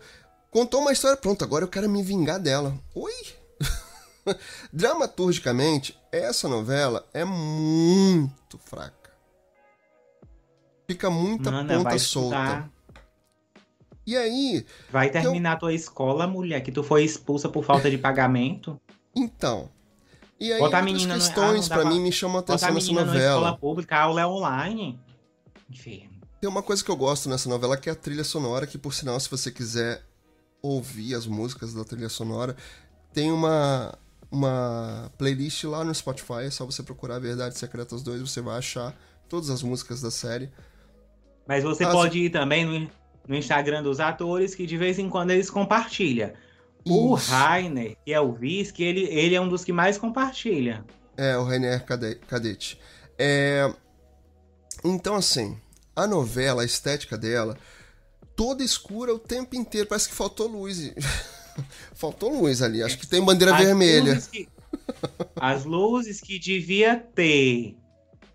contou 0.52 0.82
uma 0.82 0.92
história, 0.92 1.18
pronto, 1.18 1.44
agora 1.44 1.66
eu 1.66 1.70
quero 1.70 1.90
me 1.90 2.04
vingar 2.04 2.40
dela. 2.40 2.78
Oi? 2.94 3.14
Dramaturgicamente, 4.72 5.99
essa 6.12 6.48
novela 6.48 7.08
é 7.14 7.24
muito 7.26 8.58
fraca. 8.58 9.12
Fica 10.88 11.10
muita 11.10 11.52
Mana, 11.52 11.78
ponta 11.78 12.00
solta. 12.00 12.70
E 14.06 14.18
aí, 14.18 14.66
Vai 14.92 15.10
terminar 15.12 15.58
tua 15.60 15.72
escola, 15.74 16.26
mulher, 16.26 16.62
que 16.62 16.72
tu 16.72 16.82
foi 16.84 17.04
expulsa 17.04 17.48
por 17.48 17.64
falta 17.64 17.90
de 17.92 17.98
pagamento. 17.98 18.80
então. 19.16 19.70
E 20.40 20.54
aí, 20.54 20.60
Bota 20.60 20.78
a 20.78 20.80
outras 20.80 20.86
menina 20.94 21.16
no- 21.18 21.22
questões 21.22 21.70
ah, 21.70 21.76
pra 21.76 21.86
mim 21.86 22.00
me 22.00 22.12
chamam 22.14 22.38
a 22.38 22.40
atenção 22.40 22.74
nessa 22.74 22.88
menina 22.88 23.04
na 23.06 23.12
escola 23.18 23.36
novela. 23.36 23.58
pública, 23.58 23.98
a 23.98 24.02
aula 24.04 24.22
é 24.22 24.26
online. 24.26 24.98
Inferno. 25.70 26.10
Tem 26.40 26.50
uma 26.50 26.64
coisa 26.64 26.82
que 26.82 26.90
eu 26.90 26.96
gosto 26.96 27.28
nessa 27.28 27.50
novela 27.50 27.76
que 27.76 27.90
é 27.90 27.92
a 27.92 27.96
trilha 27.96 28.24
sonora, 28.24 28.66
que 28.66 28.78
por 28.78 28.94
sinal, 28.94 29.20
se 29.20 29.30
você 29.30 29.52
quiser 29.52 30.02
ouvir 30.62 31.14
as 31.14 31.28
músicas 31.28 31.74
da 31.74 31.84
trilha 31.84 32.08
sonora, 32.08 32.56
tem 33.12 33.34
uma, 33.34 33.94
uma 34.32 35.12
playlist 35.18 35.64
lá 35.64 35.84
no 35.84 35.94
Spotify, 35.94 36.44
é 36.46 36.50
só 36.50 36.66
você 36.66 36.84
procurar 36.84 37.20
Verdades 37.20 37.58
Secretas 37.58 38.02
2, 38.04 38.22
você 38.22 38.42
vai 38.42 38.58
achar 38.58 38.96
todas 39.28 39.50
as 39.50 39.64
músicas 39.64 40.02
da 40.02 40.12
série. 40.12 40.50
Mas 41.48 41.64
você 41.64 41.84
Ah, 41.84 41.92
pode 41.92 42.20
ir 42.20 42.30
também 42.30 42.66
no, 42.66 42.90
no 43.28 43.36
Instagram 43.36 43.82
dos 43.82 44.00
atores, 44.00 44.54
que 44.54 44.66
de 44.68 44.78
vez 44.78 45.00
em 45.00 45.10
quando 45.10 45.32
eles 45.32 45.50
compartilham. 45.50 46.32
O. 46.86 47.14
Rainer, 47.16 47.98
que 48.06 48.14
é 48.14 48.22
o 48.22 48.32
vice, 48.32 48.72
que 48.72 48.84
ele, 48.84 49.02
ele 49.06 49.36
é 49.36 49.42
um 49.42 49.50
dos 49.50 49.64
que 49.64 49.74
mais 49.74 49.98
compartilha. 49.98 50.86
É, 51.18 51.38
o 51.38 51.44
Rainier 51.44 51.84
Cade- 51.86 52.20
Cadete. 52.28 52.80
É... 53.18 53.72
Então, 54.84 55.16
assim, 55.16 55.60
a 55.96 56.08
novela, 56.08 56.62
a 56.62 56.66
estética 56.66 57.18
dela, 57.18 57.58
toda 58.36 58.64
escura 58.64 59.14
o 59.14 59.20
tempo 59.20 59.56
inteiro. 59.56 59.88
Parece 59.88 60.08
que 60.08 60.16
faltou 60.16 60.48
luz. 60.48 60.94
faltou 61.94 62.42
luz 62.42 62.62
ali. 62.62 62.82
Acho 62.84 62.98
que 62.98 63.08
tem 63.08 63.24
bandeira 63.24 63.56
As 63.56 63.64
vermelha. 63.64 64.14
luzes 64.14 64.28
que- 64.28 64.50
as 65.36 65.66
luzes 65.66 66.22
que 66.22 66.38
devia 66.40 66.96
ter, 66.98 67.76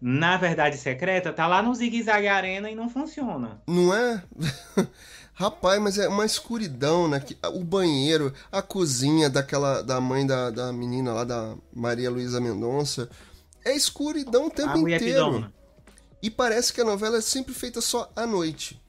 na 0.01 0.37
verdade 0.37 0.77
secreta, 0.77 1.33
tá 1.33 1.47
lá 1.47 1.63
no 1.63 1.75
Zig 1.75 2.03
Zag 2.03 2.27
Arena 2.29 2.71
e 2.71 2.75
não 2.75 2.89
funciona. 2.89 3.61
Não 3.67 3.93
é? 3.95 4.23
Rapaz, 5.37 5.83
mas 5.83 5.99
é 5.99 6.07
uma 6.09 6.25
escuridão, 6.25 7.09
né? 7.09 7.19
Que- 7.21 7.37
O 7.53 7.65
banheiro, 7.65 8.33
a 8.53 8.63
cozinha 8.63 9.29
daquela 9.29 9.83
da 9.83 10.01
mãe 10.01 10.25
da, 10.25 10.51
da 10.51 10.73
menina 10.73 11.13
lá, 11.13 11.25
da 11.25 11.57
Maria 11.75 12.11
Luísa 12.11 12.41
Mendonça. 12.41 13.09
É 13.65 13.75
escuridão 13.75 14.47
o 14.47 14.51
tempo 14.51 14.79
inteiro. 14.89 15.51
E 16.23 16.31
parece 16.31 16.73
que 16.73 16.81
a 16.81 16.85
novela 16.85 17.19
é 17.19 17.21
sempre 17.21 17.53
feita 17.53 17.81
só 17.81 18.11
à 18.15 18.27
noite. 18.27 18.81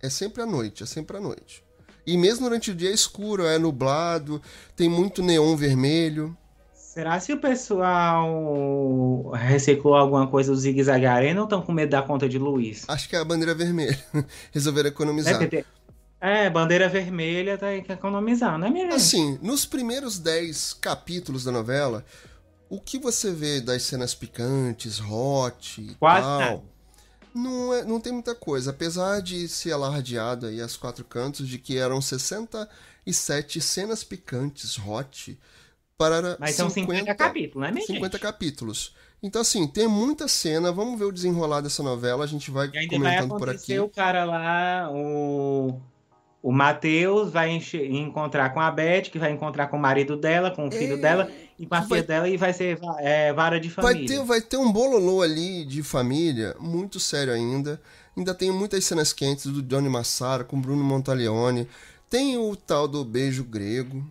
É 0.00 0.10
sempre 0.10 0.42
à 0.42 0.46
noite, 0.46 0.82
é 0.82 0.86
sempre 0.86 1.16
à 1.16 1.20
noite. 1.20 1.62
E 2.06 2.16
mesmo 2.16 2.44
durante 2.46 2.70
o 2.70 2.74
dia 2.74 2.90
é 2.90 2.94
escuro, 2.94 3.44
é 3.46 3.58
nublado, 3.58 4.40
tem 4.74 4.88
muito 4.88 5.22
neon 5.22 5.54
vermelho. 5.56 6.36
Será 6.74 7.18
se 7.20 7.32
o 7.32 7.38
pessoal 7.38 9.30
reciclou 9.34 9.94
alguma 9.94 10.26
coisa 10.26 10.52
do 10.52 10.58
Zig 10.58 10.82
Zag 10.82 11.06
Arena 11.06 11.40
ou 11.40 11.44
estão 11.44 11.62
com 11.62 11.72
medo 11.72 11.90
da 11.90 12.02
conta 12.02 12.28
de 12.28 12.38
luz? 12.38 12.84
Acho 12.88 13.08
que 13.08 13.16
é 13.16 13.18
a 13.20 13.24
bandeira 13.24 13.54
vermelha. 13.54 13.98
Resolveram 14.52 14.88
É, 14.88 14.90
economizar. 14.92 15.48
tem- 15.48 15.64
é, 16.20 16.48
bandeira 16.50 16.88
vermelha 16.88 17.56
tá 17.58 17.66
aí 17.68 17.82
que 17.82 17.90
economizar, 17.92 18.58
né, 18.58 18.68
minha? 18.70 18.94
Assim, 18.94 19.38
nos 19.42 19.64
primeiros 19.64 20.18
10 20.18 20.72
capítulos 20.74 21.44
da 21.44 21.50
novela, 21.50 22.04
o 22.68 22.80
que 22.80 22.98
você 22.98 23.32
vê 23.32 23.60
das 23.60 23.82
cenas 23.82 24.14
picantes, 24.14 25.00
hot 25.00 25.80
e 25.80 25.94
Quase 25.94 26.22
tal, 26.22 26.38
nada. 26.40 26.62
Não, 27.34 27.72
é, 27.74 27.84
não 27.84 28.00
tem 28.00 28.12
muita 28.12 28.34
coisa. 28.34 28.70
Apesar 28.70 29.20
de 29.22 29.48
ser 29.48 29.72
alardeado 29.72 30.46
aí 30.46 30.60
aos 30.60 30.76
quatro 30.76 31.04
cantos 31.04 31.48
de 31.48 31.58
que 31.58 31.78
eram 31.78 32.00
67 32.00 33.60
cenas 33.60 34.04
picantes, 34.04 34.78
hot, 34.78 35.38
para 35.98 36.38
Mas 36.38 36.54
são 36.56 36.68
50 36.68 37.14
capítulos, 37.14 37.66
né, 37.66 37.72
minha 37.72 37.86
50 37.86 38.18
gente? 38.18 38.18
capítulos. 38.18 38.94
Então, 39.22 39.42
assim, 39.42 39.66
tem 39.68 39.88
muita 39.88 40.28
cena. 40.28 40.72
Vamos 40.72 40.98
ver 40.98 41.06
o 41.06 41.12
desenrolar 41.12 41.60
dessa 41.60 41.82
novela. 41.82 42.24
A 42.24 42.26
gente 42.26 42.50
vai 42.50 42.72
E 42.72 42.78
ainda 42.78 42.98
vai 42.98 43.16
comentando 43.16 43.34
por 43.36 43.48
acontecer 43.48 43.50
aqui. 43.50 43.80
o 43.80 43.88
cara 43.88 44.24
lá, 44.24 44.90
o, 44.92 45.80
o 46.42 46.52
Matheus 46.52 47.32
vai 47.32 47.50
enche- 47.50 47.86
encontrar 47.86 48.50
com 48.52 48.60
a 48.60 48.70
Beth, 48.70 49.10
que 49.10 49.18
vai 49.18 49.30
encontrar 49.32 49.68
com 49.68 49.76
o 49.76 49.80
marido 49.80 50.16
dela, 50.16 50.50
com 50.50 50.68
o 50.68 50.72
filho 50.72 50.96
É, 50.96 50.98
dela 50.98 51.30
e 51.62 51.66
com 51.66 51.74
a 51.74 51.78
vai- 51.80 51.88
filha 51.88 52.02
dela 52.02 52.28
e 52.28 52.36
vai 52.36 52.52
ser 52.52 52.78
é, 52.98 53.32
vara 53.32 53.58
de 53.60 53.68
Vai 53.68 53.94
família. 53.94 54.08
ter, 54.18 54.24
vai 54.24 54.40
ter 54.42 54.56
um 54.56 54.70
bololô 54.72 55.22
ali 55.22 55.64
de 55.64 55.82
família, 55.82 56.54
muito 56.60 56.98
sério 57.00 57.32
ainda. 57.32 57.80
Ainda 58.16 58.34
tem 58.34 58.50
muitas 58.50 58.84
cenas 58.84 59.12
quentes 59.12 59.46
do 59.46 59.62
Johnny 59.62 59.88
Massara 59.88 60.44
com 60.44 60.60
Bruno 60.60 60.84
Montaleone. 60.84 61.66
Tem 62.10 62.36
o 62.36 62.54
tal 62.54 62.86
do 62.86 63.02
beijo 63.04 63.42
grego, 63.44 64.04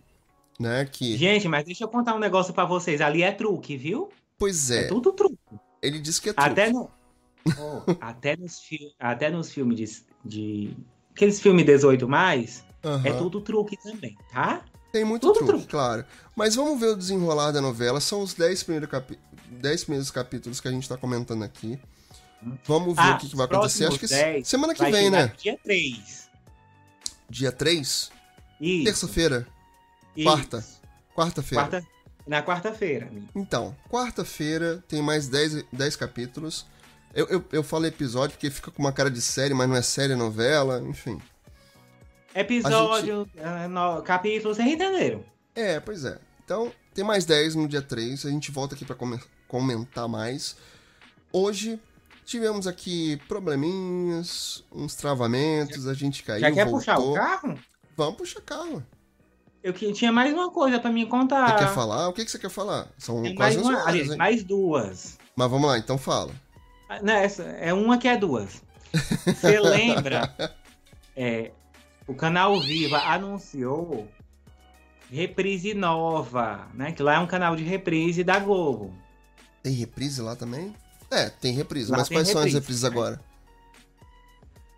né? 0.58 0.84
Que, 0.90 1.16
Gente, 1.16 1.46
mas 1.46 1.64
deixa 1.64 1.84
eu 1.84 1.88
contar 1.88 2.14
um 2.14 2.18
negócio 2.18 2.52
pra 2.52 2.64
vocês. 2.64 3.00
Ali 3.00 3.22
é 3.22 3.30
truque, 3.30 3.76
viu? 3.76 4.08
pois 4.38 4.72
É, 4.72 4.84
é, 4.84 4.88
tudo 4.88 5.12
truque. 5.12 5.36
ele 5.80 6.00
disse 6.00 6.20
que 6.20 6.30
é 6.30 6.32
truque. 6.32 6.50
Até, 6.50 6.72
no, 6.72 6.90
Oh, 7.58 7.82
até, 8.00 8.36
nos, 8.36 8.58
fi- 8.60 8.92
até 8.98 9.30
nos 9.30 9.52
filmes 9.52 9.76
de, 9.76 10.02
de. 10.24 10.76
Aqueles 11.14 11.40
filmes 11.40 11.64
18 11.66 12.08
mais, 12.08 12.64
Aham. 12.84 13.02
é 13.06 13.12
tudo 13.12 13.40
truque 13.40 13.76
também, 13.82 14.16
tá? 14.32 14.64
Tem 14.92 15.04
muito 15.04 15.22
tudo 15.26 15.34
truque, 15.38 15.52
truque. 15.52 15.66
claro. 15.68 16.04
Mas 16.36 16.54
vamos 16.54 16.78
ver 16.78 16.88
o 16.88 16.96
desenrolar 16.96 17.50
da 17.50 17.60
novela. 17.60 17.98
São 18.00 18.20
os 18.20 18.34
10 18.34 18.62
primeiros, 18.62 18.90
capi... 18.90 19.18
10 19.50 19.84
primeiros 19.84 20.10
capítulos 20.10 20.60
que 20.60 20.68
a 20.68 20.70
gente 20.70 20.88
tá 20.88 20.96
comentando 20.96 21.42
aqui. 21.42 21.78
Vamos 22.66 22.94
ver 22.96 23.02
Ah, 23.02 23.14
o 23.14 23.18
que, 23.18 23.28
que 23.28 23.36
vai 23.36 23.46
acontecer. 23.46 23.86
Acho 23.86 23.98
que 23.98 24.06
10 24.06 24.46
semana 24.46 24.74
que 24.74 24.84
vem, 24.90 25.08
né? 25.10 25.32
Dia 25.38 25.58
3. 25.62 26.28
Dia 27.30 27.52
3? 27.52 28.10
Isso. 28.60 28.84
Terça-feira. 28.84 29.46
Quarta. 30.22 30.64
Quarta-feira. 31.14 31.64
Quarta, 31.68 31.86
na 32.26 32.42
quarta-feira, 32.42 33.06
amigo. 33.06 33.28
Então, 33.34 33.76
quarta-feira 33.88 34.82
tem 34.88 35.00
mais 35.00 35.28
10, 35.28 35.64
10 35.72 35.96
capítulos. 35.96 36.66
Eu, 37.14 37.26
eu, 37.28 37.44
eu 37.52 37.62
falo 37.62 37.86
episódio 37.86 38.36
porque 38.36 38.50
fica 38.50 38.70
com 38.70 38.82
uma 38.82 38.92
cara 38.92 39.10
de 39.10 39.20
série, 39.20 39.54
mas 39.54 39.68
não 39.68 39.76
é 39.76 39.82
série, 39.82 40.12
é 40.14 40.16
novela, 40.16 40.82
enfim. 40.86 41.20
Episódio, 42.34 43.28
ah, 43.42 43.68
no- 43.68 44.02
capítulo, 44.02 44.54
vocês 44.54 44.66
entenderam? 44.68 45.24
É, 45.54 45.78
pois 45.80 46.04
é. 46.04 46.18
Então, 46.44 46.72
tem 46.94 47.04
mais 47.04 47.24
10 47.24 47.54
no 47.54 47.68
dia 47.68 47.82
3. 47.82 48.24
A 48.26 48.30
gente 48.30 48.50
volta 48.50 48.74
aqui 48.74 48.84
pra 48.84 48.94
come- 48.96 49.20
comentar 49.46 50.08
mais. 50.08 50.56
Hoje 51.32 51.78
tivemos 52.24 52.66
aqui 52.66 53.18
probleminhas, 53.28 54.64
uns 54.72 54.94
travamentos, 54.94 55.86
a 55.86 55.94
gente 55.94 56.22
caiu, 56.22 56.40
Já 56.40 56.50
quer 56.50 56.64
voltou. 56.64 56.78
puxar 56.78 56.98
o 56.98 57.14
carro? 57.14 57.58
Vamos 57.96 58.16
puxar 58.16 58.40
carro. 58.40 58.82
Eu 59.62 59.72
que- 59.72 59.92
tinha 59.92 60.10
mais 60.10 60.32
uma 60.32 60.50
coisa 60.50 60.80
pra 60.80 60.90
me 60.90 61.06
contar. 61.06 61.50
Você 61.58 61.64
quer 61.66 61.74
falar? 61.74 62.08
O 62.08 62.12
que, 62.12 62.24
que 62.24 62.30
você 62.30 62.38
quer 62.38 62.50
falar? 62.50 62.88
São. 62.98 63.22
Tem 63.22 63.34
quase 63.34 63.56
mais, 63.58 63.66
11 63.68 63.76
uma, 63.76 63.84
horas, 63.84 64.16
mais 64.16 64.42
duas. 64.42 65.18
Mas 65.36 65.50
vamos 65.50 65.68
lá, 65.68 65.78
então 65.78 65.96
fala. 65.98 66.32
Ah, 66.88 67.00
Não, 67.02 67.12
essa 67.14 67.42
é 67.44 67.72
uma 67.72 67.96
que 67.98 68.08
é 68.08 68.16
duas. 68.16 68.62
Você 69.24 69.60
lembra? 69.60 70.34
É, 71.16 71.52
o 72.06 72.14
canal 72.14 72.60
Viva 72.60 72.98
anunciou 72.98 74.08
reprise 75.10 75.74
nova, 75.74 76.68
né? 76.74 76.92
Que 76.92 77.02
lá 77.02 77.14
é 77.14 77.18
um 77.18 77.26
canal 77.26 77.54
de 77.54 77.62
reprise 77.62 78.24
da 78.24 78.38
Globo. 78.38 78.94
Tem 79.62 79.72
reprise 79.72 80.20
lá 80.22 80.34
também? 80.34 80.74
É, 81.10 81.28
tem 81.28 81.52
reprise. 81.52 81.90
Lá 81.90 81.98
mas 81.98 82.08
tem 82.08 82.16
quais 82.16 82.28
são 82.28 82.40
as 82.40 82.46
reprise, 82.46 82.60
reprises 82.60 82.82
né? 82.82 82.88
agora? 82.88 83.20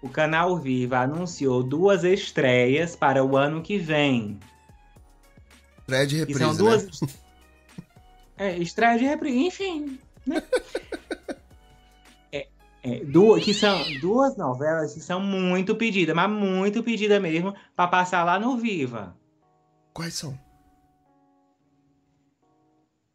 O 0.03 0.09
canal 0.09 0.59
Viva 0.59 0.99
anunciou 0.99 1.63
duas 1.63 2.05
estreias 2.05 2.95
para 2.95 3.25
o 3.25 3.37
ano 3.37 3.63
que 3.63 3.79
vem. 3.79 4.39
Estreia 5.79 6.07
de 6.07 6.17
E 6.17 6.19
reprise, 6.19 6.39
são 6.41 6.57
duas. 6.57 7.01
né? 7.01 7.09
É, 8.37 8.59
estreia 8.59 8.99
de 8.99 9.05
reprise, 9.05 9.39
enfim. 9.39 9.97
Né? 10.27 10.43
É, 12.85 12.97
é, 12.97 13.05
du- 13.05 13.41
que 13.41 13.55
são 13.55 13.83
duas 14.01 14.37
novelas 14.37 14.93
que 14.93 15.01
são 15.01 15.19
muito 15.19 15.75
pedidas, 15.75 16.15
mas 16.15 16.31
muito 16.31 16.83
pedidas 16.83 17.21
mesmo, 17.21 17.55
para 17.75 17.89
passar 17.89 18.23
lá 18.25 18.39
no 18.39 18.57
Viva. 18.59 19.17
Quais 19.93 20.15
são? 20.15 20.39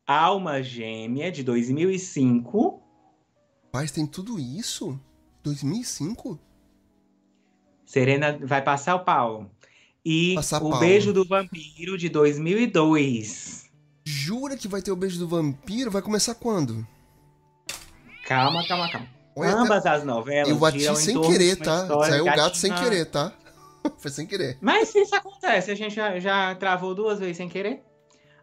Alma 0.08 0.64
Gêmea, 0.64 1.32
de 1.32 1.44
2005. 1.44 2.82
Paz, 3.72 3.92
tem 3.92 4.08
tudo 4.08 4.40
isso? 4.40 5.00
2005? 5.44 6.40
Serena 7.86 8.40
vai 8.44 8.62
passar 8.64 8.96
o 8.96 9.04
pau. 9.06 9.50
E 10.04 10.34
Passar 10.36 10.64
o 10.64 10.70
pau. 10.72 10.80
Beijo 10.80 11.14
do 11.14 11.24
Vampiro, 11.26 11.98
de 11.98 12.10
2002. 12.10 13.70
Jura 14.04 14.58
que 14.58 14.68
vai 14.68 14.82
ter 14.82 14.92
o 14.92 14.96
beijo 14.96 15.20
do 15.20 15.28
vampiro? 15.28 15.92
Vai 15.92 16.02
começar 16.02 16.34
quando? 16.34 16.88
Calma, 18.26 18.66
calma, 18.68 18.90
calma. 18.92 19.08
Olha, 19.40 19.56
Ambas 19.56 19.86
as 19.86 20.04
novelas 20.04 20.50
Eu 20.50 20.58
bati 20.58 20.80
giram 20.80 20.94
em 20.94 20.98
sem 20.98 21.14
torno 21.14 21.32
querer, 21.32 21.56
de 21.56 21.62
uma 21.62 21.66
tá? 21.66 21.82
história 21.84 22.12
Saiu 22.12 22.24
o 22.24 22.26
gato 22.26 22.38
gatinha. 22.38 22.56
sem 22.56 22.74
querer, 22.76 23.06
tá? 23.06 23.34
Foi 23.98 24.12
sem 24.12 24.28
querer. 24.28 24.58
Mas 24.62 24.94
isso 24.94 25.16
acontece, 25.16 25.72
a 25.72 25.76
gente 25.76 25.96
já, 25.96 26.20
já 26.20 26.54
travou 26.56 26.94
duas 26.94 27.20
vezes 27.20 27.38
sem 27.38 27.48
querer. 27.50 27.82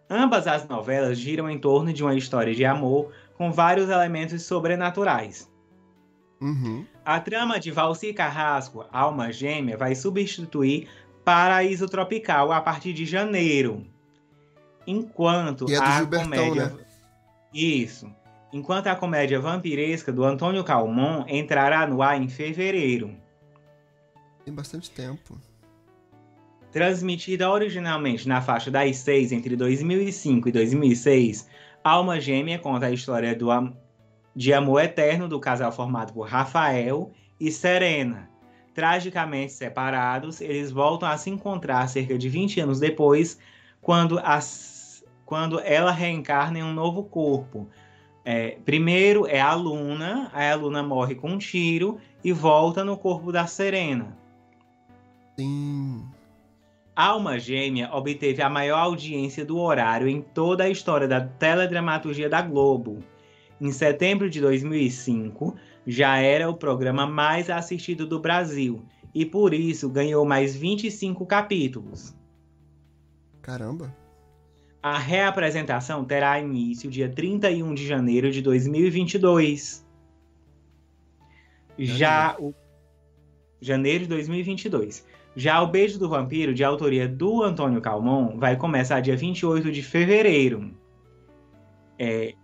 Ambas 0.09 0.47
as 0.47 0.67
novelas 0.69 1.19
giram 1.19 1.51
em 1.51 1.59
torno 1.59 1.93
de 1.93 2.03
uma 2.03 2.15
história 2.15 2.55
de 2.55 2.65
amor 2.65 3.13
com 3.37 3.51
vários 3.53 3.91
elementos 3.91 4.43
sobrenaturais. 4.45 5.51
Uhum. 6.41 6.87
A 7.05 7.19
trama 7.21 7.59
de 7.59 7.71
Valci 7.71 8.13
Carrasco, 8.13 8.85
Alma 8.93 9.33
Gêmea, 9.33 9.77
vai 9.77 9.95
substituir 9.95 10.89
Paraíso 11.25 11.87
Tropical 11.89 12.53
a 12.53 12.61
partir 12.61 12.93
de 12.93 13.05
janeiro. 13.05 13.85
Enquanto 14.87 15.69
E 15.69 15.75
é 15.75 15.79
do 15.79 15.83
a 15.85 15.97
Gilbertão, 15.99 16.29
comédia. 16.29 16.67
né? 16.67 16.77
Isso. 17.53 18.09
Enquanto 18.53 18.87
a 18.87 18.97
comédia 18.97 19.41
vampiresca 19.41 20.13
do 20.13 20.25
Antônio 20.25 20.63
Calmon 20.63 21.25
entrará 21.29 21.87
no 21.87 22.01
ar 22.03 22.21
em 22.21 22.29
fevereiro. 22.29 23.15
Tem 24.45 24.55
bastante 24.55 24.91
tempo. 24.91 25.39
Transmitida 26.71 27.51
originalmente 27.51 28.29
na 28.29 28.41
faixa 28.41 28.71
das 28.71 28.97
seis 28.99 29.33
entre 29.33 29.57
2005 29.57 30.49
e 30.49 30.53
2006, 30.53 31.49
Alma 31.83 32.21
Gêmea 32.21 32.59
conta 32.59 32.87
a 32.87 32.93
história 32.93 33.35
do 33.35 33.49
de 34.35 34.53
amor 34.53 34.83
eterno 34.83 35.27
do 35.27 35.41
casal 35.41 35.73
formado 35.73 36.13
por 36.13 36.29
Rafael 36.29 37.11
e 37.41 37.51
Serena. 37.51 38.29
Tragicamente 38.75 39.55
separados, 39.55 40.43
eles 40.43 40.71
voltam 40.71 41.09
a 41.09 41.17
se 41.17 41.31
encontrar 41.31 41.89
cerca 41.89 42.19
de 42.19 42.29
20 42.29 42.61
anos 42.61 42.79
depois, 42.79 43.39
quando, 43.81 44.19
as- 44.19 45.03
quando 45.25 45.59
ela 45.61 45.91
reencarna 45.91 46.59
em 46.59 46.63
um 46.63 46.75
novo 46.75 47.05
corpo. 47.05 47.67
É, 48.29 48.59
primeiro 48.65 49.25
é 49.29 49.41
a 49.41 49.55
Luna, 49.55 50.29
aí 50.33 50.51
a 50.51 50.57
Luna 50.57 50.83
morre 50.83 51.15
com 51.15 51.31
um 51.31 51.39
tiro 51.39 52.01
e 52.25 52.33
volta 52.33 52.83
no 52.83 52.97
corpo 52.97 53.31
da 53.31 53.47
Serena. 53.47 54.19
Sim. 55.39 56.05
Alma 56.97 57.39
Gêmea 57.39 57.89
obteve 57.93 58.43
a 58.43 58.51
maior 58.51 58.79
audiência 58.79 59.45
do 59.45 59.57
horário 59.61 60.09
em 60.09 60.21
toda 60.21 60.65
a 60.65 60.69
história 60.69 61.07
da 61.07 61.21
teledramaturgia 61.21 62.29
da 62.29 62.43
Globo. 62.43 62.99
Em 63.61 63.71
setembro 63.71 64.29
de 64.29 64.41
2005, 64.41 65.55
já 65.87 66.19
era 66.19 66.51
o 66.51 66.57
programa 66.57 67.07
mais 67.07 67.49
assistido 67.49 68.09
do 68.09 68.19
Brasil 68.19 68.83
e 69.15 69.25
por 69.25 69.55
isso 69.55 69.89
ganhou 69.89 70.25
mais 70.25 70.57
25 70.57 71.25
capítulos. 71.27 72.13
Caramba. 73.41 73.95
A 74.89 74.99
reapresentação 74.99 76.05
terá 76.05 76.39
início 76.39 76.89
dia 76.89 77.09
31 77.09 77.75
de 77.75 77.85
janeiro 77.85 78.31
de 78.31 78.41
2022. 78.41 79.85
Já 81.77 82.37
o 82.39 82.55
janeiro 83.61 84.05
de 84.05 84.11
2022. 84.11 85.05
Já 85.35 85.61
o 85.61 85.67
Beijo 85.67 85.99
do 85.99 86.09
Vampiro, 86.09 86.55
de 86.55 86.63
autoria 86.63 87.09
do 87.09 87.43
Antônio 87.43 87.81
Calmon, 87.81 88.39
vai 88.39 88.57
começar 88.57 89.01
dia 89.01 89.17
28 89.17 89.73
de 89.73 89.83
fevereiro. 89.83 90.71
É, 91.99 92.35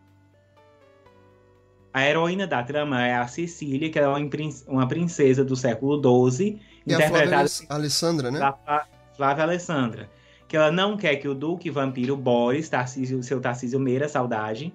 A 1.94 2.04
heroína 2.04 2.44
da 2.44 2.60
trama 2.64 3.06
é 3.06 3.14
a 3.14 3.28
Cecília, 3.28 3.88
que 3.88 4.00
é 4.00 4.08
uma, 4.08 4.28
prin- 4.28 4.52
uma 4.66 4.88
princesa 4.88 5.44
do 5.44 5.54
século 5.54 6.00
XII, 6.30 6.58
E 6.84 6.92
a 6.92 6.96
Flávia 6.96 7.06
interpretada 7.06 7.36
Aless- 7.38 7.66
Alessandra, 7.68 8.30
né? 8.32 8.38
da 8.40 8.86
Flávia 9.16 9.44
Alessandra. 9.44 10.10
Que 10.52 10.56
ela 10.58 10.70
não 10.70 10.98
quer 10.98 11.16
que 11.16 11.26
o 11.26 11.34
Duque 11.34 11.70
Vampiro 11.70 12.14
Boris, 12.14 12.68
Tarcísio, 12.68 13.22
seu 13.22 13.40
Tarcísio 13.40 13.80
Meira, 13.80 14.06
saudade, 14.06 14.70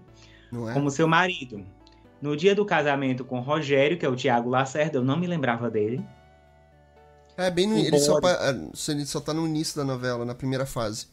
é? 0.52 0.74
como 0.74 0.90
seu 0.90 1.08
marido. 1.08 1.64
No 2.20 2.36
dia 2.36 2.56
do 2.56 2.66
casamento 2.66 3.24
com 3.24 3.42
Rogério, 3.42 3.96
que 3.96 4.04
é 4.04 4.10
o 4.10 4.16
Tiago 4.16 4.50
Lacerda, 4.50 4.98
eu 4.98 5.04
não 5.04 5.16
me 5.16 5.28
lembrava 5.28 5.70
dele. 5.70 6.04
É, 7.38 7.52
bem 7.52 7.68
no, 7.68 7.78
ele, 7.78 8.00
só, 8.00 8.20
Boris. 8.20 8.90
é, 8.90 8.92
ele 8.92 9.06
só 9.06 9.20
tá 9.20 9.36
no 9.36 9.46
início 9.46 9.78
da 9.78 9.86
novela, 9.86 10.26
na 10.26 10.34
primeira 10.34 10.66
fase. 10.66 11.10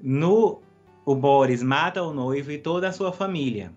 No, 0.00 0.62
o 1.04 1.14
Boris 1.14 1.62
mata 1.62 2.02
o 2.02 2.14
noivo 2.14 2.50
e 2.50 2.56
toda 2.56 2.88
a 2.88 2.92
sua 2.92 3.12
família. 3.12 3.70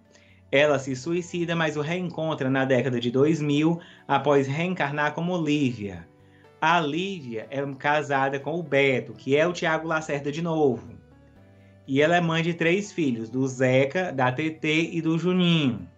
Ela 0.50 0.80
se 0.80 0.96
suicida, 0.96 1.58
mas 1.58 1.76
o 1.76 1.82
reencontra 1.82 2.50
na 2.50 2.64
década 2.64 3.02
de 3.02 3.12
2000 3.12 3.82
após 4.08 4.48
reencarnar 4.48 5.14
como 5.14 5.38
Lívia. 5.38 6.08
A 6.62 6.80
Lívia 6.80 7.48
é 7.50 7.66
casada 7.74 8.40
com 8.40 8.54
o 8.54 8.62
Beto, 8.62 9.14
que 9.14 9.36
é 9.36 9.48
o 9.48 9.52
Tiago 9.52 9.88
Lacerda 9.88 10.32
de 10.32 10.44
novo. 10.44 10.94
E 11.88 12.00
ela 12.00 12.16
é 12.16 12.22
mãe 12.22 12.44
de 12.44 12.54
três 12.54 12.92
filhos, 12.92 13.32
do 13.32 13.48
Zeca, 13.48 14.14
da 14.14 14.32
TT 14.32 14.92
e 14.94 15.02
do 15.02 15.18
Juninho. 15.18 15.90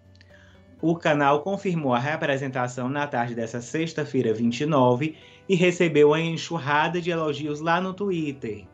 O 0.82 0.96
canal 0.96 1.42
confirmou 1.42 1.94
a 1.94 2.00
reapresentação 2.00 2.88
na 2.88 3.06
tarde 3.06 3.36
dessa 3.36 3.60
sexta-feira 3.60 4.34
29 4.34 5.18
e 5.50 5.56
recebeu 5.56 6.10
uma 6.10 6.22
enxurrada 6.22 7.02
de 7.02 7.12
elogios 7.12 7.60
lá 7.60 7.82
no 7.82 7.94
Twitter. 7.94 8.66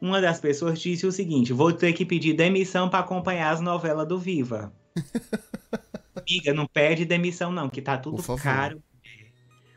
Uma 0.00 0.20
das 0.20 0.38
pessoas 0.38 0.80
disse 0.80 1.08
o 1.08 1.12
seguinte: 1.12 1.52
vou 1.52 1.72
ter 1.72 1.92
que 1.92 2.04
pedir 2.04 2.34
demissão 2.34 2.88
para 2.88 3.00
acompanhar 3.00 3.50
as 3.50 3.60
novelas 3.60 4.06
do 4.06 4.16
Viva. 4.16 4.72
Amiga, 6.14 6.54
não 6.54 6.66
pede 6.66 7.04
demissão, 7.04 7.50
não, 7.50 7.68
que 7.68 7.82
tá 7.82 7.98
tudo 7.98 8.22
caro. 8.36 8.80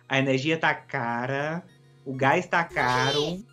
A 0.09 0.17
energia 0.17 0.57
tá 0.57 0.73
cara, 0.73 1.63
o 2.03 2.13
gás 2.13 2.47
tá 2.47 2.63
caro, 2.63 3.45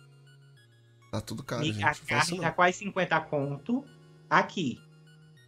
Tá 1.11 1.21
tudo 1.21 1.43
caro, 1.43 1.63
e 1.63 1.71
gente. 1.71 1.83
a 1.85 1.93
carne 1.93 2.39
tá 2.41 2.51
quase 2.51 2.79
50 2.79 3.19
conto 3.21 3.85
aqui. 4.29 4.79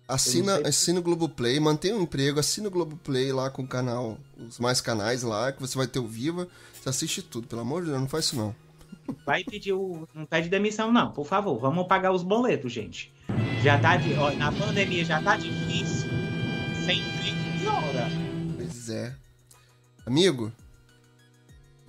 Assina, 0.07 0.67
assina 0.67 0.99
o 0.99 1.03
Globoplay, 1.03 1.59
mantenha 1.59 1.95
o 1.95 2.01
emprego, 2.01 2.39
assina 2.39 2.67
o 2.67 2.71
Globoplay 2.71 3.31
lá 3.31 3.49
com 3.51 3.61
o 3.61 3.67
canal, 3.67 4.17
os 4.37 4.57
mais 4.57 4.81
canais 4.81 5.21
lá, 5.21 5.51
que 5.51 5.61
você 5.61 5.77
vai 5.77 5.85
ter 5.85 5.99
o 5.99 6.07
Viva. 6.07 6.47
Você 6.73 6.89
assiste 6.89 7.21
tudo, 7.21 7.47
pelo 7.47 7.61
amor 7.61 7.83
de 7.83 7.89
Deus, 7.89 8.01
não 8.01 8.07
faz 8.09 8.25
isso 8.25 8.35
não. 8.35 8.55
Vai 9.25 9.43
pedir 9.43 9.73
o. 9.73 10.07
Não 10.13 10.25
pede 10.25 10.49
demissão, 10.49 10.91
não, 10.91 11.11
por 11.11 11.25
favor. 11.27 11.59
Vamos 11.59 11.87
pagar 11.87 12.11
os 12.11 12.23
boletos, 12.23 12.71
gente. 12.71 13.11
Já 13.61 13.77
tá 13.79 13.97
de. 13.97 14.13
Ó, 14.15 14.31
na 14.31 14.51
pandemia 14.51 15.03
já 15.05 15.21
tá 15.21 15.35
difícil. 15.35 16.09
Sem 16.85 17.03
piora. 17.59 18.07
Pois 18.55 18.89
é. 18.89 19.15
Amigo, 20.05 20.51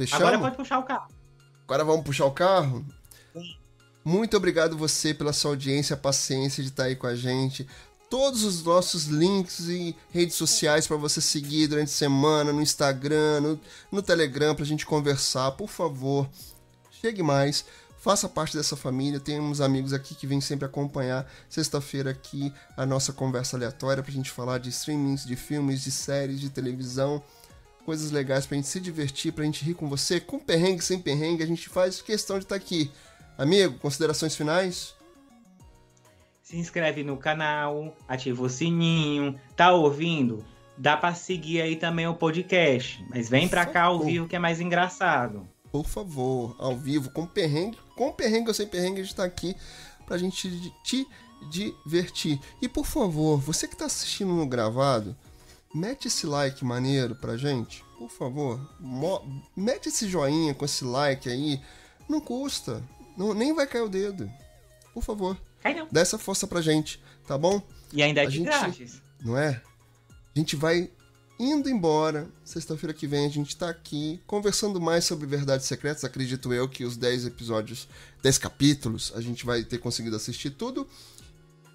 Agora 0.04 0.36
Agora, 0.36 0.38
pode 0.38 0.56
puxar 0.56 0.78
o 0.78 0.82
carro. 0.82 1.08
vamos 1.84 2.04
puxar 2.04 2.26
o 2.26 2.32
carro? 2.32 2.84
Muito 4.04 4.36
obrigado 4.36 4.76
você 4.76 5.12
pela 5.12 5.32
sua 5.32 5.52
audiência, 5.52 5.96
paciência 5.96 6.62
de 6.62 6.70
estar 6.70 6.84
aí 6.84 6.96
com 6.96 7.06
a 7.06 7.14
gente. 7.14 7.66
Todos 8.08 8.42
os 8.42 8.64
nossos 8.64 9.04
links 9.04 9.68
e 9.68 9.94
redes 10.10 10.34
sociais 10.34 10.86
para 10.86 10.96
você 10.96 11.20
seguir 11.20 11.68
durante 11.68 11.88
a 11.88 11.92
semana, 11.92 12.52
no 12.52 12.62
Instagram, 12.62 13.40
no, 13.40 13.60
no 13.92 14.02
Telegram, 14.02 14.54
para 14.54 14.64
a 14.64 14.66
gente 14.66 14.86
conversar. 14.86 15.52
Por 15.52 15.68
favor, 15.68 16.28
chegue 16.90 17.22
mais, 17.22 17.64
faça 17.98 18.28
parte 18.28 18.56
dessa 18.56 18.74
família. 18.74 19.20
Temos 19.20 19.60
amigos 19.60 19.92
aqui 19.92 20.14
que 20.14 20.26
vêm 20.26 20.40
sempre 20.40 20.64
acompanhar 20.64 21.30
sexta-feira 21.48 22.10
aqui 22.10 22.52
a 22.76 22.84
nossa 22.84 23.12
conversa 23.12 23.56
aleatória 23.56 24.02
para 24.02 24.10
a 24.10 24.14
gente 24.14 24.30
falar 24.30 24.58
de 24.58 24.70
streamings, 24.70 25.24
de 25.24 25.36
filmes, 25.36 25.84
de 25.84 25.90
séries, 25.90 26.40
de 26.40 26.48
televisão 26.48 27.22
coisas 27.84 28.10
legais 28.10 28.46
pra 28.46 28.56
gente 28.56 28.68
se 28.68 28.80
divertir, 28.80 29.32
pra 29.32 29.44
gente 29.44 29.64
rir 29.64 29.74
com 29.74 29.88
você, 29.88 30.20
com 30.20 30.38
perrengue, 30.38 30.82
sem 30.82 30.98
perrengue, 30.98 31.42
a 31.42 31.46
gente 31.46 31.68
faz 31.68 32.00
questão 32.00 32.38
de 32.38 32.44
estar 32.44 32.58
tá 32.58 32.62
aqui. 32.62 32.90
Amigo, 33.36 33.78
considerações 33.78 34.36
finais? 34.36 34.94
Se 36.42 36.56
inscreve 36.56 37.04
no 37.04 37.16
canal, 37.16 37.96
ativa 38.08 38.42
o 38.42 38.48
sininho, 38.48 39.38
tá 39.56 39.72
ouvindo? 39.72 40.44
Dá 40.76 40.96
pra 40.96 41.14
seguir 41.14 41.60
aí 41.60 41.76
também 41.76 42.06
o 42.06 42.14
podcast, 42.14 43.04
mas 43.08 43.28
vem 43.28 43.42
Por 43.42 43.50
pra 43.50 43.60
favor. 43.62 43.72
cá 43.72 43.82
ao 43.84 44.00
vivo 44.00 44.26
que 44.26 44.36
é 44.36 44.38
mais 44.38 44.60
engraçado. 44.60 45.46
Por 45.70 45.86
favor, 45.86 46.56
ao 46.58 46.76
vivo, 46.76 47.10
com 47.10 47.26
perrengue, 47.26 47.78
com 47.96 48.10
perrengue 48.12 48.48
ou 48.48 48.54
sem 48.54 48.66
perrengue, 48.66 49.00
a 49.00 49.04
gente 49.04 49.14
tá 49.14 49.24
aqui 49.24 49.54
pra 50.06 50.18
gente 50.18 50.72
te 50.82 51.06
divertir. 51.48 52.40
E 52.60 52.68
por 52.68 52.84
favor, 52.84 53.38
você 53.38 53.68
que 53.68 53.76
tá 53.76 53.86
assistindo 53.86 54.32
no 54.32 54.46
gravado, 54.46 55.16
mete 55.74 56.08
esse 56.08 56.26
like 56.26 56.64
maneiro 56.64 57.14
pra 57.14 57.36
gente, 57.36 57.84
por 57.98 58.10
favor. 58.10 58.60
mete 59.56 59.88
esse 59.88 60.08
joinha 60.08 60.54
com 60.54 60.64
esse 60.64 60.84
like 60.84 61.28
aí. 61.28 61.60
Não 62.08 62.20
custa. 62.20 62.82
Não, 63.16 63.34
nem 63.34 63.54
vai 63.54 63.66
cair 63.66 63.82
o 63.82 63.88
dedo. 63.88 64.30
Por 64.92 65.02
favor. 65.02 65.36
Cai. 65.62 65.86
Dá 65.90 66.00
essa 66.00 66.18
força 66.18 66.46
pra 66.46 66.60
gente, 66.60 67.00
tá 67.26 67.36
bom? 67.36 67.62
E 67.92 68.02
ainda 68.02 68.22
é 68.22 68.26
de 68.26 68.40
grátis. 68.40 69.00
Não 69.22 69.36
é? 69.36 69.60
A 70.34 70.38
gente 70.38 70.56
vai 70.56 70.90
indo 71.38 71.68
embora. 71.68 72.28
Sexta-feira 72.44 72.92
que 72.92 73.06
vem 73.06 73.26
a 73.26 73.28
gente 73.28 73.56
tá 73.56 73.68
aqui 73.68 74.20
conversando 74.26 74.80
mais 74.80 75.04
sobre 75.04 75.26
Verdades 75.26 75.66
Secretas. 75.66 76.04
Acredito 76.04 76.52
eu 76.52 76.68
que 76.68 76.84
os 76.84 76.96
10 76.96 77.26
episódios, 77.26 77.88
10 78.22 78.38
capítulos, 78.38 79.12
a 79.14 79.20
gente 79.20 79.44
vai 79.44 79.64
ter 79.64 79.78
conseguido 79.78 80.16
assistir 80.16 80.50
tudo 80.50 80.86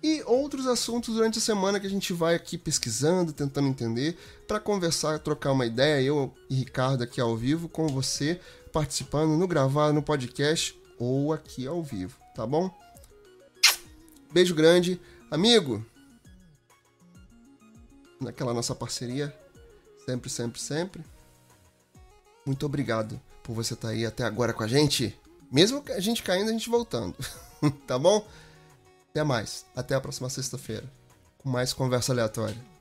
e 0.06 0.22
outros 0.28 0.68
assuntos 0.68 1.16
durante 1.16 1.40
a 1.40 1.42
semana 1.42 1.80
que 1.80 1.88
a 1.88 1.90
gente 1.90 2.14
vai 2.14 2.36
aqui 2.36 2.60
pesquisando, 2.60 3.34
tentando 3.34 3.68
entender, 3.68 4.16
para 4.48 4.60
conversar, 4.60 5.18
trocar 5.18 5.52
uma 5.52 5.66
ideia, 5.66 6.00
eu 6.00 6.32
e 6.48 6.54
Ricardo 6.54 7.04
aqui 7.04 7.20
ao 7.20 7.36
vivo 7.36 7.68
com 7.68 7.88
você, 7.88 8.40
participando 8.72 9.36
no 9.36 9.48
gravado, 9.48 9.94
no 9.94 10.04
podcast 10.04 10.80
ou 11.00 11.34
aqui 11.34 11.66
ao 11.66 11.82
vivo, 11.82 12.20
tá 12.36 12.46
bom? 12.46 12.70
Beijo 14.32 14.54
grande, 14.54 15.02
amigo. 15.32 15.84
Naquela 18.22 18.54
nossa 18.54 18.76
parceria, 18.76 19.36
sempre, 20.06 20.30
sempre, 20.30 20.62
sempre. 20.62 21.04
Muito 22.46 22.64
obrigado 22.64 23.20
por 23.42 23.56
você 23.56 23.74
estar 23.74 23.88
tá 23.88 23.94
aí 23.96 24.06
até 24.06 24.24
agora 24.24 24.54
com 24.54 24.62
a 24.62 24.68
gente. 24.68 25.20
Mesmo 25.52 25.84
a 25.90 26.00
gente 26.00 26.22
caindo, 26.22 26.50
a 26.50 26.54
gente 26.54 26.70
voltando. 26.70 27.16
tá 27.88 27.98
bom? 27.98 28.24
Até 29.16 29.24
mais. 29.24 29.66
Até 29.74 29.96
a 29.96 30.02
próxima 30.02 30.30
sexta-feira. 30.30 30.84
Com 31.38 31.48
mais 31.48 31.72
conversa 31.72 32.12
aleatória. 32.12 32.75